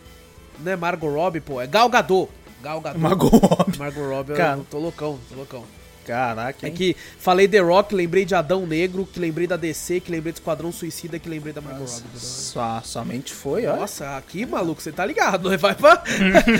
Né, 0.58 0.76
Margot 0.76 1.08
Robbie, 1.08 1.40
pô. 1.40 1.60
É 1.60 1.66
Gal 1.66 1.88
Gadot. 1.88 2.28
Gal 2.62 2.80
Gadot. 2.80 3.00
Margot 3.00 3.28
Robbie. 3.28 3.78
Margot 3.78 4.08
Robbie, 4.08 4.34
cara. 4.34 4.58
eu 4.58 4.66
tô 4.68 4.78
loucão, 4.78 5.18
tô 5.28 5.36
loucão. 5.36 5.64
Caraca, 6.06 6.66
hein? 6.66 6.72
É 6.72 6.76
que 6.76 6.96
falei 7.18 7.46
The 7.48 7.60
Rock, 7.60 7.94
lembrei 7.94 8.24
de 8.24 8.34
Adão 8.34 8.66
Negro, 8.66 9.06
que 9.06 9.18
lembrei 9.18 9.46
da 9.46 9.56
DC, 9.56 10.00
que 10.00 10.10
lembrei 10.10 10.32
do 10.32 10.36
Esquadrão 10.36 10.72
Suicida, 10.72 11.18
que 11.18 11.28
lembrei 11.28 11.52
da 11.52 11.60
Margot 11.60 11.84
Robbie. 11.84 12.18
Sua, 12.18 12.82
somente 12.82 13.32
foi, 13.32 13.66
ó. 13.66 13.76
Nossa, 13.76 14.16
aqui, 14.16 14.44
maluco, 14.44 14.82
você 14.82 14.92
tá 14.92 15.04
ligado, 15.04 15.50
né? 15.50 15.56
Vai 15.56 15.74
pra... 15.74 16.02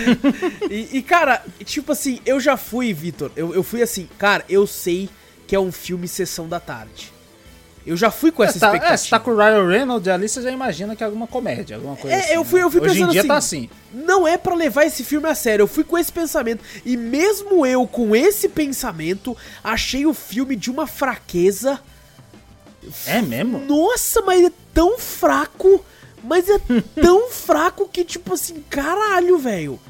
e, 0.71 0.99
e, 0.99 1.03
cara, 1.03 1.45
tipo 1.65 1.93
assim, 1.93 2.21
eu 2.25 2.41
já 2.41 2.57
fui, 2.57 2.93
Vitor, 2.93 3.31
eu, 3.37 3.55
eu 3.55 3.63
fui 3.63 3.83
assim, 3.83 4.09
cara, 4.19 4.45
eu 4.49 4.67
sei 4.67 5.09
que 5.47 5.57
é 5.57 5.61
um 5.61 5.71
filme 5.71 6.09
Sessão 6.09 6.49
da 6.49 6.59
Tarde. 6.59 7.12
Eu 7.85 7.97
já 7.97 8.11
fui 8.11 8.31
com 8.31 8.43
é, 8.45 8.47
essa 8.47 8.61
tá, 8.61 8.67
expectativa. 8.67 8.95
É, 8.95 8.97
você 8.97 9.11
tá 9.11 9.19
com 9.19 9.33
o 9.33 9.37
Ryan 9.37 9.67
Reynolds 9.67 10.09
ali, 10.09 10.29
você 10.29 10.41
já 10.41 10.51
imagina 10.51 10.95
que 10.95 11.03
é 11.03 11.07
alguma 11.07 11.27
comédia, 11.27 11.77
alguma 11.77 11.97
coisa 11.97 12.17
é, 12.17 12.21
assim. 12.21 12.33
Eu 12.35 12.45
fui, 12.45 12.63
eu 12.63 12.71
fui 12.71 12.81
né? 12.81 12.89
pensando 12.89 13.09
Hoje 13.09 13.09
em 13.09 13.13
dia 13.13 13.21
assim, 13.21 13.29
tá 13.29 13.37
assim. 13.37 13.71
Não 13.93 14.27
é 14.27 14.39
para 14.39 14.55
levar 14.55 14.85
esse 14.85 15.03
filme 15.03 15.29
a 15.29 15.35
sério. 15.35 15.65
Eu 15.65 15.69
fui 15.69 15.83
com 15.83 15.99
esse 15.99 16.13
pensamento. 16.13 16.63
E 16.85 16.97
mesmo 16.97 17.67
eu 17.67 17.87
com 17.87 18.15
esse 18.15 18.49
pensamento, 18.49 19.37
achei 19.65 20.07
o 20.07 20.15
filme 20.15 20.55
de 20.55 20.71
uma 20.71 20.87
fraqueza. 20.87 21.81
É 23.07 23.21
mesmo? 23.21 23.59
Nossa, 23.59 24.23
mas 24.23 24.45
é 24.45 24.53
tão 24.73 24.99
fraco. 24.99 25.85
Mas 26.23 26.49
é 26.49 26.61
tão 27.03 27.31
fraco 27.31 27.89
que, 27.89 28.05
tipo 28.05 28.35
assim, 28.35 28.63
caralho, 28.71 29.39
velho. 29.39 29.81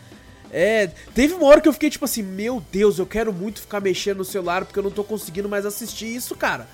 É, 0.51 0.91
teve 1.15 1.33
uma 1.33 1.47
hora 1.47 1.61
que 1.63 1.69
eu 1.69 1.73
fiquei 1.73 1.89
tipo 1.89 2.05
assim, 2.05 2.23
meu 2.23 2.63
Deus, 2.71 2.99
eu 2.99 3.07
quero 3.07 3.33
muito 3.33 3.63
ficar 3.63 3.81
mexendo 3.81 4.19
no 4.19 4.25
celular 4.25 4.67
porque 4.67 4.79
eu 4.79 4.83
não 4.83 4.91
tô 4.91 5.03
conseguindo 5.03 5.49
mais 5.49 5.65
assistir 5.65 6.15
isso, 6.15 6.37
cara. 6.37 6.69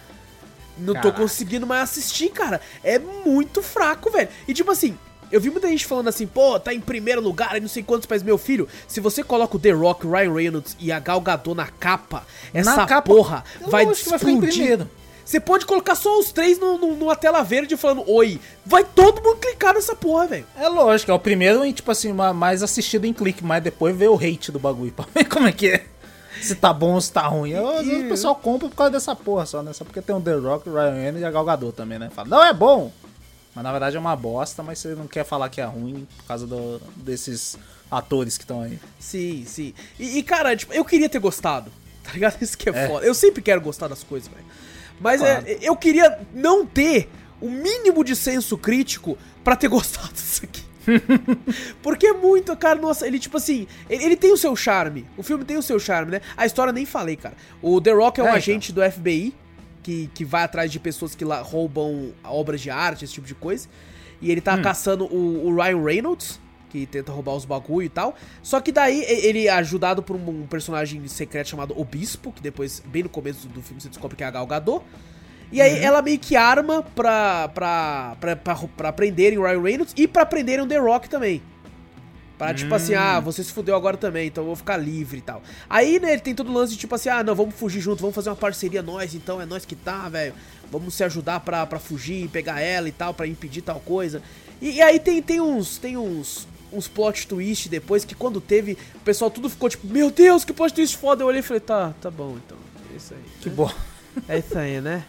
Não 0.79 0.95
Caraca. 0.95 1.13
tô 1.13 1.23
conseguindo 1.23 1.67
mais 1.67 1.83
assistir, 1.83 2.31
cara. 2.31 2.61
É 2.83 2.99
muito 2.99 3.63
fraco, 3.63 4.11
velho. 4.11 4.29
E 4.47 4.55
tipo 4.55 4.71
assim, 4.71 4.97
eu 5.31 5.41
vi 5.41 5.51
muita 5.51 5.69
gente 5.69 5.87
falando 5.87 6.09
assim, 6.09 6.27
pô, 6.27 6.59
tá 6.59 6.73
em 6.73 6.81
primeiro 6.81 7.21
lugar 7.21 7.57
e 7.57 7.61
não 7.61 7.69
sei 7.69 7.83
quantos, 7.83 8.07
mas 8.09 8.23
meu 8.23 8.39
filho, 8.39 8.69
se 8.87 9.01
você 9.01 9.23
coloca 9.23 9.57
o 9.57 9.61
The 9.61 9.71
Rock, 9.71 10.07
Ryan 10.07 10.33
Reynolds 10.33 10.77
e 10.79 10.91
a 10.91 10.99
Gal 10.99 11.21
Gadot 11.21 11.55
na 11.55 11.67
capa, 11.67 12.27
essa 12.53 12.77
na 12.77 12.87
capa, 12.87 13.13
porra 13.15 13.45
vai 13.67 13.85
explodir. 13.85 14.79
Vai 14.79 14.89
você 15.29 15.39
pode 15.39 15.67
colocar 15.67 15.95
só 15.95 16.19
os 16.19 16.33
três 16.33 16.59
no, 16.59 16.79
no, 16.79 16.97
numa 16.97 17.15
tela 17.15 17.43
verde 17.43 17.77
falando 17.77 18.03
oi. 18.11 18.41
Vai 18.65 18.83
todo 18.83 19.23
mundo 19.23 19.37
clicar 19.37 19.75
nessa 19.75 19.95
porra, 19.95 20.27
velho. 20.27 20.47
É 20.57 20.67
lógico, 20.69 21.11
é 21.11 21.15
o 21.15 21.19
primeiro, 21.19 21.71
tipo 21.71 21.91
assim, 21.91 22.15
mais 22.15 22.63
assistido 22.63 23.05
em 23.05 23.13
clique, 23.13 23.45
mas 23.45 23.63
depois 23.63 23.95
vê 23.95 24.09
o 24.09 24.15
hate 24.15 24.51
do 24.51 24.59
bagulho 24.59 24.91
pra 24.91 25.05
ver 25.15 25.27
como 25.27 25.47
é 25.47 25.53
que 25.53 25.69
é. 25.69 25.85
Se 26.43 26.55
tá 26.55 26.73
bom 26.73 26.95
ou 26.95 27.01
se 27.01 27.13
tá 27.13 27.27
ruim. 27.27 27.51
Eu, 27.51 27.69
às 27.69 27.87
vezes 27.87 28.05
o 28.05 28.09
pessoal 28.09 28.35
compra 28.35 28.69
por 28.69 28.77
causa 28.77 28.93
dessa 28.93 29.15
porra 29.15 29.47
só, 29.47 29.63
né? 29.63 29.73
Só 29.73 29.85
porque 29.85 30.01
tem 30.01 30.15
o 30.15 30.21
The 30.21 30.35
Rock, 30.35 30.69
o 30.69 30.75
Ryan 30.75 30.95
Reynolds 30.95 31.23
e 31.23 31.25
a 31.25 31.31
Gal 31.31 31.45
Gadot 31.45 31.73
também, 31.73 31.99
né? 31.99 32.11
Fala, 32.11 32.29
não, 32.29 32.45
é 32.45 32.53
bom. 32.53 32.93
Mas 33.55 33.65
na 33.65 33.71
verdade 33.73 33.97
é 33.97 34.01
uma 34.01 34.15
bosta, 34.15 34.63
mas 34.63 34.79
você 34.79 34.95
não 34.95 35.07
quer 35.07 35.25
falar 35.25 35.49
que 35.49 35.61
é 35.61 35.65
ruim 35.65 36.07
por 36.17 36.25
causa 36.27 36.47
do, 36.47 36.81
desses 36.97 37.59
atores 37.91 38.37
que 38.37 38.45
estão 38.45 38.63
aí. 38.63 38.79
Sim, 38.99 39.45
sim. 39.47 39.75
E, 39.99 40.19
e, 40.19 40.23
cara, 40.23 40.55
tipo, 40.57 40.73
eu 40.73 40.85
queria 40.85 41.09
ter 41.09 41.19
gostado. 41.19 41.71
Tá 42.09 42.15
ligado? 42.15 42.39
Isso 42.41 42.57
que 42.57 42.71
é, 42.71 42.73
é. 42.73 42.89
foda. 42.89 43.05
Eu 43.05 43.13
sempre 43.13 43.43
quero 43.43 43.61
gostar 43.61 43.87
das 43.87 44.03
coisas, 44.03 44.31
velho. 44.31 44.47
Mas 44.99 45.21
claro. 45.21 45.45
é, 45.47 45.59
eu 45.61 45.77
queria 45.77 46.19
não 46.33 46.65
ter 46.65 47.11
o 47.39 47.51
mínimo 47.51 48.03
de 48.03 48.17
senso 48.17 48.57
crítico 48.57 49.19
para 49.45 49.55
ter 49.55 49.69
gostado 49.69 50.15
disso 50.15 50.43
aqui. 50.43 50.48
Porque 51.83 52.07
é 52.07 52.13
muito, 52.13 52.57
cara, 52.57 52.81
nossa, 52.81 53.07
ele 53.07 53.19
tipo 53.19 53.37
assim, 53.37 53.67
ele, 53.89 54.05
ele, 54.05 54.17
tem 54.17 54.33
o 54.33 54.37
seu 54.37 54.55
charme. 54.57 55.07
O 55.17 55.23
filme 55.23 55.45
tem 55.45 55.57
o 55.57 55.63
seu 55.63 55.79
charme, 55.79 56.13
né? 56.13 56.21
A 56.37 56.47
história 56.47 56.73
nem 56.73 56.87
falei, 56.87 57.17
cara. 57.17 57.35
O 57.63 57.81
The 57.81 57.93
Rock 57.93 58.21
é 58.21 58.23
um 58.23 58.27
é, 58.27 58.31
então. 58.31 58.37
agente 58.37 58.73
então. 58.73 58.85
do 58.85 58.93
FBI 58.93 59.35
que, 59.89 60.11
que 60.13 60.25
vai 60.25 60.43
atrás 60.43 60.71
de 60.71 60.79
pessoas 60.79 61.15
que 61.15 61.25
lá 61.25 61.41
roubam 61.41 62.13
obras 62.23 62.61
de 62.61 62.69
arte, 62.69 63.07
esse 63.07 63.15
tipo 63.15 63.27
de 63.27 63.35
coisa. 63.35 63.69
E 64.21 64.31
ele 64.31 64.41
tá 64.41 64.55
hum. 64.55 64.61
caçando 64.61 65.05
o, 65.07 65.47
o 65.47 65.55
Ryan 65.55 65.83
Reynolds, 65.83 66.39
que 66.69 66.85
tenta 66.85 67.11
roubar 67.11 67.35
os 67.35 67.47
bagulho 67.47 67.87
e 67.87 67.89
tal. 67.89 68.15
Só 68.43 68.61
que 68.61 68.71
daí 68.71 69.03
ele 69.03 69.47
é 69.47 69.51
ajudado 69.51 70.03
por 70.03 70.15
um, 70.17 70.47
personagem 70.47 71.07
secreto 71.09 71.49
chamado 71.49 71.79
Obispo, 71.79 72.33
que 72.33 72.43
depois, 72.43 72.83
bem 72.87 73.03
no 73.03 73.09
começo 73.09 73.49
do 73.49 73.63
filme, 73.63 73.81
você 73.81 73.89
descobre 73.89 74.15
que 74.15 74.23
é 74.23 74.27
a 74.27 74.31
Gal 74.31 74.47
Gadot. 74.47 74.85
E 75.51 75.61
aí 75.61 75.79
uhum. 75.79 75.85
ela 75.85 76.03
meio 76.03 76.19
que 76.19 76.37
arma 76.37 76.83
pra, 76.83 77.49
pra, 77.49 78.17
pra, 78.21 78.37
pra, 78.37 78.55
pra 78.55 78.93
prenderem 78.93 79.39
o 79.39 79.43
Ryan 79.43 79.63
Reynolds 79.63 79.95
e 79.97 80.07
pra 80.07 80.27
prenderem 80.27 80.65
o 80.65 80.69
The 80.69 80.79
Rock 80.79 81.09
também. 81.09 81.43
Pra, 82.39 82.55
tipo 82.55 82.73
assim, 82.73 82.95
ah, 82.95 83.19
hum. 83.19 83.23
você 83.23 83.43
se 83.43 83.53
fudeu 83.53 83.75
agora 83.75 83.97
também, 83.97 84.29
então 84.29 84.45
eu 84.45 84.47
vou 84.47 84.55
ficar 84.55 84.77
livre 84.77 85.19
e 85.19 85.21
tal. 85.21 85.43
Aí, 85.69 85.99
né, 85.99 86.13
ele 86.13 86.21
tem 86.21 86.37
todo 86.37 86.51
o 86.51 86.55
lance 86.55 86.75
de, 86.75 86.79
tipo 86.79 86.95
assim, 86.95 87.09
ah, 87.09 87.25
não, 87.25 87.35
vamos 87.35 87.57
fugir 87.57 87.81
junto, 87.81 88.01
vamos 88.01 88.15
fazer 88.15 88.31
uma 88.31 88.37
parceria 88.37 88.81
nós, 88.81 89.13
então 89.13 89.43
é 89.43 89.47
nós 89.47 89.65
que 89.65 89.75
tá, 89.75 90.09
velho. 90.09 90.35
Vamos 90.71 90.95
se 90.95 91.03
ajudar 91.03 91.41
pra, 91.41 91.67
pra 91.67 91.81
fugir, 91.81 92.29
pegar 92.29 92.61
ela 92.61 92.89
e 92.89 92.93
tal, 92.93 93.13
pra 93.13 93.27
impedir 93.27 93.63
tal 93.63 93.81
coisa. 93.81 94.23
E, 94.63 94.77
e 94.77 94.83
aí 94.83 95.01
tem, 95.01 95.21
tem 95.21 95.41
uns, 95.41 95.79
tem 95.79 95.97
uns, 95.97 96.47
uns 96.73 96.87
plot 96.87 97.27
twist 97.27 97.69
depois 97.69 98.05
que 98.05 98.15
quando 98.15 98.41
teve, 98.41 98.79
o 98.95 99.01
pessoal 99.01 99.33
tudo 99.33 99.51
ficou 99.51 99.69
tipo, 99.69 99.89
meu 99.89 100.09
Deus, 100.09 100.45
que 100.45 100.53
plot 100.53 100.73
twist 100.73 100.97
foda. 100.97 101.25
Eu 101.25 101.27
olhei 101.27 101.41
e 101.41 101.43
falei, 101.43 101.61
tá, 101.61 101.93
tá 102.01 102.09
bom 102.09 102.37
então. 102.37 102.59
É 102.93 102.97
isso 102.97 103.15
aí. 103.15 103.25
Que 103.41 103.49
né? 103.49 103.55
bom. 103.57 103.73
É 104.29 104.39
isso 104.39 104.57
aí, 104.57 104.81
né? 104.81 105.05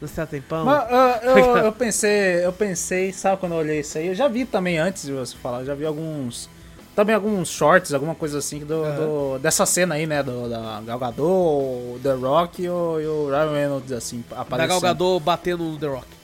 No 0.00 0.06
seu 0.06 0.26
tempão. 0.26 0.64
Mas, 0.64 0.84
uh, 0.84 1.24
eu, 1.24 1.56
eu, 1.58 1.72
pensei, 1.72 2.44
eu 2.44 2.52
pensei, 2.52 3.12
sabe 3.12 3.38
quando 3.38 3.52
eu 3.52 3.58
olhei 3.58 3.80
isso 3.80 3.98
aí? 3.98 4.08
Eu 4.08 4.14
já 4.14 4.28
vi 4.28 4.44
também 4.44 4.78
antes 4.78 5.04
de 5.04 5.12
você 5.12 5.36
falar, 5.36 5.64
já 5.64 5.74
vi 5.74 5.84
alguns. 5.84 6.48
Também 6.94 7.14
alguns 7.14 7.48
shorts, 7.48 7.94
alguma 7.94 8.14
coisa 8.14 8.38
assim 8.38 8.58
do, 8.60 8.74
uhum. 8.74 8.96
do 8.96 9.38
dessa 9.38 9.64
cena 9.64 9.94
aí, 9.94 10.06
né? 10.06 10.20
Do, 10.22 10.48
da 10.48 10.80
Gal 10.84 10.98
Gadot, 10.98 11.22
o 11.22 12.00
The 12.02 12.12
Rock 12.14 12.62
e 12.62 12.68
o, 12.68 13.00
e 13.00 13.06
o 13.06 13.28
Ryan 13.28 13.52
Reynolds, 13.52 13.92
assim, 13.92 14.24
aparecendo. 14.32 14.58
Da 14.58 14.66
Gal 14.66 14.80
Gadot 14.80 15.22
batendo 15.22 15.64
no 15.64 15.78
The 15.78 15.86
Rock. 15.86 16.17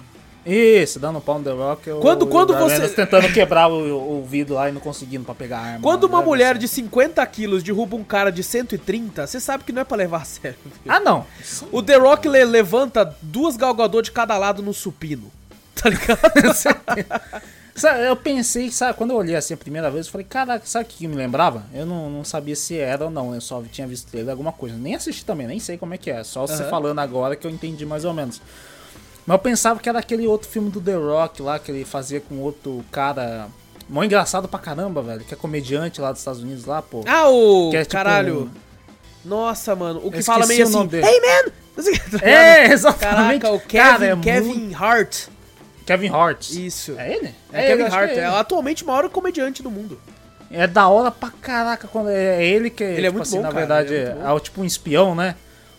Isso, 0.47 0.99
dando 0.99 1.21
pau 1.21 1.39
no 1.39 1.45
The 1.45 1.51
Rock. 1.51 1.91
Quando, 2.01 2.27
quando 2.27 2.55
você. 2.55 2.89
tentando 2.89 3.33
quebrar 3.33 3.69
o, 3.69 4.19
o, 4.19 4.25
vidro 4.25 4.55
lá 4.55 4.69
e 4.69 4.73
não 4.73 4.81
conseguindo 4.81 5.25
pra 5.25 5.35
pegar 5.35 5.59
a 5.59 5.63
arma. 5.63 5.81
Quando 5.81 6.05
uma 6.05 6.21
mulher 6.21 6.59
de 6.59 6.69
50 6.69 7.25
quilos 7.27 7.63
derruba 7.63 7.97
um 7.97 8.05
cara 8.05 8.31
de 8.31 8.43
130, 8.43 9.27
você 9.27 9.41
sabe 9.41 9.65
que 9.65 9.73
não 9.73 9.81
é 9.83 9.85
pra 9.85 9.97
levar 9.97 10.23
a 10.23 10.25
sério. 10.25 10.59
Ah, 10.87 11.01
não. 11.01 11.27
O 11.73 11.83
The 11.83 11.97
Rock 11.97 12.29
le 12.29 12.45
levanta 12.45 13.17
duas 13.23 13.57
galgadores 13.57 14.09
de 14.09 14.13
cada 14.13 14.37
lado 14.37 14.63
no 14.63 14.75
supino. 14.75 15.33
Tá 15.75 15.91
ligado? 15.91 16.21
eu 18.07 18.15
pensei, 18.17 18.71
sabe, 18.71 18.97
quando 18.97 19.11
eu 19.11 19.17
olhei 19.17 19.35
assim 19.35 19.55
a 19.55 19.57
primeira 19.57 19.91
vez, 19.91 20.07
eu 20.07 20.13
falei, 20.13 20.25
caraca, 20.25 20.65
sabe 20.65 20.85
o 20.85 20.89
que 20.89 21.09
me 21.09 21.17
lembrava? 21.17 21.65
Eu 21.75 21.85
não, 21.85 22.09
não 22.09 22.25
sabia 22.25 22.55
se 22.55 22.79
era 22.79 23.05
ou 23.05 23.11
não, 23.11 23.35
eu 23.35 23.41
só 23.41 23.61
tinha 23.71 23.87
visto 23.87 24.15
ele 24.15 24.31
alguma 24.31 24.53
coisa. 24.53 24.77
Nem 24.77 24.95
assisti 24.95 25.25
também, 25.25 25.49
nem 25.49 25.59
sei 25.59 25.77
como 25.77 25.93
é 25.93 25.99
que 25.99 26.11
é. 26.11 26.23
Só 26.23 26.43
uhum. 26.43 26.47
você 26.47 26.65
falando 26.71 27.01
agora 27.01 27.35
que 27.35 27.45
eu 27.45 27.51
entendi 27.51 27.85
mais 27.85 28.05
ou 28.05 28.15
menos. 28.15 28.41
Mas 29.27 29.35
eu 29.35 29.39
pensava 29.39 29.81
que 29.81 29.89
era 29.89 29.99
aquele 29.99 30.27
outro 30.27 30.49
filme 30.49 30.71
do 30.71 30.81
The 30.81 30.95
Rock 30.95 31.43
lá, 31.43 31.59
que 31.59 31.71
ele 31.71 31.85
fazia 31.85 32.21
com 32.21 32.39
outro 32.41 32.85
cara. 32.91 33.49
Mó 33.89 34.03
engraçado 34.03 34.49
pra 34.49 34.59
caramba, 34.59 35.03
velho. 35.03 35.25
Que 35.25 35.35
é 35.35 35.37
comediante 35.37 36.01
lá 36.01 36.11
dos 36.11 36.21
Estados 36.21 36.43
Unidos 36.43 36.65
lá, 36.65 36.83
pô. 36.83 37.03
Ah, 37.07 37.29
o. 37.29 37.71
É, 37.75 37.81
tipo, 37.81 37.93
caralho. 37.93 38.51
Nossa, 39.25 39.75
mano. 39.75 40.01
O 40.05 40.11
que 40.11 40.23
fala 40.23 40.47
meio 40.47 40.65
assim. 40.65 40.89
Hey, 40.93 41.21
man! 41.21 41.53
É, 42.23 42.67
exatamente. 42.73 43.41
Caraca, 43.41 43.51
o 43.51 43.61
Kevin, 43.61 43.83
Cara, 43.83 44.07
é 44.07 44.17
Kevin 44.17 44.55
muito... 44.55 44.83
Hart. 44.85 45.27
Kevin 45.85 46.09
Hart. 46.09 46.51
Isso. 46.51 46.95
É 46.97 47.13
ele? 47.13 47.35
É, 47.53 47.65
é 47.65 47.67
Kevin 47.67 47.95
Hart. 47.95 48.11
É, 48.11 48.19
é, 48.19 48.27
atualmente 48.27 48.85
o 48.85 48.87
maior 48.87 49.09
comediante 49.09 49.63
do 49.63 49.71
mundo. 49.71 50.01
É 50.51 50.69
da 50.69 50.89
hora 50.89 51.11
pra 51.11 51.31
caraca 51.31 51.89
quando 51.89 52.11
é 52.11 52.45
ele 52.45 52.71
que 52.71 52.85
ele 52.85 53.07
é 53.07 53.11
tipo 53.11 53.15
muito 53.15 53.23
assim, 53.23 53.37
bom, 53.39 53.43
na 53.43 53.49
cara, 53.49 53.59
verdade 53.59 53.95
é, 53.95 54.17
é, 54.25 54.41
tipo 54.41 54.61
um 54.61 54.65
espião, 54.65 55.15
né? 55.15 55.35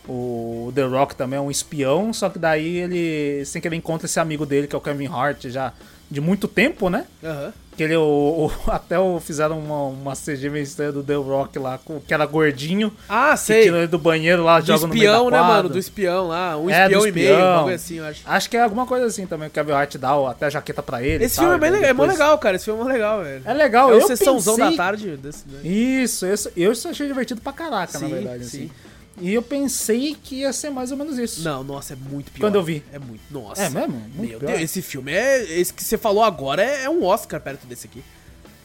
O 0.08 0.72
The 0.76 0.84
Rock 0.84 1.16
também 1.16 1.38
é 1.38 1.41
um 1.41 1.49
espião, 1.49 2.14
só 2.14 2.30
que 2.30 2.38
daí 2.38 2.78
ele, 2.78 3.43
sem 3.45 3.62
que 3.62 3.68
ele 3.68 3.76
encontra 3.76 4.06
esse 4.06 4.20
amigo 4.20 4.45
dele, 4.45 4.68
que 4.68 4.76
é 4.76 4.78
o 4.78 4.82
Kevin 4.82 5.08
Hart, 5.08 5.47
já 5.47 5.74
de 6.10 6.22
muito 6.22 6.47
tempo, 6.47 6.89
né? 6.89 7.06
Uhum. 7.24 7.51
Que 7.76 7.84
ele, 7.84 7.95
o, 7.97 8.01
o, 8.03 8.51
até 8.72 8.97
o, 8.97 9.20
fizeram 9.20 9.60
uma, 9.60 9.84
uma 9.88 10.14
CG 10.14 10.49
meio 10.49 10.64
estranha 10.64 10.91
do 10.91 11.03
The 11.03 11.16
Rock 11.16 11.60
lá, 11.60 11.80
que 12.08 12.14
era 12.14 12.26
gordinho. 12.26 12.93
Ah, 13.10 13.36
sei. 13.36 13.64
tirou 13.64 13.80
ele 13.80 13.88
do 13.88 13.97
banheiro 13.97 14.43
lá, 14.43 14.60
do 14.60 14.68
joga 14.68 14.86
espião, 14.86 15.26
no 15.26 15.32
meio 15.32 15.41
né, 15.41 15.47
mano? 15.47 15.70
Do 15.70 15.78
espião 15.78 16.28
lá. 16.28 16.58
Um 16.58 16.70
é, 16.70 16.84
espião, 16.84 17.08
e 17.08 17.12
meio, 17.12 17.36
algo 17.36 17.70
assim, 17.72 17.95
eu 17.95 18.06
acho. 18.06 18.22
Acho 18.26 18.49
que 18.49 18.56
é 18.56 18.62
alguma 18.62 18.86
coisa 18.86 19.08
assim 19.08 19.26
também. 19.26 19.49
O 19.49 19.51
Kevin 19.51 19.72
Hart 19.72 19.97
dá 19.97 20.30
até 20.30 20.45
a 20.45 20.49
jaqueta 20.49 20.82
pra 20.82 21.03
ele. 21.03 21.26
Esse 21.26 21.38
filme 21.38 21.56
é 21.56 21.58
bem 21.58 21.72
legal, 21.72 21.89
depois... 21.89 22.10
é 22.10 22.14
legal, 22.14 22.38
cara. 22.38 22.56
Esse 22.56 22.66
filme 22.66 22.82
é 22.82 22.93
legal, 22.93 23.24
velho. 23.24 23.41
É 23.43 23.53
legal, 23.53 23.91
é 23.91 23.95
eu 23.95 24.01
sessãozão 24.08 24.56
pensei... 24.56 24.72
da 24.72 24.78
tarde. 24.78 25.18
Desse, 25.18 25.43
né? 25.49 25.60
Isso, 25.64 26.26
eu, 26.26 26.36
eu 26.56 26.72
achei 26.72 27.08
divertido 27.08 27.41
pra 27.41 27.51
caraca, 27.51 27.97
sim, 27.97 28.08
na 28.08 28.16
verdade. 28.16 28.45
Sim. 28.45 28.66
Assim. 28.66 28.84
E 29.20 29.34
eu 29.34 29.41
pensei 29.41 30.16
que 30.22 30.41
ia 30.41 30.51
ser 30.51 30.70
mais 30.70 30.91
ou 30.91 30.97
menos 30.97 31.18
isso. 31.18 31.41
Não, 31.43 31.63
nossa, 31.63 31.93
é 31.93 31.95
muito 31.95 32.32
pior. 32.32 32.47
Quando 32.47 32.55
eu 32.55 32.63
vi. 32.63 32.84
É 32.91 32.99
muito. 32.99 33.22
Nossa. 33.32 33.63
É 33.63 33.70
mesmo? 33.70 33.93
Muito 33.93 34.30
Meu 34.30 34.39
pior. 34.39 34.47
Deus, 34.49 34.61
esse 34.61 34.82
filme 34.82 35.13
é. 35.13 35.41
Esse 35.59 35.74
que 35.74 35.84
você 35.84 35.97
falou 35.97 36.24
agora 36.24 36.63
é, 36.63 36.84
é 36.84 36.89
um 36.89 37.03
Oscar 37.03 37.39
perto 37.39 37.66
desse 37.66 37.88
aqui. 37.88 38.03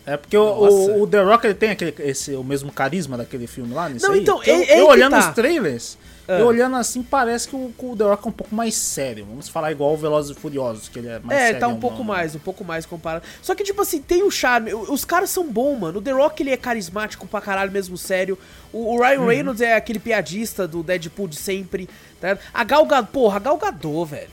É 0.07 0.17
porque 0.17 0.37
o, 0.37 1.03
o, 1.03 1.07
The 1.07 1.23
Rock 1.23 1.47
ele 1.47 1.55
tem 1.55 1.71
aquele, 1.71 1.95
esse, 2.01 2.35
o 2.35 2.43
mesmo 2.43 2.73
carisma 2.73 3.17
daquele 3.17 3.47
filme 3.47 3.73
lá, 3.73 3.89
nisso 3.89 4.07
Não, 4.07 4.15
aí. 4.15 4.21
então, 4.21 4.43
eu, 4.43 4.63
eu 4.65 4.87
olhando 4.89 5.13
tá. 5.13 5.29
os 5.29 5.35
trailers, 5.35 5.99
ah. 6.31 6.39
eu 6.39 6.47
olhando 6.47 6.77
assim, 6.77 7.03
parece 7.03 7.49
que 7.49 7.57
o, 7.57 7.75
o, 7.77 7.97
The 7.97 8.05
Rock 8.05 8.27
é 8.27 8.29
um 8.29 8.33
pouco 8.33 8.55
mais 8.55 8.77
sério. 8.77 9.27
Vamos 9.27 9.49
falar 9.49 9.73
igual 9.73 9.93
o 9.95 9.97
Velozes 9.97 10.37
e 10.37 10.41
Furiosos, 10.41 10.89
que 10.89 11.01
ele 11.01 11.09
é 11.09 11.19
mais 11.19 11.39
é, 11.39 11.43
sério. 11.43 11.57
É, 11.57 11.61
tá 11.61 11.69
um 11.69 11.81
pouco 11.81 11.99
não, 11.99 12.05
mais, 12.05 12.35
um 12.37 12.39
pouco 12.39 12.65
mais 12.65 12.87
comparado. 12.87 13.25
Só 13.43 13.55
que, 13.55 13.65
tipo 13.65 13.83
assim, 13.83 14.01
tem 14.01 14.23
o 14.23 14.31
charme. 14.31 14.73
Os 14.73 15.05
caras 15.05 15.31
são 15.31 15.51
bons, 15.51 15.77
mano. 15.77 15.99
O 15.99 16.03
The 16.03 16.13
Rock, 16.13 16.43
ele 16.43 16.51
é 16.51 16.57
carismático 16.57 17.27
pra 17.27 17.41
caralho, 17.41 17.73
mesmo 17.73 17.99
sério. 17.99 18.39
O, 18.73 18.95
o 18.95 19.01
Ryan 19.01 19.21
uhum. 19.21 19.27
Reynolds 19.27 19.61
é 19.61 19.75
aquele 19.75 19.99
piadista 19.99 20.69
do 20.69 20.83
Deadpool 20.83 21.27
de 21.27 21.37
sempre, 21.37 21.89
tá 22.21 22.39
A 22.55 22.63
Gal 22.63 22.87
Gadot, 22.87 23.11
porra, 23.13 23.37
a 23.37 23.41
Gal 23.41 23.57
Gadot, 23.59 24.11
velho. 24.11 24.31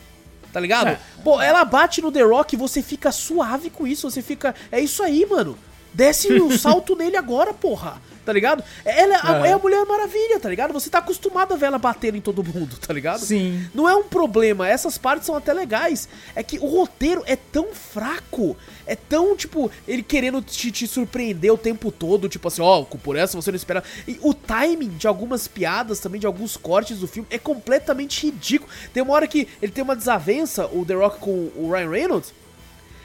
Tá 0.54 0.60
ligado? 0.60 0.90
É. 0.90 1.00
Pô, 1.24 1.42
ela 1.42 1.66
bate 1.66 2.02
no 2.02 2.12
The 2.12 2.22
Rock 2.22 2.56
e 2.56 2.58
você 2.58 2.82
fica 2.82 3.12
suave 3.12 3.70
com 3.70 3.88
isso. 3.88 4.10
Você 4.10 4.22
fica. 4.22 4.54
É 4.72 4.80
isso 4.80 5.02
aí, 5.02 5.26
mano. 5.26 5.58
Desce 5.94 6.32
o 6.32 6.52
salto 6.58 6.96
nele 6.96 7.18
agora, 7.18 7.54
porra 7.54 8.02
tá 8.28 8.34
ligado? 8.34 8.62
Ela 8.84 9.46
é. 9.48 9.52
é 9.52 9.54
a 9.54 9.58
Mulher 9.58 9.86
Maravilha, 9.86 10.38
tá 10.38 10.50
ligado? 10.50 10.74
Você 10.74 10.90
tá 10.90 10.98
acostumado 10.98 11.54
a 11.54 11.58
ver 11.58 11.68
ela 11.68 11.78
batendo 11.78 12.18
em 12.18 12.22
todo 12.22 12.44
mundo, 12.44 12.76
tá 12.78 12.94
ligado? 12.94 13.22
Sim. 13.22 13.66
Não 13.74 13.88
é 13.88 13.96
um 13.96 14.04
problema, 14.04 14.68
essas 14.68 14.98
partes 14.98 15.26
são 15.26 15.34
até 15.34 15.54
legais. 15.54 16.10
É 16.36 16.44
que 16.44 16.60
o 16.60 16.66
roteiro 16.66 17.24
é 17.26 17.38
tão 17.38 17.74
fraco, 17.74 18.58
é 18.86 18.98
tão, 18.98 19.34
tipo, 19.34 19.72
ele 19.88 20.04
querendo 20.04 20.42
te, 20.42 20.70
te 20.72 20.86
surpreender 20.86 21.54
o 21.54 21.58
tempo 21.58 21.90
todo, 21.90 22.28
tipo 22.28 22.50
assim, 22.50 22.62
ó, 22.62 22.82
oh, 22.82 22.98
por 22.98 23.16
essa 23.16 23.42
você 23.42 23.50
não 23.50 23.56
espera. 23.56 23.82
E 24.06 24.20
o 24.22 24.34
timing 24.34 24.90
de 24.90 25.08
algumas 25.08 25.48
piadas, 25.48 26.02
também 26.02 26.20
de 26.20 26.28
alguns 26.28 26.58
cortes 26.58 27.00
do 27.00 27.08
filme, 27.08 27.30
é 27.32 27.40
completamente 27.40 28.26
ridículo. 28.26 28.70
Tem 28.94 29.02
uma 29.02 29.14
hora 29.14 29.26
que 29.26 29.48
ele 29.62 29.72
tem 29.72 29.86
uma 29.86 29.96
desavença, 29.96 30.68
o 30.68 30.84
The 30.84 30.96
Rock 30.96 31.20
com 31.20 31.50
o 31.56 31.72
Ryan 31.72 31.90
Reynolds, 31.90 32.34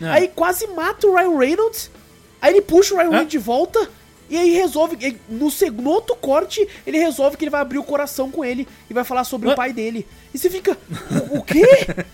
é. 0.00 0.08
aí 0.08 0.26
quase 0.26 0.66
mata 0.66 1.06
o 1.06 1.14
Ryan 1.14 1.38
Reynolds, 1.38 1.92
aí 2.40 2.54
ele 2.54 2.62
puxa 2.62 2.92
o 2.92 2.96
Ryan 2.96 3.06
é. 3.06 3.10
Reynolds 3.10 3.30
de 3.30 3.38
volta 3.38 3.88
e 4.32 4.38
aí 4.38 4.54
resolve, 4.54 5.20
no, 5.28 5.50
segundo 5.50 5.90
outro 5.90 6.16
corte, 6.16 6.66
ele 6.86 6.96
resolve 6.96 7.36
que 7.36 7.44
ele 7.44 7.50
vai 7.50 7.60
abrir 7.60 7.76
o 7.76 7.84
coração 7.84 8.30
com 8.30 8.42
ele 8.42 8.66
e 8.88 8.94
vai 8.94 9.04
falar 9.04 9.24
sobre 9.24 9.50
o 9.50 9.54
pai 9.54 9.74
dele. 9.74 10.06
E 10.32 10.38
você 10.38 10.48
fica, 10.48 10.74
o, 11.30 11.40
o 11.40 11.42
quê? 11.42 11.60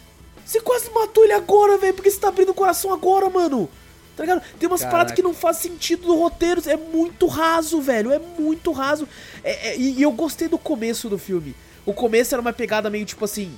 Você 0.44 0.62
quase 0.62 0.90
matou 0.90 1.24
ele 1.24 1.34
agora, 1.34 1.76
velho, 1.76 1.92
porque 1.92 2.10
você 2.10 2.18
tá 2.18 2.28
abrindo 2.28 2.48
o 2.48 2.54
coração 2.54 2.90
agora, 2.90 3.28
mano. 3.28 3.68
Tá 4.16 4.22
ligado? 4.22 4.42
Tem 4.58 4.66
umas 4.66 4.80
Caraca. 4.80 4.90
paradas 4.90 5.14
que 5.14 5.20
não 5.20 5.34
faz 5.34 5.58
sentido 5.58 6.08
no 6.08 6.16
roteiro, 6.16 6.62
é 6.66 6.74
muito 6.74 7.26
raso, 7.26 7.82
velho, 7.82 8.10
é 8.10 8.18
muito 8.18 8.72
raso. 8.72 9.06
É, 9.44 9.68
é, 9.68 9.76
e, 9.76 9.98
e 9.98 10.02
eu 10.02 10.10
gostei 10.10 10.48
do 10.48 10.56
começo 10.56 11.10
do 11.10 11.18
filme. 11.18 11.54
O 11.84 11.92
começo 11.92 12.34
era 12.34 12.40
uma 12.40 12.54
pegada 12.54 12.88
meio 12.88 13.04
tipo 13.04 13.26
assim, 13.26 13.52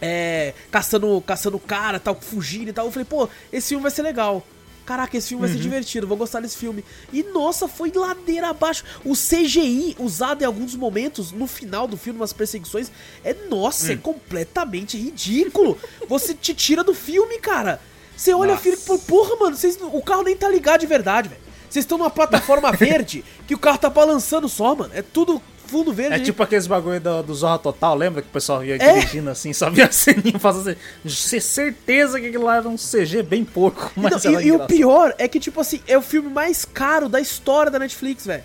é, 0.00 0.54
caçando, 0.70 1.20
caçando 1.26 1.58
cara, 1.58 1.98
tal, 1.98 2.14
fugindo 2.14 2.68
e 2.68 2.72
tal. 2.72 2.86
Eu 2.86 2.92
falei, 2.92 3.04
pô, 3.04 3.28
esse 3.52 3.70
filme 3.70 3.82
vai 3.82 3.90
ser 3.90 4.02
legal. 4.02 4.46
Caraca, 4.86 5.16
esse 5.16 5.30
filme 5.30 5.42
uhum. 5.42 5.48
vai 5.48 5.56
ser 5.56 5.56
uhum. 5.56 5.70
divertido, 5.70 6.06
vou 6.06 6.16
gostar 6.16 6.40
desse 6.40 6.56
filme. 6.56 6.84
E 7.12 7.24
nossa, 7.24 7.66
foi 7.66 7.90
ladeira 7.92 8.50
abaixo. 8.50 8.84
O 9.04 9.14
CGI 9.14 9.96
usado 9.98 10.42
em 10.42 10.44
alguns 10.44 10.76
momentos, 10.76 11.32
no 11.32 11.48
final 11.48 11.88
do 11.88 11.96
filme, 11.96 12.20
umas 12.20 12.32
perseguições, 12.32 12.90
é 13.24 13.34
nossa, 13.50 13.88
é 13.88 13.90
hum. 13.90 13.98
é 13.98 14.00
completamente 14.00 14.96
ridículo. 14.96 15.76
Você 16.08 16.32
te 16.32 16.54
tira 16.54 16.84
do 16.84 16.94
filme, 16.94 17.40
cara. 17.40 17.80
Você 18.16 18.32
olha 18.32 18.52
nossa. 18.52 18.62
filme 18.62 18.78
e 18.78 18.98
porra, 19.00 19.36
mano, 19.36 19.56
vocês, 19.56 19.76
o 19.82 20.00
carro 20.00 20.22
nem 20.22 20.36
tá 20.36 20.48
ligado 20.48 20.80
de 20.80 20.86
verdade, 20.86 21.28
velho. 21.28 21.40
Vocês 21.68 21.84
estão 21.84 21.98
numa 21.98 22.08
plataforma 22.08 22.70
verde 22.72 23.24
que 23.46 23.54
o 23.54 23.58
carro 23.58 23.78
tá 23.78 23.90
balançando 23.90 24.48
só, 24.48 24.74
mano. 24.74 24.92
É 24.94 25.02
tudo 25.02 25.42
fundo 25.66 25.92
verde. 25.92 26.14
É 26.14 26.18
tipo 26.18 26.42
aqueles 26.42 26.66
bagulho 26.66 27.00
do, 27.00 27.22
do 27.22 27.34
Zorra 27.34 27.58
Total, 27.58 27.94
lembra 27.94 28.22
que 28.22 28.28
o 28.28 28.30
pessoal 28.30 28.64
ia 28.64 28.76
é. 28.76 28.94
dirigindo 28.94 29.30
assim, 29.30 29.52
só 29.52 29.70
via 29.70 29.86
a 29.88 29.92
ceninha 29.92 30.38
fazendo 30.38 30.76
assim. 31.04 31.40
certeza 31.40 32.20
que 32.20 32.26
aquilo 32.26 32.44
lá 32.44 32.56
era 32.56 32.68
um 32.68 32.76
CG 32.76 33.22
bem 33.22 33.44
pouco. 33.44 33.92
Mas 33.96 34.24
Não, 34.24 34.40
e, 34.40 34.46
e 34.46 34.52
o 34.52 34.66
pior 34.66 35.14
é 35.18 35.28
que, 35.28 35.40
tipo 35.40 35.60
assim, 35.60 35.80
é 35.86 35.96
o 35.96 36.02
filme 36.02 36.28
mais 36.28 36.64
caro 36.64 37.08
da 37.08 37.20
história 37.20 37.70
da 37.70 37.78
Netflix, 37.78 38.26
velho. 38.26 38.44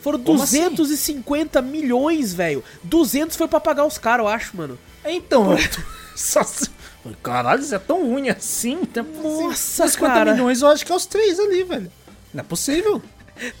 Foram 0.00 0.18
Como 0.18 0.38
250 0.38 1.58
assim? 1.58 1.68
milhões, 1.68 2.32
velho. 2.32 2.64
200 2.82 3.36
foi 3.36 3.48
pra 3.48 3.60
pagar 3.60 3.84
os 3.84 3.98
caras, 3.98 4.24
eu 4.24 4.28
acho, 4.28 4.56
mano. 4.56 4.78
Então, 5.04 5.56
só 6.16 6.42
Caralho, 7.22 7.62
isso 7.62 7.74
é 7.74 7.78
tão 7.78 8.06
ruim 8.06 8.28
assim. 8.28 8.78
Nossa, 9.22 9.88
50 9.88 10.14
cara. 10.14 10.32
milhões 10.32 10.60
eu 10.60 10.68
acho 10.68 10.84
que 10.84 10.92
é 10.92 10.94
os 10.94 11.06
três 11.06 11.38
ali, 11.38 11.64
velho. 11.64 11.90
Não 12.32 12.40
é 12.40 12.44
possível. 12.44 13.02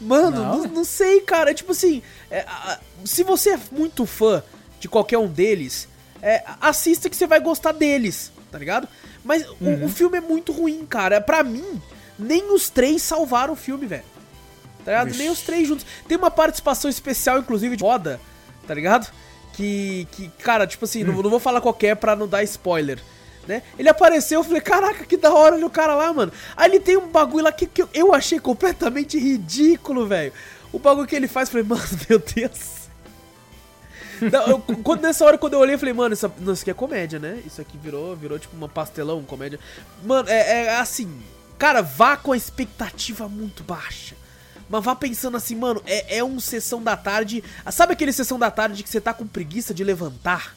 Mano, 0.00 0.30
não. 0.30 0.58
Não, 0.58 0.68
não, 0.68 0.84
sei, 0.84 1.20
cara. 1.20 1.50
É 1.50 1.54
tipo 1.54 1.72
assim, 1.72 2.02
é, 2.30 2.40
a, 2.40 2.78
se 3.04 3.22
você 3.22 3.50
é 3.50 3.60
muito 3.72 4.06
fã 4.06 4.42
de 4.78 4.88
qualquer 4.88 5.18
um 5.18 5.26
deles, 5.26 5.88
é, 6.22 6.42
assista 6.60 7.08
que 7.08 7.16
você 7.16 7.26
vai 7.26 7.40
gostar 7.40 7.72
deles, 7.72 8.32
tá 8.50 8.58
ligado? 8.58 8.88
Mas 9.24 9.46
uhum. 9.60 9.82
o, 9.82 9.84
o, 9.86 9.88
filme 9.88 10.18
é 10.18 10.20
muito 10.20 10.52
ruim, 10.52 10.86
cara. 10.86 11.20
Pra 11.20 11.42
mim, 11.42 11.80
nem 12.18 12.52
os 12.52 12.70
três 12.70 13.02
salvaram 13.02 13.52
o 13.52 13.56
filme, 13.56 13.86
velho. 13.86 14.04
Tá 14.84 14.92
ligado? 14.92 15.08
Ixi. 15.08 15.18
Nem 15.18 15.30
os 15.30 15.40
três 15.40 15.68
juntos. 15.68 15.86
Tem 16.08 16.16
uma 16.16 16.30
participação 16.30 16.90
especial, 16.90 17.38
inclusive, 17.38 17.76
de 17.76 17.82
roda, 17.82 18.20
tá 18.66 18.74
ligado? 18.74 19.10
Que, 19.52 20.06
que 20.12 20.28
cara, 20.38 20.66
tipo 20.66 20.84
assim, 20.84 21.04
hum. 21.04 21.08
não, 21.08 21.22
não 21.22 21.30
vou 21.30 21.40
falar 21.40 21.60
qualquer 21.60 21.96
pra 21.96 22.16
não 22.16 22.26
dar 22.26 22.42
spoiler 22.44 22.98
né? 23.50 23.64
Ele 23.76 23.88
apareceu, 23.88 24.38
eu 24.38 24.44
falei, 24.44 24.60
caraca, 24.60 25.04
que 25.04 25.16
da 25.16 25.34
hora 25.34 25.56
o 25.66 25.68
cara 25.68 25.94
lá, 25.96 26.12
mano. 26.12 26.32
Aí 26.56 26.70
ele 26.70 26.78
tem 26.78 26.96
um 26.96 27.08
bagulho 27.08 27.44
lá 27.44 27.50
que, 27.50 27.66
que 27.66 27.84
eu 27.92 28.14
achei 28.14 28.38
completamente 28.38 29.18
ridículo, 29.18 30.06
velho. 30.06 30.32
O 30.72 30.78
bagulho 30.78 31.08
que 31.08 31.16
ele 31.16 31.26
faz, 31.26 31.48
eu 31.48 31.52
falei, 31.52 31.66
mano, 31.66 31.82
meu 32.08 32.20
Deus. 32.20 32.80
Não, 34.30 34.48
eu, 34.48 34.58
quando, 34.84 35.00
nessa 35.00 35.24
hora, 35.24 35.36
quando 35.36 35.54
eu 35.54 35.58
olhei, 35.58 35.74
eu 35.74 35.78
falei, 35.78 35.92
mano, 35.92 36.14
isso, 36.14 36.32
isso 36.40 36.62
aqui 36.62 36.70
é 36.70 36.74
comédia, 36.74 37.18
né? 37.18 37.42
Isso 37.44 37.60
aqui 37.60 37.76
virou, 37.76 38.14
virou 38.14 38.38
tipo 38.38 38.54
uma 38.56 38.68
pastelão, 38.68 39.24
comédia. 39.24 39.58
Mano, 40.04 40.28
é, 40.28 40.66
é 40.66 40.76
assim, 40.76 41.20
cara, 41.58 41.82
vá 41.82 42.16
com 42.16 42.30
a 42.30 42.36
expectativa 42.36 43.28
muito 43.28 43.64
baixa. 43.64 44.14
Mas 44.68 44.84
vá 44.84 44.94
pensando 44.94 45.36
assim, 45.36 45.56
mano, 45.56 45.82
é, 45.84 46.18
é 46.18 46.24
um 46.24 46.38
sessão 46.38 46.80
da 46.80 46.96
tarde. 46.96 47.42
Sabe 47.72 47.94
aquele 47.94 48.12
sessão 48.12 48.38
da 48.38 48.50
tarde 48.50 48.84
que 48.84 48.88
você 48.88 49.00
tá 49.00 49.12
com 49.12 49.26
preguiça 49.26 49.74
de 49.74 49.82
levantar? 49.82 50.54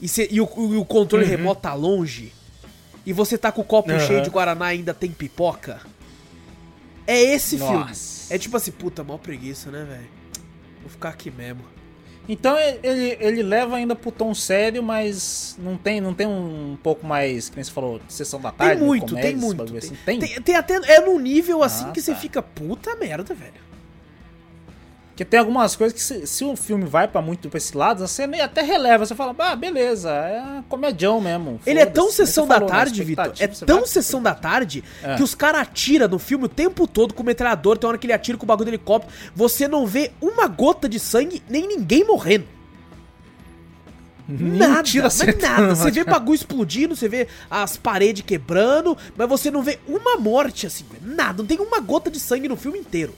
E, 0.00 0.08
cê, 0.08 0.28
e, 0.30 0.40
o, 0.40 0.48
e 0.56 0.76
o 0.76 0.84
controle 0.84 1.24
uhum. 1.24 1.30
remoto 1.30 1.62
tá 1.62 1.74
longe, 1.74 2.32
e 3.04 3.12
você 3.12 3.38
tá 3.38 3.50
com 3.50 3.62
o 3.62 3.64
copo 3.64 3.90
uhum. 3.90 4.00
cheio 4.00 4.22
de 4.22 4.30
Guaraná 4.30 4.74
e 4.74 4.78
ainda 4.78 4.92
tem 4.92 5.10
pipoca. 5.10 5.80
É 7.06 7.18
esse 7.18 7.56
Nossa. 7.56 7.72
filme. 7.72 8.28
É 8.30 8.38
tipo 8.38 8.56
assim, 8.56 8.70
puta, 8.70 9.02
mal 9.02 9.18
preguiça, 9.18 9.70
né, 9.70 9.84
velho? 9.88 10.08
Vou 10.82 10.90
ficar 10.90 11.08
aqui 11.08 11.30
mesmo. 11.30 11.62
Então 12.28 12.58
ele, 12.58 13.16
ele 13.18 13.42
leva 13.42 13.76
ainda 13.76 13.96
pro 13.96 14.12
tom 14.12 14.34
sério, 14.34 14.82
mas 14.82 15.56
não 15.58 15.78
tem, 15.78 15.98
não 15.98 16.12
tem 16.12 16.26
um, 16.26 16.76
pouco 16.82 17.06
mais, 17.06 17.48
como 17.48 17.64
você 17.64 17.70
falou, 17.70 18.00
sessão 18.06 18.38
da 18.38 18.52
tarde? 18.52 18.76
Tem 18.76 18.86
muito, 18.86 19.06
comédia, 19.06 19.30
tem 19.30 19.40
muito. 19.40 19.76
Assim. 19.78 19.96
Tem, 20.04 20.18
tem, 20.18 20.42
tem, 20.42 20.54
até. 20.54 20.74
É 20.74 21.00
num 21.00 21.18
nível 21.18 21.62
assim 21.62 21.86
ah, 21.88 21.92
que 21.92 22.02
tá. 22.02 22.04
você 22.04 22.14
fica, 22.14 22.42
puta 22.42 22.94
merda, 22.96 23.32
velho. 23.32 23.67
Porque 25.18 25.24
tem 25.24 25.40
algumas 25.40 25.74
coisas 25.74 25.92
que 25.92 26.00
se, 26.00 26.28
se 26.28 26.44
o 26.44 26.54
filme 26.54 26.84
vai 26.84 27.08
para 27.08 27.20
muito 27.20 27.48
pra 27.48 27.58
esse 27.58 27.76
lado, 27.76 28.06
você 28.06 28.22
até 28.22 28.62
releva, 28.62 29.04
você 29.04 29.16
fala, 29.16 29.34
ah, 29.36 29.56
beleza, 29.56 30.12
é 30.12 30.62
comedião 30.68 31.20
mesmo. 31.20 31.60
Ele 31.66 31.80
é 31.80 31.86
tão 31.86 32.08
sessão 32.12 32.46
da 32.46 32.60
tarde, 32.60 33.02
Vitor. 33.02 33.32
É 33.40 33.48
tão 33.48 33.84
sessão 33.84 34.22
da 34.22 34.32
tarde 34.32 34.84
é. 35.02 35.16
que 35.16 35.22
os 35.24 35.34
caras 35.34 35.62
atiram 35.62 36.06
no 36.06 36.20
filme 36.20 36.44
o 36.44 36.48
tempo 36.48 36.86
todo 36.86 37.14
com 37.14 37.24
o 37.24 37.26
metralhador, 37.26 37.76
tem 37.76 37.88
hora 37.88 37.98
que 37.98 38.06
ele 38.06 38.12
atira 38.12 38.38
com 38.38 38.44
o 38.44 38.46
bagulho 38.46 38.66
do 38.66 38.70
helicóptero, 38.70 39.12
você 39.34 39.66
não 39.66 39.88
vê 39.88 40.12
uma 40.20 40.46
gota 40.46 40.88
de 40.88 41.00
sangue, 41.00 41.42
nem 41.48 41.66
ninguém 41.66 42.04
morrendo. 42.04 42.46
Nada, 44.28 44.88
mas 45.02 45.18
nada. 45.42 45.74
Você 45.74 45.90
vê 45.90 46.04
bagulho 46.06 46.36
explodindo, 46.36 46.94
você 46.94 47.08
vê 47.08 47.26
as 47.50 47.76
paredes 47.76 48.22
quebrando, 48.24 48.96
mas 49.16 49.28
você 49.28 49.50
não 49.50 49.64
vê 49.64 49.80
uma 49.88 50.16
morte 50.16 50.64
assim, 50.64 50.84
nada. 51.02 51.38
Não 51.38 51.46
tem 51.48 51.58
uma 51.58 51.80
gota 51.80 52.08
de 52.08 52.20
sangue 52.20 52.46
no 52.48 52.54
filme 52.54 52.78
inteiro. 52.78 53.12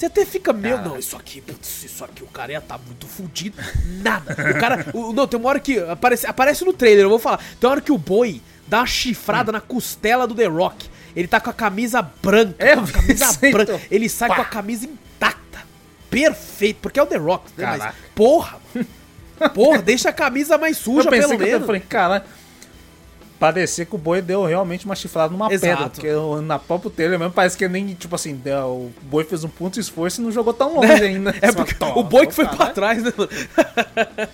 Você 0.00 0.06
até 0.06 0.24
fica, 0.24 0.50
meu, 0.50 0.78
não, 0.78 0.98
isso 0.98 1.14
aqui, 1.14 1.42
putz, 1.42 1.84
isso 1.84 2.02
aqui, 2.02 2.22
o 2.22 2.26
cara 2.28 2.52
ia 2.52 2.60
tá 2.62 2.78
muito 2.78 3.06
fudido. 3.06 3.58
Nada. 4.02 4.32
O 4.32 4.58
cara. 4.58 4.86
O, 4.94 5.12
não, 5.12 5.26
tem 5.26 5.38
uma 5.38 5.50
hora 5.50 5.60
que. 5.60 5.78
Aparece, 5.78 6.26
aparece 6.26 6.64
no 6.64 6.72
trailer, 6.72 7.04
eu 7.04 7.10
vou 7.10 7.18
falar. 7.18 7.36
Tem 7.36 7.68
uma 7.68 7.72
hora 7.72 7.82
que 7.82 7.92
o 7.92 7.98
boi 7.98 8.40
dá 8.66 8.78
uma 8.78 8.86
chifrada 8.86 9.50
hum. 9.50 9.52
na 9.52 9.60
costela 9.60 10.26
do 10.26 10.34
The 10.34 10.46
Rock. 10.46 10.88
Ele 11.14 11.28
tá 11.28 11.38
com 11.38 11.50
a 11.50 11.52
camisa 11.52 12.00
branca. 12.00 12.64
É, 12.64 12.76
com 12.76 12.84
a 12.84 12.86
camisa 12.86 13.32
branca. 13.52 13.74
Então. 13.74 13.80
Ele 13.90 14.08
sai 14.08 14.30
Pá. 14.30 14.36
com 14.36 14.40
a 14.40 14.44
camisa 14.46 14.86
intacta. 14.86 15.58
Perfeito. 16.08 16.78
Porque 16.80 16.98
é 16.98 17.02
o 17.02 17.06
The 17.06 17.18
Rock, 17.18 17.50
né? 17.58 17.66
Mas, 17.66 17.94
porra, 18.14 18.58
Porra, 19.54 19.80
deixa 19.80 20.10
a 20.10 20.12
camisa 20.12 20.58
mais 20.58 20.76
suja, 20.76 21.08
eu 21.08 21.10
pelo 21.10 21.38
menos. 21.38 21.60
Eu 21.60 21.66
falei, 21.66 21.80
cara, 21.80 22.24
parecia 23.40 23.86
que 23.86 23.94
o 23.94 23.98
boi 23.98 24.20
deu 24.20 24.44
realmente 24.44 24.84
uma 24.84 24.94
chifrada 24.94 25.32
numa 25.32 25.50
Exato. 25.50 25.66
pedra. 25.66 25.90
Porque 25.90 26.42
na 26.42 26.58
própria 26.58 26.90
telha 26.90 27.18
mesmo 27.18 27.32
parece 27.32 27.56
que 27.56 27.66
nem, 27.66 27.94
tipo 27.94 28.14
assim, 28.14 28.38
o 28.66 28.90
boi 29.04 29.24
fez 29.24 29.42
um 29.42 29.48
ponto 29.48 29.80
esforço 29.80 30.20
e 30.20 30.24
não 30.24 30.30
jogou 30.30 30.52
tão 30.52 30.76
longe 30.76 31.02
ainda. 31.02 31.34
É 31.40 31.50
porque 31.50 31.74
o 31.96 32.02
boi 32.04 32.26
que 32.26 32.34
foi 32.34 32.46
pra 32.46 32.66
trás, 32.66 33.02
né, 33.02 33.10
mano? 33.16 33.30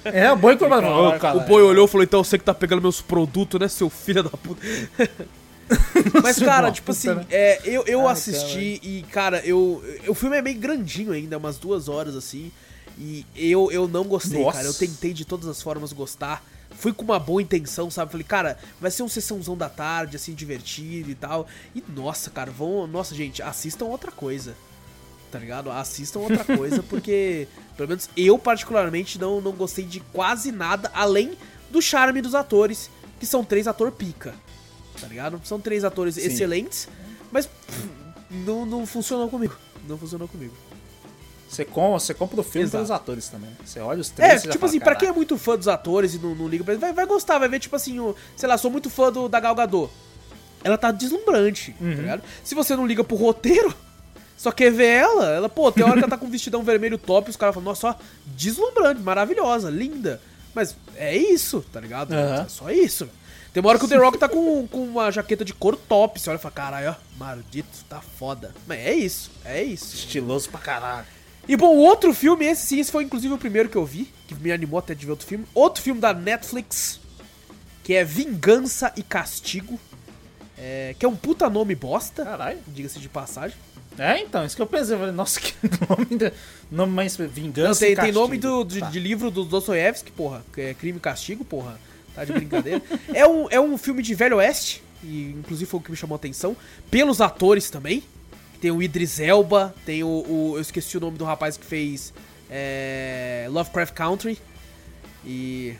É, 0.04 0.30
o 0.32 0.36
boi 0.36 0.54
que 0.54 0.58
foi 0.58 0.68
pra 0.68 1.18
trás. 1.18 1.36
O 1.36 1.40
boi 1.40 1.62
olhou 1.62 1.86
e 1.86 1.88
falou, 1.88 2.02
então 2.02 2.24
você 2.24 2.36
que 2.36 2.44
tá 2.44 2.52
pegando 2.52 2.82
meus 2.82 3.00
produtos, 3.00 3.60
né, 3.60 3.68
seu 3.68 3.88
filho 3.88 4.24
da 4.24 4.30
puta. 4.30 4.60
Mas, 6.22 6.38
cara, 6.38 6.70
tipo 6.70 6.90
assim, 6.90 7.12
né? 7.12 7.26
é, 7.30 7.60
eu, 7.64 7.84
eu 7.86 8.06
Ai, 8.06 8.12
assisti 8.12 8.78
cara. 8.78 8.92
e, 8.92 9.02
cara, 9.10 9.42
eu, 9.44 9.82
o 10.08 10.14
filme 10.14 10.36
é 10.36 10.42
meio 10.42 10.58
grandinho 10.58 11.12
ainda, 11.12 11.38
umas 11.38 11.58
duas 11.58 11.88
horas 11.88 12.14
assim. 12.16 12.50
E 12.98 13.26
eu, 13.36 13.70
eu 13.70 13.86
não 13.86 14.04
gostei, 14.04 14.42
Nossa. 14.42 14.58
cara. 14.58 14.68
Eu 14.68 14.74
tentei 14.74 15.12
de 15.12 15.24
todas 15.24 15.48
as 15.48 15.60
formas 15.62 15.92
gostar. 15.92 16.42
Fui 16.76 16.92
com 16.92 17.04
uma 17.04 17.18
boa 17.18 17.42
intenção, 17.42 17.90
sabe? 17.90 18.10
Falei, 18.12 18.26
cara, 18.26 18.58
vai 18.80 18.90
ser 18.90 19.02
um 19.02 19.08
sessãozão 19.08 19.56
da 19.56 19.68
tarde, 19.68 20.16
assim, 20.16 20.34
divertido 20.34 21.10
e 21.10 21.14
tal. 21.14 21.46
E 21.74 21.82
nossa, 21.88 22.30
cara, 22.30 22.50
vão. 22.50 22.86
Nossa, 22.86 23.14
gente, 23.14 23.42
assistam 23.42 23.86
outra 23.86 24.12
coisa. 24.12 24.54
Tá 25.30 25.38
ligado? 25.38 25.70
Assistam 25.70 26.20
outra 26.20 26.44
coisa, 26.56 26.82
porque, 26.82 27.48
pelo 27.76 27.88
menos 27.88 28.08
eu, 28.16 28.38
particularmente, 28.38 29.18
não, 29.18 29.40
não 29.40 29.52
gostei 29.52 29.84
de 29.84 30.00
quase 30.00 30.52
nada, 30.52 30.90
além 30.94 31.36
do 31.70 31.82
charme 31.82 32.22
dos 32.22 32.34
atores, 32.34 32.90
que 33.18 33.26
são 33.26 33.44
três 33.44 33.66
atores 33.66 33.94
pica. 33.94 34.34
Tá 35.00 35.06
ligado? 35.08 35.40
São 35.44 35.60
três 35.60 35.84
atores 35.84 36.14
Sim. 36.14 36.22
excelentes, 36.22 36.88
mas 37.30 37.46
pff, 37.46 37.88
não, 38.30 38.64
não 38.64 38.86
funcionou 38.86 39.28
comigo. 39.28 39.56
Não 39.86 39.98
funcionou 39.98 40.28
comigo. 40.28 40.54
Você, 41.48 41.64
com, 41.64 41.92
você 41.92 42.12
compra 42.12 42.40
o 42.40 42.42
filme 42.42 42.64
Exato. 42.64 42.76
pelos 42.76 42.90
atores 42.90 43.28
também. 43.28 43.50
Você 43.64 43.78
olha 43.80 44.00
os 44.00 44.10
três. 44.10 44.44
É, 44.44 44.48
tipo 44.48 44.66
assim, 44.66 44.78
fala, 44.80 44.90
pra 44.90 45.00
quem 45.00 45.08
é 45.08 45.12
muito 45.12 45.38
fã 45.38 45.56
dos 45.56 45.68
atores 45.68 46.14
e 46.14 46.18
não, 46.18 46.34
não 46.34 46.48
liga 46.48 46.64
pra 46.64 46.74
eles, 46.74 46.80
vai, 46.80 46.92
vai 46.92 47.06
gostar, 47.06 47.38
vai 47.38 47.48
ver, 47.48 47.60
tipo 47.60 47.76
assim, 47.76 48.00
o, 48.00 48.16
sei 48.36 48.48
lá, 48.48 48.58
sou 48.58 48.70
muito 48.70 48.90
fã 48.90 49.12
do, 49.12 49.28
da 49.28 49.38
Gal 49.38 49.54
Gadot. 49.54 49.90
Ela 50.64 50.76
tá 50.76 50.90
deslumbrante, 50.90 51.72
tá 51.72 51.84
uhum. 51.84 51.94
tá 51.94 52.00
ligado? 52.00 52.22
Se 52.42 52.54
você 52.54 52.74
não 52.74 52.86
liga 52.86 53.04
pro 53.04 53.16
roteiro, 53.16 53.72
só 54.36 54.50
quer 54.50 54.72
ver 54.72 54.88
ela, 54.88 55.30
ela, 55.30 55.48
pô, 55.48 55.70
tem 55.70 55.84
hora 55.84 55.94
que 55.94 56.00
ela 56.00 56.08
tá 56.08 56.18
com 56.18 56.26
um 56.26 56.30
vestidão 56.30 56.62
vermelho 56.62 56.98
top 56.98 57.30
os 57.30 57.36
caras 57.36 57.54
falam, 57.54 57.70
nossa, 57.70 57.80
só 57.80 57.98
deslumbrante, 58.26 59.00
maravilhosa, 59.00 59.70
linda. 59.70 60.20
Mas 60.52 60.74
é 60.96 61.16
isso, 61.16 61.64
tá 61.72 61.80
ligado? 61.80 62.12
Uhum. 62.12 62.34
É 62.34 62.46
só 62.48 62.70
isso. 62.70 63.08
Tem 63.52 63.62
uma 63.62 63.70
hora 63.70 63.78
que 63.78 63.84
o 63.86 63.88
The 63.88 63.96
Rock 63.96 64.18
tá 64.18 64.28
com, 64.28 64.66
com 64.66 64.84
uma 64.84 65.10
jaqueta 65.10 65.42
de 65.42 65.54
couro 65.54 65.78
top. 65.88 66.20
Você 66.20 66.28
olha 66.28 66.36
e 66.36 66.40
fala, 66.40 66.52
caralho, 66.52 66.90
ó, 66.90 66.94
maldito, 67.18 67.68
tá 67.88 68.02
foda. 68.02 68.54
Mas 68.66 68.78
é 68.78 68.94
isso, 68.94 69.30
é 69.44 69.62
isso. 69.62 69.94
Estiloso 69.94 70.50
pra 70.50 70.60
caralho. 70.60 71.06
E 71.48 71.56
bom, 71.56 71.76
outro 71.76 72.12
filme, 72.12 72.44
esse 72.44 72.66
sim, 72.66 72.80
esse 72.80 72.90
foi 72.90 73.04
inclusive 73.04 73.32
o 73.32 73.38
primeiro 73.38 73.68
que 73.68 73.76
eu 73.76 73.84
vi, 73.84 74.12
que 74.26 74.34
me 74.34 74.50
animou 74.50 74.78
até 74.78 74.94
de 74.94 75.06
ver 75.06 75.12
outro 75.12 75.26
filme. 75.26 75.44
Outro 75.54 75.82
filme 75.82 76.00
da 76.00 76.12
Netflix, 76.12 77.00
que 77.84 77.94
é 77.94 78.04
Vingança 78.04 78.92
e 78.96 79.02
Castigo. 79.02 79.78
É, 80.58 80.96
que 80.98 81.04
é 81.04 81.08
um 81.08 81.14
puta 81.14 81.50
nome 81.50 81.74
bosta. 81.74 82.24
Caralho. 82.24 82.58
Diga-se 82.66 82.98
de 82.98 83.08
passagem. 83.08 83.56
É, 83.98 84.20
então, 84.20 84.44
isso 84.44 84.56
que 84.56 84.62
eu 84.62 84.66
pensei. 84.66 84.96
Falei, 84.96 85.12
nossa, 85.12 85.38
que 85.40 85.54
nome, 85.88 86.32
nome 86.70 86.92
mais 86.92 87.16
Vingança 87.16 87.68
Não, 87.68 87.74
tem, 87.76 87.92
e 87.92 87.96
Castigo. 87.96 88.12
Tem 88.12 88.22
nome 88.22 88.38
do, 88.38 88.64
de, 88.64 88.80
tá. 88.80 88.90
de 88.90 88.98
livro 88.98 89.30
do 89.30 89.44
Dostoiévski, 89.44 90.10
porra, 90.12 90.44
que 90.52 90.60
é 90.60 90.74
Crime 90.74 90.98
e 90.98 91.00
Castigo, 91.00 91.44
porra. 91.44 91.78
Tá 92.14 92.24
de 92.24 92.32
brincadeira. 92.34 92.82
é, 93.12 93.26
um, 93.26 93.46
é 93.50 93.60
um 93.60 93.76
filme 93.78 94.02
de 94.02 94.14
Velho 94.14 94.36
Oeste, 94.38 94.82
e 95.02 95.34
inclusive 95.38 95.70
foi 95.70 95.80
o 95.80 95.82
que 95.82 95.90
me 95.90 95.96
chamou 95.96 96.14
a 96.14 96.16
atenção, 96.16 96.56
pelos 96.90 97.20
atores 97.20 97.70
também. 97.70 98.02
Tem 98.66 98.72
o 98.72 98.82
Idris 98.82 99.20
Elba, 99.20 99.72
tem 99.84 100.02
o, 100.02 100.08
o 100.08 100.52
Eu 100.56 100.60
esqueci 100.60 100.96
o 100.96 101.00
nome 101.00 101.16
do 101.16 101.24
rapaz 101.24 101.56
que 101.56 101.64
fez 101.64 102.12
é, 102.50 103.46
Lovecraft 103.48 103.94
Country. 103.94 104.40
E. 105.24 105.76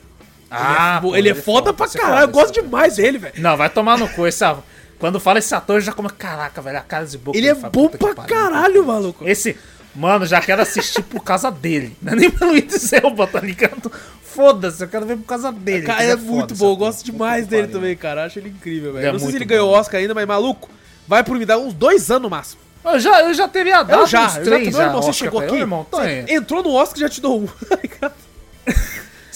Ah, 0.48 0.58
ele 0.58 0.78
é, 0.78 1.00
pô, 1.00 1.16
ele 1.16 1.28
é, 1.30 1.32
é 1.32 1.34
foda, 1.34 1.74
pra 1.74 1.88
caralho. 1.88 2.26
eu 2.26 2.28
gosto 2.28 2.54
demais 2.54 2.94
dele, 2.94 3.18
velho. 3.18 3.34
Não, 3.38 3.56
vai 3.56 3.68
tomar 3.68 3.98
no 3.98 4.08
cu. 4.08 4.24
Essa, 4.24 4.58
quando 5.00 5.18
fala 5.18 5.40
esse 5.40 5.52
ator, 5.52 5.80
já 5.80 5.90
como. 5.92 6.08
Caraca, 6.12 6.62
velho, 6.62 6.78
a 6.78 6.80
cara 6.80 7.04
de 7.06 7.18
boca. 7.18 7.36
Ele 7.36 7.48
é 7.48 7.54
bom 7.54 7.88
pra 7.88 8.14
caralho, 8.14 8.86
maluco. 8.86 9.28
Esse. 9.28 9.56
Mano, 9.92 10.24
já 10.24 10.40
quero 10.40 10.62
assistir 10.62 11.02
por 11.02 11.24
causa 11.24 11.50
dele. 11.50 11.96
Não 12.00 12.12
é 12.12 12.16
nem 12.16 12.30
pelo 12.30 12.56
Idris 12.56 12.92
Elba, 12.92 13.26
tá 13.26 13.40
ligado? 13.40 13.90
Foda-se, 14.22 14.84
eu 14.84 14.88
quero 14.88 15.06
ver 15.06 15.16
por 15.16 15.26
causa 15.26 15.50
dele. 15.50 15.86
Cara, 15.86 16.04
é, 16.04 16.10
é 16.10 16.16
muito 16.16 16.54
bom, 16.54 16.70
eu 16.70 16.76
gosto 16.76 17.04
demais 17.04 17.48
dele 17.48 17.66
também, 17.66 17.96
cara. 17.96 18.26
Acho 18.26 18.38
ele 18.38 18.50
incrível, 18.50 18.92
velho. 18.92 19.08
É 19.08 19.10
não 19.10 19.18
sei 19.18 19.30
se 19.30 19.36
ele 19.38 19.44
ganhou 19.44 19.70
o 19.70 19.72
Oscar 19.72 19.98
ainda, 20.00 20.14
mas 20.14 20.24
maluco, 20.24 20.70
vai 21.08 21.24
por 21.24 21.36
me 21.36 21.44
dar 21.44 21.58
uns 21.58 21.74
dois 21.74 22.12
anos 22.12 22.22
no 22.22 22.30
máximo. 22.30 22.65
Eu 22.86 23.00
já, 23.00 23.22
eu 23.22 23.34
já 23.34 23.48
teria 23.48 23.82
dado 23.82 24.02
eu 24.02 24.06
já, 24.06 24.26
uns 24.26 24.34
três 24.34 24.74
já. 24.74 24.84
Irmão, 24.84 25.02
você 25.02 25.12
chegou 25.12 25.40
aqui, 25.40 25.56
irmão, 25.56 25.86
entrou 26.28 26.62
no 26.62 26.72
Oscar 26.72 26.98
e 26.98 27.00
já 27.00 27.08
te 27.08 27.20
dou 27.20 27.42
um, 27.42 27.48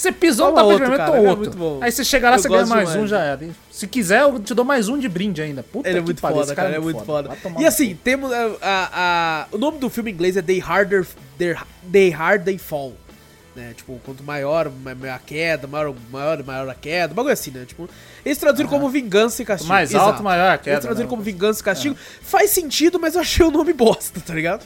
Você 0.00 0.12
pisou 0.12 0.50
no 0.50 0.78
tapete 0.78 1.10
ou 1.10 1.26
outro. 1.26 1.78
É 1.82 1.84
Aí 1.84 1.92
você 1.92 2.02
chega 2.02 2.30
lá, 2.30 2.36
eu 2.36 2.40
você 2.40 2.48
ganha 2.48 2.64
mais 2.64 2.88
demais. 2.88 3.04
um, 3.04 3.06
já 3.06 3.20
era. 3.20 3.38
Se 3.70 3.86
quiser, 3.86 4.22
eu 4.22 4.40
te 4.40 4.54
dou 4.54 4.64
mais 4.64 4.88
um 4.88 4.98
de 4.98 5.06
brinde 5.10 5.42
ainda. 5.42 5.62
Puta 5.62 5.90
Ele 5.90 5.98
é 5.98 6.00
muito 6.00 6.18
foda, 6.18 6.54
cara, 6.54 6.54
cara, 6.54 6.76
é 6.76 6.80
muito 6.80 7.04
foda. 7.04 7.36
foda. 7.36 7.60
E 7.60 7.66
assim, 7.66 7.94
temos 8.02 8.32
a, 8.32 8.46
a, 8.62 8.90
a, 8.92 9.46
o 9.52 9.58
nome 9.58 9.78
do 9.78 9.90
filme 9.90 10.10
em 10.10 10.14
inglês 10.14 10.38
é 10.38 10.42
They 10.42 10.58
Harder, 10.58 11.06
They 11.92 12.08
Hard 12.08 12.44
They 12.44 12.56
Fall. 12.56 12.94
Né? 13.54 13.74
Tipo, 13.76 14.00
quanto 14.04 14.22
maior, 14.22 14.70
maior 14.70 15.14
a 15.14 15.18
queda, 15.18 15.66
maior, 15.66 15.94
maior, 16.10 16.44
maior 16.44 16.68
a 16.68 16.74
queda, 16.74 17.12
um 17.12 17.16
bagulho 17.16 17.32
assim, 17.32 17.50
né? 17.50 17.64
Tipo, 17.64 17.88
eles 18.24 18.38
traduziram 18.38 18.68
ah. 18.68 18.70
como 18.70 18.88
vingança 18.88 19.42
e 19.42 19.44
castigo. 19.44 19.68
Mais 19.68 19.90
Exato. 19.90 20.04
alto, 20.04 20.22
maior 20.22 20.52
a 20.52 20.58
queda. 20.58 20.76
Eles 20.76 20.82
traduziram 20.82 21.08
né? 21.08 21.10
como 21.10 21.22
vingança 21.22 21.60
e 21.60 21.64
castigo. 21.64 21.96
É. 21.96 22.24
Faz 22.24 22.50
sentido, 22.50 23.00
mas 23.00 23.16
eu 23.16 23.20
achei 23.20 23.44
o 23.44 23.50
nome 23.50 23.72
bosta, 23.72 24.20
tá 24.20 24.34
ligado? 24.34 24.64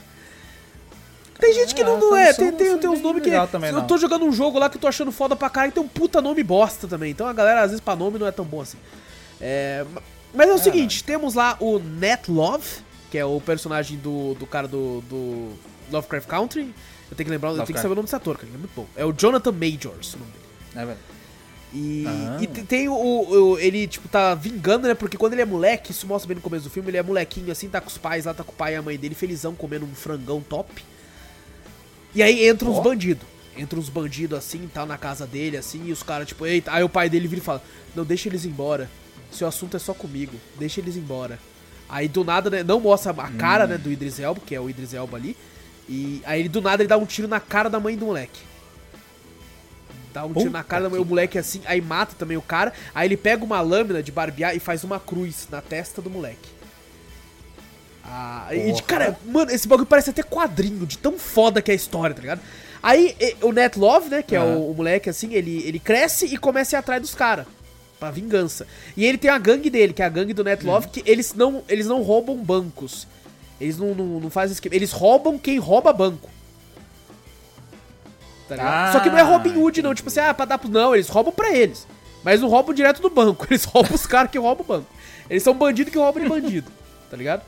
Tem 1.39 1.53
gente 1.53 1.75
que 1.75 1.83
não, 1.83 1.99
não 1.99 2.15
é, 2.15 2.31
tem, 2.33 2.51
tem, 2.51 2.77
tem 2.77 2.89
uns 2.89 3.01
nomes 3.01 3.21
que. 3.21 3.29
É, 3.29 3.45
também, 3.47 3.69
eu 3.69 3.83
tô 3.83 3.97
jogando 3.97 4.25
um 4.25 4.31
jogo 4.31 4.57
lá 4.57 4.69
que 4.69 4.77
eu 4.77 4.81
tô 4.81 4.87
achando 4.87 5.11
foda 5.11 5.35
pra 5.35 5.49
caralho 5.49 5.71
e 5.71 5.73
tem 5.73 5.83
um 5.83 5.87
puta 5.87 6.21
nome 6.21 6.41
bosta 6.43 6.87
também. 6.87 7.11
Então 7.11 7.27
a 7.27 7.33
galera, 7.33 7.61
às 7.61 7.71
vezes, 7.71 7.81
pra 7.83 7.95
nome 7.95 8.17
não 8.17 8.27
é 8.27 8.31
tão 8.31 8.45
bom 8.45 8.61
assim. 8.61 8.77
É, 9.41 9.85
mas 10.33 10.49
é 10.49 10.53
o 10.53 10.55
é, 10.55 10.59
seguinte, 10.59 11.01
não. 11.01 11.07
temos 11.07 11.33
lá 11.33 11.57
o 11.59 11.79
Net 11.79 12.31
Love, 12.31 12.65
que 13.11 13.17
é 13.17 13.25
o 13.25 13.41
personagem 13.41 13.97
do, 13.97 14.33
do 14.35 14.45
cara 14.45 14.67
do, 14.67 15.01
do 15.09 15.53
Lovecraft 15.91 16.27
Country. 16.27 16.73
Eu 17.09 17.15
tenho 17.15 17.25
que 17.25 17.31
lembrar, 17.31 17.49
eu 17.51 17.55
tenho 17.57 17.67
que 17.67 17.81
saber 17.81 17.91
o 17.91 17.95
nome 17.95 18.05
desse 18.05 18.15
ator, 18.15 18.35
cara, 18.35 18.47
ele 18.47 18.55
é 18.55 18.59
muito 18.59 18.75
bom. 18.75 18.87
É 18.95 19.05
o 19.05 19.13
Jonathan 19.13 19.51
Majors, 19.51 20.13
o 20.15 20.19
nome 20.19 20.31
dele. 20.31 20.45
É, 20.75 20.85
velho. 20.85 20.99
E, 21.73 22.05
ah. 22.07 22.37
e 22.41 22.47
tem 22.47 22.87
o, 22.87 22.93
o, 22.95 23.59
Ele, 23.59 23.85
tipo, 23.85 24.07
tá 24.07 24.33
vingando, 24.33 24.87
né? 24.87 24.93
Porque 24.93 25.17
quando 25.17 25.33
ele 25.33 25.41
é 25.41 25.45
moleque, 25.45 25.91
isso 25.91 26.07
mostra 26.07 26.27
bem 26.27 26.35
no 26.35 26.41
começo 26.41 26.63
do 26.63 26.69
filme, 26.69 26.89
ele 26.89 26.97
é 26.97 27.03
molequinho 27.03 27.51
assim, 27.51 27.67
tá 27.67 27.81
com 27.81 27.89
os 27.89 27.97
pais 27.97 28.25
lá, 28.25 28.33
tá 28.33 28.43
com 28.43 28.53
o 28.53 28.55
pai 28.55 28.73
e 28.73 28.75
a 28.77 28.81
mãe 28.81 28.97
dele, 28.97 29.13
felizão, 29.13 29.53
comendo 29.53 29.85
um 29.85 29.93
frangão 29.93 30.41
top. 30.41 30.83
E 32.13 32.23
aí 32.23 32.47
entra 32.47 32.69
oh. 32.69 32.71
uns 32.71 32.83
bandidos. 32.83 33.27
Entra 33.57 33.77
uns 33.77 33.89
bandidos 33.89 34.37
assim, 34.37 34.69
tá 34.73 34.85
na 34.85 34.97
casa 34.97 35.27
dele, 35.27 35.57
assim, 35.57 35.85
e 35.85 35.91
os 35.91 36.01
caras, 36.01 36.27
tipo, 36.27 36.45
eita. 36.45 36.73
Aí 36.73 36.83
o 36.83 36.89
pai 36.89 37.09
dele 37.09 37.27
vira 37.27 37.41
e 37.41 37.43
fala: 37.43 37.61
Não, 37.95 38.03
deixa 38.05 38.29
eles 38.29 38.45
embora. 38.45 38.89
Seu 39.31 39.47
assunto 39.47 39.75
é 39.75 39.79
só 39.79 39.93
comigo, 39.93 40.37
deixa 40.57 40.79
eles 40.79 40.95
embora. 40.95 41.39
Aí 41.89 42.07
do 42.07 42.23
nada, 42.23 42.49
né, 42.49 42.63
não 42.63 42.79
mostra 42.79 43.11
a 43.11 43.31
cara, 43.31 43.65
hum. 43.65 43.67
né, 43.67 43.77
do 43.77 43.91
Idris 43.91 44.19
Elba, 44.19 44.41
que 44.45 44.55
é 44.55 44.59
o 44.59 44.69
Idris 44.69 44.93
Elba 44.93 45.17
ali. 45.17 45.35
E 45.87 46.21
aí 46.25 46.39
ele 46.39 46.49
do 46.49 46.61
nada 46.61 46.81
ele 46.81 46.87
dá 46.87 46.97
um 46.97 47.05
tiro 47.05 47.27
na 47.27 47.39
cara 47.39 47.69
da 47.69 47.79
mãe 47.79 47.95
do 47.95 48.05
moleque. 48.05 48.41
Dá 50.13 50.23
um 50.25 50.29
Puta 50.29 50.39
tiro 50.39 50.51
na 50.51 50.63
cara 50.63 50.83
da 50.83 50.89
mãe, 50.89 50.99
o 50.99 51.05
moleque 51.05 51.37
assim, 51.37 51.61
aí 51.65 51.81
mata 51.81 52.15
também 52.17 52.37
o 52.37 52.41
cara. 52.41 52.73
Aí 52.93 53.07
ele 53.07 53.17
pega 53.17 53.43
uma 53.43 53.61
lâmina 53.61 54.01
de 54.01 54.11
barbear 54.11 54.55
e 54.55 54.59
faz 54.59 54.83
uma 54.83 54.99
cruz 54.99 55.47
na 55.51 55.61
testa 55.61 56.01
do 56.01 56.09
moleque. 56.09 56.55
Ah, 58.07 58.47
e, 58.51 58.81
cara, 58.83 59.17
mano, 59.25 59.51
esse 59.51 59.67
bagulho 59.67 59.87
parece 59.87 60.11
até 60.11 60.21
quadrinho, 60.21 60.85
de 60.85 60.97
tão 60.97 61.17
foda 61.17 61.61
que 61.61 61.71
é 61.71 61.73
a 61.73 61.75
história, 61.75 62.15
tá 62.15 62.21
ligado? 62.21 62.41
Aí 62.81 63.15
o 63.41 63.51
Net 63.51 63.79
Love, 63.79 64.09
né, 64.09 64.21
que 64.21 64.35
é 64.35 64.39
o, 64.39 64.69
o, 64.69 64.73
moleque 64.75 65.09
assim, 65.09 65.33
ele, 65.33 65.63
ele 65.65 65.79
cresce 65.79 66.27
e 66.27 66.37
começa 66.37 66.75
a 66.75 66.77
ir 66.77 66.79
atrás 66.79 67.01
dos 67.01 67.15
caras. 67.15 67.47
Pra 67.99 68.11
vingança. 68.11 68.67
E 68.95 69.03
ele 69.05 69.17
tem 69.17 69.31
a 69.31 69.37
gangue 69.39 69.71
dele, 69.71 69.91
que 69.91 70.03
é 70.03 70.05
a 70.05 70.09
gangue 70.09 70.33
do 70.33 70.43
Net 70.43 70.63
Love, 70.63 70.85
uhum. 70.85 70.91
que 70.91 71.03
eles 71.09 71.33
não, 71.33 71.63
eles 71.67 71.87
não 71.87 72.03
roubam 72.03 72.37
bancos. 72.37 73.07
Eles 73.59 73.77
não, 73.77 73.93
não, 73.95 74.19
não 74.19 74.29
fazem 74.29 74.53
esquema. 74.53 74.75
Eles 74.75 74.91
roubam 74.91 75.37
quem 75.37 75.57
rouba 75.57 75.93
banco. 75.93 76.29
Tá 78.47 78.55
ah, 78.59 78.91
Só 78.91 78.99
que 78.99 79.09
não 79.09 79.17
é 79.17 79.21
Robin 79.21 79.57
Hood, 79.57 79.81
não. 79.81 79.95
Tipo 79.95 80.09
assim, 80.09 80.19
ah, 80.19 80.33
pra 80.33 80.45
dar 80.45 80.57
pro. 80.57 80.69
Não, 80.69 80.93
eles 80.93 81.07
roubam 81.07 81.33
pra 81.33 81.51
eles. 81.55 81.87
Mas 82.23 82.41
não 82.41 82.49
roubam 82.49 82.73
direto 82.73 83.01
do 83.01 83.09
banco. 83.09 83.45
Eles 83.49 83.65
roubam 83.65 83.93
os 83.93 84.07
caras 84.07 84.31
que 84.31 84.39
roubam 84.39 84.65
o 84.65 84.67
banco. 84.67 84.87
Eles 85.29 85.43
são 85.43 85.53
bandido 85.53 85.91
que 85.91 85.97
roubam 85.97 86.23
de 86.23 86.27
bandido. 86.27 86.71
tá 87.09 87.15
ligado? 87.15 87.43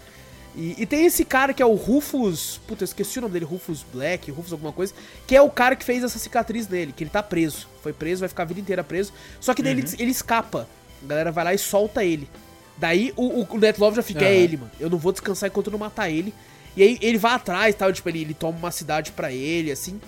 E, 0.55 0.75
e, 0.77 0.85
tem 0.85 1.05
esse 1.05 1.25
cara 1.25 1.51
que 1.51 1.63
é 1.63 1.65
o 1.65 1.73
Rufus. 1.73 2.59
Puta, 2.67 2.83
eu 2.83 2.85
esqueci 2.85 3.17
o 3.17 3.21
nome 3.23 3.33
dele, 3.33 3.45
Rufus 3.45 3.83
Black, 3.91 4.29
Rufus 4.29 4.51
alguma 4.51 4.71
coisa. 4.71 4.93
Que 5.25 5.35
é 5.35 5.41
o 5.41 5.49
cara 5.49 5.75
que 5.75 5.83
fez 5.83 6.03
essa 6.03 6.19
cicatriz 6.19 6.67
nele, 6.67 6.91
que 6.91 7.03
ele 7.03 7.09
tá 7.09 7.23
preso. 7.23 7.67
Foi 7.81 7.91
preso, 7.91 8.19
vai 8.19 8.29
ficar 8.29 8.43
a 8.43 8.45
vida 8.45 8.59
inteira 8.59 8.83
preso. 8.83 9.11
Só 9.39 9.55
que 9.55 9.63
daí 9.63 9.73
uhum. 9.73 9.79
ele, 9.79 9.95
ele 9.97 10.11
escapa. 10.11 10.67
A 11.03 11.07
galera 11.07 11.31
vai 11.31 11.43
lá 11.43 11.53
e 11.55 11.57
solta 11.57 12.03
ele. 12.03 12.29
Daí 12.77 13.11
o, 13.15 13.41
o, 13.41 13.57
Net 13.57 13.79
Love 13.79 13.95
já 13.95 14.03
fica, 14.03 14.21
uhum. 14.21 14.27
é 14.27 14.35
ele, 14.35 14.57
mano. 14.57 14.71
Eu 14.79 14.89
não 14.89 14.97
vou 14.97 15.11
descansar 15.11 15.49
enquanto 15.49 15.67
eu 15.67 15.71
não 15.71 15.79
matar 15.79 16.09
ele. 16.09 16.33
E 16.75 16.83
aí 16.83 16.97
ele 17.01 17.17
vai 17.17 17.33
atrás, 17.33 17.73
tal, 17.73 17.91
tipo, 17.91 18.07
ele, 18.07 18.21
ele 18.21 18.33
toma 18.33 18.57
uma 18.57 18.71
cidade 18.71 19.11
para 19.11 19.31
ele, 19.31 19.71
assim. 19.71 19.99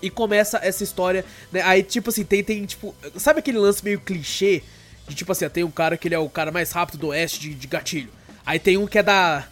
E 0.00 0.08
começa 0.08 0.58
essa 0.62 0.82
história, 0.82 1.24
né? 1.52 1.60
Aí, 1.62 1.82
tipo 1.82 2.08
assim, 2.10 2.24
tem, 2.24 2.42
tem, 2.42 2.64
tipo. 2.64 2.94
Sabe 3.16 3.40
aquele 3.40 3.58
lance 3.58 3.84
meio 3.84 4.00
clichê? 4.00 4.62
De 5.06 5.14
tipo 5.14 5.32
assim, 5.32 5.48
tem 5.48 5.64
um 5.64 5.70
cara 5.70 5.96
que 5.96 6.06
ele 6.08 6.14
é 6.14 6.18
o 6.18 6.28
cara 6.28 6.52
mais 6.52 6.70
rápido 6.70 6.98
do 6.98 7.08
oeste 7.08 7.40
de, 7.40 7.54
de 7.54 7.66
gatilho. 7.66 8.10
Aí 8.44 8.58
tem 8.58 8.76
um 8.76 8.86
que 8.86 8.98
é 8.98 9.02
da. 9.02 9.46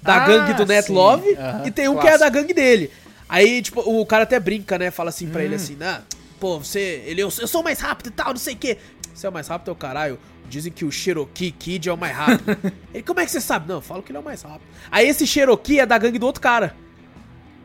Da 0.00 0.16
ah, 0.16 0.26
gangue 0.26 0.54
do 0.54 0.64
Net 0.64 0.86
sim. 0.86 0.92
Love 0.92 1.28
uhum, 1.28 1.66
e 1.66 1.70
tem 1.70 1.88
um 1.88 1.94
clássico. 1.94 2.08
que 2.08 2.14
é 2.14 2.18
da 2.18 2.28
gangue 2.28 2.54
dele. 2.54 2.90
Aí, 3.28 3.60
tipo, 3.60 3.80
o 3.80 4.06
cara 4.06 4.22
até 4.22 4.38
brinca, 4.38 4.78
né? 4.78 4.90
Fala 4.90 5.10
assim 5.10 5.28
pra 5.28 5.42
hum. 5.42 5.44
ele 5.44 5.54
assim, 5.56 5.74
né? 5.74 6.02
Pô, 6.38 6.58
você. 6.58 7.02
Ele, 7.04 7.20
eu, 7.20 7.32
eu 7.40 7.48
sou 7.48 7.62
mais 7.62 7.80
rápido 7.80 8.08
e 8.08 8.10
tal, 8.12 8.28
não 8.28 8.36
sei 8.36 8.54
o 8.54 8.56
quê. 8.56 8.78
Você 9.12 9.26
é 9.26 9.30
o 9.30 9.32
mais 9.32 9.48
rápido, 9.48 9.70
é 9.70 9.72
o 9.72 9.76
caralho. 9.76 10.18
Dizem 10.48 10.72
que 10.72 10.84
o 10.84 10.90
Cherokee 10.90 11.50
Kid 11.50 11.88
é 11.88 11.92
o 11.92 11.96
mais 11.96 12.16
rápido. 12.16 12.56
ele, 12.92 13.02
como 13.02 13.20
é 13.20 13.24
que 13.24 13.30
você 13.30 13.40
sabe? 13.40 13.68
Não, 13.68 13.76
eu 13.76 13.80
falo 13.80 14.02
que 14.02 14.10
ele 14.10 14.18
é 14.18 14.20
o 14.20 14.24
mais 14.24 14.42
rápido. 14.42 14.66
Aí 14.90 15.06
esse 15.06 15.26
Cherokee 15.26 15.80
é 15.80 15.86
da 15.86 15.98
gangue 15.98 16.18
do 16.18 16.26
outro 16.26 16.40
cara. 16.40 16.74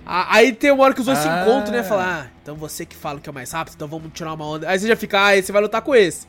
Aí 0.05 0.51
tem 0.51 0.72
uma 0.72 0.84
hora 0.84 0.93
que 0.93 0.99
os 0.99 1.05
dois 1.05 1.18
ah. 1.18 1.22
se 1.22 1.27
encontram, 1.27 1.73
né? 1.73 1.84
Falar, 1.84 2.26
ah, 2.26 2.31
então 2.41 2.55
você 2.55 2.85
que 2.85 2.95
fala 2.95 3.19
que 3.19 3.30
é 3.30 3.31
o 3.31 3.34
mais 3.34 3.51
rápido, 3.51 3.76
então 3.76 3.88
vamos 3.88 4.11
tirar 4.14 4.34
uma 4.34 4.45
onda. 4.45 4.69
Aí 4.69 4.77
você 4.77 4.88
já 4.88 4.95
fica, 4.95 5.26
ah, 5.26 5.35
esse 5.35 5.51
vai 5.51 5.61
lutar 5.61 5.81
com 5.81 5.95
esse. 5.95 6.27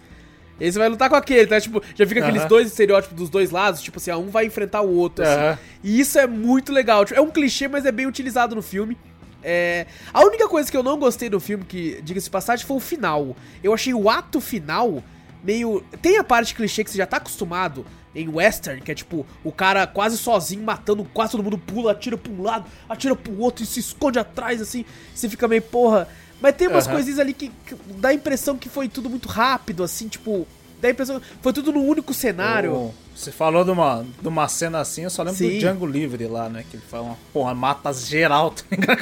Esse 0.61 0.79
vai 0.79 0.89
lutar 0.89 1.11
com 1.11 1.17
aquele, 1.17 1.49
tá? 1.49 1.61
Tipo, 1.61 1.83
já 1.97 2.07
fica 2.07 2.21
aqueles 2.21 2.43
uh 2.43 2.45
-huh. 2.45 2.49
dois 2.49 2.69
estereótipos 2.69 3.17
dos 3.17 3.29
dois 3.29 3.51
lados, 3.51 3.83
tipo 3.83 3.99
assim, 3.99 4.13
um 4.13 4.29
vai 4.29 4.47
enfrentar 4.47 4.83
o 4.83 4.95
outro, 4.95 5.25
assim. 5.25 5.35
Uh 5.35 5.53
-huh. 5.53 5.59
E 5.83 6.01
isso 6.01 6.19
é 6.19 6.27
muito 6.29 6.73
legal. 6.73 7.05
Tipo, 7.05 7.19
é 7.19 7.23
um 7.23 7.31
clichê, 7.31 7.67
mas 7.67 7.85
é 7.85 7.91
bem 7.91 8.07
utilizado 8.07 8.55
no 8.55 8.63
filme. 8.63 8.97
É, 9.43 9.87
a 10.13 10.25
única 10.25 10.49
coisa 10.49 10.71
que 10.71 10.77
eu 10.77 10.83
não 10.83 10.97
gostei 10.99 11.29
do 11.29 11.41
filme, 11.41 11.65
que, 11.65 12.01
diga-se 12.03 12.31
passagem, 12.31 12.65
foi 12.65 12.77
o 12.77 12.81
final. 12.81 13.37
Eu 13.63 13.75
achei 13.75 13.93
o 13.93 14.09
ato 14.09 14.41
final 14.41 15.03
meio. 15.45 15.85
Tem 16.01 16.17
a 16.17 16.25
parte 16.25 16.55
clichê 16.55 16.83
que 16.83 16.91
você 16.91 16.99
já 16.99 17.07
tá 17.07 17.19
acostumado 17.19 17.85
em 18.15 18.29
western, 18.29 18.81
que 18.81 18.93
é 18.93 18.95
tipo 18.95 19.27
o 19.43 19.53
cara 19.53 19.87
quase 19.87 20.17
sozinho 20.17 20.63
matando, 20.63 21.05
quase 21.13 21.33
todo 21.33 21.43
mundo 21.43 21.59
pula, 21.59 21.93
atira 21.93 22.17
pra 22.17 22.33
um 22.33 22.43
lado, 22.43 22.65
atira 22.89 23.15
pro 23.15 23.39
outro 23.39 23.63
e 23.63 23.67
se 23.67 23.81
esconde 23.81 24.19
atrás, 24.19 24.63
assim. 24.63 24.85
Você 25.15 25.29
fica 25.29 25.47
meio, 25.47 25.63
porra. 25.63 26.09
Mas 26.41 26.57
tem 26.57 26.69
umas 26.69 26.87
uhum. 26.87 26.93
coisinhas 26.93 27.19
ali 27.19 27.33
que, 27.33 27.51
que, 27.67 27.75
dá 27.97 28.09
a 28.11 28.15
impressão 28.15 28.57
que 28.57 28.69
foi 28.69 28.89
tudo 28.89 29.11
muito 29.11 29.29
rápido, 29.29 29.83
assim, 29.83 30.09
tipo. 30.09 30.47
Dá 30.81 30.89
a 30.89 30.91
impressão 30.91 31.19
que 31.19 31.27
foi 31.41 31.53
tudo 31.53 31.73
no 31.73 31.83
único 31.83 32.13
cenário. 32.13 32.75
Oh, 32.75 32.91
você 33.17 33.33
falou 33.33 33.65
de 33.65 33.71
uma, 33.71 34.05
de 34.21 34.29
uma 34.29 34.47
cena 34.49 34.81
assim, 34.81 35.05
eu 35.05 35.11
só 35.11 35.23
lembro 35.23 35.39
Sim. 35.39 35.51
do 35.51 35.59
Django 35.59 35.87
Livre 35.87 36.27
lá, 36.27 36.49
né? 36.49 36.65
Que 36.69 36.77
ele 36.77 36.85
fala 36.87 37.05
uma 37.05 37.19
porra, 37.33 37.55
mata 37.55 37.93
geral. 37.93 38.53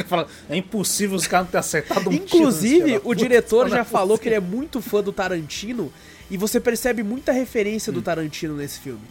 Tá 0.09 0.27
é 0.49 0.57
impossível 0.57 1.17
os 1.17 1.27
caras 1.27 1.47
não 1.47 1.51
terem 1.51 1.61
acertado 1.61 2.11
um 2.11 2.13
Inclusive, 2.13 3.01
o 3.03 3.15
diretor 3.15 3.69
já 3.69 3.83
falou 3.85 4.19
que 4.19 4.29
ele 4.29 4.37
é 4.37 4.41
muito 4.41 4.81
fã 4.81 5.03
do 5.03 5.13
Tarantino 5.13 5.91
e 6.33 6.37
você 6.39 6.59
percebe 6.59 7.03
muita 7.03 7.31
referência 7.31 7.91
hum. 7.91 7.95
do 7.95 8.01
Tarantino 8.01 8.57
nesse 8.57 8.81
filme, 8.81 9.03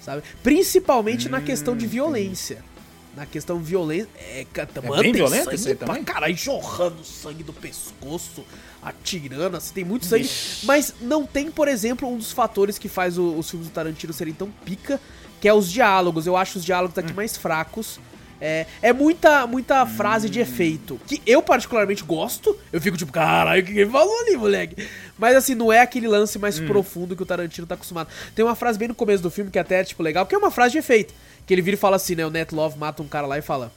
sabe? 0.00 0.22
Principalmente 0.42 1.28
hum. 1.28 1.30
na 1.30 1.42
questão 1.42 1.76
de 1.76 1.86
violência. 1.86 2.64
Na 3.14 3.26
questão 3.26 3.60
violência. 3.60 4.08
É, 4.18 4.40
é 4.40 5.02
bem 5.02 5.12
violento 5.12 5.44
sangue 5.56 5.68
aí 5.68 5.74
também? 5.76 6.02
Caralho, 6.02 6.34
jorrando 6.34 7.04
sangue 7.04 7.44
do 7.44 7.52
pescoço, 7.52 8.44
atirando, 8.82 9.58
assim, 9.58 9.74
tem 9.74 9.84
muito 9.84 10.06
sangue. 10.06 10.24
Ixi. 10.24 10.64
Mas 10.64 10.94
não 11.02 11.26
tem, 11.26 11.50
por 11.50 11.68
exemplo, 11.68 12.08
um 12.08 12.16
dos 12.16 12.32
fatores 12.32 12.78
que 12.78 12.88
faz 12.88 13.18
o, 13.18 13.34
os 13.34 13.50
filmes 13.50 13.68
do 13.68 13.72
Tarantino 13.72 14.12
serem 14.14 14.32
tão 14.32 14.50
pica, 14.64 14.98
que 15.42 15.46
é 15.46 15.52
os 15.52 15.70
diálogos. 15.70 16.26
Eu 16.26 16.34
acho 16.34 16.58
os 16.58 16.64
diálogos 16.64 16.96
aqui 16.96 17.12
hum. 17.12 17.16
mais 17.16 17.36
fracos. 17.36 18.00
É, 18.46 18.66
é 18.82 18.92
muita, 18.92 19.46
muita 19.46 19.86
frase 19.86 20.28
de 20.28 20.38
efeito. 20.38 21.00
Que 21.06 21.22
eu 21.26 21.42
particularmente 21.42 22.04
gosto. 22.04 22.54
Eu 22.70 22.78
fico 22.78 22.94
tipo, 22.94 23.10
caralho, 23.10 23.62
o 23.62 23.64
que 23.64 23.72
ele 23.72 23.90
falou 23.90 24.14
ali, 24.20 24.36
moleque? 24.36 24.86
Mas 25.18 25.34
assim, 25.34 25.54
não 25.54 25.72
é 25.72 25.80
aquele 25.80 26.06
lance 26.06 26.38
mais 26.38 26.58
hum. 26.58 26.66
profundo 26.66 27.16
que 27.16 27.22
o 27.22 27.26
Tarantino 27.26 27.66
tá 27.66 27.74
acostumado. 27.74 28.10
Tem 28.34 28.44
uma 28.44 28.54
frase 28.54 28.78
bem 28.78 28.88
no 28.88 28.94
começo 28.94 29.22
do 29.22 29.30
filme 29.30 29.50
que 29.50 29.56
é 29.56 29.62
até 29.62 29.80
é, 29.80 29.84
tipo, 29.84 30.02
legal, 30.02 30.26
que 30.26 30.34
é 30.34 30.38
uma 30.38 30.50
frase 30.50 30.72
de 30.72 30.78
efeito. 30.78 31.14
Que 31.46 31.54
ele 31.54 31.62
vira 31.62 31.74
e 31.74 31.80
fala 31.80 31.96
assim, 31.96 32.14
né? 32.14 32.26
O 32.26 32.30
Net 32.30 32.54
Love 32.54 32.78
mata 32.78 33.02
um 33.02 33.08
cara 33.08 33.26
lá 33.26 33.38
e 33.38 33.42
fala. 33.42 33.72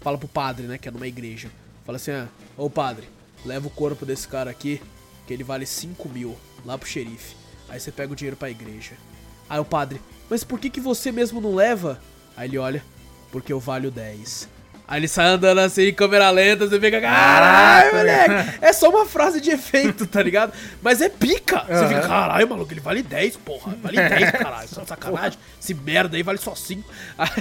Fala 0.00 0.16
pro 0.16 0.28
padre, 0.28 0.66
né? 0.66 0.78
Que 0.78 0.88
é 0.88 0.90
numa 0.90 1.06
igreja. 1.06 1.50
Fala 1.84 1.96
assim, 1.96 2.12
ah, 2.12 2.26
ô 2.56 2.70
padre, 2.70 3.06
leva 3.44 3.66
o 3.66 3.70
corpo 3.70 4.06
desse 4.06 4.26
cara 4.26 4.50
aqui, 4.50 4.80
que 5.26 5.34
ele 5.34 5.44
vale 5.44 5.66
5 5.66 6.08
mil, 6.08 6.38
lá 6.64 6.78
pro 6.78 6.88
xerife. 6.88 7.36
Aí 7.68 7.78
você 7.78 7.92
pega 7.92 8.14
o 8.14 8.16
dinheiro 8.16 8.36
pra 8.36 8.48
igreja. 8.48 8.92
Aí 9.46 9.60
o 9.60 9.64
padre, 9.64 10.00
mas 10.30 10.42
por 10.42 10.58
que, 10.58 10.70
que 10.70 10.80
você 10.80 11.12
mesmo 11.12 11.38
não 11.38 11.54
leva? 11.54 12.00
Aí 12.34 12.48
ele 12.48 12.56
olha, 12.56 12.82
porque 13.30 13.52
eu 13.52 13.60
valho 13.60 13.90
10. 13.90 14.48
Aí 14.90 14.98
ele 14.98 15.06
sai 15.06 15.26
andando 15.28 15.58
assim, 15.60 15.82
em 15.82 15.94
câmera 15.94 16.28
lenta, 16.30 16.66
você 16.66 16.80
fica, 16.80 17.00
caralho, 17.00 17.94
moleque. 17.94 18.58
É 18.60 18.72
só 18.72 18.90
uma 18.90 19.06
frase 19.06 19.40
de 19.40 19.48
efeito, 19.48 20.04
tá 20.04 20.20
ligado? 20.20 20.52
Mas 20.82 21.00
é 21.00 21.08
pica. 21.08 21.60
Você 21.60 21.86
fica, 21.86 22.00
caralho, 22.00 22.48
maluco, 22.48 22.72
ele 22.72 22.80
vale 22.80 23.00
10, 23.00 23.36
porra. 23.36 23.76
Vale 23.80 23.94
10, 24.08 24.30
caralho. 24.32 24.68
Só 24.68 24.84
sacanagem. 24.84 25.38
Esse 25.62 25.74
merda 25.74 26.16
aí 26.16 26.24
vale 26.24 26.38
só 26.38 26.56
5. 26.56 26.82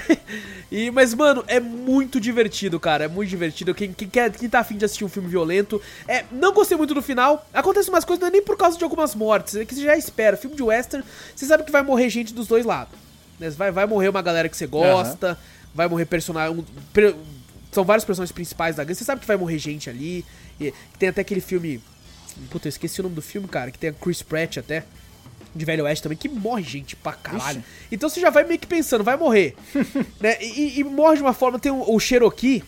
e, 0.72 0.92
mas, 0.92 1.16
mano, 1.16 1.44
é 1.48 1.60
muito 1.60 2.20
divertido, 2.20 2.80
cara. 2.80 3.06
É 3.06 3.08
muito 3.08 3.30
divertido. 3.30 3.74
Quem, 3.74 3.94
quem, 3.94 4.08
quer, 4.08 4.30
quem 4.30 4.48
tá 4.48 4.60
afim 4.60 4.78
de 4.78 4.86
assistir 4.86 5.04
um 5.04 5.10
filme 5.10 5.28
violento. 5.28 5.82
É, 6.08 6.26
não 6.32 6.54
gostei 6.54 6.78
muito 6.78 6.94
do 6.94 7.02
final. 7.02 7.44
Acontece 7.52 7.90
umas 7.90 8.06
coisas, 8.06 8.22
não 8.22 8.28
é 8.28 8.32
nem 8.32 8.44
por 8.44 8.58
causa 8.58 8.78
de 8.78 8.84
algumas 8.84 9.16
mortes. 9.16 9.56
É 9.56 9.66
que 9.66 9.74
você 9.74 9.82
já 9.82 9.98
espera. 9.98 10.38
Filme 10.38 10.56
de 10.56 10.62
western, 10.62 11.04
você 11.36 11.48
sabe 11.48 11.64
que 11.64 11.72
vai 11.72 11.82
morrer 11.82 12.12
gente 12.12 12.32
dos 12.32 12.46
dois 12.46 12.64
lados. 12.64 12.94
Né? 13.40 13.50
Vai, 13.50 13.72
vai 13.72 13.88
morrer 13.88 14.10
uma 14.10 14.22
galera 14.22 14.48
que 14.48 14.56
você 14.56 14.68
gosta. 14.68 15.30
Uhum 15.30 15.59
vai 15.74 15.88
morrer 15.88 16.06
personagem. 16.06 16.58
Um, 16.58 16.64
per, 16.94 17.16
são 17.72 17.84
vários 17.84 18.06
personagens 18.06 18.32
principais 18.32 18.76
da 18.76 18.84
gangue. 18.84 18.96
Você 18.96 19.04
sabe 19.04 19.22
que 19.22 19.28
vai 19.28 19.38
morrer 19.38 19.58
gente 19.58 19.90
ali. 19.90 20.26
E, 20.60 20.74
tem 20.98 21.10
até 21.10 21.22
aquele 21.22 21.42
filme. 21.42 21.82
Puta, 22.50 22.68
eu 22.68 22.70
esqueci 22.70 23.00
o 23.00 23.04
nome 23.04 23.16
do 23.16 23.22
filme, 23.22 23.48
cara. 23.48 23.72
Que 23.72 23.78
tem 23.78 23.90
a 23.90 23.94
Chris 23.94 24.22
Pratt 24.22 24.58
até. 24.58 24.84
De 25.54 25.66
Velho 25.66 25.86
Oeste 25.86 26.04
também, 26.04 26.18
que 26.18 26.30
morre 26.30 26.62
gente 26.62 26.96
pra 26.96 27.14
caralho. 27.14 27.60
Ixi. 27.60 27.88
Então 27.92 28.08
você 28.08 28.22
já 28.22 28.30
vai 28.30 28.44
meio 28.44 28.60
que 28.60 28.68
pensando, 28.68 29.04
vai 29.04 29.18
morrer. 29.18 29.56
né? 30.22 30.38
E, 30.40 30.80
e, 30.80 30.84
morre 30.84 31.18
de 31.18 31.24
uma 31.24 31.34
forma. 31.34 31.58
Tem 31.58 31.72
o, 31.72 31.96
o 31.96 32.00
Cherokee. 32.00 32.64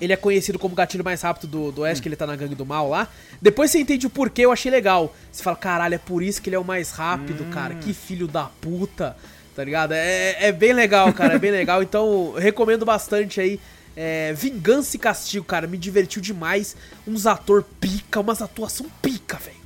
Ele 0.00 0.12
é 0.12 0.16
conhecido 0.16 0.58
como 0.58 0.74
o 0.74 0.76
gatilho 0.76 1.04
mais 1.04 1.22
rápido 1.22 1.46
do, 1.46 1.72
do 1.72 1.80
Oeste, 1.82 2.00
hum. 2.00 2.02
que 2.02 2.08
ele 2.08 2.16
tá 2.16 2.26
na 2.26 2.36
gangue 2.36 2.54
do 2.54 2.66
mal 2.66 2.90
lá. 2.90 3.08
Depois 3.40 3.70
você 3.70 3.78
entende 3.78 4.06
o 4.06 4.10
porquê, 4.10 4.44
eu 4.44 4.52
achei 4.52 4.70
legal. 4.70 5.14
Você 5.32 5.42
fala, 5.42 5.56
caralho, 5.56 5.94
é 5.94 5.98
por 5.98 6.22
isso 6.22 6.42
que 6.42 6.48
ele 6.50 6.56
é 6.56 6.58
o 6.58 6.64
mais 6.64 6.90
rápido, 6.90 7.44
hum. 7.44 7.50
cara. 7.50 7.74
Que 7.76 7.94
filho 7.94 8.28
da 8.28 8.44
puta 8.60 9.16
tá 9.54 9.62
ligado? 9.62 9.92
É, 9.92 10.48
é 10.48 10.52
bem 10.52 10.72
legal, 10.72 11.12
cara, 11.12 11.34
é 11.34 11.38
bem 11.38 11.50
legal. 11.50 11.82
Então, 11.82 12.34
recomendo 12.36 12.84
bastante 12.84 13.40
aí. 13.40 13.60
É, 13.96 14.32
Vingança 14.32 14.96
e 14.96 14.98
Castigo, 14.98 15.44
cara, 15.44 15.66
me 15.66 15.78
divertiu 15.78 16.20
demais. 16.20 16.76
Uns 17.06 17.26
ator 17.26 17.64
pica, 17.80 18.20
umas 18.20 18.42
atuação 18.42 18.86
pica, 19.00 19.36
velho. 19.36 19.56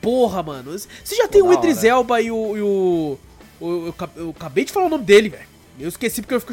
Porra, 0.00 0.42
mano. 0.42 0.72
Você 0.72 1.14
já 1.14 1.24
Pô, 1.24 1.28
tem 1.28 1.42
o 1.42 1.52
Idris 1.52 1.84
Elba 1.84 2.20
e 2.20 2.30
o. 2.30 2.56
E 2.56 2.60
o, 2.62 3.18
o 3.60 3.86
eu, 3.88 3.94
eu, 4.16 4.30
acabei 4.30 4.64
de 4.64 4.72
falar 4.72 4.86
o 4.86 4.88
nome 4.88 5.04
dele, 5.04 5.28
velho. 5.28 5.46
Eu 5.78 5.88
esqueci 5.88 6.20
porque 6.20 6.34
eu 6.34 6.40
fico. 6.40 6.52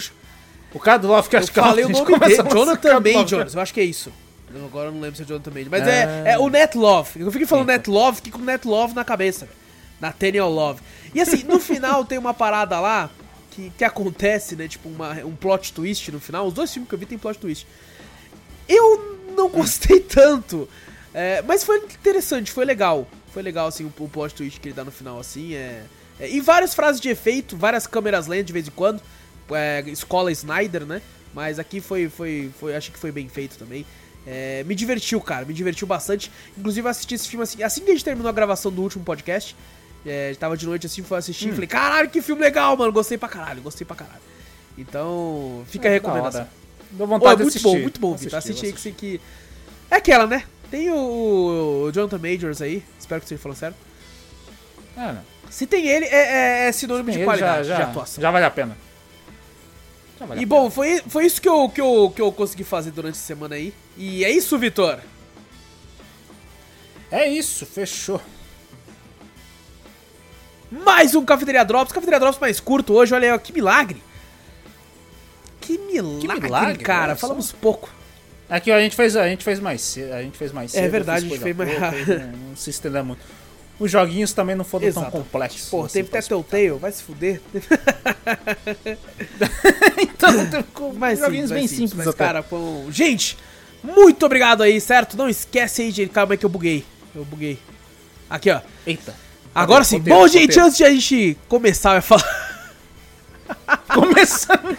O 0.73 0.79
cara 0.79 0.99
do 0.99 1.07
Love 1.07 1.29
que 1.29 1.37
acho 1.37 1.51
que 1.51 1.59
falei 1.59 1.85
o 1.85 1.89
nome 1.89 2.19
dele. 2.19 2.35
Jonathan 2.35 2.99
Majors, 2.99 3.55
eu 3.55 3.61
acho 3.61 3.73
que 3.73 3.79
é 3.79 3.83
isso. 3.83 4.11
Eu 4.53 4.65
agora 4.65 4.89
eu 4.89 4.91
não 4.91 5.01
lembro 5.01 5.17
se 5.17 5.23
é 5.23 5.25
Jonathan 5.25 5.51
Majors. 5.51 5.69
Mas 5.71 5.87
é, 5.87 6.23
é, 6.25 6.31
é 6.33 6.39
o 6.39 6.49
Net 6.49 6.77
Love. 6.77 7.21
Eu 7.21 7.31
fiquei 7.31 7.47
falando 7.47 7.67
Net 7.67 7.89
Love, 7.89 8.17
fiquei 8.17 8.31
com 8.31 8.39
Net 8.39 8.67
Love 8.67 8.93
na 8.93 9.03
cabeça, 9.03 9.45
velho. 9.45 9.66
Nathaniel 9.99 10.49
Love. 10.49 10.81
E 11.13 11.21
assim, 11.21 11.43
no 11.43 11.59
final 11.59 12.05
tem 12.05 12.17
uma 12.17 12.33
parada 12.33 12.79
lá 12.79 13.09
que, 13.57 13.71
que 13.71 13.83
acontece, 13.83 14.55
né? 14.55 14.67
Tipo, 14.67 14.89
uma, 14.89 15.13
um 15.25 15.35
plot 15.35 15.73
twist 15.73 16.11
no 16.11 16.19
final. 16.19 16.45
Os 16.47 16.53
dois 16.53 16.71
filmes 16.71 16.87
que 16.87 16.95
eu 16.95 16.99
vi 16.99 17.05
tem 17.05 17.17
plot 17.17 17.39
twist. 17.39 17.65
Eu 18.69 19.19
não 19.35 19.49
gostei 19.49 19.99
tanto. 19.99 20.69
É, 21.13 21.41
mas 21.41 21.63
foi 21.63 21.77
interessante, 21.77 22.51
foi 22.51 22.65
legal. 22.65 23.07
Foi 23.33 23.41
legal, 23.41 23.67
assim, 23.67 23.85
o, 23.85 24.03
o 24.03 24.07
plot 24.07 24.35
twist 24.35 24.59
que 24.59 24.67
ele 24.67 24.75
dá 24.75 24.83
no 24.83 24.91
final, 24.91 25.19
assim. 25.19 25.55
É, 25.55 25.83
é, 26.19 26.29
e 26.29 26.39
várias 26.39 26.75
frases 26.75 27.01
de 27.01 27.09
efeito, 27.09 27.57
várias 27.57 27.87
câmeras 27.87 28.27
lentas 28.27 28.45
de 28.45 28.53
vez 28.53 28.67
em 28.67 28.71
quando. 28.71 29.01
É, 29.51 29.83
escola 29.87 30.31
Snyder, 30.31 30.85
né? 30.85 31.01
Mas 31.33 31.57
aqui 31.59 31.81
foi, 31.81 32.09
foi, 32.09 32.51
foi, 32.59 32.75
acho 32.75 32.91
que 32.91 32.99
foi 32.99 33.11
bem 33.11 33.27
feito 33.27 33.57
também. 33.57 33.85
É, 34.25 34.63
me 34.65 34.75
divertiu, 34.75 35.21
cara, 35.21 35.45
me 35.45 35.53
divertiu 35.53 35.87
bastante. 35.87 36.31
Inclusive, 36.57 36.87
assisti 36.87 37.15
esse 37.15 37.27
filme 37.27 37.43
assim, 37.43 37.63
assim 37.63 37.81
que 37.81 37.89
a 37.89 37.93
gente 37.93 38.03
terminou 38.03 38.29
a 38.29 38.33
gravação 38.33 38.71
do 38.71 38.81
último 38.81 39.03
podcast. 39.03 39.55
É, 40.07 40.34
tava 40.35 40.55
de 40.55 40.65
noite 40.65 40.85
assim, 40.85 41.03
fui 41.03 41.17
assistir 41.17 41.49
hum. 41.49 41.53
falei, 41.53 41.67
caralho, 41.67 42.09
que 42.09 42.21
filme 42.21 42.41
legal, 42.41 42.77
mano. 42.77 42.91
Gostei 42.91 43.17
pra 43.17 43.27
caralho, 43.27 43.61
gostei 43.61 43.85
pra 43.85 43.95
caralho. 43.95 44.21
Então, 44.77 45.65
fica 45.67 45.88
é, 45.88 45.91
a 45.91 45.93
recomendação. 45.93 46.47
Deu 46.91 47.07
vontade 47.07 47.29
oh, 47.29 47.34
é 47.34 47.43
muito 47.43 47.47
assistir. 47.49 47.63
bom, 47.63 47.79
muito 47.79 47.99
bom, 47.99 48.15
Vitor. 48.15 48.38
Assisti 48.38 48.71
que, 48.71 48.91
que. 48.91 49.21
É 49.91 49.95
aquela, 49.95 50.25
né? 50.25 50.43
Tem 50.69 50.89
o, 50.91 51.85
o 51.88 51.91
Jonathan 51.91 52.17
Majors 52.17 52.61
aí, 52.61 52.84
espero 52.99 53.21
que 53.21 53.27
você 53.27 53.38
falou 53.38 53.55
certo. 53.55 53.75
É, 54.95 55.11
né? 55.11 55.21
Se 55.49 55.65
tem 55.65 55.88
ele, 55.88 56.05
é, 56.05 56.09
é, 56.09 56.67
é 56.67 56.71
sinônimo 56.71 57.11
de 57.11 57.23
qualidade 57.23 57.67
já, 57.67 57.75
já, 57.77 57.84
de 57.84 57.89
atuação. 57.89 58.21
Já 58.21 58.31
vale 58.31 58.45
a 58.45 58.51
pena. 58.51 58.77
Vale 60.19 60.41
e 60.41 60.43
a 60.43 60.47
bom, 60.47 60.61
pena. 60.61 60.71
Foi, 60.71 61.01
foi 61.07 61.25
isso 61.25 61.41
que 61.41 61.47
eu, 61.47 61.69
que, 61.69 61.81
eu, 61.81 62.11
que 62.15 62.21
eu 62.21 62.31
consegui 62.31 62.63
fazer 62.63 62.91
durante 62.91 63.15
a 63.15 63.21
semana 63.21 63.55
aí. 63.55 63.73
E 63.95 64.25
é 64.25 64.31
isso, 64.31 64.57
Vitor. 64.57 64.99
É 67.09 67.27
isso, 67.27 67.65
fechou. 67.65 68.21
Mais 70.72 71.15
um 71.15 71.23
Cafeteria 71.23 71.64
Drops, 71.64 71.94
Cafeteria 71.94 72.19
Drops 72.19 72.39
mais 72.39 72.60
curto 72.60 72.94
hoje, 72.94 73.14
olha 73.14 73.34
aí, 73.34 73.39
que 73.39 73.53
milagre. 73.53 74.02
Que 75.61 75.77
milagre, 75.77 76.27
que 76.27 76.44
milagre 76.44 76.84
cara, 76.84 77.15
falamos 77.15 77.52
pouco. 77.52 77.89
Aqui, 78.49 78.72
ó, 78.72 78.76
a 78.76 78.80
gente 78.80 78.95
fez, 78.95 79.15
a 79.15 79.27
gente 79.27 79.44
fez 79.44 79.60
mais 79.60 79.81
cedo, 79.81 80.14
a 80.14 80.22
gente 80.22 80.38
fez 80.38 80.52
mais 80.52 80.72
é 80.72 80.76
cedo. 80.76 80.85
É 80.85 80.89
verdade, 80.89 81.26
a 81.26 81.30
gente 81.30 81.39
fez 81.39 81.56
mais 81.56 81.77
rápido. 81.77 82.19
Não, 82.19 82.56
se 82.56 82.69
estender 82.69 83.03
muito. 83.03 83.19
Os 83.80 83.91
joguinhos 83.91 84.34
também 84.34 84.56
não 84.56 84.65
foram 84.65 84.88
Exato. 84.88 85.11
tão 85.11 85.22
complexos. 85.22 85.69
Pô, 85.69 85.84
assim, 85.84 85.94
teve 85.95 86.10
até 86.10 86.22
Telltale, 86.22 86.72
vai 86.72 86.91
se 86.91 87.03
fuder. 87.03 87.41
então, 90.02 90.31
teve 90.49 90.65
mais 90.98 91.19
joguinhos 91.19 91.52
bem 91.52 91.68
simples, 91.68 91.91
simples 91.91 92.07
mas, 92.07 92.15
cara, 92.15 92.41
pô, 92.41 92.85
gente, 92.89 93.38
muito 93.84 94.26
obrigado 94.26 94.64
aí, 94.64 94.81
certo? 94.81 95.15
Não 95.15 95.30
esquece 95.30 95.84
aí, 95.84 95.91
gente, 95.91 96.10
calma 96.10 96.34
aí 96.34 96.38
que 96.38 96.45
eu 96.45 96.49
buguei. 96.49 96.84
Eu 97.14 97.23
buguei. 97.23 97.60
Aqui, 98.30 98.49
ó. 98.49 98.61
Eita. 98.85 99.26
Agora 99.57 99.84
sim. 99.84 99.99
Bom, 99.99 100.27
gente, 100.27 100.59
antes 100.59 100.77
de 100.77 100.84
a 100.84 100.91
gente 100.91 101.35
começar, 101.47 101.93
vai 101.93 102.01
falar. 102.01 102.67
Começando. 103.91 104.77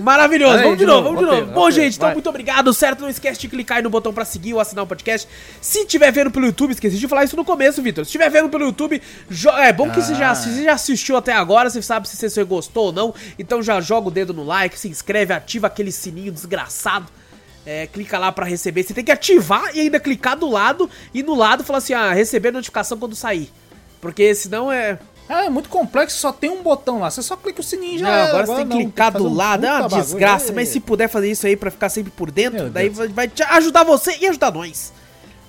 Maravilhoso, 0.00 0.56
aí, 0.56 0.62
vamos 0.62 0.78
de 0.78 0.86
novo, 0.86 1.02
vamos 1.02 1.20
de 1.20 1.26
novo. 1.26 1.52
Bom, 1.52 1.70
gente, 1.70 1.96
então 1.96 2.08
vai. 2.08 2.14
muito 2.14 2.28
obrigado, 2.28 2.72
certo? 2.72 3.00
Não 3.00 3.10
esquece 3.10 3.38
de 3.38 3.48
clicar 3.48 3.76
aí 3.76 3.82
no 3.82 3.90
botão 3.90 4.10
pra 4.12 4.24
seguir 4.24 4.54
ou 4.54 4.60
assinar 4.60 4.84
o 4.84 4.86
podcast. 4.86 5.28
Se 5.60 5.84
tiver 5.84 6.10
vendo 6.10 6.30
pelo 6.30 6.46
YouTube, 6.46 6.70
esqueci 6.70 6.96
de 6.96 7.06
falar 7.06 7.24
isso 7.24 7.36
no 7.36 7.44
começo, 7.44 7.82
Vitor. 7.82 8.06
Se 8.06 8.12
tiver 8.12 8.30
vendo 8.30 8.48
pelo 8.48 8.64
YouTube, 8.64 9.02
é 9.58 9.72
bom 9.74 9.90
que 9.90 10.00
ah. 10.00 10.02
você, 10.02 10.14
já, 10.14 10.34
você 10.34 10.64
já 10.64 10.72
assistiu 10.72 11.14
até 11.18 11.34
agora, 11.34 11.68
você 11.68 11.82
sabe 11.82 12.08
se 12.08 12.16
você 12.16 12.44
gostou 12.44 12.86
ou 12.86 12.92
não. 12.92 13.14
Então 13.38 13.62
já 13.62 13.78
joga 13.82 14.08
o 14.08 14.10
dedo 14.10 14.32
no 14.32 14.42
like, 14.42 14.78
se 14.78 14.88
inscreve, 14.88 15.34
ativa 15.34 15.66
aquele 15.66 15.92
sininho 15.92 16.32
desgraçado. 16.32 17.06
É, 17.66 17.86
clica 17.86 18.18
lá 18.18 18.32
para 18.32 18.46
receber. 18.46 18.82
Você 18.82 18.94
tem 18.94 19.04
que 19.04 19.12
ativar 19.12 19.76
e 19.76 19.80
ainda 19.80 20.00
clicar 20.00 20.36
do 20.36 20.48
lado 20.48 20.88
e 21.12 21.22
no 21.22 21.34
lado 21.34 21.62
falar 21.62 21.78
assim: 21.78 21.92
ah, 21.92 22.10
receber 22.12 22.50
notificação 22.50 22.98
quando 22.98 23.14
sair. 23.14 23.52
Porque 24.02 24.34
senão 24.34 24.70
é. 24.70 24.98
Ah, 25.28 25.44
é 25.44 25.48
muito 25.48 25.68
complexo, 25.68 26.18
só 26.18 26.32
tem 26.32 26.50
um 26.50 26.60
botão 26.60 26.98
lá. 26.98 27.08
Você 27.08 27.22
só 27.22 27.36
clica 27.36 27.60
o 27.60 27.64
sininho 27.64 28.00
já. 28.00 28.04
Não, 28.04 28.12
agora, 28.12 28.42
agora 28.42 28.46
você 28.46 28.54
tem 28.56 28.68
que 28.68 28.84
clicar 28.84 29.12
do 29.12 29.28
um 29.28 29.34
lado, 29.34 29.64
é 29.64 29.72
uma 29.72 29.88
desgraça. 29.88 30.52
Mas 30.52 30.68
se 30.68 30.80
puder 30.80 31.08
fazer 31.08 31.30
isso 31.30 31.46
aí 31.46 31.56
pra 31.56 31.70
ficar 31.70 31.88
sempre 31.88 32.10
por 32.10 32.30
dentro, 32.30 32.64
Meu 32.64 32.70
daí 32.70 32.90
Deus. 32.90 33.10
vai 33.12 33.28
te 33.28 33.42
ajudar 33.44 33.84
você 33.84 34.18
e 34.20 34.26
ajudar 34.26 34.52
nós. 34.52 34.92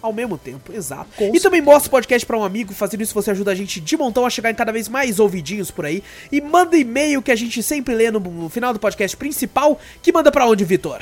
Ao 0.02 0.14
mesmo 0.14 0.38
tempo, 0.38 0.72
exato. 0.72 1.08
Com 1.16 1.24
e 1.24 1.26
certeza. 1.28 1.44
também 1.46 1.62
mostra 1.62 1.88
o 1.88 1.92
podcast 1.92 2.26
para 2.26 2.38
um 2.38 2.44
amigo, 2.44 2.74
fazendo 2.74 3.02
isso 3.02 3.14
você 3.14 3.32
ajuda 3.32 3.52
a 3.52 3.56
gente 3.56 3.80
de 3.80 3.98
montão 3.98 4.26
a 4.26 4.30
chegar 4.30 4.52
em 4.52 4.56
cada 4.56 4.72
vez 4.72 4.88
mais 4.88 5.20
ouvidinhos 5.20 5.72
por 5.72 5.86
aí. 5.86 6.04
E 6.32 6.40
manda 6.40 6.78
e-mail 6.78 7.22
que 7.22 7.32
a 7.32 7.36
gente 7.36 7.64
sempre 7.64 7.96
lê 7.96 8.12
no, 8.12 8.20
no 8.20 8.50
final 8.50 8.72
do 8.72 8.80
podcast 8.80 9.18
principal, 9.18 9.80
que 10.02 10.12
manda 10.12 10.32
para 10.32 10.46
onde, 10.46 10.64
Vitor? 10.64 11.02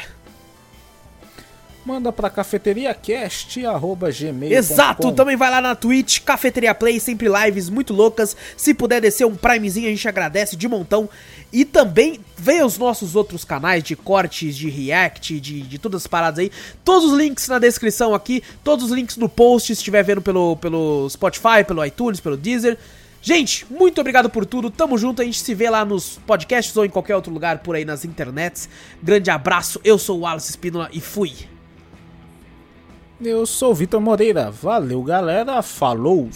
Manda 1.86 2.12
pra 2.12 2.30
cafeteriacast.gmail. 2.30 4.52
Exato, 4.52 5.12
também 5.12 5.36
vai 5.36 5.50
lá 5.50 5.62
na 5.62 5.76
Twitch, 5.76 6.20
Cafeteria 6.20 6.76
Play, 6.76 7.00
sempre 7.00 7.28
lives 7.28 7.70
muito 7.70 7.94
loucas. 7.94 8.36
Se 8.56 8.74
puder 8.74 9.02
descer 9.02 9.26
um 9.26 9.36
primezinho, 9.36 9.88
a 9.88 9.92
gente 9.92 10.08
agradece 10.08 10.56
de 10.56 10.68
montão. 10.68 11.10
E 11.52 11.66
também 11.66 12.22
vê 12.38 12.64
os 12.64 12.78
nossos 12.78 13.16
outros 13.16 13.44
canais 13.44 13.84
de 13.84 13.96
cortes, 13.96 14.56
de 14.56 14.70
react, 14.70 15.40
de, 15.40 15.64
de 15.64 15.78
todas 15.78 16.04
as 16.04 16.08
paradas 16.08 16.40
aí. 16.40 16.52
Todos 16.84 17.12
os 17.12 17.18
links 17.18 17.48
na 17.48 17.60
descrição 17.60 18.14
aqui, 18.14 18.42
todos 18.64 18.86
os 18.86 18.92
links 18.92 19.18
no 19.18 19.28
post, 19.28 19.68
se 19.68 19.74
estiver 19.74 20.04
vendo 20.04 20.22
pelo, 20.22 20.56
pelo 20.58 21.10
Spotify, 21.10 21.64
pelo 21.68 21.86
iTunes, 21.86 22.20
pelo 22.20 22.38
Deezer. 22.38 22.78
Gente, 23.22 23.68
muito 23.70 24.02
obrigado 24.02 24.30
por 24.30 24.46
tudo. 24.46 24.72
Tamo 24.72 24.98
junto. 24.98 25.22
A 25.22 25.26
gente 25.26 25.40
se 25.40 25.54
vê 25.54 25.70
lá 25.70 25.86
nos 25.86 26.20
podcasts 26.26 26.76
ou 26.76 26.86
em 26.86 26.90
qualquer 26.90 27.16
outro 27.16 27.32
lugar 27.32 27.60
por 27.60 27.76
aí 27.76 27.86
nas 27.86 28.04
internets. 28.04 28.68
Grande 29.04 29.30
abraço. 29.30 29.80
Eu 29.84 30.00
sou 30.00 30.18
o 30.18 30.22
Wallace 30.22 30.50
Espínola 30.50 30.90
e 30.92 31.00
fui. 31.00 31.51
Eu 33.24 33.46
sou 33.46 33.74
Vitor 33.76 34.02
Moreira. 34.02 34.50
Valeu, 34.50 35.04
galera. 35.04 35.62
Falou! 35.62 36.28